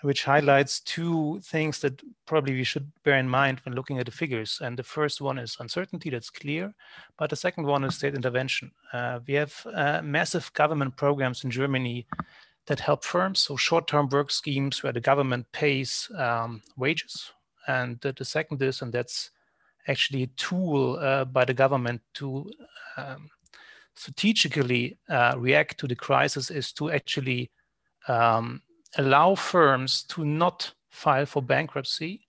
which 0.03 0.25
highlights 0.25 0.81
two 0.81 1.41
things 1.45 1.81
that 1.81 2.01
probably 2.27 2.55
we 2.55 2.65
should 2.65 2.91
bear 3.05 3.19
in 3.19 3.29
mind 3.29 3.61
when 3.65 3.75
looking 3.75 3.99
at 3.99 4.07
the 4.07 4.13
figures. 4.13 4.59
And 4.63 4.79
the 4.79 4.83
first 4.83 5.21
one 5.21 5.39
is 5.39 5.57
uncertainty, 5.61 6.11
that's 6.11 6.31
clear, 6.31 6.75
but 7.19 7.31
the 7.31 7.37
second 7.37 7.67
one 7.67 7.85
is 7.85 7.97
state 7.97 8.15
intervention. 8.15 8.71
Uh, 8.93 9.21
we 9.27 9.35
have 9.35 9.55
uh, 9.75 10.01
massive 10.03 10.53
government 10.55 10.97
programs 10.97 11.45
in 11.45 11.51
Germany 11.51 12.07
that 12.67 12.81
help 12.81 13.05
firms, 13.05 13.41
so 13.41 13.57
short-term 13.57 14.09
work 14.09 14.31
schemes 14.31 14.83
where 14.83 14.93
the 14.93 15.01
government 15.01 15.47
pays 15.53 16.11
um, 16.17 16.63
wages. 16.77 17.33
And 17.69 18.01
the, 18.01 18.13
the, 18.13 18.25
second 18.25 18.63
is, 18.63 18.83
and 18.83 18.93
that's 18.93 19.31
actually 19.89 20.25
a 20.25 20.29
tool 20.37 20.99
uh, 20.99 21.25
by 21.25 21.45
the 21.45 21.55
government 21.55 22.01
to 22.15 22.51
um, 22.97 23.29
strategically 23.97 24.99
uh, 25.09 25.35
react 25.37 25.79
to 25.79 25.89
the 25.89 25.97
crisis 25.97 26.51
is 26.51 26.73
to 26.73 26.91
actually 26.91 27.51
um, 28.09 28.63
allow 28.99 29.35
firms 29.35 30.05
to 30.05 30.25
not 30.25 30.73
file 30.91 31.27
for 31.27 31.43
bankruptcy, 31.43 32.27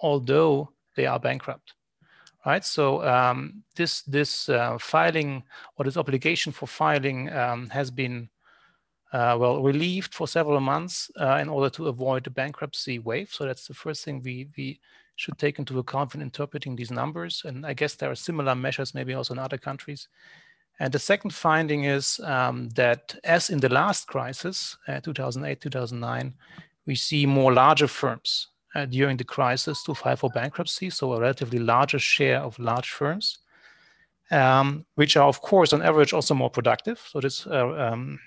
although 0.00 0.70
they 0.96 1.06
are 1.06 1.18
bankrupt. 1.18 1.74
Right. 2.46 2.64
So 2.64 3.04
um, 3.04 3.64
this 3.74 4.02
this 4.02 4.48
uh, 4.48 4.78
filing 4.78 5.42
or 5.76 5.84
this 5.84 5.96
obligation 5.96 6.52
for 6.52 6.66
filing 6.66 7.30
um, 7.32 7.68
has 7.68 7.90
been 7.90 8.30
uh, 9.12 9.36
well 9.38 9.62
relieved 9.62 10.14
for 10.14 10.28
several 10.28 10.60
months 10.60 11.10
uh, 11.20 11.38
in 11.42 11.48
order 11.48 11.68
to 11.70 11.88
avoid 11.88 12.24
the 12.24 12.30
bankruptcy 12.30 13.00
wave. 13.00 13.30
So 13.32 13.44
that's 13.44 13.66
the 13.66 13.74
first 13.74 14.04
thing 14.04 14.22
we 14.22 14.48
we 14.56 14.80
should 15.16 15.36
take 15.36 15.58
into 15.58 15.78
account 15.78 16.14
when 16.14 16.22
interpreting 16.22 16.76
these 16.76 16.92
numbers. 16.92 17.42
And 17.44 17.66
I 17.66 17.74
guess 17.74 17.96
there 17.96 18.10
are 18.10 18.14
similar 18.14 18.54
measures 18.54 18.94
maybe 18.94 19.14
also 19.14 19.34
in 19.34 19.40
other 19.40 19.58
countries. 19.58 20.08
And 20.80 20.92
the 20.92 20.98
second 20.98 21.34
finding 21.34 21.84
is 21.84 22.20
um, 22.20 22.68
that 22.70 23.16
as 23.24 23.50
in 23.50 23.58
the 23.58 23.68
last 23.68 24.06
crisis, 24.06 24.76
uh, 24.86 25.00
2008, 25.00 25.60
2009, 25.60 26.34
we 26.86 26.94
see 26.94 27.26
more 27.26 27.52
larger 27.52 27.88
firms 27.88 28.48
uh, 28.74 28.86
during 28.86 29.16
the 29.16 29.24
crisis 29.24 29.82
to 29.84 29.94
file 29.94 30.16
for 30.16 30.30
bankruptcy, 30.30 30.90
so 30.90 31.12
a 31.12 31.20
relatively 31.20 31.58
larger 31.58 31.98
share 31.98 32.40
of 32.40 32.58
large 32.58 32.90
firms, 32.90 33.38
um, 34.30 34.84
which 34.94 35.16
are 35.16 35.28
of 35.28 35.40
course 35.40 35.72
on 35.72 35.82
average 35.82 36.12
also 36.12 36.34
more 36.34 36.50
productive. 36.50 37.00
So 37.10 37.20
this 37.20 37.46
uh, 37.46 37.92
um, 37.92 38.20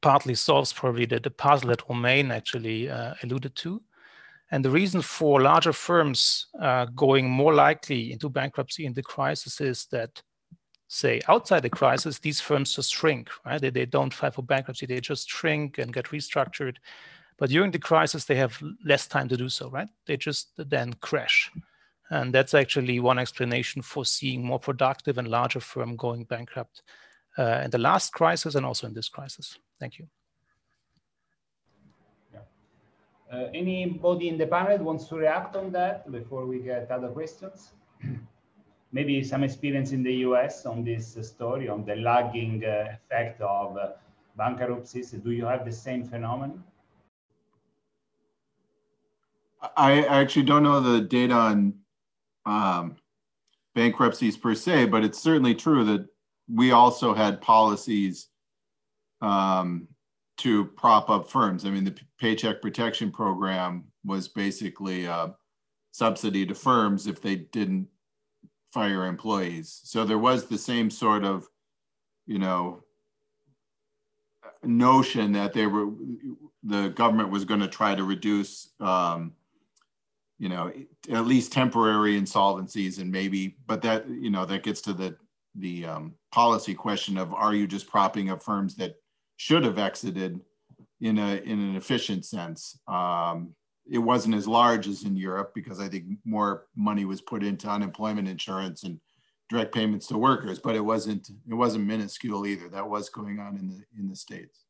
partly 0.00 0.34
solves 0.34 0.72
probably 0.72 1.06
the, 1.06 1.18
the 1.18 1.30
puzzle 1.30 1.70
that 1.70 1.88
Romain 1.88 2.30
actually 2.30 2.88
uh, 2.88 3.14
alluded 3.22 3.54
to. 3.56 3.82
And 4.50 4.64
the 4.64 4.70
reason 4.70 5.02
for 5.02 5.42
larger 5.42 5.72
firms 5.72 6.46
uh, 6.60 6.86
going 6.94 7.28
more 7.28 7.52
likely 7.52 8.12
into 8.12 8.30
bankruptcy 8.30 8.86
in 8.86 8.94
the 8.94 9.02
crisis 9.02 9.60
is 9.60 9.86
that 9.90 10.22
say 10.88 11.20
outside 11.28 11.60
the 11.60 11.70
crisis, 11.70 12.18
these 12.18 12.40
firms 12.40 12.74
just 12.74 12.92
shrink, 12.92 13.28
right? 13.44 13.60
They, 13.60 13.70
they 13.70 13.86
don't 13.86 14.12
file 14.12 14.30
for 14.30 14.42
bankruptcy, 14.42 14.86
they 14.86 15.00
just 15.00 15.28
shrink 15.28 15.78
and 15.78 15.92
get 15.92 16.06
restructured. 16.06 16.76
But 17.36 17.50
during 17.50 17.70
the 17.70 17.78
crisis, 17.78 18.24
they 18.24 18.34
have 18.34 18.60
less 18.84 19.06
time 19.06 19.28
to 19.28 19.36
do 19.36 19.48
so, 19.48 19.70
right? 19.70 19.88
They 20.06 20.16
just 20.16 20.48
then 20.56 20.94
crash. 20.94 21.52
And 22.10 22.34
that's 22.34 22.54
actually 22.54 22.98
one 23.00 23.18
explanation 23.18 23.82
for 23.82 24.04
seeing 24.04 24.42
more 24.42 24.58
productive 24.58 25.18
and 25.18 25.28
larger 25.28 25.60
firm 25.60 25.94
going 25.94 26.24
bankrupt 26.24 26.82
uh, 27.38 27.60
in 27.64 27.70
the 27.70 27.78
last 27.78 28.12
crisis 28.12 28.54
and 28.54 28.64
also 28.64 28.86
in 28.86 28.94
this 28.94 29.08
crisis. 29.08 29.58
Thank 29.78 29.98
you. 29.98 30.08
Yeah. 32.32 32.40
Uh, 33.32 33.50
anybody 33.54 34.28
in 34.30 34.38
the 34.38 34.46
panel 34.46 34.78
wants 34.78 35.06
to 35.08 35.16
react 35.16 35.54
on 35.54 35.70
that 35.72 36.10
before 36.10 36.46
we 36.46 36.60
get 36.60 36.90
other 36.90 37.08
questions? 37.08 37.72
maybe 38.92 39.22
some 39.22 39.44
experience 39.44 39.92
in 39.92 40.02
the 40.02 40.14
US 40.26 40.66
on 40.66 40.84
this 40.84 41.16
story, 41.22 41.68
on 41.68 41.84
the 41.84 41.96
lagging 41.96 42.64
uh, 42.64 42.94
effect 42.94 43.40
of 43.40 43.76
uh, 43.76 43.90
bankruptcies. 44.36 45.10
Do 45.10 45.30
you 45.30 45.44
have 45.44 45.64
the 45.64 45.72
same 45.72 46.04
phenomenon? 46.04 46.62
I 49.76 50.04
actually 50.04 50.44
don't 50.44 50.62
know 50.62 50.80
the 50.80 51.00
data 51.00 51.34
on 51.34 51.74
um, 52.46 52.96
bankruptcies 53.74 54.36
per 54.36 54.54
se, 54.54 54.86
but 54.86 55.04
it's 55.04 55.20
certainly 55.20 55.54
true 55.54 55.84
that 55.84 56.06
we 56.48 56.70
also 56.70 57.12
had 57.12 57.40
policies 57.40 58.28
um, 59.20 59.88
to 60.38 60.64
prop 60.64 61.10
up 61.10 61.28
firms. 61.28 61.64
I 61.64 61.70
mean, 61.70 61.84
the 61.84 61.98
Paycheck 62.20 62.62
Protection 62.62 63.10
Program 63.10 63.84
was 64.04 64.28
basically 64.28 65.04
a 65.04 65.34
subsidy 65.90 66.46
to 66.46 66.54
firms 66.54 67.06
if 67.06 67.20
they 67.20 67.36
didn't 67.36 67.88
fire 68.72 69.06
employees. 69.06 69.80
So 69.84 70.04
there 70.04 70.18
was 70.18 70.46
the 70.46 70.58
same 70.58 70.90
sort 70.90 71.24
of, 71.24 71.46
you 72.26 72.38
know, 72.38 72.82
notion 74.62 75.32
that 75.32 75.52
they 75.52 75.66
were 75.66 75.88
the 76.64 76.88
government 76.90 77.30
was 77.30 77.44
going 77.44 77.60
to 77.60 77.68
try 77.68 77.94
to 77.94 78.04
reduce 78.04 78.70
um, 78.80 79.32
you 80.38 80.48
know 80.48 80.72
at 81.10 81.26
least 81.26 81.52
temporary 81.52 82.20
insolvencies 82.20 83.00
and 83.00 83.10
maybe 83.10 83.56
but 83.66 83.82
that 83.82 84.08
you 84.08 84.30
know 84.30 84.44
that 84.44 84.62
gets 84.62 84.80
to 84.80 84.92
the 84.92 85.16
the 85.56 85.84
um, 85.84 86.14
policy 86.32 86.74
question 86.74 87.18
of 87.18 87.32
are 87.34 87.54
you 87.54 87.66
just 87.66 87.88
propping 87.88 88.30
up 88.30 88.42
firms 88.42 88.76
that 88.76 88.96
should 89.36 89.64
have 89.64 89.78
exited 89.78 90.40
in 91.00 91.18
a 91.18 91.36
in 91.36 91.60
an 91.60 91.76
efficient 91.76 92.24
sense 92.24 92.78
um, 92.88 93.54
it 93.90 93.98
wasn't 93.98 94.34
as 94.34 94.46
large 94.46 94.86
as 94.86 95.04
in 95.04 95.16
Europe 95.16 95.52
because 95.54 95.80
I 95.80 95.88
think 95.88 96.04
more 96.24 96.66
money 96.76 97.04
was 97.04 97.20
put 97.20 97.42
into 97.42 97.68
unemployment 97.68 98.28
insurance 98.28 98.82
and 98.82 99.00
direct 99.48 99.74
payments 99.74 100.06
to 100.08 100.18
workers, 100.18 100.58
but 100.58 100.76
it 100.76 100.80
wasn't 100.80 101.30
it 101.48 101.54
wasn't 101.54 101.86
minuscule 101.86 102.46
either. 102.46 102.68
That 102.68 102.88
was 102.88 103.08
going 103.08 103.38
on 103.38 103.56
in 103.56 103.68
the 103.68 103.82
in 103.98 104.08
the 104.08 104.16
states. 104.16 104.64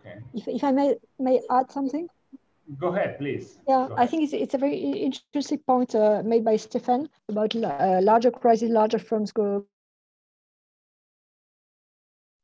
Okay. 0.00 0.18
If, 0.34 0.48
if 0.48 0.64
I 0.64 0.72
may 0.72 0.96
may 1.18 1.40
add 1.50 1.70
something. 1.70 2.08
Go 2.78 2.88
ahead, 2.94 3.18
please. 3.18 3.58
Yeah, 3.68 3.86
ahead. 3.86 3.98
I 3.98 4.06
think 4.06 4.22
it's, 4.22 4.32
it's 4.32 4.54
a 4.54 4.58
very 4.58 4.76
interesting 4.76 5.58
point 5.58 5.92
uh, 5.96 6.22
made 6.24 6.44
by 6.44 6.56
Stefan 6.56 7.08
about 7.28 7.56
uh, 7.56 7.98
larger 8.00 8.30
crises, 8.30 8.70
larger 8.70 9.00
firms 9.00 9.32
go 9.32 9.66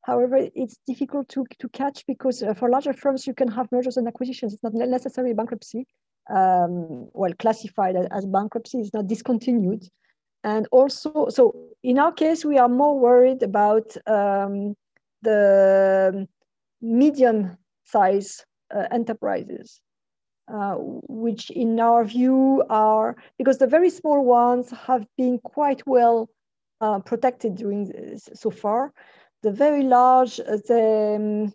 However, 0.06 0.38
it's 0.54 0.78
difficult 0.86 1.28
to, 1.30 1.44
to 1.58 1.68
catch 1.70 2.06
because 2.06 2.40
uh, 2.40 2.54
for 2.54 2.70
larger 2.70 2.92
firms, 2.92 3.26
you 3.26 3.34
can 3.34 3.48
have 3.48 3.66
mergers 3.72 3.96
and 3.96 4.06
acquisitions. 4.06 4.54
It's 4.54 4.62
not 4.62 4.72
necessarily 4.72 5.34
bankruptcy. 5.34 5.84
Um, 6.30 7.08
well, 7.12 7.32
classified 7.40 7.96
as 7.96 8.24
bankruptcy 8.24 8.78
is 8.78 8.94
not 8.94 9.08
discontinued. 9.08 9.88
And 10.44 10.68
also, 10.70 11.26
so 11.28 11.56
in 11.82 11.98
our 11.98 12.12
case, 12.12 12.44
we 12.44 12.56
are 12.56 12.68
more 12.68 12.96
worried 12.96 13.42
about 13.42 13.96
um, 14.06 14.76
the 15.22 16.28
medium 16.80 17.58
size 17.84 18.44
uh, 18.72 18.86
enterprises, 18.92 19.80
uh, 20.46 20.76
which 20.78 21.50
in 21.50 21.80
our 21.80 22.04
view 22.04 22.62
are, 22.70 23.16
because 23.38 23.58
the 23.58 23.66
very 23.66 23.90
small 23.90 24.24
ones 24.24 24.70
have 24.70 25.04
been 25.18 25.40
quite 25.40 25.84
well 25.84 26.28
uh, 26.80 27.00
protected 27.00 27.56
during 27.56 27.86
this, 27.86 28.28
so 28.34 28.50
far 28.50 28.92
the 29.46 29.52
very 29.52 29.84
large, 29.84 30.40
uh, 30.40 30.58
they, 30.68 31.14
um, 31.14 31.52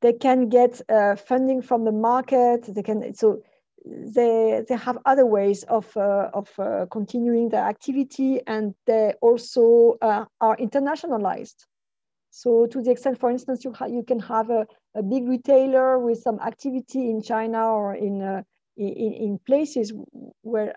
they 0.00 0.14
can 0.14 0.48
get 0.48 0.80
uh, 0.88 1.14
funding 1.14 1.60
from 1.60 1.84
the 1.84 1.92
market. 1.92 2.60
They 2.74 2.82
can 2.82 3.14
so 3.14 3.42
they 3.84 4.64
they 4.66 4.76
have 4.76 4.96
other 5.04 5.26
ways 5.26 5.62
of 5.64 5.84
uh, 5.96 6.30
of 6.32 6.48
uh, 6.58 6.86
continuing 6.90 7.50
their 7.50 7.66
activity, 7.74 8.40
and 8.46 8.74
they 8.86 9.12
also 9.20 9.98
uh, 10.00 10.24
are 10.40 10.56
internationalized. 10.56 11.58
So 12.30 12.66
to 12.72 12.80
the 12.80 12.92
extent, 12.92 13.20
for 13.20 13.30
instance, 13.30 13.58
you 13.64 13.74
you 13.98 14.04
can 14.10 14.20
have 14.20 14.48
a, 14.48 14.66
a 14.94 15.02
big 15.02 15.28
retailer 15.28 15.98
with 15.98 16.18
some 16.26 16.38
activity 16.40 17.10
in 17.10 17.20
China 17.20 17.60
or 17.78 17.94
in 17.94 18.22
uh, 18.22 18.42
in, 18.78 19.12
in 19.24 19.40
places 19.44 19.92
where 20.42 20.72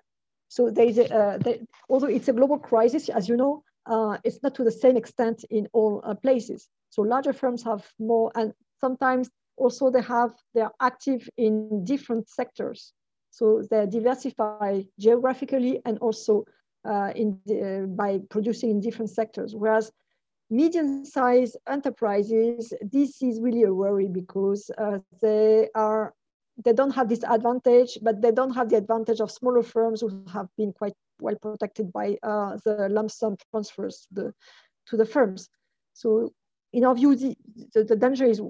so 0.49 0.69
there's 0.69 0.97
a, 0.97 1.39
they, 1.45 1.61
although 1.89 2.13
it's 2.17 2.27
a 2.27 2.33
global 2.33 2.59
crisis, 2.59 3.07
as 3.07 3.29
you 3.29 3.37
know, 3.37 3.63
uh, 3.85 4.17
it's 4.23 4.41
not 4.43 4.55
to 4.55 4.63
the 4.63 4.71
same 4.71 4.97
extent 4.97 5.43
in 5.49 5.67
all 5.73 6.01
uh, 6.03 6.13
places. 6.15 6.69
So 6.89 7.01
larger 7.01 7.33
firms 7.33 7.63
have 7.63 7.87
more, 7.99 8.31
and 8.35 8.53
sometimes 8.79 9.29
also 9.57 9.89
they 9.89 10.01
have, 10.01 10.31
they're 10.53 10.71
active 10.79 11.29
in 11.37 11.83
different 11.85 12.29
sectors. 12.29 12.93
So 13.29 13.63
they 13.69 13.85
diversify 13.87 14.83
geographically 14.99 15.81
and 15.85 15.97
also 15.99 16.45
uh, 16.83 17.11
in 17.15 17.39
the, 17.45 17.87
by 17.89 18.19
producing 18.29 18.71
in 18.71 18.79
different 18.81 19.09
sectors. 19.09 19.55
Whereas 19.55 19.91
medium-sized 20.49 21.55
enterprises, 21.67 22.73
this 22.81 23.21
is 23.21 23.39
really 23.39 23.63
a 23.63 23.73
worry 23.73 24.07
because 24.07 24.69
uh, 24.77 24.99
they 25.21 25.69
are 25.75 26.13
they 26.63 26.73
don't 26.73 26.91
have 26.91 27.09
this 27.09 27.23
advantage, 27.23 27.97
but 28.01 28.21
they 28.21 28.31
don't 28.31 28.53
have 28.53 28.69
the 28.69 28.75
advantage 28.75 29.19
of 29.19 29.31
smaller 29.31 29.63
firms 29.63 30.01
who 30.01 30.23
have 30.31 30.47
been 30.57 30.73
quite 30.73 30.93
well 31.21 31.35
protected 31.35 31.91
by 31.93 32.17
uh, 32.23 32.57
the 32.65 32.89
lump 32.89 33.11
sum 33.11 33.37
transfers 33.51 34.07
to 34.07 34.13
the, 34.13 34.33
to 34.87 34.97
the 34.97 35.05
firms. 35.05 35.49
So 35.93 36.33
in 36.73 36.83
our 36.85 36.95
view, 36.95 37.15
the, 37.15 37.35
the, 37.73 37.83
the 37.83 37.95
danger 37.95 38.25
is, 38.25 38.41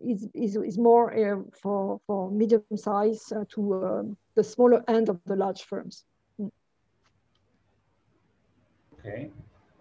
is, 0.00 0.56
is, 0.56 0.78
more 0.78 1.12
uh, 1.12 1.42
for, 1.60 2.00
for 2.06 2.30
medium 2.30 2.62
size 2.76 3.32
uh, 3.32 3.44
to 3.50 3.84
um, 3.84 4.16
the 4.34 4.44
smaller 4.44 4.84
end 4.88 5.08
of 5.08 5.20
the 5.26 5.36
large 5.36 5.62
firms. 5.64 6.04
Mm. 6.40 6.50
Okay. 8.98 9.30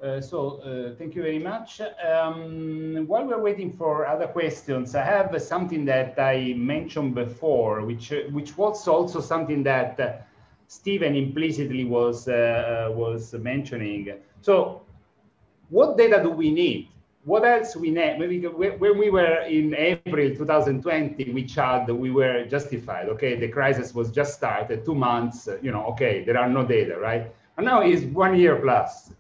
Uh, 0.03 0.19
so 0.19 0.57
uh, 0.57 0.95
thank 0.97 1.15
you 1.15 1.21
very 1.21 1.39
much. 1.39 1.79
Um, 1.79 3.05
while 3.07 3.25
we're 3.25 3.41
waiting 3.41 3.71
for 3.71 4.05
other 4.05 4.27
questions, 4.27 4.95
I 4.95 5.03
have 5.03 5.41
something 5.41 5.85
that 5.85 6.19
I 6.19 6.53
mentioned 6.57 7.15
before, 7.15 7.85
which 7.85 8.11
uh, 8.11 8.23
which 8.31 8.57
was 8.57 8.85
also 8.85 9.21
something 9.21 9.63
that 9.63 9.97
uh, 10.01 10.17
Steven 10.73 11.15
implicitly 11.15 11.85
was 11.85 12.27
uh, 12.27 12.89
was 12.91 13.33
mentioning. 13.33 14.13
So, 14.41 14.81
what 15.69 15.97
data 15.97 16.19
do 16.21 16.29
we 16.29 16.51
need? 16.51 16.89
What 17.25 17.45
else 17.45 17.75
we 17.75 17.89
need? 17.91 18.17
Maybe 18.19 18.39
when 18.47 18.97
we 18.97 19.09
were 19.09 19.41
in 19.43 19.75
April 19.75 20.35
2020, 20.35 21.31
we 21.31 21.47
had 21.55 21.87
we 21.89 22.11
were 22.11 22.45
justified. 22.45 23.07
Okay, 23.09 23.39
the 23.39 23.47
crisis 23.47 23.93
was 23.93 24.11
just 24.11 24.33
started, 24.33 24.83
two 24.83 24.95
months. 24.95 25.47
You 25.61 25.71
know, 25.71 25.85
okay, 25.93 26.23
there 26.25 26.37
are 26.37 26.49
no 26.49 26.65
data, 26.65 26.97
right? 26.97 27.31
And 27.57 27.65
now 27.65 27.81
it's 27.81 28.03
one 28.05 28.35
year 28.35 28.55
plus 28.55 29.13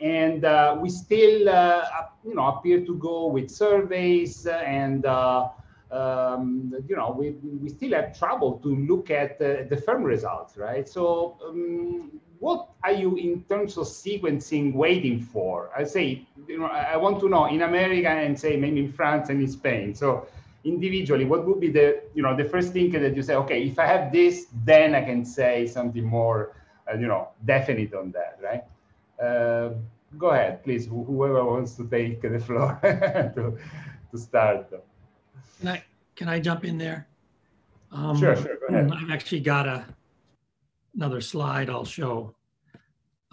and 0.00 0.44
uh, 0.44 0.76
we 0.80 0.88
still 0.90 1.48
uh, 1.48 1.82
you 2.24 2.34
know 2.34 2.46
appear 2.48 2.84
to 2.84 2.96
go 2.96 3.26
with 3.26 3.48
surveys 3.50 4.46
and 4.46 5.06
uh, 5.06 5.48
um, 5.92 6.74
you 6.88 6.96
know 6.96 7.14
we, 7.16 7.30
we 7.62 7.68
still 7.68 7.92
have 7.92 8.18
trouble 8.18 8.58
to 8.62 8.74
look 8.90 9.10
at 9.10 9.38
the 9.38 9.76
firm 9.76 10.02
results 10.02 10.56
right? 10.56 10.88
So 10.88 11.36
um, 11.46 12.20
what 12.38 12.68
are 12.82 12.92
you 12.92 13.16
in 13.16 13.44
terms 13.44 13.76
of 13.76 13.86
sequencing 13.86 14.74
waiting 14.74 15.20
for? 15.20 15.70
I 15.76 15.84
say 15.84 16.26
you 16.48 16.58
know 16.58 16.66
i 16.66 16.96
want 16.96 17.20
to 17.20 17.28
know 17.28 17.46
in 17.46 17.62
america 17.62 18.08
and 18.08 18.38
say 18.38 18.56
maybe 18.56 18.80
in 18.80 18.92
france 18.92 19.28
and 19.28 19.40
in 19.40 19.48
spain. 19.48 19.94
So 19.94 20.26
individually 20.64 21.24
what 21.24 21.46
would 21.46 21.60
be 21.60 21.70
the 21.70 22.02
you 22.14 22.22
know 22.22 22.36
the 22.36 22.44
first 22.44 22.72
thing 22.72 22.90
that 22.92 23.16
you 23.16 23.22
say 23.22 23.34
okay 23.34 23.64
if 23.64 23.78
i 23.80 23.86
have 23.86 24.12
this 24.12 24.46
then 24.64 24.94
i 24.94 25.02
can 25.02 25.24
say 25.24 25.66
something 25.66 26.04
more 26.04 26.54
uh, 26.88 26.96
you 26.96 27.08
know 27.08 27.28
definite 27.44 27.92
on 27.94 28.12
that 28.12 28.38
right? 28.42 28.62
Uh, 29.22 29.70
go 30.18 30.30
ahead, 30.30 30.62
please, 30.64 30.86
whoever 30.86 31.44
wants 31.44 31.74
to 31.76 31.86
take 31.88 32.20
the 32.22 32.38
floor 32.46 32.78
to, 32.82 33.56
to 34.10 34.18
start. 34.18 34.66
Can 35.62 35.68
I, 35.68 35.84
can 36.16 36.28
I 36.28 36.40
jump 36.40 36.64
in 36.64 36.76
there? 36.76 37.06
Um, 37.92 38.18
sure, 38.18 38.34
sure, 38.34 38.58
go 38.58 38.74
ahead. 38.74 38.90
I've 38.90 39.12
actually 39.12 39.38
got 39.38 39.68
a, 39.68 39.84
another 40.96 41.20
slide 41.20 41.70
I'll 41.70 41.84
show. 41.84 42.34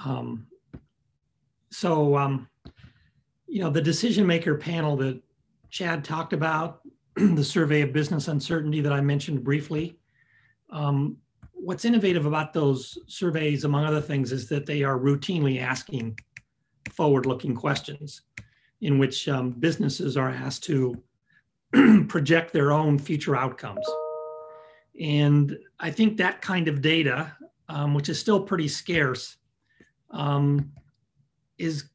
Um, 0.06 0.46
so, 1.72 2.16
um, 2.16 2.48
you 3.48 3.62
know, 3.64 3.72
the 3.72 3.82
decision 3.82 4.28
maker 4.28 4.54
panel 4.54 4.96
that 4.98 5.20
Chad 5.72 6.04
talked 6.04 6.34
about, 6.34 6.82
the 7.16 7.44
survey 7.44 7.82
of 7.82 7.94
business 7.94 8.28
uncertainty 8.28 8.80
that 8.80 8.94
I 8.94 9.02
mentioned 9.02 9.44
briefly, 9.44 9.98
um, 10.70 11.18
what's 11.54 11.84
innovative 11.84 12.28
about 12.28 12.54
those 12.54 12.96
surveys, 13.08 13.64
among 13.64 13.86
other 13.86 14.02
things, 14.02 14.32
is 14.32 14.48
that 14.50 14.68
they 14.68 14.84
are 14.84 15.00
routinely 15.00 15.60
asking 15.60 16.20
forward-looking 16.92 17.56
questions 17.56 18.22
in 18.82 19.00
which 19.00 19.28
um, 19.28 19.50
businesses 19.50 20.16
are 20.16 20.30
asked 20.30 20.64
to 20.66 20.96
project 22.08 22.54
their 22.54 22.72
own 22.72 22.98
future 22.98 23.36
outcomes. 23.36 23.86
And 25.00 25.58
I 25.80 25.92
think 25.92 26.18
that 26.18 26.42
kind 26.42 26.68
of 26.68 26.82
data, 26.82 27.36
um, 27.70 27.94
which 27.94 28.10
is 28.10 28.20
still 28.20 28.42
pretty 28.42 28.68
scarce, 28.68 29.38
um, 30.12 30.72
is 31.58 31.86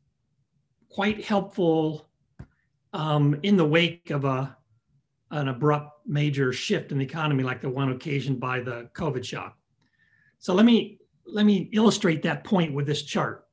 quite 0.88 1.24
helpful 1.24 2.08
um, 2.92 3.38
in 3.42 3.56
the 3.56 3.64
wake 3.64 4.10
of 4.10 4.24
a, 4.24 4.56
an 5.32 5.48
abrupt 5.48 6.06
major 6.06 6.52
shift 6.52 6.92
in 6.92 6.98
the 6.98 7.04
economy 7.04 7.42
like 7.42 7.60
the 7.60 7.68
one 7.68 7.90
occasioned 7.90 8.38
by 8.38 8.60
the 8.60 8.88
COVID 8.94 9.24
shock. 9.24 9.58
So 10.38 10.54
let 10.54 10.64
me, 10.64 11.00
let 11.26 11.44
me 11.44 11.68
illustrate 11.72 12.22
that 12.22 12.44
point 12.44 12.72
with 12.72 12.86
this 12.86 13.02
chart. 13.02 13.46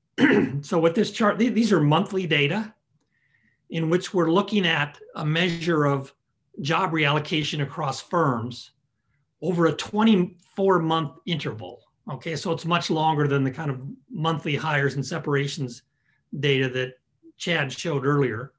so 0.62 0.78
with 0.78 0.94
this 0.94 1.12
chart, 1.12 1.38
these 1.38 1.72
are 1.72 1.80
monthly 1.80 2.26
data 2.26 2.74
in 3.70 3.88
which 3.88 4.12
we're 4.12 4.30
looking 4.30 4.66
at 4.66 4.98
a 5.16 5.24
measure 5.24 5.84
of 5.84 6.12
job 6.60 6.92
reallocation 6.92 7.62
across 7.62 8.00
firms 8.00 8.72
over 9.42 9.66
a 9.66 9.72
24 9.72 10.80
month 10.80 11.12
interval. 11.26 11.80
Okay, 12.10 12.36
so 12.36 12.52
it's 12.52 12.64
much 12.64 12.90
longer 12.90 13.28
than 13.28 13.44
the 13.44 13.50
kind 13.50 13.70
of 13.70 13.80
monthly 14.10 14.56
hires 14.56 14.96
and 14.96 15.06
separations 15.06 15.82
data 16.40 16.68
that 16.68 16.94
Chad 17.36 17.72
showed 17.72 18.04
earlier. 18.04 18.52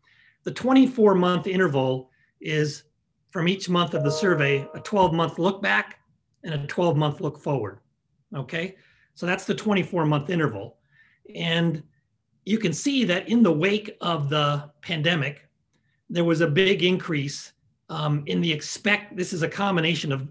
The 0.44 0.52
24 0.52 1.16
month 1.16 1.48
interval 1.48 2.10
is 2.40 2.84
from 3.30 3.48
each 3.48 3.70
month 3.70 3.94
of 3.94 4.04
the 4.04 4.12
survey, 4.12 4.68
a 4.74 4.80
12 4.80 5.14
month 5.14 5.38
look 5.38 5.62
back 5.62 6.00
and 6.44 6.54
a 6.54 6.68
12 6.68 6.98
month 6.98 7.22
look 7.22 7.40
forward. 7.40 7.80
Okay, 8.36 8.78
so 9.14 9.26
that's 9.26 9.46
the 9.46 9.54
24 9.56 10.06
month 10.06 10.30
interval. 10.30 10.78
And 11.36 11.84
you 12.46 12.58
can 12.58 12.74
see 12.74 13.04
that 13.06 13.30
in 13.30 13.44
the 13.44 13.52
wake 13.52 13.98
of 14.02 14.30
the 14.30 14.70
pandemic, 14.82 15.48
there 16.10 16.24
was 16.24 16.42
a 16.42 16.48
big 16.48 16.84
increase 16.84 17.54
um, 17.90 18.24
in 18.26 18.42
the 18.42 18.52
expect. 18.52 19.16
This 19.16 19.34
is 19.34 19.44
a 19.44 19.48
combination 19.48 20.12
of 20.12 20.28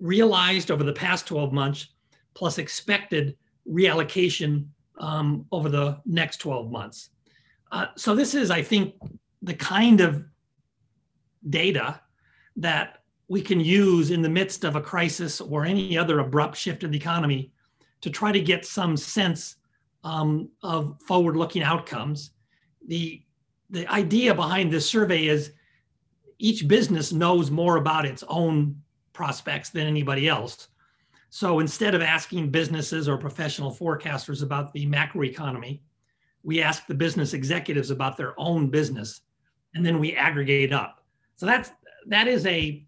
realized 0.00 0.70
over 0.70 0.84
the 0.84 0.92
past 0.92 1.26
12 1.26 1.52
months 1.52 1.88
plus 2.34 2.58
expected 2.58 3.36
reallocation 3.68 4.66
um, 4.98 5.46
over 5.52 5.68
the 5.68 6.00
next 6.04 6.38
12 6.38 6.70
months. 6.70 7.10
Uh, 7.72 7.86
so 7.96 8.14
this 8.14 8.34
is, 8.34 8.50
I 8.50 8.62
think, 8.62 8.94
the 9.42 9.54
kind 9.54 10.00
of 10.00 10.24
data 11.48 12.00
that 12.56 13.02
we 13.28 13.40
can 13.40 13.58
use 13.58 14.10
in 14.10 14.22
the 14.22 14.28
midst 14.28 14.64
of 14.64 14.76
a 14.76 14.80
crisis 14.80 15.40
or 15.40 15.64
any 15.64 15.96
other 15.96 16.20
abrupt 16.20 16.56
shift 16.56 16.84
in 16.84 16.90
the 16.90 16.96
economy 16.96 17.50
to 18.00 18.10
try 18.10 18.30
to 18.30 18.40
get 18.40 18.64
some 18.64 18.96
sense 18.96 19.56
um, 20.04 20.50
of 20.62 21.00
forward-looking 21.02 21.62
outcomes. 21.62 22.30
The, 22.86 23.22
the 23.70 23.86
idea 23.88 24.34
behind 24.34 24.70
this 24.70 24.88
survey 24.88 25.26
is 25.26 25.52
each 26.38 26.68
business 26.68 27.12
knows 27.12 27.50
more 27.50 27.76
about 27.76 28.04
its 28.04 28.22
own 28.28 28.80
prospects 29.12 29.70
than 29.70 29.86
anybody 29.86 30.28
else. 30.28 30.68
So 31.30 31.58
instead 31.60 31.94
of 31.94 32.02
asking 32.02 32.50
businesses 32.50 33.08
or 33.08 33.16
professional 33.16 33.74
forecasters 33.74 34.42
about 34.42 34.72
the 34.72 34.86
macroeconomy, 34.86 35.80
we 36.42 36.62
ask 36.62 36.86
the 36.86 36.94
business 36.94 37.32
executives 37.32 37.90
about 37.90 38.16
their 38.16 38.38
own 38.38 38.68
business, 38.68 39.22
and 39.74 39.84
then 39.84 39.98
we 39.98 40.14
aggregate 40.14 40.72
up. 40.72 41.02
So 41.36 41.46
that's 41.46 41.72
that 42.06 42.28
is 42.28 42.44
a 42.46 42.84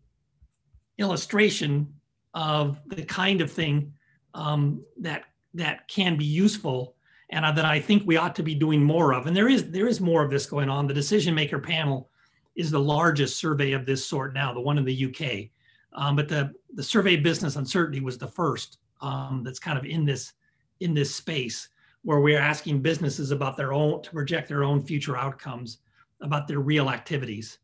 illustration 0.99 1.93
of 2.35 2.79
the 2.87 3.03
kind 3.03 3.41
of 3.41 3.51
thing 3.51 3.95
um, 4.35 4.85
that 5.01 5.25
that 5.55 5.89
can 5.89 6.17
be 6.17 6.25
useful 6.27 6.95
and 7.31 7.44
that 7.57 7.65
I 7.65 7.81
think 7.81 8.05
we 8.07 8.16
ought 8.16 8.36
to 8.36 8.43
be 8.43 8.55
doing 8.55 8.82
more 8.82 9.12
of. 9.12 9.27
And 9.27 9.36
there 9.36 9.48
is 9.48 9.70
there 9.70 9.89
is 9.89 10.01
more 10.01 10.23
of 10.23 10.31
this 10.31 10.47
going 10.47 10.69
on. 10.69 10.86
The 10.86 10.94
decision 10.94 11.35
maker 11.35 11.59
panel 11.59 12.11
is 12.55 12.70
the 12.70 12.81
largest 12.81 13.39
survey 13.39 13.73
of 13.73 13.85
this 13.85 14.07
sort 14.07 14.32
now, 14.32 14.53
the 14.53 14.61
one 14.61 14.78
in 14.78 14.85
the 14.85 15.07
UK. 15.07 15.51
Um, 15.93 16.16
but 16.16 16.28
the 16.28 16.53
the 16.74 16.82
survey 16.82 17.16
business 17.16 17.57
uncertainty 17.57 18.01
was 18.01 18.19
the 18.19 18.28
first 18.28 18.78
um, 19.01 19.43
that's 19.44 19.59
kind 19.59 19.78
of 19.78 19.85
in 19.85 20.05
this 20.05 20.32
in 20.81 20.94
this 20.94 21.15
space 21.15 21.69
where 22.03 22.20
we're 22.20 22.39
asking 22.39 22.81
businesses 22.81 23.32
about 23.32 23.57
their 23.57 23.73
own 23.73 24.01
to 24.03 24.11
project 24.11 24.48
their 24.48 24.62
own 24.62 24.82
future 24.85 25.16
outcomes 25.16 25.78
about 26.20 26.47
their 26.47 26.61
real 26.61 26.89
activities. 26.89 27.59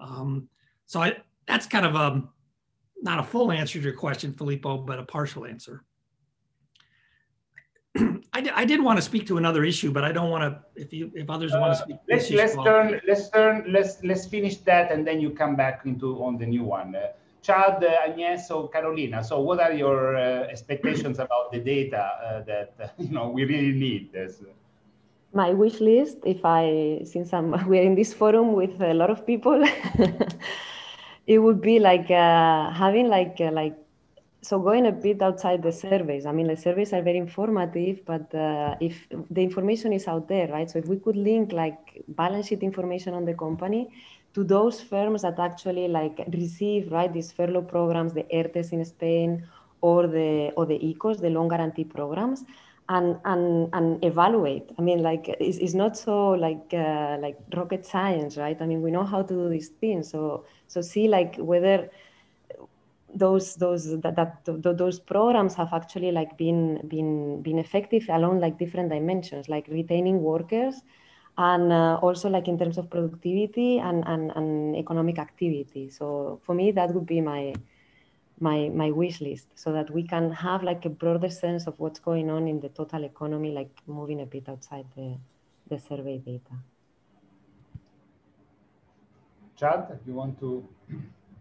Um, 0.00 0.48
so 0.86 1.02
I, 1.02 1.16
that's 1.46 1.66
kind 1.66 1.84
of 1.84 1.94
a 1.94 2.22
not 3.02 3.18
a 3.18 3.22
full 3.22 3.52
answer 3.52 3.78
to 3.78 3.84
your 3.84 3.94
question, 3.94 4.32
Filippo, 4.32 4.78
but 4.78 4.98
a 4.98 5.04
partial 5.04 5.44
answer. 5.44 5.84
I, 8.34 8.50
I 8.54 8.64
did 8.64 8.82
want 8.82 8.96
to 8.96 9.02
speak 9.02 9.26
to 9.26 9.36
another 9.36 9.62
issue, 9.62 9.90
but 9.90 10.04
I 10.04 10.12
don't 10.12 10.30
want 10.30 10.42
to. 10.44 10.80
If 10.80 10.92
you 10.92 11.12
if 11.14 11.28
others 11.28 11.52
uh, 11.52 11.60
want 11.60 11.76
to 11.76 11.82
speak, 11.82 11.96
let's 12.08 12.30
let's 12.30 12.54
turn 12.64 13.00
let's 13.06 13.28
turn 13.28 13.64
let's 13.68 14.02
let's 14.02 14.26
finish 14.26 14.56
that, 14.68 14.90
and 14.90 15.06
then 15.06 15.20
you 15.20 15.30
come 15.30 15.54
back 15.54 15.82
into 15.84 16.22
on 16.24 16.38
the 16.38 16.46
new 16.46 16.64
one. 16.64 16.96
Uh, 16.96 17.08
Chad, 17.42 17.84
uh, 17.84 18.06
Agnes, 18.08 18.50
or 18.50 18.70
Carolina. 18.70 19.22
So, 19.22 19.40
what 19.40 19.60
are 19.60 19.72
your 19.72 20.16
uh, 20.16 20.44
expectations 20.44 21.18
about 21.26 21.52
the 21.52 21.58
data 21.58 21.98
uh, 21.98 22.42
that 22.44 22.94
you 22.98 23.10
know 23.10 23.28
we 23.28 23.44
really 23.44 23.72
need? 23.72 24.14
As, 24.14 24.40
my 25.34 25.50
wish 25.52 25.80
list, 25.80 26.18
if 26.24 26.40
I 26.44 27.02
since 27.04 27.32
I'm 27.32 27.50
we're 27.68 27.82
in 27.82 27.94
this 27.94 28.14
forum 28.14 28.52
with 28.54 28.80
a 28.80 28.94
lot 28.94 29.10
of 29.10 29.26
people, 29.26 29.62
it 31.26 31.38
would 31.38 31.60
be 31.60 31.78
like 31.80 32.10
uh, 32.10 32.70
having 32.70 33.08
like 33.08 33.36
uh, 33.40 33.50
like 33.52 33.76
so 34.42 34.58
going 34.58 34.86
a 34.86 34.92
bit 34.92 35.22
outside 35.22 35.62
the 35.62 35.70
surveys. 35.70 36.26
I 36.26 36.32
mean, 36.32 36.48
the 36.48 36.56
surveys 36.56 36.92
are 36.92 37.00
very 37.00 37.18
informative, 37.18 38.04
but 38.04 38.34
uh, 38.34 38.74
if 38.80 39.06
the 39.30 39.40
information 39.40 39.92
is 39.92 40.08
out 40.08 40.26
there, 40.26 40.48
right? 40.48 40.68
So 40.68 40.80
if 40.80 40.86
we 40.86 40.98
could 40.98 41.16
link 41.16 41.52
like 41.52 42.02
balance 42.08 42.48
sheet 42.48 42.62
information 42.64 43.14
on 43.14 43.24
the 43.24 43.34
company 43.34 43.88
to 44.34 44.42
those 44.42 44.80
firms 44.80 45.22
that 45.22 45.38
actually 45.38 45.86
like 45.86 46.24
receive 46.32 46.90
right 46.90 47.12
these 47.12 47.30
furlough 47.30 47.62
programs, 47.62 48.14
the 48.14 48.26
ERTES 48.34 48.72
in 48.72 48.84
Spain, 48.84 49.46
or 49.80 50.08
the 50.08 50.50
or 50.56 50.66
the 50.66 50.78
ICOs 50.78 51.20
the 51.20 51.30
loan 51.30 51.46
guarantee 51.48 51.84
programs, 51.84 52.44
and 52.88 53.18
and 53.24 53.68
and 53.72 54.04
evaluate. 54.04 54.72
I 54.76 54.82
mean, 54.82 55.02
like 55.02 55.28
it's, 55.28 55.58
it's 55.58 55.74
not 55.74 55.96
so 55.96 56.30
like 56.30 56.74
uh, 56.74 57.16
like 57.20 57.38
rocket 57.54 57.86
science, 57.86 58.36
right? 58.36 58.60
I 58.60 58.66
mean, 58.66 58.82
we 58.82 58.90
know 58.90 59.04
how 59.04 59.22
to 59.22 59.34
do 59.34 59.48
these 59.48 59.68
things. 59.68 60.10
So 60.10 60.46
so 60.66 60.80
see 60.80 61.06
like 61.06 61.36
whether 61.36 61.88
those 63.14 63.54
those 63.56 64.00
that, 64.00 64.16
that 64.16 64.78
those 64.78 64.98
programs 65.00 65.54
have 65.54 65.72
actually 65.72 66.12
like 66.12 66.36
been 66.38 66.80
been 66.88 67.42
been 67.42 67.58
effective 67.58 68.06
along 68.08 68.40
like 68.40 68.58
different 68.58 68.90
dimensions, 68.90 69.48
like 69.48 69.66
retaining 69.68 70.22
workers 70.22 70.82
and 71.38 71.72
uh, 71.72 71.98
also 72.02 72.28
like 72.28 72.48
in 72.48 72.58
terms 72.58 72.78
of 72.78 72.90
productivity 72.90 73.78
and, 73.78 74.04
and, 74.06 74.30
and 74.36 74.76
economic 74.76 75.18
activity. 75.18 75.88
So 75.88 76.40
for 76.44 76.54
me, 76.54 76.72
that 76.72 76.92
would 76.92 77.06
be 77.06 77.20
my, 77.20 77.54
my, 78.38 78.68
my 78.68 78.90
wish 78.90 79.20
list 79.20 79.48
so 79.54 79.72
that 79.72 79.90
we 79.90 80.02
can 80.02 80.30
have 80.32 80.62
like 80.62 80.84
a 80.84 80.90
broader 80.90 81.30
sense 81.30 81.66
of 81.66 81.78
what's 81.78 82.00
going 82.00 82.30
on 82.30 82.48
in 82.48 82.60
the 82.60 82.68
total 82.68 83.04
economy, 83.04 83.50
like 83.50 83.70
moving 83.86 84.20
a 84.20 84.26
bit 84.26 84.48
outside 84.48 84.84
the, 84.94 85.16
the 85.68 85.78
survey 85.78 86.18
data. 86.18 86.54
Chad, 89.56 90.00
you 90.06 90.14
want 90.14 90.38
to 90.40 90.68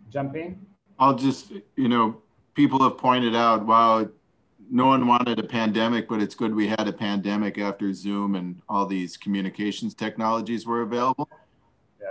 jump 0.09 0.35
in? 0.35 0.70
I'll 1.01 1.15
just, 1.15 1.51
you 1.75 1.89
know, 1.89 2.21
people 2.53 2.81
have 2.83 2.95
pointed 2.95 3.35
out, 3.35 3.65
wow, 3.65 4.07
no 4.69 4.85
one 4.85 5.07
wanted 5.07 5.39
a 5.39 5.43
pandemic, 5.43 6.07
but 6.07 6.21
it's 6.21 6.35
good 6.35 6.53
we 6.53 6.67
had 6.67 6.87
a 6.87 6.93
pandemic 6.93 7.57
after 7.57 7.91
Zoom 7.91 8.35
and 8.35 8.61
all 8.69 8.85
these 8.85 9.17
communications 9.17 9.95
technologies 9.95 10.67
were 10.67 10.83
available. 10.83 11.27
Yeah. 11.99 12.07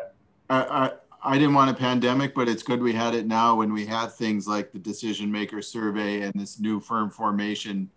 I, 0.51 0.59
I, 0.59 0.91
I 1.23 1.39
didn't 1.39 1.55
want 1.55 1.71
a 1.71 1.75
pandemic, 1.75 2.35
but 2.35 2.49
it's 2.49 2.65
good 2.65 2.83
we 2.83 2.93
had 2.93 3.15
it 3.15 3.29
now 3.29 3.55
when 3.55 3.73
we 3.73 3.87
have 3.87 4.17
things 4.17 4.49
like 4.49 4.73
the 4.73 4.79
decision 4.81 5.31
maker 5.31 5.63
survey 5.63 6.23
and 6.23 6.35
this 6.35 6.59
new 6.59 6.81
firm 6.81 7.11
formation 7.11 7.89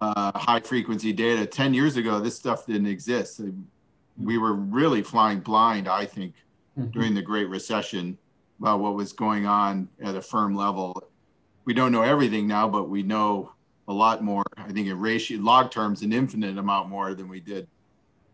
uh, 0.00 0.32
high 0.34 0.60
frequency 0.60 1.12
data. 1.12 1.44
10 1.44 1.74
years 1.74 1.98
ago, 1.98 2.20
this 2.20 2.36
stuff 2.36 2.64
didn't 2.64 2.86
exist. 2.86 3.42
We 4.16 4.38
were 4.38 4.54
really 4.54 5.02
flying 5.02 5.40
blind, 5.40 5.88
I 5.88 6.06
think, 6.06 6.36
mm-hmm. 6.78 6.90
during 6.90 7.14
the 7.14 7.22
Great 7.22 7.50
Recession 7.50 8.16
about 8.60 8.80
what 8.80 8.94
was 8.94 9.12
going 9.12 9.46
on 9.46 9.88
at 10.02 10.14
a 10.14 10.22
firm 10.22 10.54
level. 10.54 11.02
We 11.64 11.74
don't 11.74 11.92
know 11.92 12.02
everything 12.02 12.46
now, 12.46 12.68
but 12.68 12.88
we 12.88 13.02
know 13.02 13.52
a 13.88 13.92
lot 13.92 14.22
more. 14.22 14.44
I 14.56 14.72
think 14.72 14.88
in 14.88 14.98
ratio 14.98 15.40
log 15.40 15.70
terms, 15.70 16.02
an 16.02 16.12
infinite 16.12 16.58
amount 16.58 16.88
more 16.88 17.14
than 17.14 17.28
we 17.28 17.40
did 17.40 17.68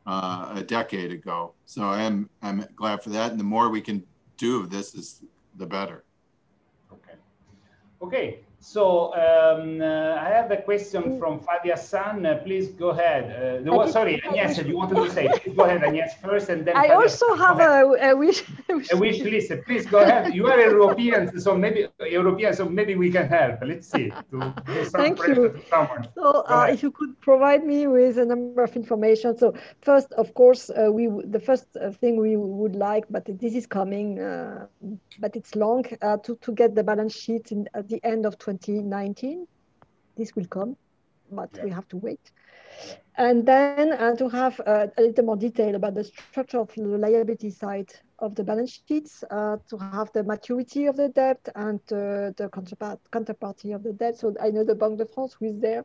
uh, 0.06 0.52
a 0.54 0.62
decade 0.62 1.12
ago. 1.12 1.54
So 1.66 1.84
I'm 1.84 2.28
I'm 2.42 2.66
glad 2.76 3.02
for 3.02 3.10
that. 3.10 3.30
And 3.30 3.40
the 3.40 3.44
more 3.44 3.68
we 3.68 3.80
can 3.80 4.02
do 4.36 4.60
of 4.60 4.70
this, 4.70 4.94
is 4.94 5.22
the 5.56 5.66
better. 5.66 6.04
Okay. 6.92 7.14
Okay. 8.02 8.40
So 8.62 9.12
um, 9.14 9.82
uh, 9.82 10.22
I 10.22 10.28
have 10.28 10.48
a 10.52 10.56
question 10.56 11.18
from 11.18 11.40
Fabia 11.40 11.76
San. 11.76 12.24
Uh, 12.24 12.38
please 12.44 12.68
go 12.68 12.90
ahead. 12.90 13.66
Uh, 13.66 13.90
sorry, 13.90 14.22
Agnes, 14.22 14.56
you 14.58 14.76
wanted 14.76 14.94
to 14.94 15.10
say. 15.10 15.28
Please 15.42 15.56
go 15.56 15.64
ahead, 15.64 15.82
Agnes, 15.82 16.12
first, 16.22 16.48
and 16.48 16.64
then. 16.64 16.76
I 16.76 16.86
Fadia, 16.86 16.94
also 16.94 17.34
have 17.34 17.58
a, 17.58 18.10
a, 18.10 18.16
wish. 18.16 18.44
a 18.70 18.96
wish 18.96 19.18
list. 19.18 19.50
Please 19.66 19.84
go 19.86 19.98
ahead. 19.98 20.32
You 20.32 20.46
are 20.46 20.60
European, 20.60 21.40
so 21.40 21.56
maybe 21.56 21.88
European, 22.08 22.54
so 22.54 22.68
maybe 22.68 22.94
we 22.94 23.10
can 23.10 23.26
help. 23.26 23.58
Let's 23.66 23.88
see. 23.88 24.12
To, 24.30 24.54
to 24.66 24.84
Thank 24.84 25.18
you. 25.26 25.60
So, 26.14 26.44
uh, 26.46 26.68
if 26.70 26.84
you 26.84 26.92
could 26.92 27.20
provide 27.20 27.66
me 27.66 27.88
with 27.88 28.16
a 28.16 28.24
number 28.24 28.62
of 28.62 28.76
information. 28.76 29.36
So, 29.36 29.54
first, 29.80 30.12
of 30.12 30.34
course, 30.34 30.70
uh, 30.70 30.92
we 30.92 31.08
the 31.24 31.40
first 31.40 31.66
uh, 31.76 31.90
thing 31.90 32.16
we 32.16 32.36
would 32.36 32.76
like, 32.76 33.06
but 33.10 33.24
this 33.26 33.54
is 33.56 33.66
coming, 33.66 34.20
but 35.18 35.34
it's 35.34 35.56
long 35.56 35.82
to 35.82 36.38
to 36.40 36.52
get 36.52 36.76
the 36.76 36.84
balance 36.84 37.16
sheet 37.16 37.50
in, 37.50 37.68
at 37.74 37.88
the 37.88 38.00
end 38.04 38.24
of 38.24 38.38
20. 38.38 38.51
2019. 38.58 39.46
This 40.16 40.34
will 40.34 40.46
come, 40.46 40.76
but 41.30 41.50
yeah. 41.56 41.64
we 41.64 41.70
have 41.70 41.88
to 41.88 41.96
wait. 41.96 42.32
And 43.16 43.44
then 43.46 43.92
uh, 43.92 44.16
to 44.16 44.28
have 44.28 44.58
uh, 44.66 44.86
a 44.96 45.02
little 45.02 45.24
more 45.24 45.36
detail 45.36 45.74
about 45.74 45.94
the 45.94 46.04
structure 46.04 46.58
of 46.58 46.70
the 46.74 46.82
liability 46.82 47.50
side 47.50 47.92
of 48.18 48.34
the 48.34 48.44
balance 48.44 48.80
sheets, 48.88 49.24
uh, 49.30 49.56
to 49.68 49.76
have 49.76 50.10
the 50.12 50.22
maturity 50.22 50.86
of 50.86 50.96
the 50.96 51.08
debt 51.08 51.40
and 51.54 51.80
uh, 51.92 52.30
the 52.36 52.48
counterpart 52.52 53.00
counterparty 53.10 53.74
of 53.74 53.82
the 53.82 53.92
debt. 53.92 54.18
So 54.18 54.34
I 54.40 54.50
know 54.50 54.64
the 54.64 54.74
Banque 54.74 54.98
de 54.98 55.06
France, 55.06 55.36
who 55.38 55.46
is 55.46 55.58
there, 55.58 55.84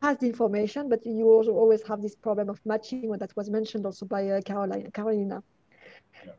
has 0.00 0.16
the 0.18 0.26
information, 0.26 0.88
but 0.88 1.04
you 1.04 1.28
also 1.28 1.52
always 1.52 1.82
have 1.82 2.00
this 2.00 2.14
problem 2.14 2.48
of 2.48 2.60
matching, 2.64 3.10
that 3.10 3.36
was 3.36 3.50
mentioned 3.50 3.84
also 3.84 4.06
by 4.06 4.28
uh, 4.28 4.40
Carolina. 4.40 5.42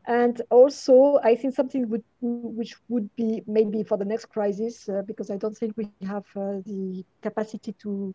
And 0.06 0.40
also, 0.50 1.18
I 1.22 1.34
think 1.36 1.54
something 1.54 1.88
would, 1.88 2.04
which 2.20 2.76
would 2.88 3.14
be 3.16 3.42
maybe 3.46 3.82
for 3.82 3.96
the 3.96 4.04
next 4.04 4.26
crisis, 4.26 4.88
uh, 4.88 5.02
because 5.06 5.30
I 5.30 5.36
don't 5.36 5.56
think 5.56 5.74
we 5.76 5.88
have 6.06 6.24
uh, 6.36 6.58
the 6.66 7.04
capacity 7.22 7.72
to, 7.82 8.14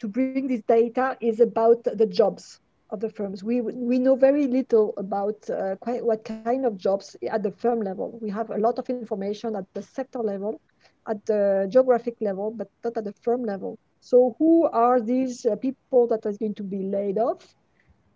to 0.00 0.08
bring 0.08 0.46
this 0.48 0.62
data, 0.68 1.16
is 1.20 1.40
about 1.40 1.84
the 1.84 2.06
jobs 2.06 2.60
of 2.90 3.00
the 3.00 3.08
firms. 3.08 3.42
We, 3.42 3.60
we 3.60 3.98
know 3.98 4.16
very 4.16 4.46
little 4.46 4.94
about 4.96 5.48
uh, 5.50 5.76
quite 5.76 6.04
what 6.04 6.24
kind 6.24 6.66
of 6.66 6.76
jobs 6.76 7.16
at 7.30 7.42
the 7.42 7.50
firm 7.50 7.80
level. 7.80 8.18
We 8.20 8.30
have 8.30 8.50
a 8.50 8.58
lot 8.58 8.78
of 8.78 8.88
information 8.90 9.56
at 9.56 9.64
the 9.74 9.82
sector 9.82 10.20
level, 10.20 10.60
at 11.08 11.24
the 11.26 11.66
geographic 11.70 12.16
level, 12.20 12.50
but 12.50 12.68
not 12.84 12.96
at 12.96 13.04
the 13.04 13.14
firm 13.22 13.44
level. 13.44 13.78
So 14.00 14.36
who 14.38 14.68
are 14.68 15.00
these 15.00 15.46
uh, 15.46 15.56
people 15.56 16.06
that 16.08 16.26
are 16.26 16.32
going 16.32 16.54
to 16.54 16.62
be 16.62 16.82
laid 16.82 17.18
off 17.18 17.54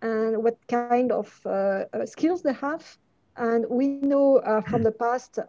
and 0.01 0.43
what 0.43 0.57
kind 0.67 1.11
of 1.11 1.39
uh, 1.45 1.49
uh 1.93 2.05
skills 2.05 2.41
they 2.41 2.53
have? 2.53 2.97
And 3.37 3.65
we 3.69 3.87
know 3.87 4.37
uh, 4.37 4.61
from 4.61 4.83
the 4.83 4.91
past, 4.91 5.39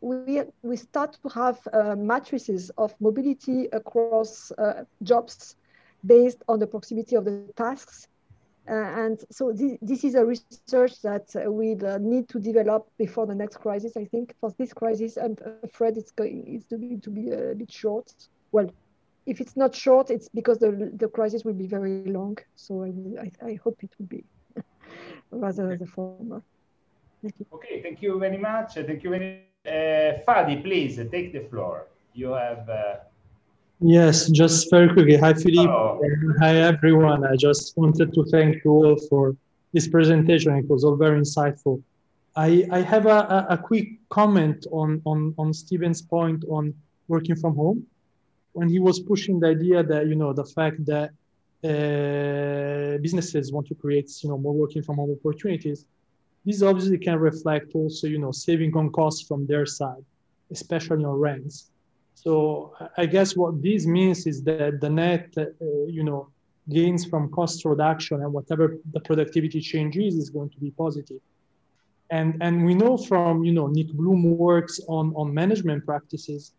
we, 0.00 0.42
we 0.62 0.76
start 0.76 1.18
to 1.22 1.28
have 1.28 1.58
uh, 1.72 1.94
matrices 1.96 2.70
of 2.78 2.94
mobility 3.00 3.66
across 3.72 4.50
jobs 5.02 5.56
based 6.06 6.42
on 6.48 6.58
the 6.58 6.66
proximity 6.66 7.16
of 7.16 7.24
the 7.24 7.52
tasks. 7.56 8.08
Uh, 8.66 8.72
and 8.72 9.24
so 9.30 9.52
this, 9.52 9.76
this, 9.82 10.04
is 10.04 10.14
a 10.14 10.24
research 10.24 11.02
that 11.02 11.28
uh, 11.36 11.52
we'll 11.52 11.84
uh, 11.86 11.98
need 11.98 12.26
to 12.30 12.40
develop 12.40 12.88
before 12.96 13.26
the 13.26 13.34
next 13.34 13.58
crisis. 13.58 13.94
I 13.94 14.06
think 14.06 14.34
for 14.40 14.54
this 14.58 14.72
crisis, 14.72 15.18
I'm 15.18 15.36
afraid 15.62 15.98
it's 15.98 16.10
going, 16.10 16.44
it's 16.46 16.66
going 16.66 17.00
to 17.02 17.10
be 17.10 17.30
a 17.30 17.54
bit 17.54 17.70
short. 17.70 18.14
Well, 18.52 18.70
if 19.26 19.40
it's 19.40 19.56
not 19.56 19.74
short, 19.74 20.10
it's 20.10 20.28
because 20.28 20.58
the, 20.58 20.90
the 20.94 21.08
crisis 21.08 21.44
will 21.44 21.54
be 21.54 21.66
very 21.66 22.04
long. 22.04 22.38
So 22.56 22.84
I, 22.84 22.92
I, 23.24 23.50
I 23.50 23.54
hope 23.62 23.78
it 23.82 23.90
will 23.98 24.06
be 24.06 24.24
rather 25.30 25.76
the 25.76 25.86
former. 25.86 26.42
Thank 27.22 27.34
you. 27.38 27.46
okay, 27.54 27.82
thank 27.82 28.02
you 28.02 28.18
very 28.18 28.36
much. 28.36 28.74
Thank 28.74 29.02
you 29.02 29.10
very 29.10 29.44
uh, 29.66 30.20
Fadi, 30.26 30.62
please 30.62 31.00
take 31.10 31.32
the 31.32 31.40
floor. 31.48 31.86
You 32.12 32.32
have. 32.32 32.68
Uh... 32.68 32.96
Yes, 33.80 34.28
just 34.28 34.70
very 34.70 34.92
quickly. 34.92 35.16
Hi, 35.16 35.32
Philippe. 35.32 35.72
Hi, 36.40 36.56
everyone. 36.56 37.24
I 37.24 37.36
just 37.36 37.76
wanted 37.76 38.12
to 38.12 38.24
thank 38.24 38.62
you 38.64 38.70
all 38.70 38.96
for 39.08 39.34
this 39.72 39.88
presentation. 39.88 40.54
It 40.56 40.68
was 40.68 40.84
all 40.84 40.96
very 40.96 41.18
insightful. 41.18 41.82
I, 42.36 42.66
I 42.70 42.80
have 42.80 43.06
a, 43.06 43.46
a, 43.48 43.56
quick 43.56 43.88
comment 44.10 44.66
on, 44.72 45.00
on, 45.04 45.34
on 45.38 45.54
Steven's 45.54 46.02
point 46.02 46.44
on 46.48 46.74
working 47.08 47.36
from 47.36 47.54
home 47.54 47.86
when 48.54 48.68
he 48.68 48.78
was 48.78 49.00
pushing 49.00 49.38
the 49.40 49.48
idea 49.48 49.82
that 49.82 50.06
you 50.10 50.14
know 50.14 50.32
the 50.32 50.48
fact 50.56 50.78
that 50.92 51.08
uh, 51.70 52.98
businesses 53.06 53.52
want 53.52 53.66
to 53.66 53.74
create 53.74 54.08
you 54.22 54.28
know 54.30 54.38
more 54.38 54.54
working 54.54 54.82
from 54.82 54.96
home 54.96 55.12
opportunities 55.18 55.84
this 56.44 56.62
obviously 56.62 56.98
can 56.98 57.18
reflect 57.18 57.68
also 57.74 58.06
you 58.06 58.18
know 58.18 58.32
saving 58.32 58.72
on 58.76 58.90
costs 58.90 59.22
from 59.28 59.46
their 59.46 59.66
side 59.66 60.04
especially 60.50 61.04
on 61.04 61.16
rents. 61.28 61.70
So 62.14 62.32
i 63.02 63.06
guess 63.14 63.30
what 63.40 63.52
this 63.62 63.86
means 63.86 64.26
is 64.26 64.42
that 64.44 64.80
the 64.84 64.90
net 65.02 65.26
uh, 65.36 65.44
you 65.98 66.04
know 66.08 66.20
gains 66.76 67.02
from 67.10 67.22
cost 67.30 67.64
reduction 67.64 68.16
and 68.22 68.32
whatever 68.32 68.64
the 68.94 69.00
productivity 69.08 69.60
change 69.60 69.96
is 70.06 70.14
is 70.22 70.30
going 70.30 70.50
to 70.54 70.58
be 70.64 70.70
positive. 70.84 71.22
And 72.10 72.28
and 72.44 72.54
we 72.66 72.74
know 72.82 72.94
from 73.08 73.44
you 73.48 73.54
know 73.58 73.66
nick 73.78 73.90
bloom 74.00 74.22
works 74.46 74.74
on 74.88 75.04
on 75.20 75.26
management 75.42 75.80
practices 75.90 76.52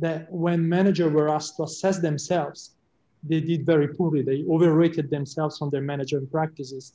that 0.00 0.30
when 0.32 0.68
managers 0.68 1.12
were 1.12 1.28
asked 1.28 1.56
to 1.56 1.64
assess 1.64 1.98
themselves, 1.98 2.74
they 3.22 3.40
did 3.40 3.66
very 3.66 3.88
poorly. 3.88 4.22
They 4.22 4.44
overrated 4.48 5.10
themselves 5.10 5.60
on 5.60 5.70
their 5.70 5.82
management 5.82 6.30
practices. 6.30 6.94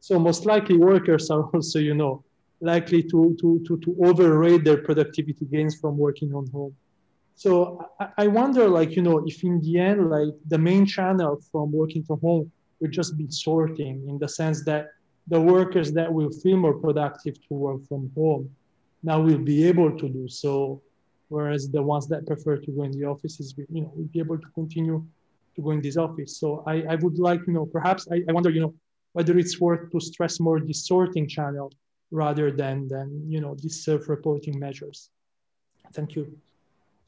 So 0.00 0.18
most 0.18 0.46
likely 0.46 0.76
workers 0.76 1.30
are 1.30 1.42
also, 1.54 1.78
you 1.78 1.94
know, 1.94 2.24
likely 2.60 3.02
to, 3.04 3.36
to, 3.40 3.62
to, 3.66 3.78
to 3.78 3.96
overrate 4.04 4.64
their 4.64 4.78
productivity 4.78 5.44
gains 5.46 5.78
from 5.80 5.96
working 5.96 6.34
on 6.34 6.46
home. 6.48 6.74
So 7.34 7.86
I, 7.98 8.08
I 8.18 8.26
wonder, 8.26 8.68
like, 8.68 8.96
you 8.96 9.02
know, 9.02 9.22
if 9.26 9.42
in 9.44 9.60
the 9.62 9.78
end, 9.78 10.10
like 10.10 10.34
the 10.48 10.58
main 10.58 10.84
channel 10.84 11.40
from 11.50 11.72
working 11.72 12.02
from 12.02 12.20
home 12.20 12.50
would 12.80 12.92
just 12.92 13.16
be 13.16 13.30
sorting 13.30 14.06
in 14.08 14.18
the 14.18 14.28
sense 14.28 14.64
that 14.64 14.88
the 15.28 15.40
workers 15.40 15.92
that 15.92 16.12
will 16.12 16.30
feel 16.30 16.56
more 16.56 16.74
productive 16.74 17.34
to 17.48 17.54
work 17.54 17.86
from 17.86 18.10
home 18.14 18.50
now 19.02 19.20
will 19.20 19.38
be 19.38 19.66
able 19.66 19.96
to 19.96 20.08
do 20.08 20.28
so 20.28 20.82
whereas 21.30 21.70
the 21.70 21.82
ones 21.82 22.06
that 22.08 22.26
prefer 22.26 22.56
to 22.58 22.70
go 22.72 22.82
in 22.82 22.92
the 22.92 23.04
offices, 23.04 23.54
you 23.56 23.82
know, 23.82 23.92
will 23.94 24.10
be 24.12 24.18
able 24.18 24.38
to 24.38 24.48
continue 24.54 25.04
to 25.54 25.62
go 25.62 25.70
in 25.70 25.80
this 25.80 25.96
office. 25.96 26.38
So 26.38 26.62
I, 26.66 26.82
I 26.92 26.94
would 26.96 27.18
like, 27.18 27.40
you 27.46 27.52
know, 27.52 27.66
perhaps 27.66 28.06
I, 28.12 28.22
I 28.28 28.32
wonder, 28.32 28.50
you 28.50 28.60
know, 28.60 28.74
whether 29.12 29.38
it's 29.38 29.60
worth 29.60 29.90
to 29.92 30.00
stress 30.00 30.38
more 30.40 30.60
the 30.60 30.72
sorting 30.72 31.28
channel 31.28 31.72
rather 32.10 32.50
than, 32.50 32.88
than 32.88 33.24
you 33.28 33.40
know, 33.40 33.54
these 33.54 33.84
self-reporting 33.84 34.58
measures. 34.58 35.10
Thank 35.92 36.16
you. 36.16 36.36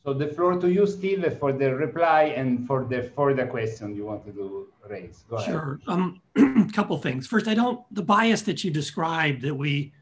So 0.05 0.13
the 0.13 0.29
floor 0.29 0.59
to 0.59 0.69
you, 0.69 0.87
Steve, 0.87 1.37
for 1.39 1.53
the 1.53 1.75
reply 1.75 2.35
and 2.37 2.67
for 2.67 2.85
the 2.85 3.11
further 3.15 3.47
question 3.47 3.95
you 3.95 4.07
wanted 4.07 4.35
to 4.35 4.67
raise. 4.89 5.25
Go 5.31 5.37
ahead. 5.37 5.49
Sure. 5.49 5.81
Um, 5.87 6.21
a 6.37 6.67
couple 6.73 6.97
things. 6.99 7.27
First, 7.29 7.47
I 7.47 7.55
don't 7.55 7.83
the 7.95 8.03
bias 8.03 8.43
that 8.43 8.65
you 8.65 8.71
described 8.73 9.43
that 9.43 9.55
we 9.55 9.93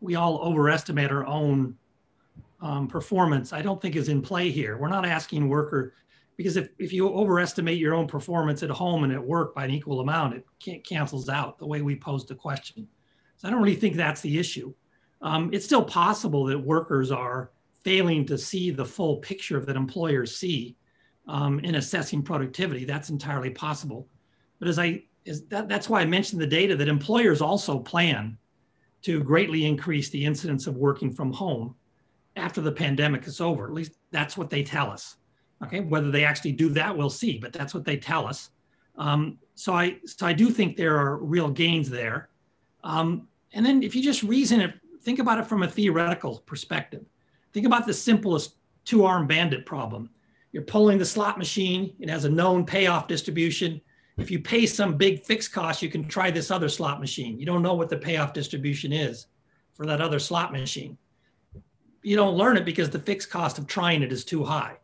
we 0.00 0.14
all 0.14 0.38
overestimate 0.42 1.10
our 1.10 1.26
own 1.26 1.74
um, 2.60 2.88
performance, 2.88 3.52
I 3.52 3.62
don't 3.62 3.80
think 3.80 3.96
is 3.96 4.08
in 4.08 4.22
play 4.22 4.50
here. 4.50 4.76
We're 4.76 4.88
not 4.88 5.04
asking 5.04 5.48
worker, 5.48 5.94
because 6.36 6.56
if, 6.56 6.68
if 6.78 6.92
you 6.92 7.08
overestimate 7.08 7.78
your 7.78 7.94
own 7.94 8.06
performance 8.06 8.62
at 8.62 8.70
home 8.70 9.04
and 9.04 9.12
at 9.12 9.22
work 9.22 9.54
by 9.54 9.64
an 9.64 9.70
equal 9.70 10.00
amount, 10.00 10.34
it 10.34 10.46
can't, 10.58 10.84
cancels 10.84 11.28
out 11.28 11.58
the 11.58 11.66
way 11.66 11.82
we 11.82 11.96
posed 11.96 12.28
the 12.28 12.34
question. 12.34 12.86
So 13.36 13.48
I 13.48 13.50
don't 13.50 13.62
really 13.62 13.76
think 13.76 13.96
that's 13.96 14.20
the 14.20 14.38
issue. 14.38 14.72
Um, 15.22 15.50
it's 15.52 15.64
still 15.64 15.84
possible 15.84 16.44
that 16.44 16.58
workers 16.58 17.10
are 17.10 17.50
failing 17.84 18.26
to 18.26 18.36
see 18.36 18.70
the 18.70 18.84
full 18.84 19.16
picture 19.16 19.60
that 19.60 19.76
employers 19.76 20.36
see 20.36 20.76
um, 21.28 21.58
in 21.60 21.76
assessing 21.76 22.22
productivity. 22.22 22.84
That's 22.84 23.10
entirely 23.10 23.50
possible. 23.50 24.08
But 24.58 24.68
as 24.68 24.78
I, 24.78 25.04
is 25.24 25.46
that, 25.46 25.68
that's 25.68 25.88
why 25.88 26.00
I 26.00 26.06
mentioned 26.06 26.40
the 26.40 26.46
data 26.46 26.76
that 26.76 26.88
employers 26.88 27.40
also 27.40 27.78
plan 27.78 28.36
to 29.02 29.22
greatly 29.22 29.64
increase 29.66 30.10
the 30.10 30.24
incidence 30.24 30.66
of 30.66 30.76
working 30.76 31.12
from 31.12 31.32
home 31.32 31.74
after 32.36 32.60
the 32.60 32.72
pandemic 32.72 33.26
is 33.26 33.40
over. 33.40 33.66
At 33.66 33.72
least 33.72 33.92
that's 34.10 34.36
what 34.36 34.50
they 34.50 34.62
tell 34.62 34.90
us. 34.90 35.16
Okay, 35.64 35.80
whether 35.80 36.10
they 36.10 36.24
actually 36.24 36.52
do 36.52 36.68
that, 36.70 36.96
we'll 36.96 37.10
see, 37.10 37.38
but 37.38 37.52
that's 37.52 37.72
what 37.72 37.84
they 37.84 37.96
tell 37.96 38.26
us. 38.26 38.50
Um, 38.98 39.38
so 39.54 39.72
I 39.72 39.98
so 40.04 40.26
I 40.26 40.34
do 40.34 40.50
think 40.50 40.76
there 40.76 40.98
are 40.98 41.16
real 41.16 41.48
gains 41.48 41.88
there. 41.88 42.28
Um, 42.84 43.26
and 43.52 43.64
then 43.64 43.82
if 43.82 43.94
you 43.94 44.02
just 44.02 44.22
reason 44.22 44.60
it, 44.60 44.74
think 45.00 45.18
about 45.18 45.38
it 45.38 45.46
from 45.46 45.62
a 45.62 45.68
theoretical 45.68 46.42
perspective. 46.46 47.04
Think 47.52 47.64
about 47.64 47.86
the 47.86 47.94
simplest 47.94 48.56
two-arm 48.84 49.26
bandit 49.26 49.64
problem. 49.64 50.10
You're 50.52 50.62
pulling 50.62 50.98
the 50.98 51.04
slot 51.04 51.38
machine, 51.38 51.94
it 51.98 52.10
has 52.10 52.24
a 52.24 52.30
known 52.30 52.64
payoff 52.64 53.08
distribution. 53.08 53.80
If 54.18 54.30
you 54.30 54.40
pay 54.40 54.66
some 54.66 54.96
big 54.96 55.24
fixed 55.24 55.52
cost, 55.52 55.82
you 55.82 55.90
can 55.90 56.06
try 56.06 56.30
this 56.30 56.50
other 56.50 56.68
slot 56.68 57.00
machine. 57.00 57.38
You 57.38 57.44
don't 57.44 57.62
know 57.62 57.74
what 57.74 57.90
the 57.90 57.98
payoff 57.98 58.32
distribution 58.32 58.92
is 58.92 59.26
for 59.74 59.84
that 59.86 60.00
other 60.00 60.18
slot 60.18 60.52
machine 60.52 60.96
you 62.06 62.14
don't 62.14 62.36
learn 62.36 62.56
it 62.56 62.64
because 62.64 62.88
the 62.88 63.00
fixed 63.00 63.30
cost 63.30 63.58
of 63.58 63.66
trying 63.66 64.00
it 64.00 64.12
is 64.12 64.24
too 64.24 64.44
high. 64.44 64.76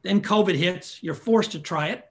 Then 0.00 0.22
COVID 0.22 0.56
hits, 0.56 1.02
you're 1.02 1.12
forced 1.12 1.52
to 1.52 1.58
try 1.58 1.88
it. 1.88 2.10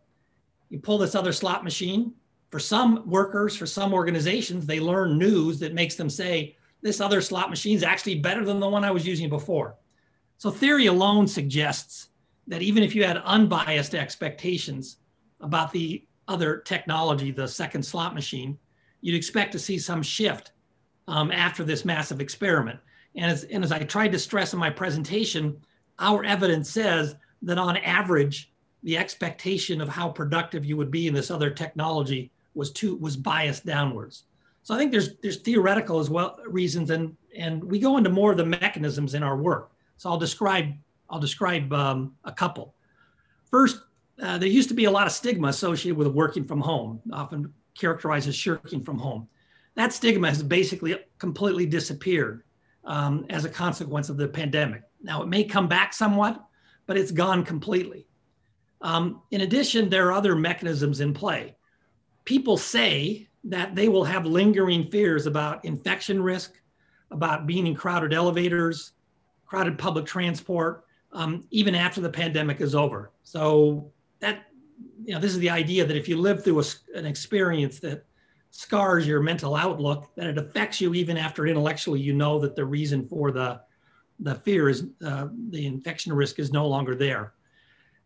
You 0.70 0.78
pull 0.78 1.00
this 1.00 1.16
other 1.16 1.34
slot 1.34 1.64
machine. 1.64 2.14
For 2.52 2.60
some 2.60 3.10
workers, 3.10 3.56
for 3.56 3.66
some 3.66 3.92
organizations, 3.92 4.68
they 4.68 4.80
learn 4.80 5.18
news 5.18 5.60
that 5.62 5.74
makes 5.74 5.96
them 5.96 6.12
say, 6.12 6.58
this 6.84 7.02
other 7.02 7.22
slot 7.22 7.50
machine 7.50 7.76
is 7.76 7.82
actually 7.82 8.20
better 8.20 8.46
than 8.46 8.60
the 8.60 8.70
one 8.70 8.84
I 8.84 8.92
was 8.92 9.06
using 9.06 9.30
before. 9.30 9.78
So 10.38 10.52
theory 10.52 10.86
alone 10.86 11.28
suggests 11.28 12.10
that 12.46 12.62
even 12.62 12.84
if 12.84 12.94
you 12.94 13.04
had 13.04 13.18
unbiased 13.18 13.96
expectations 13.96 14.98
about 15.40 15.72
the 15.72 16.06
other 16.28 16.58
technology, 16.58 17.32
the 17.32 17.48
second 17.48 17.82
slot 17.82 18.14
machine, 18.14 18.60
you'd 19.02 19.16
expect 19.16 19.54
to 19.54 19.60
see 19.60 19.80
some 19.80 20.04
shift 20.04 20.52
um, 21.08 21.32
after 21.32 21.64
this 21.64 21.84
massive 21.84 22.22
experiment. 22.22 22.80
And 23.16 23.32
as, 23.32 23.44
and 23.46 23.64
as 23.64 23.72
I 23.72 23.80
tried 23.80 24.12
to 24.14 24.20
stress 24.20 24.54
in 24.54 24.60
my 24.60 24.70
presentation, 24.70 25.58
our 26.00 26.24
evidence 26.24 26.70
says 26.70 27.16
that 27.42 27.58
on 27.58 27.78
average, 27.78 28.52
the 28.84 28.98
expectation 28.98 29.82
of 29.82 29.90
how 29.90 30.10
productive 30.10 30.66
you 30.66 30.78
would 30.78 30.92
be 30.92 31.08
in 31.08 31.14
this 31.14 31.32
other 31.32 31.50
technology 31.50 32.32
was 32.54 32.72
too 32.72 32.96
was 32.98 33.16
biased 33.16 33.66
downwards. 33.66 34.24
So 34.64 34.74
I 34.74 34.78
think 34.78 34.92
there's 34.92 35.18
there's 35.18 35.38
theoretical 35.38 36.00
as 36.00 36.10
well 36.10 36.38
reasons, 36.48 36.90
and 36.90 37.16
and 37.36 37.64
we 37.64 37.80
go 37.80 37.98
into 37.98 38.10
more 38.10 38.32
of 38.32 38.38
the 38.38 38.46
mechanisms 38.46 39.14
in 39.14 39.24
our 39.24 39.38
work. 39.38 39.72
So 39.98 40.10
I'll 40.10 40.18
describe 40.18 40.74
I'll 41.10 41.20
describe 41.20 41.72
um, 41.74 42.16
a 42.24 42.32
couple. 42.32 42.74
First, 43.50 43.82
uh, 44.22 44.38
there 44.38 44.50
used 44.50 44.70
to 44.70 44.76
be 44.76 44.86
a 44.86 44.92
lot 44.92 45.08
of 45.08 45.14
stigma 45.14 45.50
associated 45.50 45.98
with 45.98 46.08
working 46.08 46.46
from 46.46 46.62
home, 46.62 47.02
often 47.12 47.54
characterized 47.78 48.28
as 48.28 48.36
shirking 48.36 48.84
from 48.84 48.98
home. 48.98 49.28
That 49.76 49.94
stigma 49.94 50.30
has 50.30 50.44
basically 50.44 50.98
completely 51.18 51.66
disappeared 51.66 52.44
um, 52.86 53.26
as 53.30 53.46
a 53.46 53.50
consequence 53.50 54.10
of 54.10 54.18
the 54.18 54.28
pandemic. 54.28 54.84
Now, 55.02 55.22
it 55.22 55.28
may 55.28 55.44
come 55.44 55.68
back 55.68 55.94
somewhat, 55.94 56.44
but 56.86 56.98
it's 56.98 57.12
gone 57.12 57.44
completely. 57.44 58.08
Um, 58.82 59.22
in 59.32 59.42
addition, 59.42 59.90
there 59.90 60.08
are 60.08 60.14
other 60.14 60.36
mechanisms 60.36 61.02
in 61.02 61.14
play. 61.14 61.56
People 62.26 62.58
say 62.58 63.28
that 63.44 63.76
they 63.76 63.88
will 63.88 64.04
have 64.04 64.26
lingering 64.26 64.90
fears 64.90 65.26
about 65.26 65.64
infection 65.66 66.22
risk, 66.22 66.54
about 67.12 67.48
being 67.48 67.68
in 67.68 67.76
crowded 67.76 68.14
elevators, 68.14 68.94
crowded 69.46 69.78
public 69.78 70.06
transport, 70.06 70.86
um, 71.14 71.44
even 71.52 71.76
after 71.76 72.02
the 72.02 72.10
pandemic 72.10 72.62
is 72.62 72.74
over. 72.74 73.12
So 73.24 73.92
that, 74.20 74.46
you 75.04 75.14
know, 75.14 75.20
this 75.20 75.34
is 75.34 75.40
the 75.40 75.50
idea 75.50 75.86
that 75.86 75.98
if 75.98 76.08
you 76.08 76.18
live 76.18 76.44
through 76.44 76.62
a, 76.62 76.64
an 76.96 77.06
experience 77.06 77.80
that 77.80 78.06
scars 78.52 79.08
your 79.08 79.22
mental 79.22 79.56
outlook, 79.56 80.14
that 80.16 80.28
it 80.28 80.38
affects 80.38 80.80
you 80.80 80.94
even 80.94 81.18
after 81.18 81.48
intellectually 81.48 82.00
you 82.00 82.14
know 82.14 82.40
that 82.40 82.56
the 82.56 82.66
reason 82.66 83.08
for 83.08 83.32
the 83.32 83.62
the 84.20 84.36
fear 84.36 84.70
is 84.70 84.86
uh, 85.04 85.28
the 85.50 85.66
infection 85.66 86.14
risk 86.14 86.38
is 86.38 86.52
no 86.52 86.68
longer 86.68 86.94
there. 86.94 87.34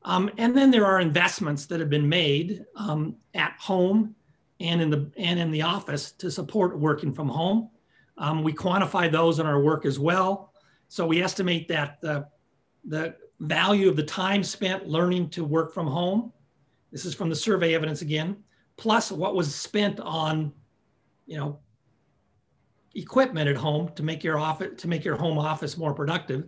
Um, 0.04 0.32
and 0.38 0.56
then 0.56 0.72
there 0.72 0.86
are 0.86 1.02
investments 1.02 1.66
that 1.66 1.80
have 1.82 1.90
been 1.90 2.08
made 2.08 2.64
um, 2.76 3.18
at 3.34 3.54
home 3.60 4.16
and 4.62 4.82
in 4.82 4.90
the 4.90 5.12
and 5.18 5.40
in 5.40 5.52
the 5.52 5.64
office 5.64 6.12
to 6.14 6.32
support 6.32 6.80
working 6.80 7.14
from 7.14 7.28
home. 7.28 7.70
Um, 8.18 8.44
we 8.44 8.54
quantify 8.54 9.12
those 9.12 9.40
in 9.40 9.46
our 9.46 9.62
work 9.62 9.86
as 9.86 10.00
well. 10.00 10.54
So 10.88 11.06
we 11.06 11.22
estimate 11.22 11.68
that 11.68 12.00
the, 12.02 12.28
the 12.86 13.16
value 13.40 13.90
of 13.90 13.96
the 13.96 14.04
time 14.04 14.44
spent 14.44 14.88
learning 14.88 15.30
to 15.32 15.44
work 15.44 15.74
from 15.74 15.88
home, 15.88 16.32
this 16.92 17.04
is 17.04 17.14
from 17.14 17.30
the 17.30 17.36
survey 17.36 17.74
evidence 17.74 18.02
again, 18.02 18.38
plus 18.78 19.12
what 19.12 19.36
was 19.36 19.54
spent 19.54 20.00
on, 20.00 20.54
you 21.26 21.38
know, 21.38 21.60
equipment 22.96 23.50
at 23.50 23.58
home 23.58 23.90
to 23.96 24.04
make 24.04 24.24
your 24.24 24.40
office 24.40 24.72
to 24.78 24.88
make 24.88 25.04
your 25.04 25.18
home 25.18 25.38
office 25.38 25.78
more 25.78 25.94
productive 25.94 26.46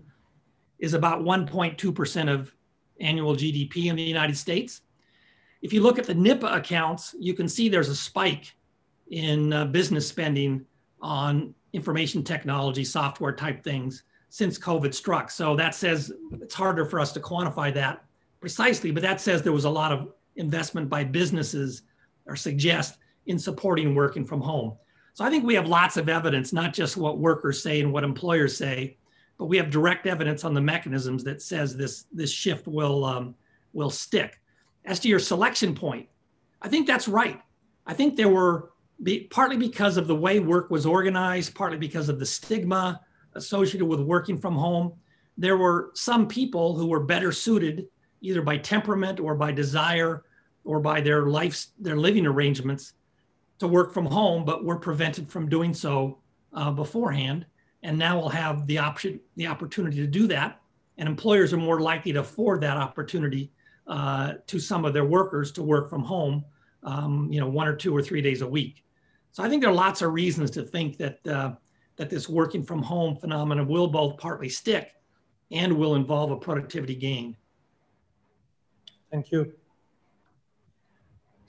is 0.80 0.94
about 0.94 1.22
1.2% 1.22 2.34
of 2.34 2.54
annual 3.00 3.36
GDP 3.36 3.86
in 3.88 3.96
the 3.96 4.04
United 4.04 4.38
States. 4.38 4.82
If 5.62 5.74
you 5.74 5.82
look 5.82 5.98
at 5.98 6.06
the 6.06 6.14
NIPA 6.14 6.56
accounts, 6.56 7.16
you 7.20 7.34
can 7.34 7.50
see 7.50 7.68
there's 7.68 7.90
a 7.90 7.96
spike 7.96 8.56
in 9.10 9.54
uh, 9.54 9.66
business 9.66 10.08
spending 10.08 10.66
on 11.02 11.54
information 11.74 12.24
technology, 12.24 12.84
software 12.84 13.32
type 13.32 13.64
things 13.64 14.04
since 14.30 14.60
COVID 14.60 14.94
struck. 14.94 15.32
So 15.32 15.56
that 15.56 15.74
says 15.74 16.12
it's 16.34 16.54
harder 16.54 16.86
for 16.86 17.00
us 17.00 17.12
to 17.14 17.20
quantify 17.20 17.74
that 17.74 18.04
precisely, 18.40 18.92
but 18.92 19.04
that 19.04 19.20
says 19.20 19.42
there 19.42 19.54
was 19.54 19.66
a 19.66 19.70
lot 19.70 19.92
of 19.92 20.14
investment 20.36 20.90
by 20.90 21.04
businesses 21.04 21.84
or 22.28 22.36
suggest 22.36 22.98
in 23.26 23.40
supporting 23.40 23.96
working 23.96 24.26
from 24.26 24.42
home. 24.42 24.74
So 25.14 25.26
I 25.26 25.30
think 25.30 25.44
we 25.44 25.56
have 25.56 25.68
lots 25.68 25.98
of 25.98 26.10
evidence, 26.10 26.54
not 26.54 26.74
just 26.74 26.96
what 26.96 27.18
workers 27.18 27.62
say 27.62 27.82
and 27.82 27.92
what 27.92 28.04
employers 28.04 28.56
say, 28.56 28.98
but 29.38 29.46
we 29.46 29.58
have 29.58 29.70
direct 29.70 30.06
evidence 30.06 30.44
on 30.44 30.54
the 30.54 30.62
mechanisms 30.62 31.24
that 31.24 31.42
says 31.42 31.76
this, 31.76 32.06
this 32.12 32.32
shift 32.32 32.68
will, 32.68 33.04
um, 33.04 33.36
will 33.74 33.90
stick. 33.90 34.40
As 34.86 35.00
to 35.00 35.08
your 35.08 35.20
selection 35.20 35.74
point, 35.74 36.08
I 36.62 36.70
think 36.70 36.88
that's 36.88 37.08
right. 37.08 37.42
I 37.86 37.94
think 37.94 38.16
there 38.16 38.30
were 38.30 38.72
be, 39.04 39.22
partly 39.30 39.58
because 39.58 39.98
of 39.98 40.08
the 40.08 40.16
way 40.16 40.40
work 40.40 40.70
was 40.70 40.86
organized, 40.86 41.56
partly 41.56 41.78
because 41.78 42.10
of 42.10 42.20
the 42.20 42.26
stigma 42.26 43.02
associated 43.36 43.86
with 43.86 44.00
working 44.02 44.38
from 44.38 44.56
home. 44.56 44.94
There 45.38 45.58
were 45.58 45.92
some 45.94 46.28
people 46.28 46.76
who 46.76 46.88
were 46.88 47.02
better 47.02 47.32
suited, 47.32 47.88
either 48.22 48.42
by 48.42 48.58
temperament 48.58 49.20
or 49.20 49.36
by 49.36 49.52
desire 49.52 50.26
or 50.68 50.80
by 50.80 51.02
their 51.02 51.28
life, 51.28 51.68
their 51.80 51.98
living 51.98 52.26
arrangements, 52.26 52.94
to 53.60 53.68
work 53.68 53.94
from 53.94 54.06
home, 54.06 54.46
but 54.46 54.64
were 54.64 54.78
prevented 54.78 55.30
from 55.30 55.50
doing 55.50 55.74
so 55.74 56.20
uh, 56.54 56.70
beforehand. 56.70 57.46
And 57.84 57.98
now 57.98 58.20
we'll 58.20 58.30
have 58.30 58.68
the 58.68 58.78
option, 58.78 59.20
the 59.36 59.48
opportunity 59.48 59.98
to 59.98 60.08
do 60.08 60.28
that. 60.28 60.62
And 60.98 61.08
employers 61.08 61.54
are 61.54 61.58
more 61.58 61.80
likely 61.80 62.12
to 62.14 62.20
afford 62.20 62.62
that 62.62 62.78
opportunity 62.78 63.52
uh, 63.88 64.34
to 64.46 64.60
some 64.60 64.84
of 64.84 64.94
their 64.94 65.06
workers 65.06 65.52
to 65.54 65.64
work 65.64 65.90
from 65.90 66.04
home, 66.04 66.44
um, 66.84 67.32
you 67.32 67.40
know, 67.40 67.48
one 67.48 67.68
or 67.68 67.76
two 67.76 67.96
or 67.96 68.02
three 68.02 68.22
days 68.22 68.42
a 68.42 68.48
week. 68.48 68.84
So 69.32 69.44
I 69.44 69.50
think 69.50 69.62
there 69.62 69.72
are 69.72 69.82
lots 69.88 70.02
of 70.02 70.12
reasons 70.12 70.52
to 70.52 70.64
think 70.64 70.98
that 70.98 71.26
uh, 71.28 71.52
that 71.96 72.10
this 72.10 72.30
working 72.30 72.64
from 72.64 72.82
home 72.82 73.16
phenomenon 73.16 73.68
will 73.68 73.88
both 73.88 74.18
partly 74.18 74.50
stick 74.50 74.94
and 75.52 75.74
will 75.74 75.96
involve 75.96 76.32
a 76.32 76.38
productivity 76.38 76.96
gain. 76.96 77.36
Thank 79.12 79.32
you. 79.32 79.54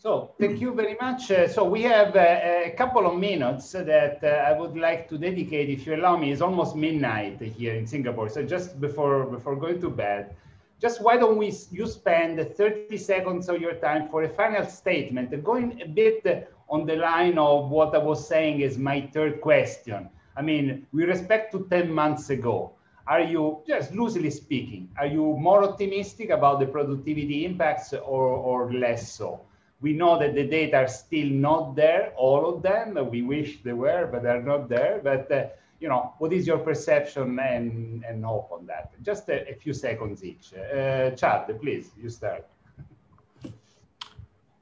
So 0.09 0.31
thank 0.41 0.59
you 0.59 0.73
very 0.73 0.97
much. 0.99 1.31
Uh, 1.31 1.47
so 1.47 1.63
we 1.65 1.83
have 1.83 2.17
uh, 2.17 2.71
a 2.71 2.75
couple 2.79 3.07
of 3.07 3.19
minutes 3.19 3.73
that 3.73 4.25
uh, 4.25 4.49
I 4.49 4.59
would 4.59 4.75
like 4.75 5.07
to 5.11 5.19
dedicate, 5.19 5.69
if 5.69 5.87
you 5.87 5.97
allow 5.97 6.17
me. 6.17 6.33
It's 6.33 6.41
almost 6.41 6.75
midnight 6.75 7.39
here 7.43 7.75
in 7.75 7.87
Singapore. 7.87 8.31
So 8.31 8.43
just 8.43 8.81
before 8.81 9.27
before 9.27 9.55
going 9.55 9.83
to 9.83 9.91
bed, 9.91 10.35
just 10.81 11.03
why 11.03 11.19
don't 11.19 11.37
we 11.37 11.53
you 11.71 11.87
spend 11.87 12.41
30 12.41 12.97
seconds 12.97 13.51
of 13.51 13.61
your 13.61 13.75
time 13.75 14.09
for 14.09 14.23
a 14.23 14.31
final 14.31 14.65
statement, 14.65 15.29
going 15.45 15.79
a 15.83 15.87
bit 15.87 16.49
on 16.71 16.87
the 16.87 16.97
line 16.97 17.37
of 17.37 17.69
what 17.69 17.95
I 17.95 17.99
was 17.99 18.27
saying 18.27 18.63
is 18.63 18.79
my 18.79 19.03
third 19.13 19.43
question. 19.43 20.09
I 20.39 20.41
mean, 20.41 20.87
with 20.91 21.11
respect 21.11 21.53
to 21.53 21.67
10 21.69 21.93
months 21.93 22.31
ago, 22.31 22.73
are 23.07 23.21
you, 23.21 23.61
just 23.69 23.93
loosely 23.93 24.31
speaking, 24.31 24.89
are 24.99 25.07
you 25.07 25.37
more 25.37 25.65
optimistic 25.65 26.31
about 26.31 26.61
the 26.61 26.67
productivity 26.67 27.45
impacts 27.45 27.93
or, 27.93 28.25
or 28.49 28.73
less 28.73 29.13
so? 29.13 29.45
We 29.81 29.93
know 29.93 30.19
that 30.19 30.35
the 30.35 30.45
data 30.45 30.79
are 30.79 30.89
still 30.89 31.29
not 31.29 31.77
there, 31.77 32.13
all 32.17 32.53
of 32.53 32.63
them. 32.63 32.99
We 33.11 33.23
wish 33.23 33.63
they 33.63 33.73
were, 33.73 34.09
but 34.11 34.23
they're 34.25 34.43
not 34.43 34.69
there. 34.69 35.01
But 35.03 35.31
uh, 35.31 35.47
you 35.81 35.89
know, 35.89 36.15
what 36.19 36.33
is 36.33 36.47
your 36.47 36.59
perception 36.59 37.39
and, 37.39 38.05
and 38.05 38.25
hope 38.25 38.51
on 38.51 38.67
that? 38.67 38.91
Just 39.03 39.29
a, 39.29 39.49
a 39.49 39.55
few 39.55 39.73
seconds 39.73 40.25
each. 40.25 40.53
Uh, 40.53 41.11
Chad, 41.13 41.47
please, 41.61 41.91
you 42.01 42.09
start. 42.09 42.47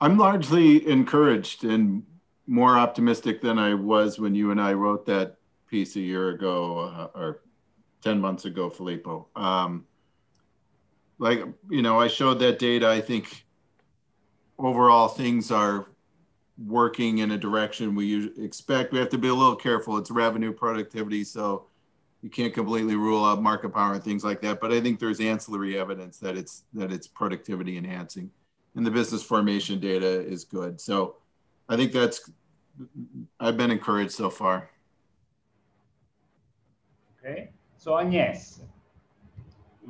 I'm 0.01 0.19
largely 0.19 0.87
encouraged 0.87 1.65
and 1.65 2.03
more 2.47 2.77
optimistic 2.77 3.41
than 3.41 3.59
I 3.59 3.75
was 3.75 4.19
when 4.19 4.35
you 4.35 4.51
and 4.51 4.61
I 4.61 4.75
wrote 4.75 5.07
that 5.07 5.37
piece 5.69 5.97
a 5.97 6.01
year 6.01 6.29
ago 6.29 6.79
uh, 7.15 7.19
or 7.19 7.41
10 8.03 8.21
months 8.21 8.45
ago, 8.45 8.69
Filippo. 8.69 9.27
Um, 9.35 9.87
like, 11.19 11.43
you 11.71 11.81
know, 11.81 11.99
I 11.99 12.09
showed 12.09 12.39
that 12.41 12.59
data. 12.59 12.89
I 12.89 13.01
think 13.01 13.46
overall 14.59 15.09
things 15.09 15.51
are 15.51 15.87
working 16.65 17.19
in 17.19 17.33
a 17.33 17.39
direction 17.39 17.95
we 17.95 18.33
expect. 18.43 18.93
We 18.93 18.99
have 18.99 19.11
to 19.11 19.19
be 19.19 19.29
a 19.29 19.35
little 19.35 19.57
careful. 19.57 19.99
It's 19.99 20.11
revenue 20.11 20.53
productivity, 20.53 21.25
so 21.25 21.67
you 22.23 22.31
can't 22.31 22.55
completely 22.55 22.97
rule 22.97 23.25
out 23.25 23.43
market 23.43 23.75
power 23.75 23.95
and 23.95 24.03
things 24.03 24.25
like 24.25 24.41
that. 24.41 24.61
But 24.61 24.73
I 24.73 24.81
think 24.81 24.99
there's 24.99 25.21
ancillary 25.21 25.79
evidence 25.79 26.19
that 26.19 26.37
it's 26.37 26.65
that 26.73 26.93
it's 26.93 27.07
productivity 27.07 27.77
enhancing, 27.77 28.31
and 28.75 28.87
the 28.87 28.91
business 28.91 29.23
formation 29.23 29.79
data 29.79 30.07
is 30.07 30.45
good. 30.45 30.81
So 30.81 31.17
I 31.69 31.77
think 31.77 31.93
that's 31.93 32.31
I've 33.39 33.57
been 33.57 33.71
encouraged 33.71 34.13
so 34.13 34.31
far. 34.31 34.71
Okay, 37.21 37.51
so 37.77 37.99
Agnes, 37.99 38.61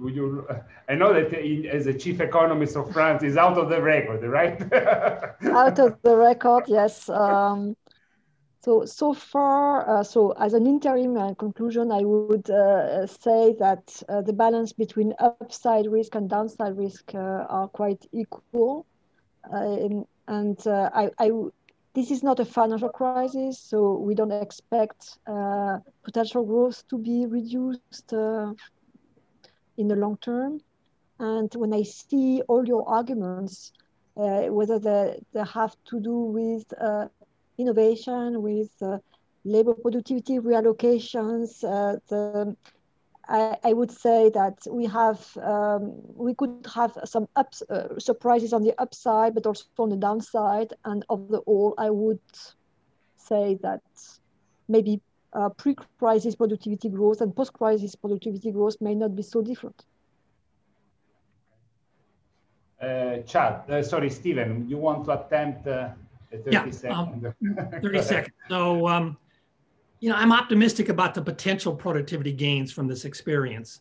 you, 0.04 0.46
I 0.88 0.94
know 0.94 1.12
that 1.12 1.32
as 1.34 1.86
a 1.86 1.94
chief 1.94 2.20
economist 2.20 2.76
of 2.76 2.92
France 2.92 3.22
is 3.22 3.36
out 3.36 3.58
of 3.58 3.68
the 3.68 3.80
record, 3.80 4.22
right? 4.22 4.60
out 5.52 5.78
of 5.78 5.96
the 6.02 6.16
record, 6.16 6.64
yes. 6.68 7.08
Um, 7.08 7.76
so 8.66 8.84
so 8.84 9.14
far, 9.14 9.88
uh, 9.88 10.02
so 10.02 10.32
as 10.32 10.52
an 10.52 10.66
interim 10.66 11.16
uh, 11.16 11.34
conclusion, 11.34 11.92
I 11.92 12.02
would 12.02 12.50
uh, 12.50 13.06
say 13.06 13.54
that 13.60 14.02
uh, 14.08 14.22
the 14.22 14.32
balance 14.32 14.72
between 14.72 15.14
upside 15.20 15.86
risk 15.86 16.16
and 16.16 16.28
downside 16.28 16.76
risk 16.76 17.14
uh, 17.14 17.46
are 17.48 17.68
quite 17.68 18.04
equal, 18.12 18.84
uh, 19.52 19.76
and 20.26 20.58
I, 20.66 21.10
I 21.18 21.30
this 21.94 22.10
is 22.10 22.24
not 22.24 22.40
a 22.40 22.44
financial 22.44 22.88
crisis, 22.88 23.58
so 23.60 23.98
we 23.98 24.16
don't 24.16 24.32
expect 24.32 25.18
potential 26.02 26.44
growth 26.44 26.82
to 26.88 26.98
be 26.98 27.24
reduced 27.24 28.12
in 29.76 29.88
the 29.88 29.96
long 29.96 30.16
term. 30.18 30.60
And 31.18 31.52
when 31.54 31.72
I 31.72 31.82
see 31.82 32.42
all 32.48 32.66
your 32.66 32.88
arguments, 32.88 33.72
uh, 34.16 34.44
whether 34.44 34.78
they, 34.78 35.18
they 35.32 35.44
have 35.44 35.76
to 35.86 36.00
do 36.00 36.18
with 36.18 36.64
uh, 36.80 37.08
innovation, 37.58 38.42
with 38.42 38.70
uh, 38.82 38.98
labor 39.44 39.74
productivity 39.74 40.38
reallocations, 40.38 41.64
uh, 41.64 41.98
the 42.08 42.56
I, 43.28 43.56
I, 43.64 43.72
would 43.72 43.90
say 43.90 44.30
that 44.30 44.58
we 44.70 44.86
have 44.86 45.36
um, 45.38 45.94
we 46.14 46.34
could 46.34 46.66
have 46.72 46.96
some 47.04 47.26
ups, 47.34 47.60
uh, 47.68 47.98
surprises 47.98 48.52
on 48.52 48.62
the 48.62 48.72
upside, 48.80 49.34
but 49.34 49.46
also 49.46 49.64
on 49.78 49.90
the 49.90 49.96
downside. 49.96 50.74
And 50.84 51.04
of 51.08 51.28
the 51.28 51.38
all, 51.38 51.74
I 51.76 51.90
would 51.90 52.20
say 53.16 53.58
that 53.62 53.82
maybe 54.68 55.00
uh, 55.36 55.48
pre-crisis 55.50 56.34
productivity 56.34 56.88
growth 56.88 57.20
and 57.20 57.34
post-crisis 57.36 57.94
productivity 57.94 58.50
growth 58.50 58.76
may 58.80 58.94
not 58.94 59.14
be 59.14 59.22
so 59.22 59.42
different. 59.42 59.84
Uh, 62.80 63.18
Chad, 63.18 63.70
uh, 63.70 63.82
sorry, 63.82 64.10
Steven, 64.10 64.68
you 64.68 64.76
want 64.76 65.04
to 65.04 65.12
attempt 65.12 65.66
uh, 65.66 65.90
30 66.30 66.50
yeah, 66.50 66.70
seconds? 66.70 67.34
Um, 67.42 67.80
30 67.80 68.02
seconds. 68.02 68.34
So 68.48 68.88
um, 68.88 69.16
you 70.00 70.10
know, 70.10 70.16
I'm 70.16 70.32
optimistic 70.32 70.88
about 70.88 71.14
the 71.14 71.22
potential 71.22 71.74
productivity 71.74 72.32
gains 72.32 72.70
from 72.72 72.86
this 72.86 73.04
experience, 73.04 73.80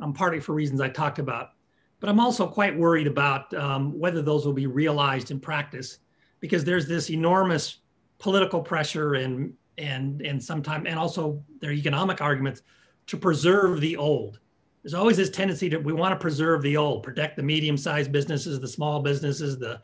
um, 0.00 0.12
partly 0.12 0.40
for 0.40 0.54
reasons 0.54 0.80
I 0.80 0.88
talked 0.88 1.18
about. 1.18 1.50
But 1.98 2.08
I'm 2.08 2.20
also 2.20 2.46
quite 2.46 2.76
worried 2.76 3.06
about 3.06 3.52
um, 3.54 3.98
whether 3.98 4.22
those 4.22 4.46
will 4.46 4.52
be 4.52 4.66
realized 4.66 5.30
in 5.30 5.40
practice, 5.40 5.98
because 6.40 6.62
there's 6.64 6.86
this 6.86 7.10
enormous 7.10 7.78
political 8.18 8.60
pressure 8.60 9.14
and 9.14 9.52
and 9.78 10.22
and 10.22 10.42
sometimes 10.42 10.86
and 10.88 10.98
also 10.98 11.42
their 11.60 11.72
economic 11.72 12.20
arguments 12.20 12.62
to 13.06 13.16
preserve 13.16 13.80
the 13.80 13.96
old. 13.96 14.40
There's 14.82 14.94
always 14.94 15.16
this 15.16 15.30
tendency 15.30 15.68
that 15.70 15.82
we 15.82 15.92
want 15.92 16.12
to 16.12 16.22
preserve 16.22 16.62
the 16.62 16.76
old, 16.76 17.02
protect 17.02 17.36
the 17.36 17.42
medium-sized 17.42 18.12
businesses, 18.12 18.60
the 18.60 18.68
small 18.68 19.00
businesses, 19.00 19.58
the 19.58 19.80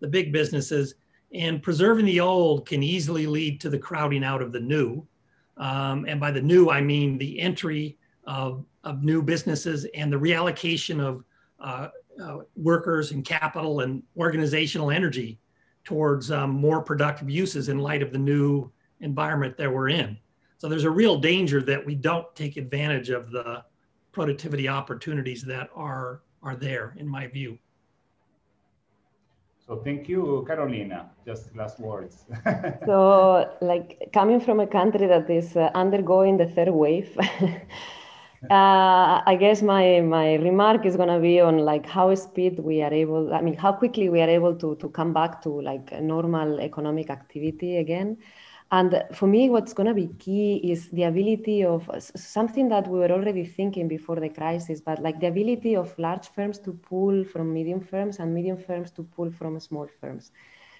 the 0.00 0.08
big 0.08 0.32
businesses, 0.32 0.94
and 1.32 1.62
preserving 1.62 2.06
the 2.06 2.20
old 2.20 2.66
can 2.66 2.82
easily 2.82 3.26
lead 3.26 3.60
to 3.60 3.70
the 3.70 3.78
crowding 3.78 4.24
out 4.24 4.42
of 4.42 4.52
the 4.52 4.60
new 4.60 5.06
um, 5.56 6.04
and 6.08 6.20
by 6.20 6.30
the 6.30 6.40
new, 6.40 6.70
I 6.70 6.80
mean 6.80 7.18
the 7.18 7.38
entry 7.38 7.96
of, 8.26 8.64
of 8.82 9.02
new 9.02 9.22
businesses 9.22 9.86
and 9.94 10.12
the 10.12 10.18
reallocation 10.18 11.00
of 11.00 11.24
uh, 11.60 11.88
uh, 12.22 12.38
workers 12.56 13.12
and 13.12 13.24
capital 13.24 13.80
and 13.80 14.02
organizational 14.16 14.90
energy 14.90 15.38
towards 15.84 16.30
um, 16.30 16.50
more 16.50 16.82
productive 16.82 17.30
uses 17.30 17.68
in 17.68 17.78
light 17.78 18.02
of 18.02 18.12
the 18.12 18.18
new 18.18 18.70
environment 19.00 19.56
that 19.58 19.72
we're 19.72 19.88
in. 19.88 20.18
So 20.58 20.68
there's 20.68 20.84
a 20.84 20.90
real 20.90 21.18
danger 21.18 21.60
that 21.62 21.84
we 21.84 21.94
don't 21.94 22.34
take 22.34 22.56
advantage 22.56 23.10
of 23.10 23.30
the 23.30 23.64
productivity 24.12 24.68
opportunities 24.68 25.42
that 25.42 25.68
are, 25.74 26.22
are 26.42 26.56
there, 26.56 26.94
in 26.96 27.06
my 27.06 27.26
view. 27.26 27.58
So 29.66 29.76
thank 29.76 30.08
you, 30.08 30.44
Carolina. 30.46 31.10
Just 31.26 31.54
last 31.56 31.80
words. 31.80 32.24
so, 32.86 33.50
like 33.62 34.10
coming 34.12 34.38
from 34.38 34.60
a 34.60 34.66
country 34.66 35.06
that 35.06 35.28
is 35.30 35.56
uh, 35.56 35.70
undergoing 35.74 36.36
the 36.36 36.46
third 36.46 36.68
wave, 36.68 37.16
uh, 38.50 39.22
I 39.26 39.36
guess 39.40 39.62
my 39.62 40.02
my 40.02 40.34
remark 40.34 40.84
is 40.84 40.96
gonna 40.96 41.18
be 41.18 41.40
on 41.40 41.58
like 41.58 41.86
how 41.86 42.14
speed 42.14 42.58
we 42.58 42.82
are 42.82 42.92
able. 42.92 43.32
I 43.32 43.40
mean, 43.40 43.54
how 43.54 43.72
quickly 43.72 44.10
we 44.10 44.20
are 44.20 44.28
able 44.28 44.54
to 44.56 44.76
to 44.76 44.88
come 44.90 45.14
back 45.14 45.40
to 45.44 45.62
like 45.62 45.98
normal 45.98 46.60
economic 46.60 47.08
activity 47.08 47.78
again. 47.78 48.18
And 48.74 49.04
for 49.12 49.28
me, 49.28 49.50
what's 49.50 49.72
going 49.72 49.86
to 49.86 49.94
be 49.94 50.08
key 50.18 50.56
is 50.56 50.88
the 50.88 51.04
ability 51.04 51.64
of 51.64 51.88
something 52.16 52.68
that 52.70 52.88
we 52.88 52.98
were 52.98 53.12
already 53.12 53.44
thinking 53.44 53.86
before 53.86 54.16
the 54.16 54.28
crisis, 54.28 54.80
but 54.80 55.00
like 55.00 55.20
the 55.20 55.28
ability 55.28 55.76
of 55.76 55.96
large 55.96 56.26
firms 56.30 56.58
to 56.66 56.72
pull 56.72 57.22
from 57.22 57.54
medium 57.54 57.80
firms 57.80 58.18
and 58.18 58.34
medium 58.34 58.56
firms 58.56 58.90
to 58.96 59.04
pull 59.04 59.30
from 59.30 59.60
small 59.60 59.86
firms. 60.00 60.32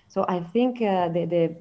So 0.08 0.24
I 0.28 0.40
think 0.40 0.82
uh, 0.82 1.08
the, 1.10 1.24
the, 1.26 1.56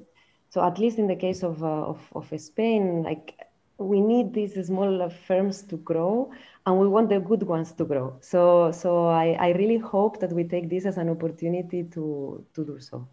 so 0.50 0.64
at 0.64 0.76
least 0.76 0.98
in 0.98 1.06
the 1.06 1.14
case 1.14 1.44
of, 1.44 1.62
uh, 1.62 1.92
of, 1.92 2.00
of 2.16 2.40
Spain, 2.40 3.04
like 3.04 3.38
we 3.78 4.00
need 4.00 4.34
these 4.34 4.54
small 4.66 5.08
firms 5.28 5.62
to 5.62 5.76
grow 5.76 6.32
and 6.66 6.80
we 6.80 6.88
want 6.88 7.10
the 7.10 7.20
good 7.20 7.44
ones 7.44 7.70
to 7.74 7.84
grow. 7.84 8.16
So, 8.20 8.72
so 8.72 9.06
I, 9.06 9.36
I 9.38 9.50
really 9.52 9.78
hope 9.78 10.18
that 10.18 10.32
we 10.32 10.42
take 10.42 10.68
this 10.68 10.84
as 10.84 10.96
an 10.96 11.10
opportunity 11.10 11.84
to, 11.92 12.44
to 12.54 12.64
do 12.64 12.80
so. 12.80 13.06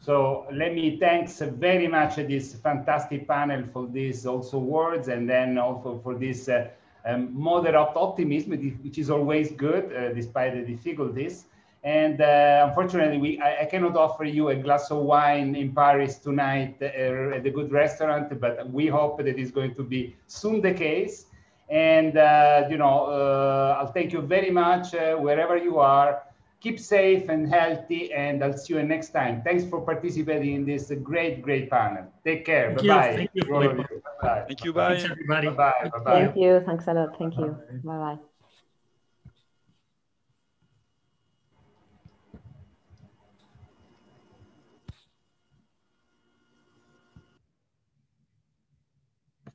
So 0.00 0.46
let 0.50 0.74
me 0.74 0.96
thanks 0.96 1.40
very 1.40 1.86
much 1.86 2.16
this 2.16 2.54
fantastic 2.54 3.28
panel 3.28 3.64
for 3.70 3.86
these 3.86 4.24
also 4.24 4.58
words 4.58 5.08
and 5.08 5.28
then 5.28 5.58
also 5.58 6.00
for 6.02 6.14
this 6.14 6.48
uh, 6.48 6.68
um, 7.04 7.28
moderate 7.38 7.94
optimism, 7.96 8.52
which 8.82 8.96
is 8.96 9.10
always 9.10 9.52
good 9.52 9.94
uh, 9.94 10.14
despite 10.14 10.54
the 10.54 10.62
difficulties. 10.62 11.44
And 11.84 12.22
uh, 12.22 12.66
unfortunately, 12.68 13.18
we, 13.18 13.40
I, 13.40 13.62
I, 13.62 13.64
cannot 13.66 13.96
offer 13.96 14.24
you 14.24 14.48
a 14.48 14.54
glass 14.54 14.90
of 14.90 14.98
wine 14.98 15.54
in 15.54 15.74
Paris 15.74 16.16
tonight 16.16 16.76
uh, 16.80 17.36
at 17.36 17.46
a 17.46 17.50
good 17.50 17.70
restaurant, 17.70 18.38
but 18.40 18.70
we 18.70 18.86
hope 18.86 19.18
that 19.18 19.38
is 19.38 19.50
going 19.50 19.74
to 19.74 19.82
be 19.82 20.16
soon 20.26 20.62
the 20.62 20.72
case. 20.72 21.26
And, 21.70 22.16
uh, 22.16 22.66
you 22.70 22.78
know, 22.78 23.06
uh, 23.06 23.76
I'll 23.78 23.92
thank 23.92 24.12
you 24.12 24.20
very 24.22 24.50
much 24.50 24.92
wherever 24.92 25.56
you 25.56 25.78
are 25.78 26.22
keep 26.60 26.78
safe 26.78 27.28
and 27.28 27.48
healthy, 27.48 28.12
and 28.12 28.44
I'll 28.44 28.56
see 28.56 28.74
you 28.74 28.82
next 28.82 29.10
time. 29.10 29.42
Thanks 29.42 29.64
for 29.64 29.80
participating 29.80 30.54
in 30.54 30.64
this 30.64 30.92
great, 31.02 31.42
great 31.42 31.70
panel. 31.70 32.04
Take 32.24 32.44
care. 32.44 32.76
Thank 32.76 32.86
bye-bye. 32.86 33.16
Thank 33.16 33.30
you. 33.34 33.44
Bye. 34.22 34.44
Thank 34.46 34.64
you. 34.64 34.72
Bye. 34.72 34.88
Thanks, 34.94 35.10
everybody. 35.10 35.48
Bye-bye. 35.48 35.90
Bye-bye. 35.90 36.24
Thank 36.24 36.36
you. 36.36 36.60
Thanks 36.66 36.86
a 36.86 36.94
lot. 36.94 37.18
Thank 37.18 37.38
you. 37.38 37.56
Bye-bye. 37.84 38.29